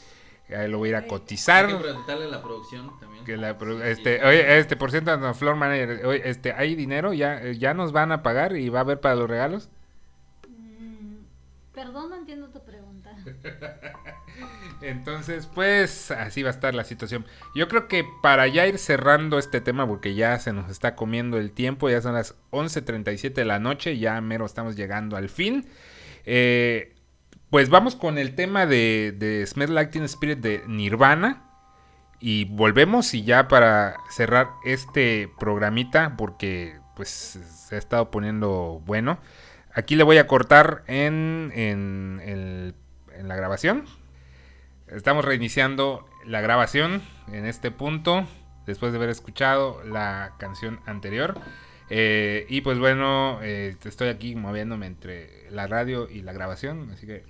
Ahí 0.54 0.68
lo 0.68 0.78
voy 0.78 0.88
a 0.88 0.90
ir 0.90 0.96
a 0.96 1.06
cotizar. 1.06 1.66
Hay 1.66 1.74
que 1.74 1.78
preguntarle 1.80 2.24
a 2.24 2.28
la 2.28 2.42
producción 2.42 2.98
también. 2.98 3.24
Que 3.24 3.36
la 3.36 3.56
pro- 3.56 3.76
Sí, 3.78 3.84
este, 3.86 4.18
sí. 4.18 4.24
oye, 4.24 4.58
este, 4.58 4.76
por 4.76 4.90
cierto, 4.90 5.16
no, 5.16 5.32
Floor 5.32 5.54
Manager, 5.54 6.04
oye, 6.06 6.28
este, 6.28 6.52
¿hay 6.52 6.74
dinero? 6.74 7.12
¿Ya, 7.12 7.52
¿Ya 7.52 7.72
nos 7.72 7.92
van 7.92 8.10
a 8.10 8.22
pagar 8.24 8.56
y 8.56 8.68
va 8.68 8.80
a 8.80 8.82
haber 8.82 8.98
para 9.00 9.14
los 9.14 9.30
regalos? 9.30 9.68
Mm, 10.48 11.18
perdón, 11.72 12.10
no 12.10 12.16
entiendo 12.16 12.48
tu 12.48 12.58
pregunta. 12.64 12.69
Entonces, 14.82 15.46
pues, 15.46 16.10
así 16.10 16.42
va 16.42 16.48
a 16.50 16.52
estar 16.52 16.74
la 16.74 16.84
situación. 16.84 17.26
Yo 17.54 17.68
creo 17.68 17.88
que 17.88 18.04
para 18.22 18.46
ya 18.46 18.66
ir 18.66 18.78
cerrando 18.78 19.38
este 19.38 19.60
tema, 19.60 19.86
porque 19.86 20.14
ya 20.14 20.38
se 20.38 20.52
nos 20.52 20.70
está 20.70 20.94
comiendo 20.96 21.38
el 21.38 21.52
tiempo, 21.52 21.90
ya 21.90 22.00
son 22.00 22.14
las 22.14 22.34
11.37 22.50 23.34
de 23.34 23.44
la 23.44 23.58
noche, 23.58 23.98
ya 23.98 24.20
mero 24.20 24.46
estamos 24.46 24.76
llegando 24.76 25.16
al 25.16 25.28
fin. 25.28 25.66
Eh, 26.24 26.94
pues 27.50 27.68
vamos 27.68 27.96
con 27.96 28.16
el 28.18 28.34
tema 28.34 28.66
de, 28.66 29.14
de 29.16 29.46
Smell 29.46 29.74
Like 29.74 30.02
Spirit 30.04 30.38
de 30.38 30.62
Nirvana. 30.66 31.46
Y 32.22 32.44
volvemos 32.44 33.14
y 33.14 33.24
ya 33.24 33.48
para 33.48 33.96
cerrar 34.10 34.48
este 34.64 35.30
programita, 35.38 36.16
porque 36.18 36.78
pues 36.94 37.08
se 37.08 37.74
ha 37.74 37.78
estado 37.78 38.10
poniendo 38.10 38.82
bueno. 38.84 39.18
Aquí 39.72 39.96
le 39.96 40.02
voy 40.04 40.18
a 40.18 40.26
cortar 40.26 40.82
en, 40.86 41.50
el- 42.24 42.74
en 43.20 43.28
la 43.28 43.36
grabación. 43.36 43.84
Estamos 44.88 45.24
reiniciando 45.24 46.08
la 46.26 46.40
grabación 46.40 47.02
en 47.32 47.46
este 47.46 47.70
punto, 47.70 48.26
después 48.66 48.92
de 48.92 48.98
haber 48.98 49.10
escuchado 49.10 49.84
la 49.84 50.34
canción 50.38 50.80
anterior. 50.86 51.38
Eh, 51.90 52.46
y 52.48 52.62
pues 52.62 52.78
bueno, 52.78 53.38
eh, 53.42 53.76
estoy 53.84 54.08
aquí 54.08 54.34
moviéndome 54.34 54.86
entre 54.86 55.50
la 55.50 55.66
radio 55.66 56.08
y 56.08 56.22
la 56.22 56.32
grabación, 56.32 56.90
así 56.92 57.06
que 57.06 57.24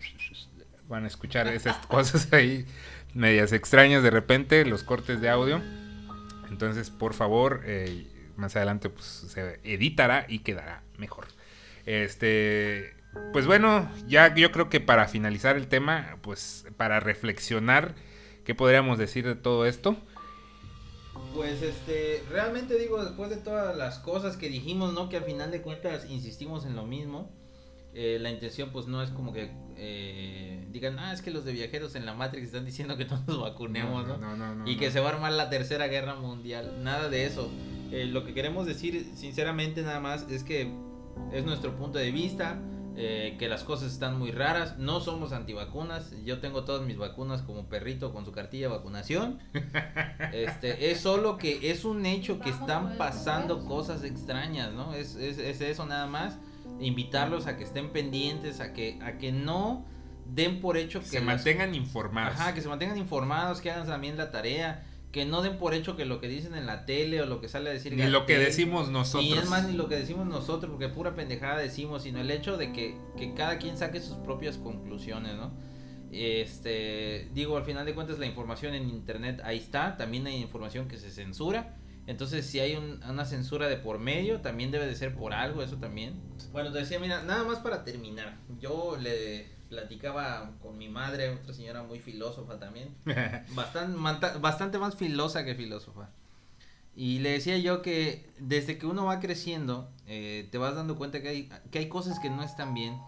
van 0.88 1.04
a 1.04 1.06
escuchar 1.06 1.48
esas 1.48 1.76
cosas 1.86 2.32
ahí 2.32 2.66
medias 3.14 3.52
extrañas 3.52 4.02
de 4.02 4.10
repente, 4.10 4.64
los 4.64 4.84
cortes 4.84 5.20
de 5.20 5.28
audio. 5.28 5.60
Entonces, 6.50 6.90
por 6.90 7.14
favor, 7.14 7.62
eh, 7.64 8.06
más 8.36 8.56
adelante 8.56 8.88
pues, 8.88 9.04
se 9.06 9.60
editará 9.64 10.26
y 10.28 10.40
quedará 10.40 10.82
mejor. 10.98 11.26
Este, 11.86 12.94
pues 13.32 13.46
bueno, 13.46 13.90
ya 14.06 14.34
yo 14.34 14.52
creo 14.52 14.68
que 14.68 14.80
para 14.80 15.08
finalizar 15.08 15.56
el 15.56 15.68
tema, 15.68 16.18
pues 16.22 16.66
para 16.76 17.00
reflexionar, 17.00 17.94
¿qué 18.44 18.54
podríamos 18.54 18.98
decir 18.98 19.26
de 19.26 19.34
todo 19.34 19.66
esto? 19.66 19.96
Pues 21.34 21.62
este, 21.62 22.24
realmente 22.30 22.78
digo, 22.78 23.02
después 23.04 23.30
de 23.30 23.36
todas 23.36 23.76
las 23.76 23.98
cosas 23.98 24.36
que 24.36 24.48
dijimos, 24.48 24.92
¿no? 24.94 25.08
Que 25.08 25.16
al 25.16 25.24
final 25.24 25.50
de 25.50 25.62
cuentas 25.62 26.08
insistimos 26.08 26.64
en 26.66 26.76
lo 26.76 26.86
mismo. 26.86 27.30
eh, 27.92 28.18
la 28.20 28.30
intención 28.30 28.70
pues 28.70 28.86
no 28.86 29.02
es 29.02 29.10
como 29.10 29.32
que 29.32 29.50
eh, 29.76 30.64
digan, 30.70 30.98
ah, 31.00 31.12
es 31.12 31.22
que 31.22 31.32
los 31.32 31.44
de 31.44 31.52
viajeros 31.52 31.96
en 31.96 32.06
la 32.06 32.14
Matrix 32.14 32.46
están 32.46 32.64
diciendo 32.64 32.96
que 32.96 33.04
todos 33.04 33.26
nos 33.26 33.40
vacunemos, 33.40 34.06
¿no? 34.06 34.18
no, 34.18 34.36
no, 34.36 34.54
no, 34.54 34.68
y 34.68 34.76
que 34.76 34.86
no. 34.86 34.92
se 34.92 35.00
va 35.00 35.10
a 35.10 35.12
armar 35.14 35.32
la 35.32 35.50
tercera 35.50 35.88
guerra 35.88 36.14
mundial. 36.14 36.82
Nada 36.84 37.08
de 37.08 37.26
eso. 37.26 37.50
Eh, 37.90 38.04
lo 38.06 38.24
que 38.24 38.34
queremos 38.34 38.66
decir, 38.66 39.10
sinceramente, 39.16 39.82
nada 39.82 39.98
más 40.00 40.30
es 40.30 40.44
que 40.44 40.72
es 41.32 41.44
nuestro 41.44 41.76
punto 41.76 41.98
de 41.98 42.10
vista. 42.12 42.60
Eh, 42.96 43.36
que 43.38 43.48
las 43.48 43.62
cosas 43.64 43.92
están 43.92 44.18
muy 44.18 44.30
raras. 44.32 44.78
No 44.78 45.00
somos 45.00 45.32
antivacunas. 45.32 46.12
Yo 46.24 46.40
tengo 46.40 46.64
todas 46.64 46.82
mis 46.86 46.98
vacunas 46.98 47.42
como 47.42 47.66
perrito 47.68 48.12
con 48.12 48.24
su 48.24 48.32
cartilla 48.32 48.68
de 48.68 48.74
vacunación. 48.76 49.38
Este, 50.32 50.90
es 50.90 51.00
solo 51.00 51.36
que 51.38 51.70
es 51.70 51.84
un 51.84 52.06
hecho 52.06 52.38
que 52.40 52.50
están 52.50 52.96
pasando 52.96 53.64
cosas 53.64 54.04
extrañas, 54.04 54.72
¿no? 54.72 54.94
Es, 54.94 55.16
es, 55.16 55.38
es 55.38 55.60
eso 55.60 55.86
nada 55.86 56.06
más. 56.06 56.38
Invitarlos 56.78 57.46
a 57.46 57.56
que 57.56 57.64
estén 57.64 57.90
pendientes, 57.90 58.60
a 58.60 58.72
que, 58.72 58.98
a 59.02 59.18
que 59.18 59.32
no 59.32 59.84
den 60.26 60.60
por 60.60 60.76
hecho 60.76 61.00
que 61.00 61.06
se 61.06 61.16
las- 61.16 61.24
mantengan 61.26 61.74
informados. 61.74 62.38
Ajá, 62.38 62.54
que 62.54 62.60
se 62.60 62.68
mantengan 62.68 62.96
informados, 62.98 63.60
que 63.60 63.70
hagan 63.70 63.86
también 63.86 64.16
la 64.16 64.30
tarea, 64.30 64.86
que 65.12 65.24
no 65.24 65.42
den 65.42 65.58
por 65.58 65.74
hecho 65.74 65.96
que 65.96 66.04
lo 66.04 66.20
que 66.20 66.28
dicen 66.28 66.54
en 66.54 66.66
la 66.66 66.86
tele 66.86 67.20
o 67.20 67.26
lo 67.26 67.40
que 67.40 67.48
sale 67.48 67.68
a 67.70 67.72
decir 67.72 67.94
Ni 67.96 68.02
lo 68.08 68.26
que 68.26 68.38
decimos 68.38 68.90
nosotros. 68.90 69.24
Y 69.28 69.32
es 69.32 69.48
más 69.48 69.66
ni 69.66 69.72
lo 69.76 69.88
que 69.88 69.96
decimos 69.96 70.26
nosotros, 70.26 70.70
porque 70.70 70.88
pura 70.88 71.14
pendejada 71.16 71.58
decimos, 71.58 72.02
sino 72.04 72.20
el 72.20 72.30
hecho 72.30 72.56
de 72.56 72.72
que, 72.72 72.96
que 73.16 73.34
cada 73.34 73.58
quien 73.58 73.76
saque 73.76 74.00
sus 74.00 74.16
propias 74.18 74.56
conclusiones, 74.56 75.34
¿no? 75.34 75.52
Este, 76.12 77.28
digo, 77.34 77.56
al 77.56 77.64
final 77.64 77.86
de 77.86 77.94
cuentas 77.94 78.18
la 78.18 78.26
información 78.26 78.74
en 78.74 78.88
internet 78.88 79.40
ahí 79.44 79.58
está, 79.58 79.96
también 79.96 80.26
hay 80.26 80.36
información 80.36 80.86
que 80.88 80.96
se 80.98 81.10
censura. 81.10 81.76
Entonces, 82.06 82.46
si 82.46 82.58
hay 82.60 82.74
un- 82.76 83.00
una 83.08 83.24
censura 83.24 83.68
de 83.68 83.76
por 83.76 83.98
medio, 83.98 84.40
también 84.40 84.70
debe 84.70 84.86
de 84.86 84.96
ser 84.96 85.14
por 85.14 85.32
algo, 85.32 85.62
eso 85.62 85.76
también. 85.76 86.20
Bueno, 86.52 86.72
te 86.72 86.78
decía, 86.80 86.98
mira, 86.98 87.22
nada 87.22 87.44
más 87.44 87.58
para 87.60 87.84
terminar. 87.84 88.38
Yo 88.58 88.96
le 89.00 89.46
platicaba 89.70 90.50
con 90.60 90.76
mi 90.76 90.88
madre, 90.88 91.30
otra 91.30 91.54
señora 91.54 91.82
muy 91.84 92.00
filósofa 92.00 92.58
también. 92.58 92.94
Bastante, 93.54 94.38
bastante 94.38 94.78
más 94.78 94.96
filosa 94.96 95.44
que 95.44 95.54
filósofa. 95.54 96.10
Y 96.94 97.20
le 97.20 97.30
decía 97.30 97.56
yo 97.56 97.80
que 97.80 98.28
desde 98.38 98.76
que 98.76 98.84
uno 98.86 99.06
va 99.06 99.20
creciendo, 99.20 99.90
eh, 100.06 100.48
te 100.50 100.58
vas 100.58 100.74
dando 100.74 100.96
cuenta 100.96 101.22
que 101.22 101.28
hay, 101.28 101.48
que 101.70 101.78
hay 101.78 101.88
cosas 101.88 102.18
que 102.18 102.28
no 102.28 102.42
están 102.42 102.74
bien 102.74 102.98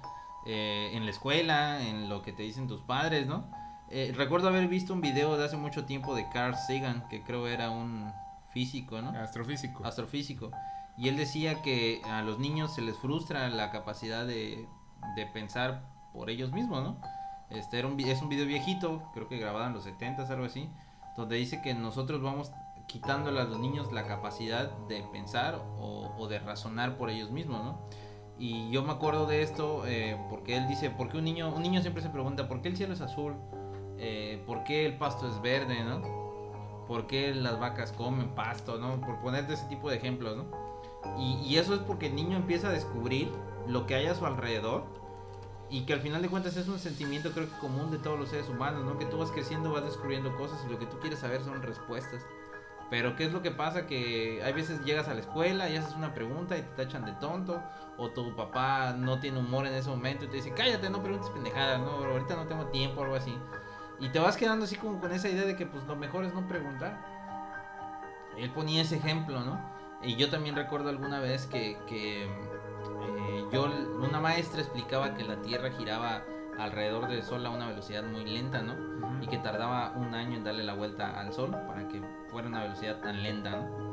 eh, 0.47 0.91
en 0.95 1.05
la 1.05 1.11
escuela, 1.11 1.87
en 1.87 2.09
lo 2.09 2.23
que 2.23 2.33
te 2.33 2.45
dicen 2.45 2.69
tus 2.69 2.81
padres, 2.83 3.27
¿no? 3.27 3.51
Eh, 3.91 4.15
recuerdo 4.17 4.49
haber 4.49 4.69
visto 4.69 4.95
un 4.95 5.01
video 5.01 5.37
de 5.37 5.45
hace 5.45 5.57
mucho 5.57 5.85
tiempo 5.85 6.15
de 6.15 6.27
Carl 6.33 6.55
Sagan, 6.55 7.07
que 7.09 7.23
creo 7.23 7.49
era 7.49 7.71
un 7.71 8.11
físico, 8.55 9.03
¿no? 9.03 9.11
Astrofísico. 9.11 9.85
astrofísico. 9.85 10.53
Y 10.97 11.09
él 11.09 11.17
decía 11.17 11.61
que 11.61 12.01
a 12.05 12.23
los 12.23 12.39
niños 12.39 12.75
se 12.75 12.83
les 12.83 12.97
frustra 12.97 13.49
la 13.49 13.71
capacidad 13.71 14.25
de, 14.25 14.67
de 15.17 15.27
pensar 15.27 15.92
por 16.13 16.31
ellos 16.31 16.53
mismos, 16.53 16.83
¿no? 16.83 16.97
Este 17.51 17.81
es 17.81 18.23
un 18.23 18.29
video 18.29 18.47
viejito, 18.47 19.03
creo 19.13 19.29
que 19.29 19.39
grabado 19.39 19.67
en 19.67 19.75
los 19.75 19.85
70 19.85 20.23
algo 20.23 20.47
así, 20.47 20.71
donde 21.17 21.37
dice 21.37 21.61
que 21.61 21.75
nosotros 21.75 22.23
vamos 22.23 22.51
quitándole 22.87 23.41
a 23.41 23.45
los 23.45 23.59
niños 23.59 23.93
la 23.93 24.07
capacidad 24.07 24.71
de 24.89 25.03
pensar 25.13 25.63
o, 25.79 26.27
de 26.29 26.39
razonar 26.39 26.97
por 26.97 27.11
ellos 27.11 27.31
mismos, 27.31 27.63
¿no? 27.63 27.79
Y 28.39 28.71
yo 28.71 28.83
me 28.83 28.93
acuerdo 28.93 29.27
de 29.27 29.43
esto 29.43 29.87
eh, 29.87 30.19
porque 30.31 30.57
él 30.57 30.67
dice, 30.67 30.91
¿por 30.91 31.09
qué 31.11 31.19
un 31.19 31.25
niño, 31.25 31.55
un 31.55 31.63
niño 31.63 31.81
siempre 31.83 32.03
se 32.03 32.09
pregunta, 32.09 32.49
¿por 32.49 32.63
qué 32.63 32.69
el 32.69 32.77
cielo 32.77 32.95
es 32.95 33.01
azul? 33.01 33.35
Eh, 33.99 34.43
¿Por 34.47 34.65
qué 34.65 34.87
el 34.87 34.97
pasto 34.97 35.29
es 35.29 35.41
verde? 35.43 35.77
¿Por 36.89 37.07
qué 37.07 37.35
las 37.35 37.61
vacas 37.61 37.93
comen 37.93 38.35
pasto, 38.35 38.79
no? 38.79 39.01
Por 39.01 39.21
ponerte 39.21 39.55
ese 39.55 39.67
tipo 39.67 39.91
de 39.91 39.97
ejemplos, 39.97 40.37
¿no? 40.37 40.47
Y 41.19 41.57
eso 41.57 41.75
es 41.75 41.81
porque 41.81 42.07
el 42.07 42.15
niño 42.15 42.37
empieza 42.37 42.69
a 42.69 42.73
descubrir 42.73 43.31
lo 43.67 43.87
que 43.87 43.95
hay 43.95 44.07
a 44.07 44.15
su 44.15 44.25
alrededor 44.25 45.02
y 45.73 45.87
que 45.87 45.95
al 45.95 46.01
final 46.01 46.21
de 46.21 46.29
cuentas 46.29 46.55
es 46.59 46.69
un 46.69 46.79
sentimiento 46.79 47.33
creo 47.33 47.49
que 47.49 47.59
común 47.59 47.91
de 47.91 47.97
todos 47.97 48.19
los 48.19 48.29
seres 48.29 48.47
humanos, 48.51 48.85
¿no? 48.85 48.99
Que 48.99 49.07
tú 49.07 49.17
vas 49.17 49.31
creciendo, 49.31 49.73
vas 49.73 49.83
descubriendo 49.83 50.37
cosas 50.37 50.63
y 50.67 50.71
lo 50.71 50.79
que 50.79 50.85
tú 50.85 50.99
quieres 51.01 51.21
saber 51.21 51.43
son 51.43 51.63
respuestas. 51.63 52.27
Pero 52.91 53.17
¿qué 53.17 53.25
es 53.25 53.33
lo 53.33 53.41
que 53.41 53.53
pasa? 53.53 53.87
Que 53.87 54.43
hay 54.45 54.53
veces 54.53 54.85
llegas 54.85 55.09
a 55.09 55.15
la 55.15 55.21
escuela 55.21 55.71
y 55.71 55.77
haces 55.79 55.95
una 55.95 56.13
pregunta 56.13 56.59
y 56.59 56.61
te 56.61 56.85
tachan 56.85 57.07
de 57.07 57.13
tonto 57.13 57.63
o 57.97 58.11
tu 58.11 58.37
papá 58.37 58.93
no 58.93 59.19
tiene 59.19 59.39
humor 59.39 59.67
en 59.67 59.73
ese 59.73 59.89
momento 59.89 60.27
y 60.27 60.29
te 60.29 60.37
dice, 60.37 60.53
cállate, 60.53 60.91
no 60.91 61.03
preguntes 61.03 61.31
pendejadas, 61.31 61.81
no, 61.81 62.05
ahorita 62.05 62.37
no 62.37 62.47
tengo 62.47 62.67
tiempo 62.67 63.01
o 63.01 63.05
algo 63.05 63.17
así. 63.17 63.35
Y 63.99 64.11
te 64.11 64.19
vas 64.19 64.37
quedando 64.37 64.67
así 64.67 64.77
como 64.77 65.01
con 65.01 65.11
esa 65.11 65.31
idea 65.31 65.47
de 65.47 65.57
que 65.57 65.65
pues 65.65 65.85
lo 65.85 65.97
mejor 65.97 66.27
es 66.27 66.35
no 66.35 66.47
preguntar. 66.47 67.03
Él 68.37 68.51
ponía 68.51 68.83
ese 68.83 68.97
ejemplo, 68.97 69.41
¿no? 69.41 69.59
Y 70.03 70.17
yo 70.17 70.29
también 70.29 70.55
recuerdo 70.55 70.91
alguna 70.91 71.19
vez 71.19 71.47
que, 71.47 71.79
que 71.87 72.29
eh, 73.03 73.45
yo, 73.53 73.67
una 74.01 74.21
maestra 74.21 74.61
explicaba 74.61 75.15
que 75.15 75.25
la 75.25 75.41
Tierra 75.43 75.71
giraba 75.71 76.25
alrededor 76.59 77.09
del 77.09 77.23
Sol 77.23 77.45
a 77.47 77.51
una 77.51 77.69
velocidad 77.69 78.05
muy 78.05 78.25
lenta, 78.25 78.63
¿no? 78.63 78.75
Y 79.23 79.27
que 79.27 79.39
tardaba 79.39 79.93
un 79.97 80.15
año 80.15 80.37
en 80.37 80.45
darle 80.45 80.65
la 80.65 80.75
vuelta 80.75 81.19
al 81.19 81.33
Sol 81.33 81.51
para 81.51 81.89
que 81.89 82.03
fuera 82.29 82.49
una 82.49 82.63
velocidad 82.63 83.01
tan 83.01 83.23
lenta, 83.23 83.51
¿no? 83.51 83.93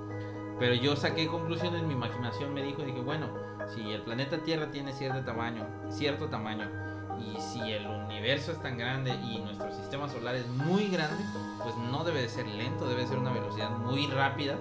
Pero 0.59 0.73
yo 0.73 0.95
saqué 0.95 1.27
conclusiones, 1.27 1.83
mi 1.83 1.93
imaginación 1.93 2.53
me 2.53 2.61
dijo, 2.63 2.81
dije, 2.81 2.99
bueno, 2.99 3.27
si 3.73 3.93
el 3.93 4.01
planeta 4.01 4.39
Tierra 4.39 4.69
tiene 4.71 4.91
cierto 4.91 5.23
tamaño, 5.23 5.65
cierto 5.89 6.27
tamaño, 6.27 6.69
y 7.19 7.39
si 7.39 7.59
el 7.71 7.85
universo 7.85 8.51
es 8.51 8.61
tan 8.61 8.77
grande 8.77 9.13
y 9.13 9.39
nuestro 9.39 9.71
sistema 9.71 10.07
solar 10.09 10.35
es 10.35 10.47
muy 10.47 10.87
grande, 10.89 11.23
pues 11.63 11.75
no 11.77 12.03
debe 12.03 12.21
de 12.21 12.29
ser 12.29 12.47
lento, 12.47 12.87
debe 12.87 13.01
de 13.01 13.07
ser 13.07 13.19
una 13.19 13.31
velocidad 13.31 13.69
muy 13.71 14.07
rápida 14.07 14.57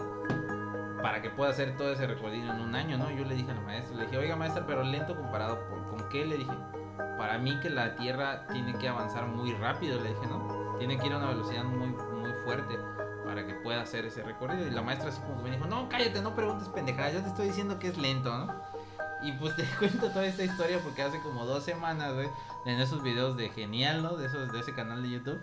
para 1.03 1.23
que 1.23 1.31
pueda 1.31 1.51
hacer 1.51 1.77
todo 1.77 1.93
ese 1.93 2.07
recorrido 2.07 2.53
en 2.53 2.61
un 2.61 2.75
año, 2.75 2.99
¿no? 2.99 3.11
Yo 3.11 3.25
le 3.25 3.35
dije 3.35 3.51
a 3.51 3.55
la 3.55 3.61
maestra, 3.61 3.97
le 3.97 4.05
dije, 4.05 4.19
oiga 4.19 4.37
maestra, 4.37 4.67
pero 4.67 4.83
lento 4.83 5.17
comparado 5.17 5.59
con 5.91 6.09
qué, 6.09 6.25
le 6.27 6.39
dije, 6.39 6.53
para 7.17 7.39
mí 7.39 7.59
que 7.61 7.71
la 7.71 7.97
Tierra 7.97 8.47
tiene 8.49 8.75
que 8.75 8.89
avanzar 8.89 9.27
muy 9.27 9.53
rápido, 9.53 10.01
le 10.01 10.11
dije, 10.11 10.27
¿no? 10.27 10.77
Tiene 10.79 10.99
que 10.99 11.07
ir 11.07 11.13
a 11.13 11.19
una 11.19 11.29
velocidad 11.29 11.65
muy, 11.65 11.89
muy 11.89 12.33
fuerte 12.45 12.79
para 13.25 13.47
que 13.47 13.55
pueda 13.55 13.83
hacer 13.83 14.07
ese 14.07 14.23
recorrido. 14.23 14.67
Y 14.67 14.71
la 14.71 14.83
maestra 14.83 15.11
así 15.11 15.21
como 15.21 15.43
me 15.43 15.51
dijo, 15.51 15.67
no, 15.67 15.89
cállate, 15.89 16.21
no 16.23 16.35
preguntes 16.35 16.69
pendejada, 16.69 17.11
yo 17.13 17.21
te 17.21 17.29
estoy 17.29 17.49
diciendo 17.49 17.79
que 17.79 17.89
es 17.89 17.99
lento, 17.99 18.37
¿no? 18.37 18.55
Y 19.23 19.33
pues 19.33 19.55
te 19.57 19.65
cuento 19.79 20.09
toda 20.11 20.27
esta 20.27 20.45
historia 20.45 20.79
porque 20.83 21.03
hace 21.03 21.21
como 21.21 21.45
dos 21.45 21.65
semanas, 21.65 22.15
güey, 22.15 22.29
en 22.67 22.81
esos 22.81 23.03
videos 23.03 23.37
de 23.37 23.51
Genial, 23.51 24.03
¿no? 24.03 24.17
De, 24.17 24.27
esos, 24.27 24.51
de 24.53 24.61
ese 24.61 24.75
canal 24.75 25.03
de 25.03 25.11
YouTube 25.11 25.41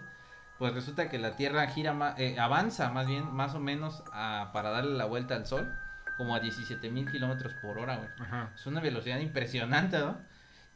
pues 0.58 0.74
resulta 0.74 1.10
que 1.10 1.20
la 1.20 1.36
Tierra 1.36 1.68
gira 1.68 2.16
eh, 2.18 2.38
avanza 2.40 2.90
más 2.90 3.08
bien, 3.08 3.34
más 3.34 3.56
o 3.56 3.60
menos 3.60 4.04
para 4.12 4.70
darle 4.70 4.96
la 4.98 5.06
vuelta 5.06 5.36
al 5.36 5.46
Sol, 5.46 5.74
como 6.18 6.36
a 6.36 6.40
17 6.40 6.90
mil 6.90 7.12
kilómetros 7.12 7.54
por 7.62 7.78
hora, 7.78 7.98
güey. 7.98 8.10
Es 8.56 8.66
una 8.66 8.80
velocidad 8.80 9.20
impresionante, 9.20 10.00
¿no? 10.00 10.18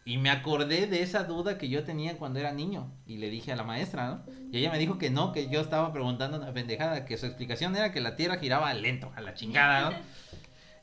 Y 0.05 0.17
me 0.17 0.31
acordé 0.31 0.87
de 0.87 1.01
esa 1.01 1.23
duda 1.23 1.57
que 1.57 1.69
yo 1.69 1.83
tenía 1.83 2.17
cuando 2.17 2.39
era 2.39 2.51
niño. 2.51 2.91
Y 3.05 3.17
le 3.17 3.29
dije 3.29 3.51
a 3.51 3.55
la 3.55 3.63
maestra, 3.63 4.07
¿no? 4.07 4.23
Y 4.51 4.57
ella 4.57 4.71
me 4.71 4.79
dijo 4.79 4.97
que 4.97 5.09
no, 5.09 5.31
que 5.31 5.49
yo 5.49 5.61
estaba 5.61 5.93
preguntando 5.93 6.37
una 6.37 6.51
pendejada, 6.51 7.05
que 7.05 7.17
su 7.17 7.25
explicación 7.25 7.75
era 7.75 7.91
que 7.91 8.01
la 8.01 8.15
Tierra 8.15 8.37
giraba 8.37 8.73
lento, 8.73 9.11
a 9.15 9.21
la 9.21 9.33
chingada, 9.33 9.91
¿no? 9.91 9.97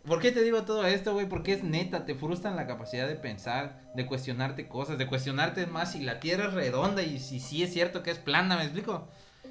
¿Por 0.06 0.20
qué 0.20 0.30
te 0.30 0.42
digo 0.42 0.62
todo 0.62 0.86
esto, 0.86 1.14
güey? 1.14 1.28
Porque 1.28 1.52
es 1.52 1.64
neta, 1.64 2.04
te 2.04 2.14
frustran 2.14 2.54
la 2.54 2.68
capacidad 2.68 3.08
de 3.08 3.16
pensar, 3.16 3.80
de 3.94 4.06
cuestionarte 4.06 4.68
cosas, 4.68 4.98
de 4.98 5.06
cuestionarte 5.08 5.66
más 5.66 5.92
si 5.92 6.00
la 6.00 6.20
Tierra 6.20 6.46
es 6.46 6.54
redonda 6.54 7.02
y 7.02 7.18
si 7.18 7.40
sí 7.40 7.64
es 7.64 7.72
cierto 7.72 8.04
que 8.04 8.12
es 8.12 8.18
plana, 8.18 8.56
¿me 8.56 8.62
explico? 8.62 9.08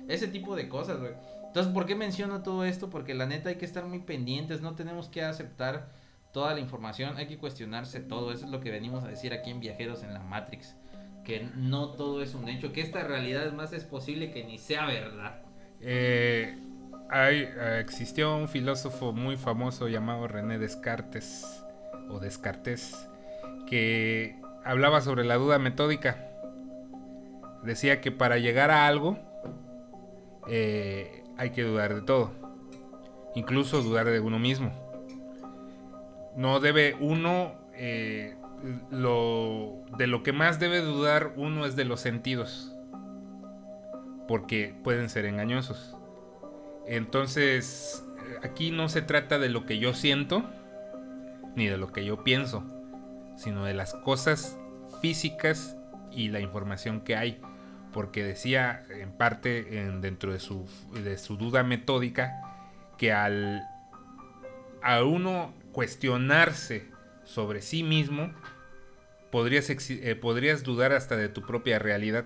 Ese 0.07 0.27
tipo 0.27 0.55
de 0.55 0.69
cosas, 0.69 0.99
güey. 0.99 1.11
Entonces, 1.47 1.73
¿por 1.73 1.85
qué 1.85 1.95
menciono 1.95 2.41
todo 2.41 2.63
esto? 2.63 2.89
Porque 2.89 3.13
la 3.13 3.25
neta 3.25 3.49
hay 3.49 3.55
que 3.55 3.65
estar 3.65 3.85
muy 3.85 3.99
pendientes, 3.99 4.61
no 4.61 4.75
tenemos 4.75 5.09
que 5.09 5.23
aceptar 5.23 5.89
toda 6.31 6.53
la 6.53 6.61
información, 6.61 7.17
hay 7.17 7.27
que 7.27 7.37
cuestionarse 7.37 7.99
todo. 7.99 8.31
Eso 8.31 8.45
es 8.45 8.51
lo 8.51 8.61
que 8.61 8.71
venimos 8.71 9.03
a 9.03 9.07
decir 9.07 9.33
aquí 9.33 9.51
en 9.51 9.59
Viajeros 9.59 10.03
en 10.03 10.13
la 10.13 10.21
Matrix. 10.21 10.75
Que 11.25 11.49
no 11.55 11.89
todo 11.91 12.21
es 12.21 12.33
un 12.33 12.47
hecho, 12.47 12.71
que 12.71 12.81
esta 12.81 13.03
realidad 13.03 13.45
es 13.45 13.53
más 13.53 13.73
es 13.73 13.83
posible 13.83 14.31
que 14.31 14.45
ni 14.45 14.57
sea 14.57 14.85
verdad. 14.85 15.41
Eh, 15.81 16.57
hay, 17.09 17.49
eh, 17.55 17.79
existió 17.79 18.35
un 18.35 18.47
filósofo 18.47 19.13
muy 19.13 19.37
famoso 19.37 19.87
llamado 19.87 20.27
René 20.27 20.57
Descartes, 20.57 21.63
o 22.09 22.19
Descartes, 22.19 23.07
que 23.67 24.39
hablaba 24.63 25.01
sobre 25.01 25.23
la 25.23 25.35
duda 25.35 25.59
metódica. 25.59 26.17
Decía 27.63 28.01
que 28.01 28.11
para 28.11 28.37
llegar 28.37 28.71
a 28.71 28.87
algo 28.87 29.17
eh, 30.47 31.23
hay 31.37 31.51
que 31.51 31.63
dudar 31.63 31.95
de 31.95 32.01
todo, 32.01 32.31
incluso 33.35 33.81
dudar 33.81 34.07
de 34.07 34.19
uno 34.19 34.39
mismo. 34.39 34.71
No 36.35 36.59
debe 36.59 36.95
uno, 36.99 37.53
eh, 37.73 38.35
lo, 38.91 39.83
de 39.97 40.07
lo 40.07 40.21
que 40.21 40.33
más 40.33 40.59
debe 40.59 40.81
dudar 40.81 41.33
uno 41.37 41.65
es 41.65 41.75
de 41.75 41.85
los 41.85 42.01
sentidos, 42.01 42.75
porque 44.27 44.75
pueden 44.83 45.09
ser 45.09 45.25
engañosos. 45.25 45.94
Entonces, 46.87 48.03
aquí 48.43 48.71
no 48.71 48.89
se 48.89 49.01
trata 49.01 49.39
de 49.39 49.49
lo 49.49 49.65
que 49.65 49.79
yo 49.79 49.93
siento, 49.93 50.43
ni 51.55 51.67
de 51.67 51.77
lo 51.77 51.91
que 51.91 52.05
yo 52.05 52.23
pienso, 52.23 52.63
sino 53.37 53.65
de 53.65 53.73
las 53.73 53.93
cosas 53.93 54.57
físicas 55.01 55.77
y 56.11 56.29
la 56.29 56.39
información 56.39 57.01
que 57.01 57.15
hay. 57.15 57.41
Porque 57.91 58.23
decía 58.23 58.85
en 58.89 59.11
parte 59.13 59.63
dentro 60.01 60.33
de 60.33 60.39
su, 60.39 60.67
de 60.93 61.17
su 61.17 61.37
duda 61.37 61.63
metódica 61.63 62.41
que 62.97 63.13
al 63.13 63.63
a 64.81 65.03
uno 65.03 65.53
cuestionarse 65.71 66.85
sobre 67.23 67.61
sí 67.61 67.81
mismo, 67.81 68.31
podrías, 69.31 69.69
eh, 69.69 70.15
podrías 70.15 70.61
dudar 70.63 70.93
hasta 70.93 71.15
de 71.17 71.27
tu 71.27 71.41
propia 71.41 71.79
realidad. 71.79 72.25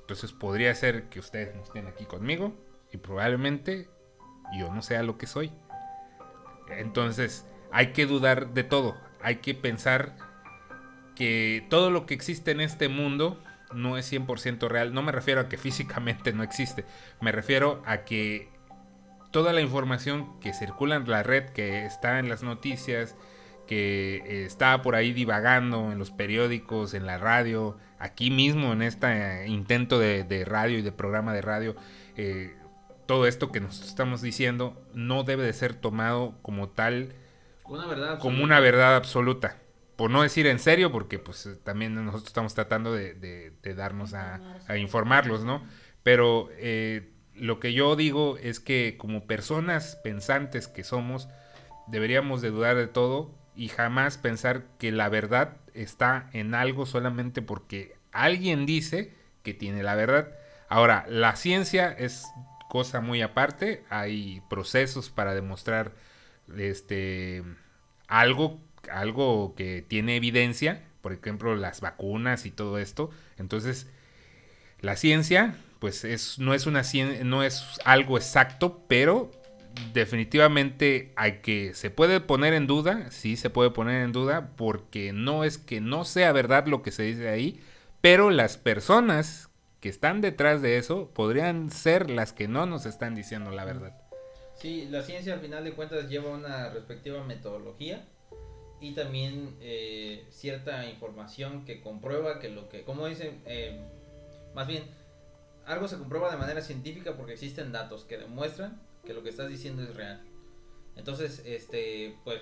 Entonces 0.00 0.32
podría 0.32 0.74
ser 0.74 1.10
que 1.10 1.20
ustedes 1.20 1.54
no 1.54 1.62
estén 1.62 1.86
aquí 1.86 2.06
conmigo 2.06 2.56
y 2.92 2.98
probablemente 2.98 3.88
yo 4.56 4.72
no 4.72 4.82
sea 4.82 5.02
lo 5.02 5.18
que 5.18 5.26
soy. 5.26 5.50
Entonces, 6.68 7.46
hay 7.70 7.88
que 7.88 8.06
dudar 8.06 8.52
de 8.52 8.64
todo. 8.64 8.96
Hay 9.22 9.36
que 9.36 9.54
pensar 9.54 10.16
que 11.14 11.66
todo 11.70 11.90
lo 11.90 12.06
que 12.06 12.14
existe 12.14 12.50
en 12.50 12.60
este 12.60 12.88
mundo 12.88 13.42
no 13.74 13.96
es 13.96 14.12
100% 14.12 14.68
real. 14.68 14.92
No 14.94 15.02
me 15.02 15.12
refiero 15.12 15.40
a 15.40 15.48
que 15.48 15.56
físicamente 15.58 16.32
no 16.32 16.42
existe. 16.42 16.84
Me 17.20 17.32
refiero 17.32 17.82
a 17.86 18.04
que 18.04 18.50
toda 19.30 19.52
la 19.52 19.62
información 19.62 20.38
que 20.40 20.52
circula 20.52 20.96
en 20.96 21.08
la 21.08 21.22
red, 21.22 21.50
que 21.50 21.86
está 21.86 22.18
en 22.18 22.28
las 22.28 22.42
noticias, 22.42 23.16
que 23.66 24.44
está 24.44 24.82
por 24.82 24.94
ahí 24.94 25.12
divagando 25.12 25.90
en 25.92 25.98
los 25.98 26.10
periódicos, 26.10 26.92
en 26.92 27.06
la 27.06 27.16
radio, 27.16 27.78
aquí 27.98 28.30
mismo 28.30 28.72
en 28.72 28.82
este 28.82 29.46
intento 29.46 29.98
de, 29.98 30.44
radio 30.44 30.78
y 30.78 30.82
de 30.82 30.92
programa 30.92 31.32
de 31.32 31.40
radio, 31.40 31.76
eh, 32.16 32.54
todo 33.12 33.26
esto 33.26 33.52
que 33.52 33.60
nos 33.60 33.82
estamos 33.82 34.22
diciendo 34.22 34.82
no 34.94 35.22
debe 35.22 35.44
de 35.44 35.52
ser 35.52 35.74
tomado 35.74 36.38
como 36.40 36.70
tal, 36.70 37.12
una 37.66 37.86
verdad 37.86 38.18
como 38.18 38.42
una 38.42 38.58
verdad 38.58 38.96
absoluta. 38.96 39.58
Por 39.96 40.10
no 40.10 40.22
decir 40.22 40.46
en 40.46 40.58
serio, 40.58 40.90
porque 40.90 41.18
pues 41.18 41.46
también 41.62 41.94
nosotros 41.94 42.28
estamos 42.28 42.54
tratando 42.54 42.90
de, 42.94 43.52
darnos 43.76 44.14
a, 44.14 44.40
informarlos, 44.78 45.44
¿no? 45.44 45.62
Pero 46.02 46.48
eh, 46.52 47.12
lo 47.34 47.60
que 47.60 47.74
yo 47.74 47.96
digo 47.96 48.38
es 48.38 48.60
que 48.60 48.96
como 48.98 49.26
personas 49.26 49.96
pensantes 50.02 50.66
que 50.66 50.82
somos, 50.82 51.28
deberíamos 51.88 52.40
de 52.40 52.48
dudar 52.48 52.76
de 52.76 52.86
todo 52.86 53.34
y 53.54 53.68
jamás 53.68 54.16
pensar 54.16 54.64
que 54.78 54.90
la 54.90 55.10
verdad 55.10 55.58
está 55.74 56.30
en 56.32 56.54
algo 56.54 56.86
solamente 56.86 57.42
porque 57.42 57.94
alguien 58.10 58.64
dice 58.64 59.12
que 59.42 59.52
tiene 59.52 59.82
la 59.82 59.96
verdad. 59.96 60.30
Ahora, 60.72 61.04
la 61.06 61.36
ciencia 61.36 61.92
es 61.92 62.24
cosa 62.72 63.02
muy 63.02 63.20
aparte. 63.20 63.84
Hay 63.90 64.40
procesos 64.48 65.10
para 65.10 65.34
demostrar 65.34 65.92
este 66.56 67.42
algo, 68.08 68.62
algo 68.90 69.54
que 69.54 69.82
tiene 69.86 70.16
evidencia, 70.16 70.82
por 71.02 71.12
ejemplo, 71.12 71.54
las 71.54 71.82
vacunas 71.82 72.46
y 72.46 72.50
todo 72.50 72.78
esto. 72.78 73.10
Entonces, 73.36 73.90
la 74.80 74.96
ciencia, 74.96 75.54
pues 75.80 76.02
es, 76.06 76.38
no 76.38 76.54
es 76.54 76.66
una 76.66 76.80
no 77.24 77.42
es 77.42 77.62
algo 77.84 78.16
exacto, 78.16 78.82
pero 78.88 79.30
definitivamente 79.92 81.12
hay 81.14 81.40
que 81.42 81.74
se 81.74 81.90
puede 81.90 82.22
poner 82.22 82.54
en 82.54 82.66
duda, 82.66 83.10
sí 83.10 83.36
se 83.36 83.50
puede 83.50 83.68
poner 83.68 84.02
en 84.02 84.12
duda 84.12 84.52
porque 84.56 85.12
no 85.12 85.44
es 85.44 85.58
que 85.58 85.82
no 85.82 86.06
sea 86.06 86.32
verdad 86.32 86.66
lo 86.68 86.80
que 86.80 86.90
se 86.90 87.02
dice 87.02 87.28
ahí, 87.28 87.60
pero 88.00 88.30
las 88.30 88.56
personas 88.56 89.50
que 89.82 89.88
están 89.88 90.20
detrás 90.20 90.62
de 90.62 90.78
eso 90.78 91.10
podrían 91.12 91.72
ser 91.72 92.08
las 92.08 92.32
que 92.32 92.46
no 92.46 92.66
nos 92.66 92.86
están 92.86 93.16
diciendo 93.16 93.50
la 93.50 93.64
verdad. 93.64 94.00
Sí, 94.54 94.86
la 94.88 95.02
ciencia 95.02 95.34
al 95.34 95.40
final 95.40 95.64
de 95.64 95.72
cuentas 95.72 96.08
lleva 96.08 96.30
una 96.30 96.70
respectiva 96.70 97.24
metodología 97.24 98.06
y 98.80 98.94
también 98.94 99.56
eh, 99.60 100.24
cierta 100.30 100.88
información 100.88 101.64
que 101.64 101.80
comprueba 101.80 102.38
que 102.38 102.48
lo 102.48 102.68
que, 102.68 102.84
como 102.84 103.08
dicen, 103.08 103.42
eh, 103.44 103.80
más 104.54 104.68
bien, 104.68 104.84
algo 105.66 105.88
se 105.88 105.98
comprueba 105.98 106.30
de 106.30 106.36
manera 106.36 106.62
científica 106.62 107.16
porque 107.16 107.32
existen 107.32 107.72
datos 107.72 108.04
que 108.04 108.18
demuestran 108.18 108.80
que 109.04 109.14
lo 109.14 109.24
que 109.24 109.30
estás 109.30 109.48
diciendo 109.48 109.82
es 109.82 109.96
real. 109.96 110.22
Entonces, 110.94 111.42
este, 111.44 112.14
pues, 112.22 112.40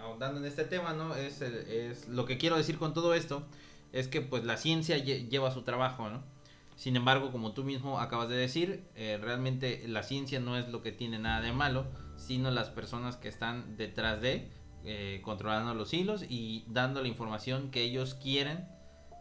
ahondando 0.00 0.38
en 0.38 0.46
este 0.46 0.62
tema, 0.62 0.92
¿no? 0.92 1.16
Es, 1.16 1.42
es 1.42 2.06
lo 2.06 2.26
que 2.26 2.38
quiero 2.38 2.56
decir 2.56 2.78
con 2.78 2.94
todo 2.94 3.12
esto, 3.12 3.44
es 3.92 4.06
que 4.06 4.20
pues 4.20 4.44
la 4.44 4.56
ciencia 4.56 4.98
lleva 4.98 5.50
su 5.50 5.62
trabajo, 5.62 6.08
¿no? 6.10 6.33
Sin 6.76 6.96
embargo, 6.96 7.30
como 7.30 7.52
tú 7.52 7.64
mismo 7.64 8.00
acabas 8.00 8.28
de 8.28 8.36
decir, 8.36 8.90
eh, 8.94 9.18
realmente 9.20 9.84
la 9.86 10.02
ciencia 10.02 10.40
no 10.40 10.56
es 10.56 10.68
lo 10.68 10.82
que 10.82 10.92
tiene 10.92 11.18
nada 11.18 11.40
de 11.40 11.52
malo, 11.52 11.86
sino 12.16 12.50
las 12.50 12.70
personas 12.70 13.16
que 13.16 13.28
están 13.28 13.76
detrás 13.76 14.20
de, 14.20 14.50
eh, 14.84 15.20
controlando 15.22 15.74
los 15.74 15.94
hilos 15.94 16.24
y 16.28 16.64
dando 16.68 17.00
la 17.00 17.08
información 17.08 17.70
que 17.70 17.82
ellos 17.82 18.14
quieren 18.14 18.68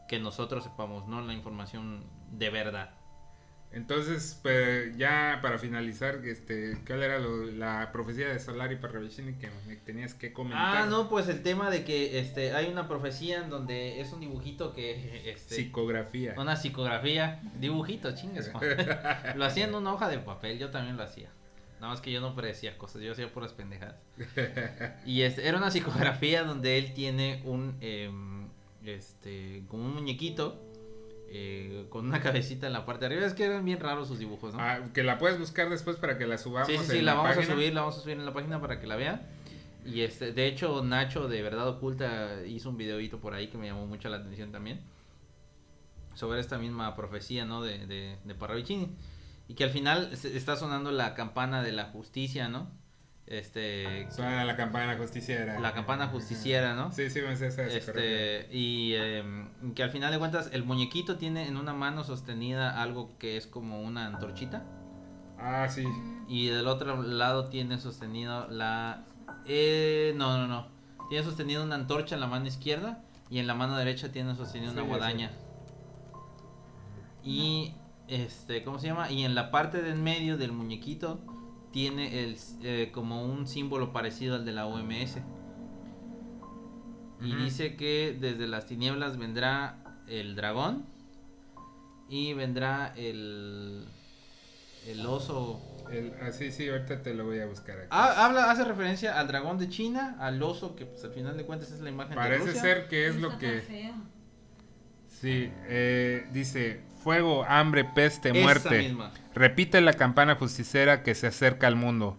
que 0.08 0.20
nosotros 0.20 0.64
sepamos, 0.64 1.08
no 1.08 1.22
la 1.22 1.34
información 1.34 2.06
de 2.32 2.50
verdad. 2.50 3.03
Entonces, 3.74 4.40
pues, 4.44 4.96
ya 4.98 5.40
para 5.42 5.58
finalizar, 5.58 6.22
este, 6.26 6.78
¿cuál 6.86 7.02
era 7.02 7.18
lo- 7.20 7.46
la 7.46 7.92
profecía 7.92 8.28
de 8.30 8.40
Solari 8.40 8.76
Parravicini 8.76 9.34
que 9.34 9.50
me 9.68 9.76
tenías 9.78 10.14
que 10.14 10.32
comentar? 10.32 10.84
Ah, 10.84 10.86
no, 10.86 11.10
pues 11.10 11.28
el 11.28 11.42
tema 11.42 11.72
de 11.72 11.84
que 11.84 12.20
este 12.20 12.54
hay 12.54 12.68
una 12.72 12.88
profecía 12.88 13.42
en 13.44 13.50
donde 13.50 14.00
es 14.00 14.14
un 14.14 14.20
dibujito 14.20 14.74
que 14.74 14.84
este 15.32 15.56
Psicografía. 15.56 16.36
una 16.38 16.56
psicografía, 16.56 17.42
dibujito, 17.60 18.14
chingues. 18.16 18.52
Juan. 18.52 18.64
lo 19.36 19.44
hacía 19.46 19.66
en 19.66 19.74
una 19.74 19.92
hoja 19.94 20.08
de 20.08 20.20
papel, 20.20 20.60
yo 20.60 20.70
también 20.70 20.96
lo 20.96 21.04
hacía. 21.04 21.30
Nada 21.82 21.94
más 21.94 22.02
que 22.02 22.12
yo 22.12 22.22
no 22.22 22.34
predecía 22.36 22.78
cosas, 22.78 23.02
yo 23.02 23.12
hacía 23.12 23.32
puras 23.34 23.54
pendejadas. 23.54 23.96
Y 25.06 25.24
este, 25.24 25.48
era 25.48 25.58
una 25.58 25.72
psicografía 25.72 26.44
donde 26.44 26.78
él 26.78 26.94
tiene 26.94 27.42
un 27.44 27.76
em, 27.82 28.48
este 28.86 29.64
como 29.68 29.86
un 29.86 29.96
muñequito 29.96 30.62
eh, 31.36 31.88
con 31.90 32.06
una 32.06 32.20
cabecita 32.22 32.68
en 32.68 32.74
la 32.74 32.86
parte 32.86 33.02
de 33.08 33.16
arriba. 33.16 33.26
Es 33.28 33.34
que 33.34 33.46
eran 33.46 33.66
bien 33.66 33.80
raros 33.80 34.08
sus 34.08 34.20
dibujos, 34.20 34.54
¿no? 34.54 34.60
Ah, 34.62 34.80
que 34.94 35.02
la 35.02 35.18
puedes 35.18 35.40
buscar 35.40 35.68
después 35.70 35.98
para 35.98 36.18
que 36.18 36.28
la 36.28 36.38
subamos. 36.38 36.68
Sí, 36.68 36.78
sí, 36.78 36.86
sí, 36.86 36.98
en 37.00 37.06
la 37.06 37.16
vamos 37.16 37.36
página. 37.36 37.54
a 37.54 37.56
subir, 37.56 37.74
la 37.74 37.82
vamos 37.82 37.98
a 37.98 38.02
subir 38.02 38.18
en 38.18 38.26
la 38.26 38.34
página 38.34 38.62
para 38.62 38.80
que 38.80 38.86
la 38.86 38.96
vean. 38.96 39.24
Y 39.84 40.02
este, 40.02 40.32
de 40.32 40.46
hecho, 40.48 40.84
Nacho 40.84 41.28
de 41.28 41.42
Verdad 41.42 41.68
Oculta 41.68 42.44
hizo 42.46 42.70
un 42.70 42.78
videito 42.78 43.20
por 43.20 43.34
ahí 43.34 43.48
que 43.48 43.58
me 43.58 43.66
llamó 43.66 43.88
mucho 43.88 44.10
la 44.10 44.18
atención 44.18 44.52
también. 44.52 44.80
Sobre 46.14 46.40
esta 46.40 46.60
misma 46.60 46.96
profecía, 46.96 47.46
¿no? 47.46 47.64
De, 47.64 47.88
de, 47.88 48.18
de 48.24 48.36
Parravicini. 48.36 48.96
Y 49.48 49.56
que 49.56 49.64
al 49.64 49.72
final 49.72 50.12
está 50.14 50.56
sonando 50.56 50.92
la 50.92 51.16
campana 51.16 51.64
de 51.64 51.72
la 51.72 51.86
justicia, 51.86 52.48
¿no? 52.48 52.70
Este. 53.26 54.08
Suena 54.12 54.44
la 54.44 54.58
campana 54.58 54.98
justiciera. 54.98 55.60
La 55.60 55.74
campana 55.74 56.08
justiciera, 56.08 56.76
¿no? 56.76 56.92
Sí, 56.92 57.10
sí, 57.10 57.22
me 57.22 57.36
sé 57.36 57.48
esa. 57.48 57.66
Este, 57.66 58.50
y 58.52 58.94
em, 58.96 59.74
que 59.74 59.84
al 59.84 59.92
final 59.92 60.12
de 60.12 60.20
cuentas 60.20 60.50
el 60.52 60.64
muñequito 60.64 61.18
tiene 61.18 61.48
en 61.48 61.58
una 61.58 61.74
mano 61.74 62.04
sostenida 62.04 62.82
algo 62.82 63.18
que 63.18 63.38
es 63.38 63.48
como 63.48 63.82
una 63.82 64.08
antorchita. 64.08 64.66
Ah, 65.40 65.68
sí. 65.70 65.86
Y 66.28 66.48
del 66.48 66.68
otro 66.68 67.02
lado 67.02 67.50
tiene 67.50 67.80
sostenido 67.80 68.48
la... 68.50 69.06
Eh, 69.46 70.14
no, 70.16 70.38
no, 70.38 70.48
no. 70.48 70.68
Tiene 71.10 71.24
sostenido 71.24 71.64
una 71.64 71.76
antorcha 71.76 72.16
en 72.16 72.22
la 72.22 72.28
mano 72.28 72.48
izquierda 72.48 73.04
y 73.30 73.40
en 73.40 73.48
la 73.48 73.54
mano 73.54 73.78
derecha 73.78 74.12
tiene 74.12 74.36
sostenido 74.36 74.72
Sí, 74.72 74.78
una 74.78 74.88
guadaña. 74.88 75.32
Y, 77.24 77.74
este, 78.08 78.64
¿cómo 78.64 78.80
se 78.80 78.88
llama? 78.88 79.10
Y 79.12 79.24
en 79.24 79.34
la 79.34 79.50
parte 79.50 79.82
de 79.82 79.92
en 79.92 80.04
medio 80.04 80.38
del 80.38 80.52
muñequito 80.52 81.20
tiene 81.74 82.24
el, 82.24 82.38
eh, 82.62 82.92
como 82.94 83.26
un 83.26 83.48
símbolo 83.48 83.92
parecido 83.92 84.36
al 84.36 84.46
de 84.46 84.54
la 84.54 84.66
OMS. 84.68 85.18
Y 87.22 87.36
dice 87.36 87.76
que 87.76 88.16
desde 88.20 88.48
las 88.48 88.66
tinieblas 88.66 89.18
vendrá 89.18 89.78
el 90.08 90.36
dragón 90.36 90.86
y 92.10 92.34
vendrá 92.34 92.94
el, 92.98 93.88
el 94.86 95.06
oso 95.06 95.62
El- 95.90 96.14
ah, 96.22 96.32
sí, 96.34 96.52
sí, 96.52 96.68
ahorita 96.68 97.02
te 97.02 97.14
lo 97.14 97.26
voy 97.26 97.40
a 97.40 97.46
buscar 97.46 97.78
aquí. 97.78 97.88
Ah, 97.92 98.26
habla, 98.26 98.52
hace 98.52 98.66
referencia 98.66 99.18
al 99.18 99.28
dragón 99.28 99.58
de 99.58 99.70
China, 99.70 100.18
al 100.20 100.42
oso, 100.44 100.76
que 100.76 100.86
pues 100.86 101.04
al 101.06 101.12
final 101.12 101.38
de 101.38 101.46
cuentas 101.46 101.72
es 101.72 101.80
la 101.80 101.90
imagen 101.90 102.12
de 102.12 102.16
Parece 102.16 102.46
Rusia. 102.46 102.62
ser 102.62 102.88
que 102.90 103.08
es 103.08 103.16
Está 103.16 103.28
lo 103.30 103.38
que... 103.40 103.62
feo. 103.62 103.94
Sí, 105.08 105.50
eh, 105.70 106.28
dice, 106.34 106.82
fuego, 107.04 107.46
hambre, 107.48 107.84
peste, 107.86 108.30
Esa 108.30 108.40
muerte. 108.40 108.80
misma. 108.80 109.12
Repite 109.36 109.82
la 109.82 109.94
campana 109.94 110.36
justicera 110.36 111.04
que 111.04 111.16
se 111.16 111.28
acerca 111.28 111.68
al 111.68 111.76
mundo. 111.76 112.18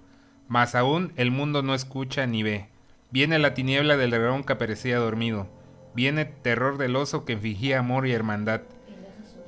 Mas 0.49 0.75
aún 0.75 1.13
el 1.17 1.31
mundo 1.31 1.63
no 1.63 1.75
escucha 1.75 2.27
ni 2.27 2.43
ve. 2.43 2.67
Viene 3.11 3.39
la 3.39 3.55
tiniebla 3.55 3.97
del 3.97 4.11
dragón 4.11 4.45
que 4.45 4.53
aparecía 4.53 4.99
dormido. 4.99 5.49
Viene 5.95 6.25
terror 6.25 6.77
del 6.77 6.97
oso 6.97 7.25
que 7.25 7.37
fingía 7.39 7.79
amor 7.79 8.07
y 8.07 8.13
hermandad. 8.13 8.63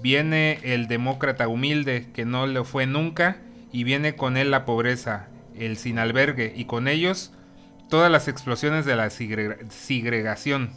Viene 0.03 0.59
el 0.63 0.89
demócrata 0.89 1.49
humilde 1.49 2.07
que 2.15 2.25
no 2.25 2.47
lo 2.47 2.65
fue 2.65 2.87
nunca. 2.87 3.37
Y 3.73 3.85
viene 3.85 4.15
con 4.17 4.37
él 4.37 4.51
la 4.51 4.65
pobreza, 4.65 5.29
el 5.59 5.77
sin 5.77 5.99
albergue. 5.99 6.53
Y 6.57 6.65
con 6.65 6.89
ellos 6.89 7.33
todas 7.91 8.11
las 8.11 8.27
explosiones 8.29 8.85
de 8.87 8.97
la 8.97 9.11
segre- 9.11 9.59
segregación. 9.71 10.71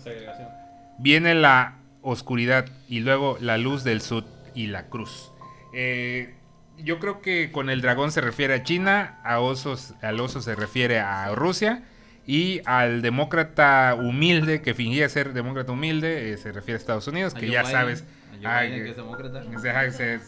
Viene 0.98 1.34
la 1.36 1.76
oscuridad 2.02 2.65
y 2.90 2.99
luego 3.02 3.38
la 3.40 3.57
luz 3.57 3.84
del 3.84 4.02
sud 4.02 4.23
y 4.56 4.68
la 4.68 4.88
cruz. 4.88 5.32
Eh, 5.74 6.36
yo 6.78 7.00
creo 7.00 7.22
que 7.22 7.52
con 7.52 7.70
el 7.70 7.82
dragón 7.82 8.12
se 8.12 8.22
refiere 8.22 8.54
a 8.54 8.64
China, 8.64 9.20
a 9.24 9.40
osos, 9.40 9.94
al 10.02 10.20
oso 10.20 10.42
se 10.42 10.56
refiere 10.56 11.00
a 11.00 11.34
Rusia 11.36 11.84
y 12.26 12.62
al 12.66 13.02
demócrata 13.02 13.96
humilde 14.00 14.62
que 14.62 14.74
fingía 14.74 15.10
ser 15.10 15.34
demócrata 15.34 15.72
humilde 15.72 16.32
eh, 16.34 16.38
se 16.38 16.52
refiere 16.52 16.76
a 16.78 16.80
Estados 16.80 17.08
Unidos, 17.08 17.34
que 17.34 17.48
ya 17.50 17.62
Biden, 17.64 17.72
sabes. 17.76 18.06
a 18.46 18.62
que- 18.62 18.90
es 18.92 18.96
demócrata. 18.96 19.44
se, 19.60 19.70
ajá, 19.70 19.92
se- 19.92 20.20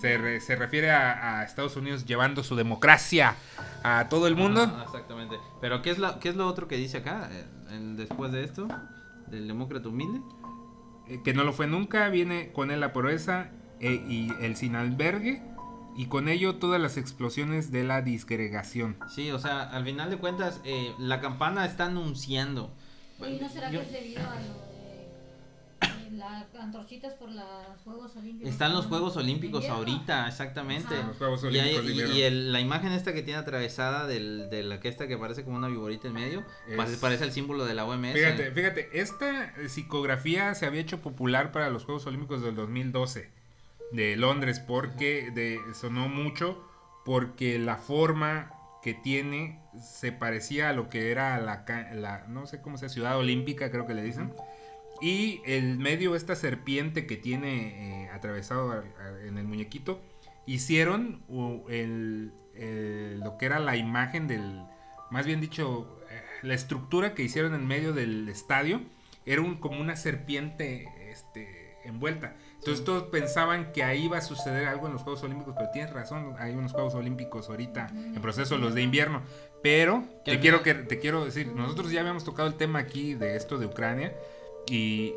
se 0.00 0.18
re- 0.18 0.40
se 0.40 0.56
refiere 0.56 0.90
a, 0.90 1.40
a 1.40 1.44
Estados 1.44 1.76
Unidos 1.76 2.06
llevando 2.06 2.42
su 2.42 2.56
democracia 2.56 3.34
a 3.84 4.08
todo 4.08 4.26
el 4.26 4.34
mundo. 4.34 4.62
Ah, 4.74 4.82
exactamente. 4.86 5.36
Pero 5.60 5.82
¿qué 5.82 5.90
es, 5.90 5.98
la, 5.98 6.18
¿qué 6.18 6.30
es 6.30 6.36
lo 6.36 6.46
otro 6.48 6.66
que 6.66 6.76
dice 6.76 6.98
acá? 6.98 7.28
eh, 7.30 7.44
en- 7.70 7.96
después 7.96 8.32
de 8.32 8.42
esto, 8.44 8.66
del 9.28 9.46
demócrata 9.46 9.88
humilde. 9.88 10.20
eh, 11.08 11.20
que 11.24 11.34
no 11.34 11.44
lo 11.44 11.52
fue 11.52 11.66
nunca, 11.66 12.08
viene 12.08 12.50
con 12.52 12.70
él 12.70 12.80
la 12.80 12.92
pobreza 12.92 13.50
eh, 13.80 14.04
y 14.08 14.30
el 14.40 14.56
sin 14.56 14.74
albergue, 14.76 15.42
y 15.96 16.06
con 16.06 16.28
ello 16.28 16.56
todas 16.56 16.80
las 16.80 16.96
explosiones 16.96 17.72
de 17.72 17.84
la 17.84 18.00
disgregación. 18.02 18.96
Sí, 19.08 19.30
o 19.30 19.38
sea, 19.38 19.62
al 19.70 19.84
final 19.84 20.08
de 20.10 20.16
cuentas, 20.18 20.60
eh, 20.64 20.92
la 20.98 21.20
campana 21.20 21.64
está 21.66 21.86
anunciando. 21.86 22.72
Oye, 23.20 23.38
¿no 23.40 23.48
será 23.48 23.70
Yo- 23.70 23.80
que 23.80 23.86
es 23.86 23.92
debido 23.92 24.20
a 24.22 24.34
lo 24.36 24.54
de 24.70 24.70
eh, 25.82 26.10
las 26.12 26.54
antorchitas 26.54 27.14
por 27.14 27.30
los 27.30 27.44
Juegos 27.84 28.16
Olímpicos? 28.16 28.50
Están 28.52 28.72
los. 28.72 28.86
Juegos 28.86 29.16
Olímpicos 29.16 29.68
ahorita, 29.68 30.28
exactamente. 30.28 30.94
Los 31.06 31.16
Juegos 31.18 31.42
Y, 31.44 31.58
hay- 31.58 31.74
Olímpicos 31.76 32.08
de 32.08 32.14
y- 32.14 32.18
y 32.20 32.22
el- 32.22 32.52
la 32.52 32.60
imagen 32.60 32.92
esta 32.92 33.12
que 33.12 33.22
tiene 33.22 33.38
atravesada 33.40 34.06
del, 34.06 34.48
de 34.48 34.62
la 34.62 34.80
que 34.80 34.88
esta 34.88 35.06
que 35.06 35.18
parece 35.18 35.44
como 35.44 35.56
una 35.56 35.68
viborita 35.68 36.08
en 36.08 36.14
medio, 36.14 36.44
Es- 36.68 36.76
parece, 36.76 36.96
parece 36.98 37.24
el 37.24 37.32
símbolo 37.32 37.64
de 37.66 37.74
la 37.74 37.84
OMS. 37.84 38.14
Fíjate, 38.14 38.50
fíjate, 38.52 38.88
esta 39.00 39.52
psicografía 39.68 40.54
se 40.54 40.66
había 40.66 40.80
hecho 40.80 41.00
popular 41.00 41.52
para 41.52 41.68
los 41.70 41.84
Juegos 41.84 42.06
Olímpicos 42.06 42.42
del 42.42 42.54
2012 42.54 43.28
de 43.92 44.16
Londres 44.16 44.60
porque 44.60 45.30
de, 45.32 45.58
sonó 45.74 46.08
mucho 46.08 46.64
porque 47.04 47.58
la 47.58 47.76
forma 47.76 48.52
que 48.82 48.94
tiene 48.94 49.60
se 49.82 50.12
parecía 50.12 50.70
a 50.70 50.72
lo 50.72 50.88
que 50.88 51.10
era 51.10 51.38
la, 51.40 52.24
no 52.28 52.46
sé 52.46 52.60
cómo 52.62 52.78
sea, 52.78 52.88
ciudad 52.88 53.18
olímpica 53.18 53.70
creo 53.70 53.86
que 53.86 53.94
le 53.94 54.02
dicen. 54.02 54.32
Y 55.02 55.40
el 55.46 55.78
medio, 55.78 56.14
esta 56.14 56.36
serpiente 56.36 57.06
que 57.06 57.16
tiene 57.16 58.04
eh, 58.04 58.10
atravesado 58.10 58.72
a- 58.72 58.76
a- 59.02 59.26
en 59.26 59.38
el 59.38 59.44
muñequito, 59.46 60.00
hicieron 60.46 61.22
el- 61.68 62.32
el- 62.54 63.20
lo 63.20 63.38
que 63.38 63.46
era 63.46 63.58
la 63.60 63.76
imagen 63.76 64.26
del, 64.28 64.62
más 65.10 65.24
bien 65.26 65.40
dicho, 65.40 66.00
eh, 66.10 66.22
la 66.42 66.54
estructura 66.54 67.14
que 67.14 67.22
hicieron 67.22 67.54
en 67.54 67.66
medio 67.66 67.92
del 67.92 68.28
estadio, 68.28 68.82
era 69.26 69.40
un, 69.42 69.56
como 69.56 69.80
una 69.80 69.96
serpiente 69.96 70.88
este, 71.10 71.69
envuelta. 71.84 72.36
Entonces 72.56 72.84
todos 72.84 73.04
pensaban 73.04 73.72
que 73.72 73.82
ahí 73.82 74.04
iba 74.04 74.18
a 74.18 74.20
suceder 74.20 74.66
algo 74.66 74.86
en 74.86 74.92
los 74.92 75.02
Juegos 75.02 75.22
Olímpicos, 75.22 75.54
pero 75.56 75.70
tienes 75.70 75.92
razón, 75.92 76.34
hay 76.38 76.54
unos 76.54 76.72
Juegos 76.72 76.94
Olímpicos 76.94 77.48
ahorita 77.48 77.88
en 77.90 78.20
proceso, 78.20 78.58
los 78.58 78.74
de 78.74 78.82
invierno. 78.82 79.22
Pero 79.62 80.04
te 80.24 80.40
quiero, 80.40 80.62
que, 80.62 80.74
te 80.74 80.98
quiero 80.98 81.24
decir, 81.24 81.48
nosotros 81.48 81.90
ya 81.90 82.00
habíamos 82.00 82.24
tocado 82.24 82.48
el 82.48 82.54
tema 82.54 82.78
aquí 82.78 83.14
de 83.14 83.36
esto 83.36 83.58
de 83.58 83.66
Ucrania 83.66 84.14
y 84.70 85.14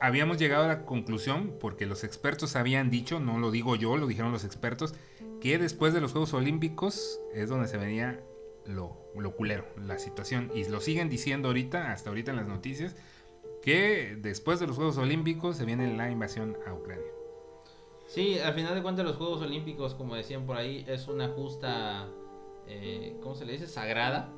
habíamos 0.00 0.38
llegado 0.38 0.64
a 0.64 0.68
la 0.68 0.84
conclusión, 0.84 1.54
porque 1.60 1.86
los 1.86 2.04
expertos 2.04 2.56
habían 2.56 2.90
dicho, 2.90 3.20
no 3.20 3.38
lo 3.38 3.50
digo 3.50 3.76
yo, 3.76 3.96
lo 3.96 4.06
dijeron 4.06 4.32
los 4.32 4.44
expertos, 4.44 4.94
que 5.40 5.58
después 5.58 5.94
de 5.94 6.00
los 6.00 6.12
Juegos 6.12 6.34
Olímpicos 6.34 7.20
es 7.34 7.48
donde 7.48 7.68
se 7.68 7.76
venía 7.76 8.20
lo, 8.66 8.96
lo 9.16 9.34
culero, 9.34 9.66
la 9.76 9.98
situación. 9.98 10.50
Y 10.54 10.64
lo 10.68 10.80
siguen 10.80 11.08
diciendo 11.08 11.48
ahorita, 11.48 11.92
hasta 11.92 12.10
ahorita 12.10 12.30
en 12.30 12.36
las 12.36 12.46
noticias, 12.46 12.96
que 13.64 14.16
después 14.20 14.60
de 14.60 14.66
los 14.66 14.76
Juegos 14.76 14.98
Olímpicos 14.98 15.56
se 15.56 15.64
viene 15.64 15.96
la 15.96 16.10
invasión 16.10 16.54
a 16.66 16.74
Ucrania. 16.74 17.10
Sí, 18.06 18.38
al 18.38 18.52
final 18.52 18.74
de 18.74 18.82
cuentas 18.82 19.06
los 19.06 19.16
Juegos 19.16 19.40
Olímpicos, 19.40 19.94
como 19.94 20.14
decían 20.14 20.44
por 20.44 20.58
ahí, 20.58 20.84
es 20.86 21.08
una 21.08 21.28
justa, 21.28 22.06
eh, 22.66 23.16
¿cómo 23.22 23.34
se 23.34 23.46
le 23.46 23.52
dice? 23.52 23.66
Sagrada. 23.66 24.28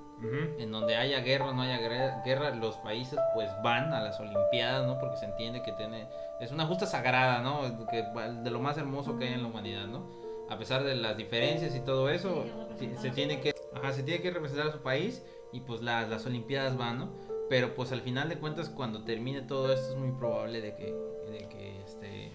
En 0.59 0.73
donde 0.73 0.97
haya 0.97 1.21
guerra 1.21 1.51
o 1.51 1.53
no 1.53 1.61
haya 1.61 1.77
guerra, 2.25 2.55
los 2.55 2.77
países 2.77 3.19
pues 3.35 3.51
van 3.63 3.93
a 3.93 4.01
las 4.01 4.19
Olimpiadas, 4.19 4.87
¿no? 4.87 4.99
Porque 4.99 5.19
se 5.19 5.27
entiende 5.27 5.63
que 5.63 5.73
tiene, 5.73 6.09
es 6.41 6.53
una 6.53 6.65
justa 6.65 6.87
sagrada, 6.87 7.43
¿no? 7.43 7.87
Que, 7.89 8.03
de 8.43 8.51
lo 8.51 8.61
más 8.61 8.79
hermoso 8.79 9.19
que 9.19 9.27
hay 9.27 9.35
en 9.35 9.43
la 9.43 9.49
humanidad, 9.49 9.89
¿no? 9.89 10.07
A 10.49 10.57
pesar 10.57 10.85
de 10.85 10.95
las 10.95 11.19
diferencias 11.19 11.77
y 11.77 11.81
todo 11.81 12.09
eso, 12.09 12.47
se 12.79 13.11
tiene 13.11 13.41
que, 13.41 13.53
ajá, 13.75 13.93
se 13.93 14.05
tiene 14.05 14.23
que 14.23 14.31
representar 14.31 14.69
a 14.69 14.73
su 14.73 14.79
país 14.79 15.23
y 15.53 15.61
pues 15.61 15.83
las, 15.83 16.09
las 16.09 16.25
Olimpiadas 16.25 16.79
van, 16.79 16.99
¿no? 16.99 17.26
Pero 17.49 17.75
pues 17.75 17.93
al 17.93 18.03
final 18.03 18.29
de 18.29 18.39
cuentas 18.39 18.69
cuando 18.69 19.05
termine 19.05 19.43
todo 19.43 19.73
esto 19.73 19.91
es 19.91 19.97
muy 19.97 20.13
probable 20.19 20.61
de 20.61 20.75
que, 20.75 20.95
de 21.31 21.49
que 21.49 21.81
este, 21.85 22.33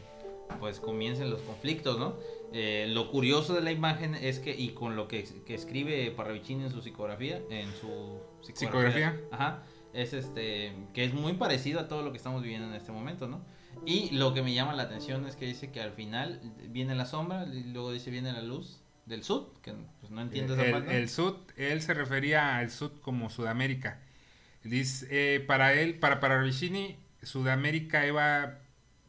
pues 0.60 0.80
comiencen 0.80 1.30
los 1.30 1.42
conflictos, 1.42 2.00
¿no? 2.00 2.16
Eh, 2.54 2.88
lo 2.90 3.10
curioso 3.12 3.54
de 3.54 3.62
la 3.62 3.72
imagen 3.72 4.16
es 4.16 4.40
que, 4.40 4.56
y 4.56 4.70
con 4.70 4.96
lo 4.96 5.08
que, 5.08 5.24
que 5.46 5.56
escribe 5.56 6.12
Parravicini 6.12 6.66
en 6.66 6.72
su 6.72 6.82
psicografía, 6.82 7.42
en 7.50 7.72
su 7.74 8.20
Psicografía. 8.42 9.20
ajá, 9.32 9.64
es 9.94 10.14
este 10.14 10.74
que 10.94 11.06
es 11.06 11.14
muy 11.14 11.34
parecido 11.34 11.80
a 11.80 11.88
todo 11.88 12.02
lo 12.04 12.12
que 12.12 12.18
estamos 12.18 12.42
viviendo 12.42 12.68
en 12.68 12.74
este 12.74 12.92
momento, 12.92 13.28
¿no? 13.28 13.42
Y 13.86 14.12
lo 14.12 14.34
que 14.34 14.42
me 14.42 14.54
llama 14.54 14.74
la 14.74 14.84
atención 14.84 15.26
es 15.26 15.36
que 15.36 15.46
dice 15.46 15.72
que 15.72 15.82
al 15.82 15.92
final 15.92 16.42
viene 16.70 16.94
la 16.96 17.06
sombra 17.06 17.46
y 17.46 17.64
luego 17.64 17.92
dice 17.92 18.12
viene 18.12 18.32
la 18.34 18.42
luz 18.42 18.82
del 19.06 19.24
sud, 19.24 19.48
que 19.62 19.74
pues, 20.00 20.12
no 20.12 20.22
entiendo 20.22 20.54
esa 20.54 20.66
el, 20.66 20.72
parte. 20.72 20.98
el 20.98 21.10
sud, 21.10 21.36
él 21.56 21.82
se 21.82 21.94
refería 21.94 22.58
al 22.58 22.70
sud 22.70 22.92
como 23.02 23.30
Sudamérica. 23.30 24.00
Dice, 24.64 25.08
eh, 25.10 25.40
para 25.40 25.74
él, 25.74 26.00
para 26.00 26.20
Parravicini, 26.20 26.98
Sudamérica 27.24 28.06
iba 28.06 28.60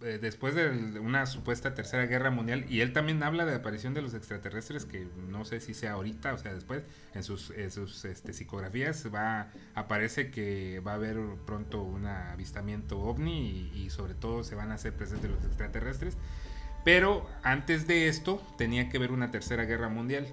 eh, 0.00 0.18
después 0.20 0.54
de 0.54 0.98
una 0.98 1.26
supuesta 1.26 1.74
tercera 1.74 2.06
guerra 2.06 2.30
mundial, 2.30 2.64
y 2.68 2.80
él 2.80 2.92
también 2.92 3.22
habla 3.22 3.44
de 3.44 3.52
la 3.52 3.58
aparición 3.58 3.94
de 3.94 4.02
los 4.02 4.14
extraterrestres, 4.14 4.84
que 4.84 5.06
no 5.28 5.44
sé 5.44 5.60
si 5.60 5.74
sea 5.74 5.92
ahorita 5.92 6.32
o 6.34 6.38
sea 6.38 6.52
después, 6.54 6.82
en 7.14 7.22
sus, 7.22 7.50
en 7.50 7.70
sus 7.70 8.04
este, 8.04 8.32
psicografías 8.32 9.06
va, 9.14 9.50
aparece 9.74 10.30
que 10.30 10.80
va 10.80 10.92
a 10.92 10.94
haber 10.94 11.18
pronto 11.46 11.82
un 11.82 12.06
avistamiento 12.06 12.98
ovni 12.98 13.70
y, 13.74 13.82
y 13.84 13.90
sobre 13.90 14.14
todo 14.14 14.42
se 14.42 14.54
van 14.54 14.72
a 14.72 14.74
hacer 14.74 14.94
presentes 14.94 15.30
los 15.30 15.44
extraterrestres. 15.44 16.16
Pero 16.84 17.28
antes 17.42 17.86
de 17.86 18.08
esto 18.08 18.42
tenía 18.58 18.88
que 18.88 18.98
ver 18.98 19.12
una 19.12 19.30
tercera 19.30 19.64
guerra 19.64 19.88
mundial. 19.88 20.26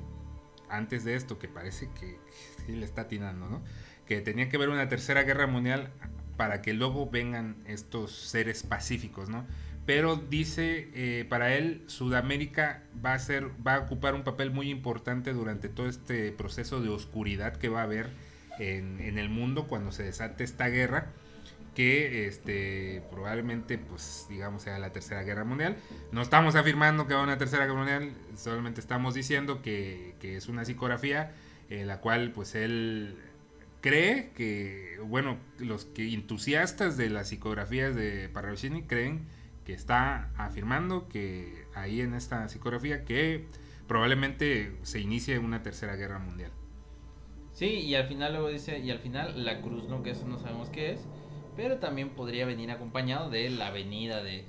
Antes 0.68 1.04
de 1.04 1.16
esto, 1.16 1.40
que 1.40 1.48
parece 1.48 1.90
que 2.00 2.20
sí 2.66 2.76
le 2.76 2.86
está 2.86 3.02
atinando, 3.02 3.50
¿no? 3.50 3.62
Que 4.10 4.22
tenía 4.22 4.50
que 4.50 4.58
ver 4.58 4.70
una 4.70 4.90
tercera 4.90 5.24
guerra 5.24 5.48
mundial 5.48 5.92
para 6.36 6.62
que 6.62 6.74
luego 6.74 7.10
vengan 7.10 7.56
estos 7.68 8.12
seres 8.12 8.64
pacíficos, 8.64 9.30
¿no? 9.30 9.46
Pero 9.86 10.16
dice, 10.16 10.90
eh, 10.94 11.26
para 11.30 11.54
él, 11.54 11.84
Sudamérica 11.86 12.82
va 13.06 13.14
a 13.14 13.20
ser, 13.20 13.50
va 13.66 13.76
a 13.76 13.80
ocupar 13.80 14.16
un 14.16 14.24
papel 14.24 14.50
muy 14.50 14.70
importante 14.72 15.32
durante 15.32 15.70
todo 15.70 15.88
este 15.88 16.32
proceso 16.32 16.82
de 16.82 16.90
oscuridad 16.90 17.58
que 17.58 17.70
va 17.70 17.82
a 17.82 17.84
haber 17.84 18.10
en, 18.58 19.00
en 19.00 19.20
el 19.20 19.30
mundo 19.30 19.68
cuando 19.68 19.92
se 19.92 20.04
desate 20.04 20.44
esta 20.44 20.70
guerra 20.70 21.12
que 21.76 22.28
este 22.28 23.04
probablemente 23.12 23.78
pues 23.78 24.26
digamos 24.28 24.64
sea 24.64 24.80
la 24.80 24.92
tercera 24.92 25.24
guerra 25.24 25.46
mundial 25.46 25.78
no 26.12 26.22
estamos 26.22 26.56
afirmando 26.56 27.08
que 27.08 27.14
va 27.14 27.22
a 27.22 27.24
una 27.24 27.38
tercera 27.38 27.66
guerra 27.66 27.78
mundial 27.78 28.12
solamente 28.36 28.82
estamos 28.82 29.14
diciendo 29.14 29.62
que, 29.62 30.16
que 30.20 30.36
es 30.36 30.50
una 30.50 30.66
psicografía 30.66 31.32
en 31.70 31.88
la 31.88 32.02
cual 32.02 32.32
pues 32.32 32.56
él 32.56 33.16
cree 33.82 34.32
que 34.36 35.00
bueno 35.06 35.38
los 35.60 35.86
que 35.86 36.14
entusiastas 36.14 36.98
de 36.98 37.10
las 37.10 37.30
psicografías 37.30 37.96
de 37.96 38.30
Parravicini 38.30 38.84
creen 38.84 39.28
que 39.66 39.74
está 39.74 40.32
afirmando 40.38 41.08
que 41.08 41.68
ahí 41.76 42.02
en 42.02 42.14
esta 42.14 42.48
psicografía 42.50 43.06
que 43.06 43.46
probablemente 43.88 44.78
se 44.84 45.00
inicie 45.00 45.40
una 45.40 45.64
tercera 45.64 45.96
guerra 45.96 46.20
mundial 46.20 46.52
Sí, 47.52 47.66
y 47.66 47.96
al 47.96 48.08
final 48.08 48.34
luego 48.34 48.48
dice, 48.50 48.80
y 48.80 48.90
al 48.92 49.00
final 49.00 49.44
la 49.44 49.62
cruz, 49.62 49.88
¿no? 49.90 50.02
Que 50.02 50.12
eso 50.12 50.26
no 50.28 50.38
sabemos 50.40 50.70
qué 50.70 50.92
es, 50.94 51.10
pero 51.56 51.78
también 51.80 52.10
podría 52.16 52.46
venir 52.46 52.72
acompañado 52.72 53.30
de 53.30 53.50
la 53.50 53.70
venida 53.72 54.24
de, 54.24 54.46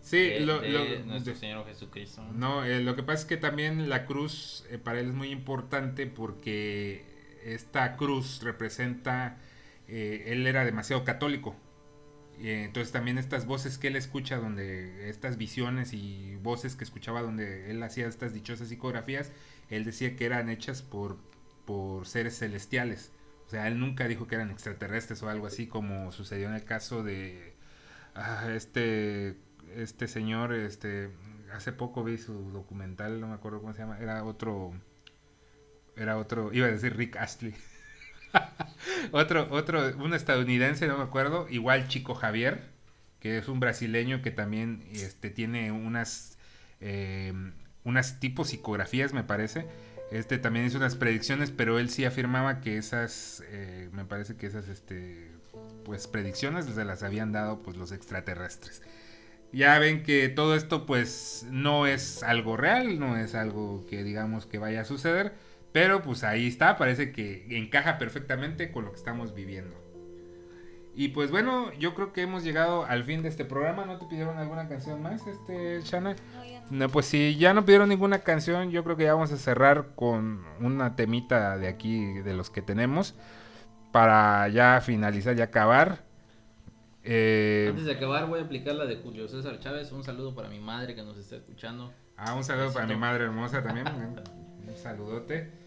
sí 0.00 0.18
de- 0.18 0.40
lo- 0.40 0.60
de 0.60 0.68
lo- 0.70 1.04
nuestro 1.04 1.34
de- 1.34 1.38
Señor 1.38 1.66
Jesucristo. 1.66 2.22
¿no? 2.22 2.32
No, 2.32 2.64
eh, 2.64 2.80
lo 2.82 2.96
que 2.96 3.02
pasa 3.02 3.20
es 3.22 3.24
que 3.26 3.36
también 3.36 3.88
la 3.88 4.06
cruz 4.06 4.64
eh, 4.70 4.78
para 4.78 5.00
él 5.00 5.08
es 5.08 5.14
muy 5.14 5.30
importante 5.30 6.06
porque 6.06 7.04
esta 7.54 7.96
cruz 7.96 8.42
representa, 8.42 9.38
eh, 9.88 10.24
él 10.28 10.46
era 10.46 10.64
demasiado 10.64 11.04
católico. 11.04 11.56
Eh, 12.38 12.64
entonces 12.64 12.92
también 12.92 13.18
estas 13.18 13.46
voces 13.46 13.78
que 13.78 13.88
él 13.88 13.96
escucha, 13.96 14.36
donde 14.36 15.08
estas 15.08 15.38
visiones 15.38 15.92
y 15.92 16.36
voces 16.36 16.76
que 16.76 16.84
escuchaba 16.84 17.22
donde 17.22 17.70
él 17.70 17.82
hacía 17.82 18.06
estas 18.06 18.34
dichosas 18.34 18.68
psicografías, 18.68 19.32
él 19.70 19.84
decía 19.84 20.16
que 20.16 20.26
eran 20.26 20.50
hechas 20.50 20.82
por, 20.82 21.16
por 21.64 22.06
seres 22.06 22.38
celestiales. 22.38 23.12
O 23.46 23.50
sea, 23.50 23.68
él 23.68 23.78
nunca 23.78 24.08
dijo 24.08 24.26
que 24.26 24.34
eran 24.34 24.50
extraterrestres 24.50 25.22
o 25.22 25.28
algo 25.30 25.46
así 25.46 25.66
como 25.66 26.12
sucedió 26.12 26.48
en 26.48 26.54
el 26.54 26.64
caso 26.64 27.02
de 27.02 27.54
ah, 28.14 28.48
este 28.54 29.36
este 29.74 30.08
señor, 30.08 30.52
este, 30.52 31.10
hace 31.52 31.72
poco 31.72 32.04
vi 32.04 32.18
su 32.18 32.50
documental, 32.52 33.20
no 33.20 33.28
me 33.28 33.34
acuerdo 33.34 33.60
cómo 33.60 33.72
se 33.72 33.80
llama, 33.80 33.98
era 33.98 34.24
otro, 34.24 34.72
era 35.96 36.16
otro, 36.18 36.52
iba 36.52 36.66
a 36.66 36.70
decir 36.70 36.96
Rick 36.96 37.16
Astley, 37.16 37.54
otro, 39.12 39.48
otro, 39.50 39.96
un 39.98 40.14
estadounidense, 40.14 40.86
no 40.86 40.98
me 40.98 41.04
acuerdo, 41.04 41.46
igual 41.48 41.88
Chico 41.88 42.14
Javier, 42.14 42.62
que 43.20 43.38
es 43.38 43.48
un 43.48 43.60
brasileño 43.60 44.22
que 44.22 44.30
también, 44.30 44.84
este, 44.92 45.30
tiene 45.30 45.72
unas, 45.72 46.38
eh, 46.80 47.32
unas 47.84 48.20
tipos 48.20 48.48
psicografías, 48.48 49.12
me 49.12 49.24
parece, 49.24 49.66
este 50.10 50.38
también 50.38 50.66
hizo 50.66 50.78
unas 50.78 50.94
predicciones, 50.94 51.50
pero 51.50 51.78
él 51.78 51.90
sí 51.90 52.04
afirmaba 52.04 52.60
que 52.60 52.76
esas, 52.76 53.42
eh, 53.48 53.88
me 53.92 54.04
parece 54.04 54.36
que 54.36 54.46
esas, 54.46 54.68
este, 54.68 55.30
pues 55.84 56.06
predicciones 56.06 56.66
se 56.66 56.84
las 56.84 57.02
habían 57.02 57.32
dado 57.32 57.62
pues 57.62 57.76
los 57.76 57.92
extraterrestres. 57.92 58.82
Ya 59.52 59.78
ven 59.78 60.02
que 60.02 60.28
todo 60.28 60.54
esto 60.54 60.86
pues 60.86 61.46
no 61.50 61.86
es 61.86 62.22
algo 62.22 62.56
real, 62.56 62.98
no 62.98 63.16
es 63.16 63.34
algo 63.34 63.86
que 63.88 64.04
digamos 64.04 64.46
que 64.46 64.58
vaya 64.58 64.82
a 64.82 64.84
suceder, 64.84 65.32
pero 65.76 66.00
pues 66.00 66.24
ahí 66.24 66.46
está, 66.46 66.78
parece 66.78 67.12
que 67.12 67.44
encaja 67.50 67.98
perfectamente 67.98 68.72
con 68.72 68.86
lo 68.86 68.92
que 68.92 68.96
estamos 68.96 69.34
viviendo. 69.34 69.76
Y 70.94 71.08
pues 71.08 71.30
bueno, 71.30 71.70
yo 71.74 71.94
creo 71.94 72.14
que 72.14 72.22
hemos 72.22 72.44
llegado 72.44 72.86
al 72.86 73.04
fin 73.04 73.20
de 73.20 73.28
este 73.28 73.44
programa. 73.44 73.84
¿No 73.84 73.98
te 73.98 74.06
pidieron 74.06 74.38
alguna 74.38 74.68
canción 74.70 75.02
más, 75.02 75.26
este 75.26 75.82
Shana? 75.82 76.16
No, 76.34 76.44
ya 76.46 76.60
no. 76.62 76.66
No, 76.70 76.88
pues 76.88 77.04
si 77.04 77.36
ya 77.36 77.52
no 77.52 77.66
pidieron 77.66 77.90
ninguna 77.90 78.20
canción, 78.20 78.70
yo 78.70 78.84
creo 78.84 78.96
que 78.96 79.04
ya 79.04 79.12
vamos 79.12 79.32
a 79.32 79.36
cerrar 79.36 79.88
con 79.94 80.46
una 80.62 80.96
temita 80.96 81.58
de 81.58 81.68
aquí, 81.68 82.22
de 82.22 82.32
los 82.32 82.48
que 82.48 82.62
tenemos, 82.62 83.14
para 83.92 84.48
ya 84.48 84.80
finalizar 84.80 85.36
y 85.36 85.42
acabar. 85.42 86.06
Eh, 87.04 87.66
Antes 87.68 87.84
de 87.84 87.92
acabar 87.92 88.26
voy 88.28 88.40
a 88.40 88.44
aplicar 88.44 88.76
la 88.76 88.86
de 88.86 88.96
Julio 88.96 89.28
César 89.28 89.60
Chávez. 89.60 89.92
Un 89.92 90.04
saludo 90.04 90.34
para 90.34 90.48
mi 90.48 90.58
madre 90.58 90.94
que 90.94 91.02
nos 91.02 91.18
está 91.18 91.36
escuchando. 91.36 91.92
ah, 92.16 92.32
un 92.32 92.44
saludo 92.44 92.72
para 92.72 92.86
mi 92.86 92.96
madre 92.96 93.24
hermosa 93.24 93.62
también. 93.62 93.86
Un 94.66 94.74
saludote. 94.74 95.65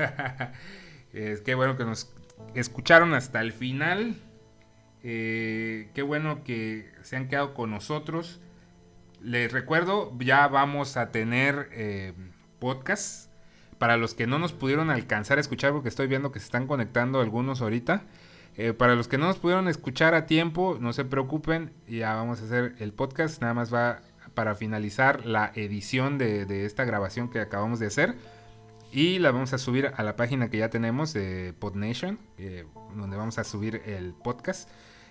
es 1.12 1.40
que 1.40 1.54
bueno 1.54 1.76
que 1.76 1.84
nos 1.84 2.12
escucharon 2.54 3.14
hasta 3.14 3.40
el 3.40 3.52
final. 3.52 4.16
Eh, 5.02 5.90
qué 5.94 6.02
bueno 6.02 6.44
que 6.44 6.90
se 7.02 7.16
han 7.16 7.28
quedado 7.28 7.54
con 7.54 7.70
nosotros. 7.70 8.40
Les 9.22 9.52
recuerdo, 9.52 10.12
ya 10.18 10.48
vamos 10.48 10.96
a 10.96 11.10
tener 11.10 11.68
eh, 11.72 12.14
podcast. 12.58 13.30
Para 13.78 13.96
los 13.96 14.12
que 14.12 14.26
no 14.26 14.38
nos 14.38 14.52
pudieron 14.52 14.90
alcanzar 14.90 15.38
a 15.38 15.40
escuchar, 15.40 15.72
porque 15.72 15.88
estoy 15.88 16.06
viendo 16.06 16.32
que 16.32 16.38
se 16.38 16.44
están 16.44 16.66
conectando 16.66 17.20
algunos 17.20 17.62
ahorita. 17.62 18.02
Eh, 18.56 18.74
para 18.74 18.94
los 18.94 19.08
que 19.08 19.16
no 19.16 19.26
nos 19.26 19.38
pudieron 19.38 19.68
escuchar 19.68 20.14
a 20.14 20.26
tiempo, 20.26 20.76
no 20.78 20.92
se 20.92 21.06
preocupen, 21.06 21.72
ya 21.88 22.14
vamos 22.14 22.42
a 22.42 22.44
hacer 22.44 22.74
el 22.78 22.92
podcast. 22.92 23.40
Nada 23.40 23.54
más 23.54 23.72
va 23.72 24.02
para 24.34 24.54
finalizar 24.54 25.24
la 25.24 25.50
edición 25.54 26.18
de, 26.18 26.44
de 26.44 26.66
esta 26.66 26.84
grabación 26.84 27.30
que 27.30 27.40
acabamos 27.40 27.78
de 27.78 27.86
hacer. 27.86 28.16
Y 28.92 29.18
la 29.18 29.30
vamos 29.30 29.52
a 29.52 29.58
subir 29.58 29.92
a 29.96 30.02
la 30.02 30.16
página 30.16 30.50
que 30.50 30.58
ya 30.58 30.68
tenemos 30.68 31.12
de 31.12 31.54
PodNation, 31.58 32.18
eh, 32.38 32.66
donde 32.96 33.16
vamos 33.16 33.38
a 33.38 33.44
subir 33.44 33.82
el 33.86 34.14
podcast. 34.14 34.68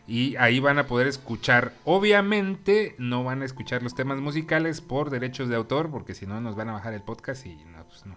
Y 0.07 0.35
ahí 0.37 0.59
van 0.59 0.79
a 0.79 0.87
poder 0.87 1.07
escuchar, 1.07 1.71
obviamente 1.85 2.95
no 2.97 3.23
van 3.23 3.41
a 3.41 3.45
escuchar 3.45 3.83
los 3.83 3.93
temas 3.93 4.19
musicales 4.19 4.81
por 4.81 5.11
derechos 5.11 5.49
de 5.49 5.55
autor, 5.55 5.91
porque 5.91 6.15
si 6.15 6.25
no 6.25 6.41
nos 6.41 6.55
van 6.55 6.69
a 6.69 6.73
bajar 6.73 6.93
el 6.93 7.03
podcast 7.03 7.45
y 7.45 7.55
no, 7.65 7.85
pues 7.87 8.05
no. 8.05 8.15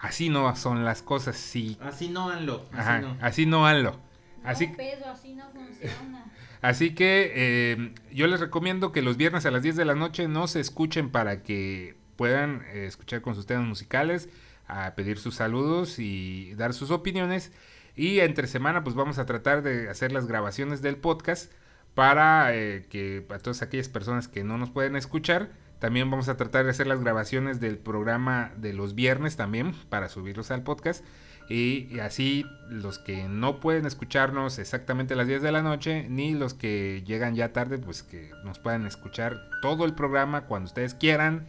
Así 0.00 0.28
no 0.28 0.54
son 0.56 0.84
las 0.84 1.02
cosas, 1.02 1.36
sí. 1.36 1.78
Así 1.80 2.08
no 2.08 2.28
hanlo. 2.28 2.66
Así 2.72 2.80
Ajá, 2.80 3.00
no. 3.00 3.16
así 3.20 3.46
no 3.46 3.66
hanlo. 3.66 3.96
Así, 4.42 4.66
No, 4.66 4.76
Pedro, 4.76 5.06
así 5.10 5.34
no 5.34 5.48
funciona. 5.50 6.26
Así 6.60 6.94
que 6.94 7.32
eh, 7.34 7.94
yo 8.10 8.26
les 8.26 8.40
recomiendo 8.40 8.90
que 8.90 9.02
los 9.02 9.18
viernes 9.18 9.44
a 9.44 9.50
las 9.50 9.62
10 9.62 9.76
de 9.76 9.84
la 9.84 9.94
noche 9.94 10.28
no 10.28 10.46
se 10.46 10.60
escuchen 10.60 11.10
para 11.10 11.42
que 11.42 11.94
puedan 12.16 12.62
eh, 12.72 12.86
escuchar 12.86 13.20
con 13.20 13.34
sus 13.34 13.44
temas 13.44 13.66
musicales, 13.66 14.30
a 14.66 14.94
pedir 14.94 15.18
sus 15.18 15.36
saludos 15.36 15.98
y 15.98 16.54
dar 16.54 16.74
sus 16.74 16.90
opiniones. 16.90 17.52
Y 17.96 18.20
entre 18.20 18.46
semana 18.46 18.82
pues 18.82 18.96
vamos 18.96 19.18
a 19.18 19.26
tratar 19.26 19.62
de 19.62 19.88
hacer 19.88 20.12
las 20.12 20.26
grabaciones 20.26 20.82
del 20.82 20.96
podcast 20.96 21.52
para 21.94 22.54
eh, 22.54 22.86
que 22.90 23.24
para 23.26 23.40
todas 23.40 23.62
aquellas 23.62 23.88
personas 23.88 24.26
que 24.28 24.42
no 24.42 24.58
nos 24.58 24.70
pueden 24.70 24.96
escuchar, 24.96 25.50
también 25.78 26.10
vamos 26.10 26.28
a 26.28 26.36
tratar 26.36 26.64
de 26.64 26.70
hacer 26.70 26.86
las 26.86 27.00
grabaciones 27.00 27.60
del 27.60 27.78
programa 27.78 28.52
de 28.56 28.72
los 28.72 28.94
viernes 28.94 29.36
también 29.36 29.74
para 29.88 30.08
subirlos 30.08 30.50
al 30.50 30.62
podcast. 30.62 31.04
Y, 31.48 31.88
y 31.90 32.00
así 32.00 32.46
los 32.70 32.98
que 32.98 33.28
no 33.28 33.60
pueden 33.60 33.84
escucharnos 33.84 34.58
exactamente 34.58 35.12
a 35.12 35.16
las 35.18 35.26
10 35.26 35.42
de 35.42 35.52
la 35.52 35.62
noche, 35.62 36.06
ni 36.08 36.32
los 36.32 36.54
que 36.54 37.02
llegan 37.06 37.34
ya 37.34 37.52
tarde, 37.52 37.76
pues 37.76 38.02
que 38.02 38.30
nos 38.44 38.58
puedan 38.58 38.86
escuchar 38.86 39.50
todo 39.60 39.84
el 39.84 39.94
programa 39.94 40.46
cuando 40.46 40.68
ustedes 40.68 40.94
quieran 40.94 41.46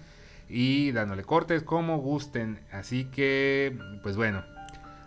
y 0.50 0.92
dándole 0.92 1.24
cortes 1.24 1.64
como 1.64 1.98
gusten. 1.98 2.60
Así 2.72 3.06
que, 3.06 3.78
pues 4.04 4.16
bueno, 4.16 4.44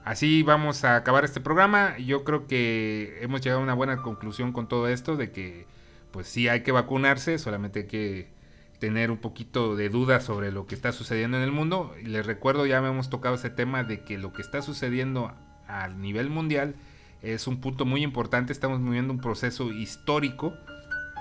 así 0.04 0.42
vamos 0.42 0.84
a 0.84 0.96
acabar 0.96 1.24
este 1.24 1.40
programa. 1.40 1.98
Yo 1.98 2.24
creo 2.24 2.46
que 2.46 3.18
hemos 3.20 3.40
llegado 3.40 3.60
a 3.60 3.64
una 3.64 3.74
buena 3.74 4.02
conclusión 4.02 4.52
con 4.52 4.68
todo 4.68 4.88
esto 4.88 5.16
de 5.16 5.30
que, 5.30 5.66
pues 6.10 6.26
sí 6.26 6.48
hay 6.48 6.62
que 6.62 6.72
vacunarse, 6.72 7.38
solamente 7.38 7.80
hay 7.80 7.86
que 7.86 8.38
tener 8.78 9.10
un 9.10 9.18
poquito 9.18 9.76
de 9.76 9.88
dudas 9.88 10.24
sobre 10.24 10.52
lo 10.52 10.66
que 10.66 10.74
está 10.74 10.92
sucediendo 10.92 11.36
en 11.36 11.42
el 11.42 11.52
mundo. 11.52 11.94
Les 12.02 12.24
recuerdo, 12.24 12.66
ya 12.66 12.80
me 12.80 12.88
hemos 12.88 13.10
tocado 13.10 13.34
ese 13.34 13.50
tema 13.50 13.84
de 13.84 14.00
que 14.00 14.18
lo 14.18 14.32
que 14.32 14.42
está 14.42 14.62
sucediendo 14.62 15.32
a 15.66 15.88
nivel 15.88 16.30
mundial 16.30 16.74
es 17.22 17.46
un 17.46 17.60
punto 17.60 17.84
muy 17.84 18.02
importante, 18.02 18.52
estamos 18.52 18.82
viviendo 18.82 19.12
un 19.12 19.20
proceso 19.20 19.72
histórico, 19.72 20.54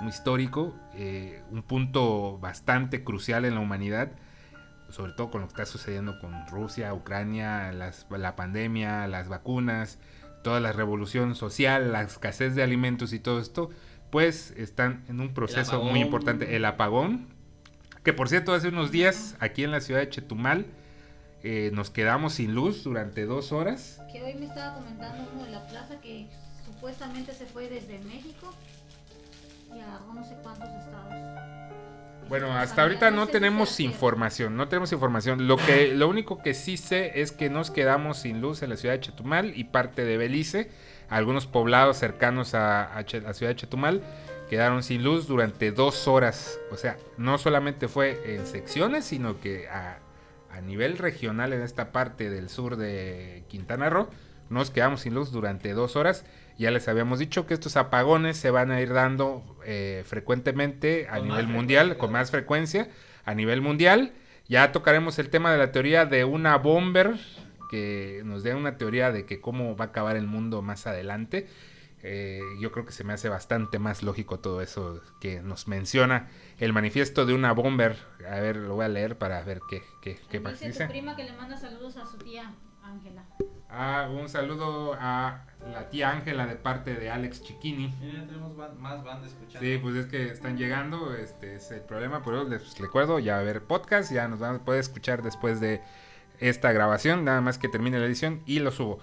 histórico, 0.08 0.76
eh, 0.94 1.42
un 1.52 1.64
punto 1.64 2.38
bastante 2.40 3.04
crucial 3.04 3.46
en 3.46 3.56
la 3.56 3.62
humanidad, 3.62 4.12
sobre 4.90 5.14
todo 5.14 5.32
con 5.32 5.42
lo 5.42 5.48
que 5.48 5.52
está 5.54 5.66
sucediendo 5.66 6.20
con 6.20 6.48
Rusia, 6.48 6.94
Ucrania, 6.94 7.72
las- 7.72 8.06
la 8.10 8.36
pandemia, 8.36 9.08
las 9.08 9.28
vacunas, 9.28 10.00
toda 10.44 10.60
la 10.60 10.72
revolución 10.72 11.36
social, 11.36 11.92
la 11.92 12.04
escasez 12.04 12.56
de 12.56 12.64
alimentos 12.64 13.12
y 13.14 13.20
todo 13.20 13.40
esto, 13.40 13.70
pues 14.12 14.52
están 14.56 15.04
en 15.10 15.20
un 15.20 15.34
proceso 15.34 15.84
muy 15.84 16.00
importante, 16.00 16.56
el 16.56 16.64
apagón, 16.66 17.28
que 18.04 18.14
por 18.14 18.30
cierto 18.30 18.54
hace 18.54 18.70
unos 18.70 18.92
días 18.92 19.36
aquí 19.40 19.64
en 19.66 19.72
la 19.72 19.82
ciudad 19.82 20.00
de 20.00 20.10
Chetumal 20.10 20.66
eh, 21.44 21.70
nos 21.74 21.90
quedamos 21.92 22.34
sin 22.34 22.56
luz 22.56 22.84
durante 22.84 23.26
dos 23.26 23.52
horas. 23.52 24.02
Que 24.12 24.24
hoy 24.24 24.34
me 24.36 24.46
estaba 24.46 24.76
comentando 24.76 25.30
uno 25.34 25.44
de 25.46 25.52
la 25.52 25.68
plaza 25.68 26.00
que 26.02 26.28
supuestamente 26.66 27.34
se 27.34 27.46
fue 27.46 27.70
desde 27.70 28.00
México 28.00 28.54
y 29.76 29.80
a 29.80 30.00
no 30.14 30.24
sé 30.24 30.36
cuántos 30.42 30.70
estados. 30.70 31.14
Bueno, 32.30 32.48
sea, 32.48 32.62
hasta 32.62 32.82
ahorita 32.82 33.12
no 33.12 33.28
tenemos 33.28 33.80
información, 33.80 34.58
no 34.58 34.68
tenemos 34.68 34.92
información. 34.92 35.48
Lo 35.48 35.58
que, 35.58 35.94
lo 35.94 36.10
único 36.10 36.42
que 36.42 36.54
sí 36.54 36.76
sé 36.76 37.22
es 37.22 37.32
que 37.32 37.50
nos 37.50 37.72
quedamos 37.72 38.18
sin 38.18 38.42
luz 38.42 38.64
en 38.64 38.70
la 38.70 38.76
ciudad 38.76 38.96
de 38.96 39.02
Chetumal 39.02 39.54
y 39.56 39.66
parte 39.66 40.04
de 40.04 40.18
Belice. 40.18 40.70
Algunos 41.10 41.48
poblados 41.48 41.98
cercanos 41.98 42.54
a, 42.54 42.84
a 42.84 43.02
la 43.02 43.34
ciudad 43.34 43.52
de 43.52 43.56
Chetumal 43.56 44.02
quedaron 44.50 44.84
sin 44.84 45.04
luz 45.04 45.28
durante 45.28 45.72
dos 45.72 46.08
horas. 46.08 46.60
O 46.72 46.76
sea, 46.76 46.98
no 47.18 47.38
solamente 47.38 47.88
fue 47.88 48.36
en 48.36 48.46
secciones, 48.46 49.06
sino 49.06 49.40
que 49.40 49.70
a, 49.70 50.00
a 50.52 50.62
nivel 50.62 50.98
regional 50.98 51.54
en 51.54 51.62
esta 51.62 51.92
parte 51.92 52.30
del 52.30 52.50
sur 52.50 52.76
de 52.76 53.44
Quintana 53.48 53.90
Roo 53.90 54.10
nos 54.50 54.72
quedamos 54.72 55.02
sin 55.02 55.14
luz 55.14 55.32
durante 55.32 55.74
dos 55.74 55.96
horas. 55.96 56.26
Ya 56.58 56.72
les 56.72 56.88
habíamos 56.88 57.20
dicho 57.20 57.46
que 57.46 57.54
estos 57.54 57.78
apagones 57.78 58.38
se 58.38 58.50
van 58.50 58.72
a 58.72 58.82
ir 58.82 58.92
dando 58.92 59.44
eh, 59.66 60.04
frecuentemente 60.06 61.08
a 61.08 61.20
Con 61.20 61.28
nivel 61.28 61.48
mundial, 61.48 61.98
con 61.98 62.12
más 62.12 62.32
frecuencia, 62.32 62.90
a 63.26 63.36
nivel 63.36 63.62
mundial. 63.62 64.14
Ya 64.48 64.72
tocaremos 64.72 65.20
el 65.20 65.30
tema 65.30 65.52
de 65.52 65.60
la 65.60 65.72
teoría 65.72 66.06
de 66.06 66.24
una 66.24 66.58
bomber, 66.58 67.16
que 67.70 68.22
nos 68.26 68.44
dé 68.44 68.56
una 68.56 68.78
teoría 68.78 69.12
de 69.12 69.26
que 69.26 69.40
cómo 69.40 69.76
va 69.76 69.86
a 69.86 69.88
acabar 69.90 70.16
el 70.16 70.26
mundo 70.26 70.62
más 70.62 70.88
adelante. 70.88 71.48
Eh, 72.02 72.42
yo 72.60 72.72
creo 72.72 72.86
que 72.86 72.92
se 72.92 73.04
me 73.04 73.14
hace 73.14 73.28
bastante 73.28 73.80
más 73.80 74.02
lógico 74.02 74.40
todo 74.40 74.62
eso 74.62 75.02
que 75.20 75.42
nos 75.42 75.68
menciona 75.68 76.30
el 76.58 76.72
manifiesto 76.74 77.26
de 77.26 77.34
una 77.34 77.52
bomber. 77.52 77.98
A 78.30 78.40
ver, 78.40 78.56
lo 78.56 78.76
voy 78.76 78.86
a 78.86 78.88
leer 78.88 79.18
para 79.18 79.44
ver 79.44 79.60
qué, 79.70 79.84
qué, 80.02 80.20
qué 80.30 80.40
más 80.40 80.60
Dice 80.60 80.86
tu 80.86 80.92
prima 80.92 81.16
que 81.16 81.24
le 81.24 81.34
manda 81.34 81.58
saludos 81.58 81.98
a 81.98 82.06
su 82.06 82.18
tía 82.18 82.54
Ángela. 82.82 83.26
Ah, 83.70 84.10
un 84.10 84.30
saludo 84.30 84.96
a 85.00 85.44
la 85.72 85.90
tía 85.90 86.12
Ángela 86.12 86.46
de 86.46 86.56
parte 86.56 86.96
de 86.96 87.10
Alex 87.10 87.44
Chiquini. 87.44 87.94
Mira, 88.00 88.26
tenemos 88.26 88.56
más 88.56 89.04
bandas 89.04 89.28
escuchando. 89.28 89.60
Sí, 89.60 89.78
pues 89.82 89.96
es 89.96 90.06
que 90.06 90.30
están 90.30 90.58
llegando, 90.58 91.14
este 91.14 91.56
es 91.56 91.72
el 91.72 91.82
problema, 91.82 92.24
pero 92.24 92.44
les 92.44 92.78
recuerdo 92.78 93.20
ya 93.20 93.40
a 93.40 93.44
ver 93.44 93.62
podcast, 93.62 94.12
ya 94.12 94.28
nos 94.28 94.40
van 94.40 94.56
a 94.56 94.60
poder 94.60 94.80
escuchar 94.80 95.22
después 95.22 95.60
de 95.60 95.82
esta 96.40 96.72
grabación, 96.72 97.26
nada 97.26 97.42
más 97.42 97.58
que 97.58 97.68
termine 97.68 98.00
la 98.00 98.06
edición 98.06 98.42
y 98.46 98.60
lo 98.60 98.72
subo. 98.72 99.00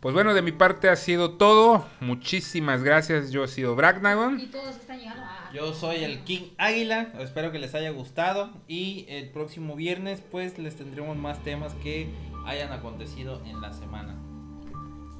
Pues 0.00 0.14
bueno, 0.14 0.32
de 0.32 0.40
mi 0.40 0.52
parte 0.52 0.88
ha 0.88 0.96
sido 0.96 1.32
todo. 1.32 1.86
Muchísimas 2.00 2.82
gracias. 2.82 3.30
Yo 3.32 3.44
he 3.44 3.48
sido 3.48 3.76
Bragnagon. 3.76 4.40
Y 4.40 4.46
todos 4.46 4.76
están 4.76 4.98
llegando 4.98 5.22
a... 5.22 5.52
Yo 5.52 5.74
soy 5.74 6.04
el 6.04 6.24
King 6.24 6.52
Águila, 6.56 7.12
espero 7.18 7.52
que 7.52 7.58
les 7.58 7.74
haya 7.74 7.90
gustado 7.90 8.50
y 8.66 9.04
el 9.10 9.28
próximo 9.28 9.76
viernes 9.76 10.22
pues 10.30 10.58
les 10.58 10.76
tendremos 10.76 11.18
más 11.18 11.42
temas 11.44 11.74
que 11.82 12.08
hayan 12.46 12.72
acontecido 12.72 13.40
en 13.44 13.60
la 13.60 13.72
semana. 13.72 14.16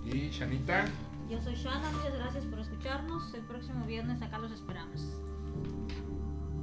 Y 0.05 0.31
Shanita. 0.31 0.85
Yo 1.29 1.41
soy 1.41 1.55
Shana, 1.55 1.91
muchas 1.93 2.15
gracias 2.19 2.45
por 2.47 2.59
escucharnos. 2.59 3.35
El 3.35 3.43
próximo 3.43 3.87
viernes 3.87 4.21
acá 4.23 4.39
los 4.39 4.51
esperamos. 4.51 5.17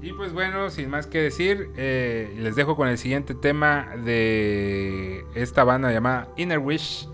Y 0.01 0.13
pues 0.13 0.33
bueno, 0.33 0.69
sin 0.69 0.89
más 0.89 1.07
que 1.07 1.21
decir, 1.21 1.69
eh, 1.75 2.35
les 2.39 2.55
dejo 2.55 2.75
con 2.75 2.87
el 2.87 2.97
siguiente 2.97 3.33
tema 3.33 3.87
de 4.03 5.25
esta 5.33 5.63
banda 5.63 5.91
llamada 5.91 6.27
Inner 6.37 6.59
Wish. 6.59 7.07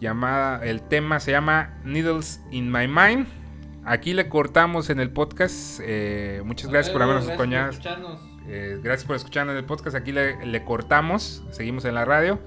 Llamada, 0.00 0.64
el 0.64 0.82
tema 0.82 1.20
se 1.20 1.30
llama 1.30 1.80
Needles 1.84 2.42
in 2.50 2.70
My 2.70 2.88
Mind. 2.88 3.26
Aquí 3.84 4.12
le 4.14 4.28
cortamos 4.28 4.90
en 4.90 5.00
el 5.00 5.12
podcast. 5.12 5.80
eh, 5.82 6.42
muchas 6.44 6.70
gracias 6.70 6.92
por 6.92 7.02
habernos 7.02 7.26
Gracias 7.26 7.40
acompañado. 7.86 8.31
Eh, 8.48 8.80
gracias 8.82 9.06
por 9.06 9.16
escucharnos 9.16 9.52
en 9.52 9.58
el 9.58 9.64
podcast. 9.64 9.96
Aquí 9.96 10.12
le, 10.12 10.44
le 10.44 10.64
cortamos. 10.64 11.44
Seguimos 11.50 11.84
en 11.84 11.94
la 11.94 12.04
radio. 12.04 12.38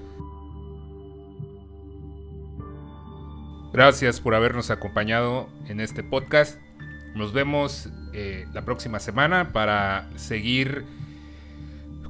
Gracias 3.72 4.20
por 4.20 4.34
habernos 4.34 4.70
acompañado 4.70 5.50
en 5.68 5.80
este 5.80 6.02
podcast. 6.02 6.58
Nos 7.14 7.32
vemos 7.32 7.90
eh, 8.14 8.46
la 8.54 8.64
próxima 8.64 8.98
semana 9.00 9.52
para 9.52 10.08
seguir 10.16 10.84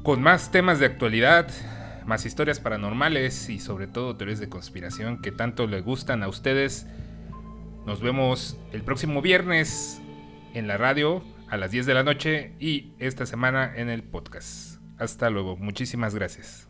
con 0.04 0.22
más 0.22 0.52
temas 0.52 0.78
de 0.78 0.86
actualidad, 0.86 1.48
más 2.04 2.24
historias 2.24 2.60
paranormales 2.60 3.48
y 3.48 3.58
sobre 3.58 3.88
todo 3.88 4.16
teorías 4.16 4.38
de 4.38 4.48
conspiración 4.48 5.20
que 5.20 5.32
tanto 5.32 5.66
le 5.66 5.80
gustan 5.80 6.22
a 6.22 6.28
ustedes. 6.28 6.86
Nos 7.84 8.00
vemos 8.00 8.56
el 8.70 8.82
próximo 8.82 9.20
viernes 9.20 10.00
en 10.54 10.68
la 10.68 10.76
radio 10.76 11.24
a 11.48 11.56
las 11.56 11.70
10 11.70 11.86
de 11.86 11.94
la 11.94 12.02
noche 12.02 12.54
y 12.58 12.92
esta 12.98 13.26
semana 13.26 13.72
en 13.76 13.88
el 13.88 14.02
podcast. 14.02 14.80
Hasta 14.98 15.30
luego, 15.30 15.56
muchísimas 15.56 16.14
gracias. 16.14 16.65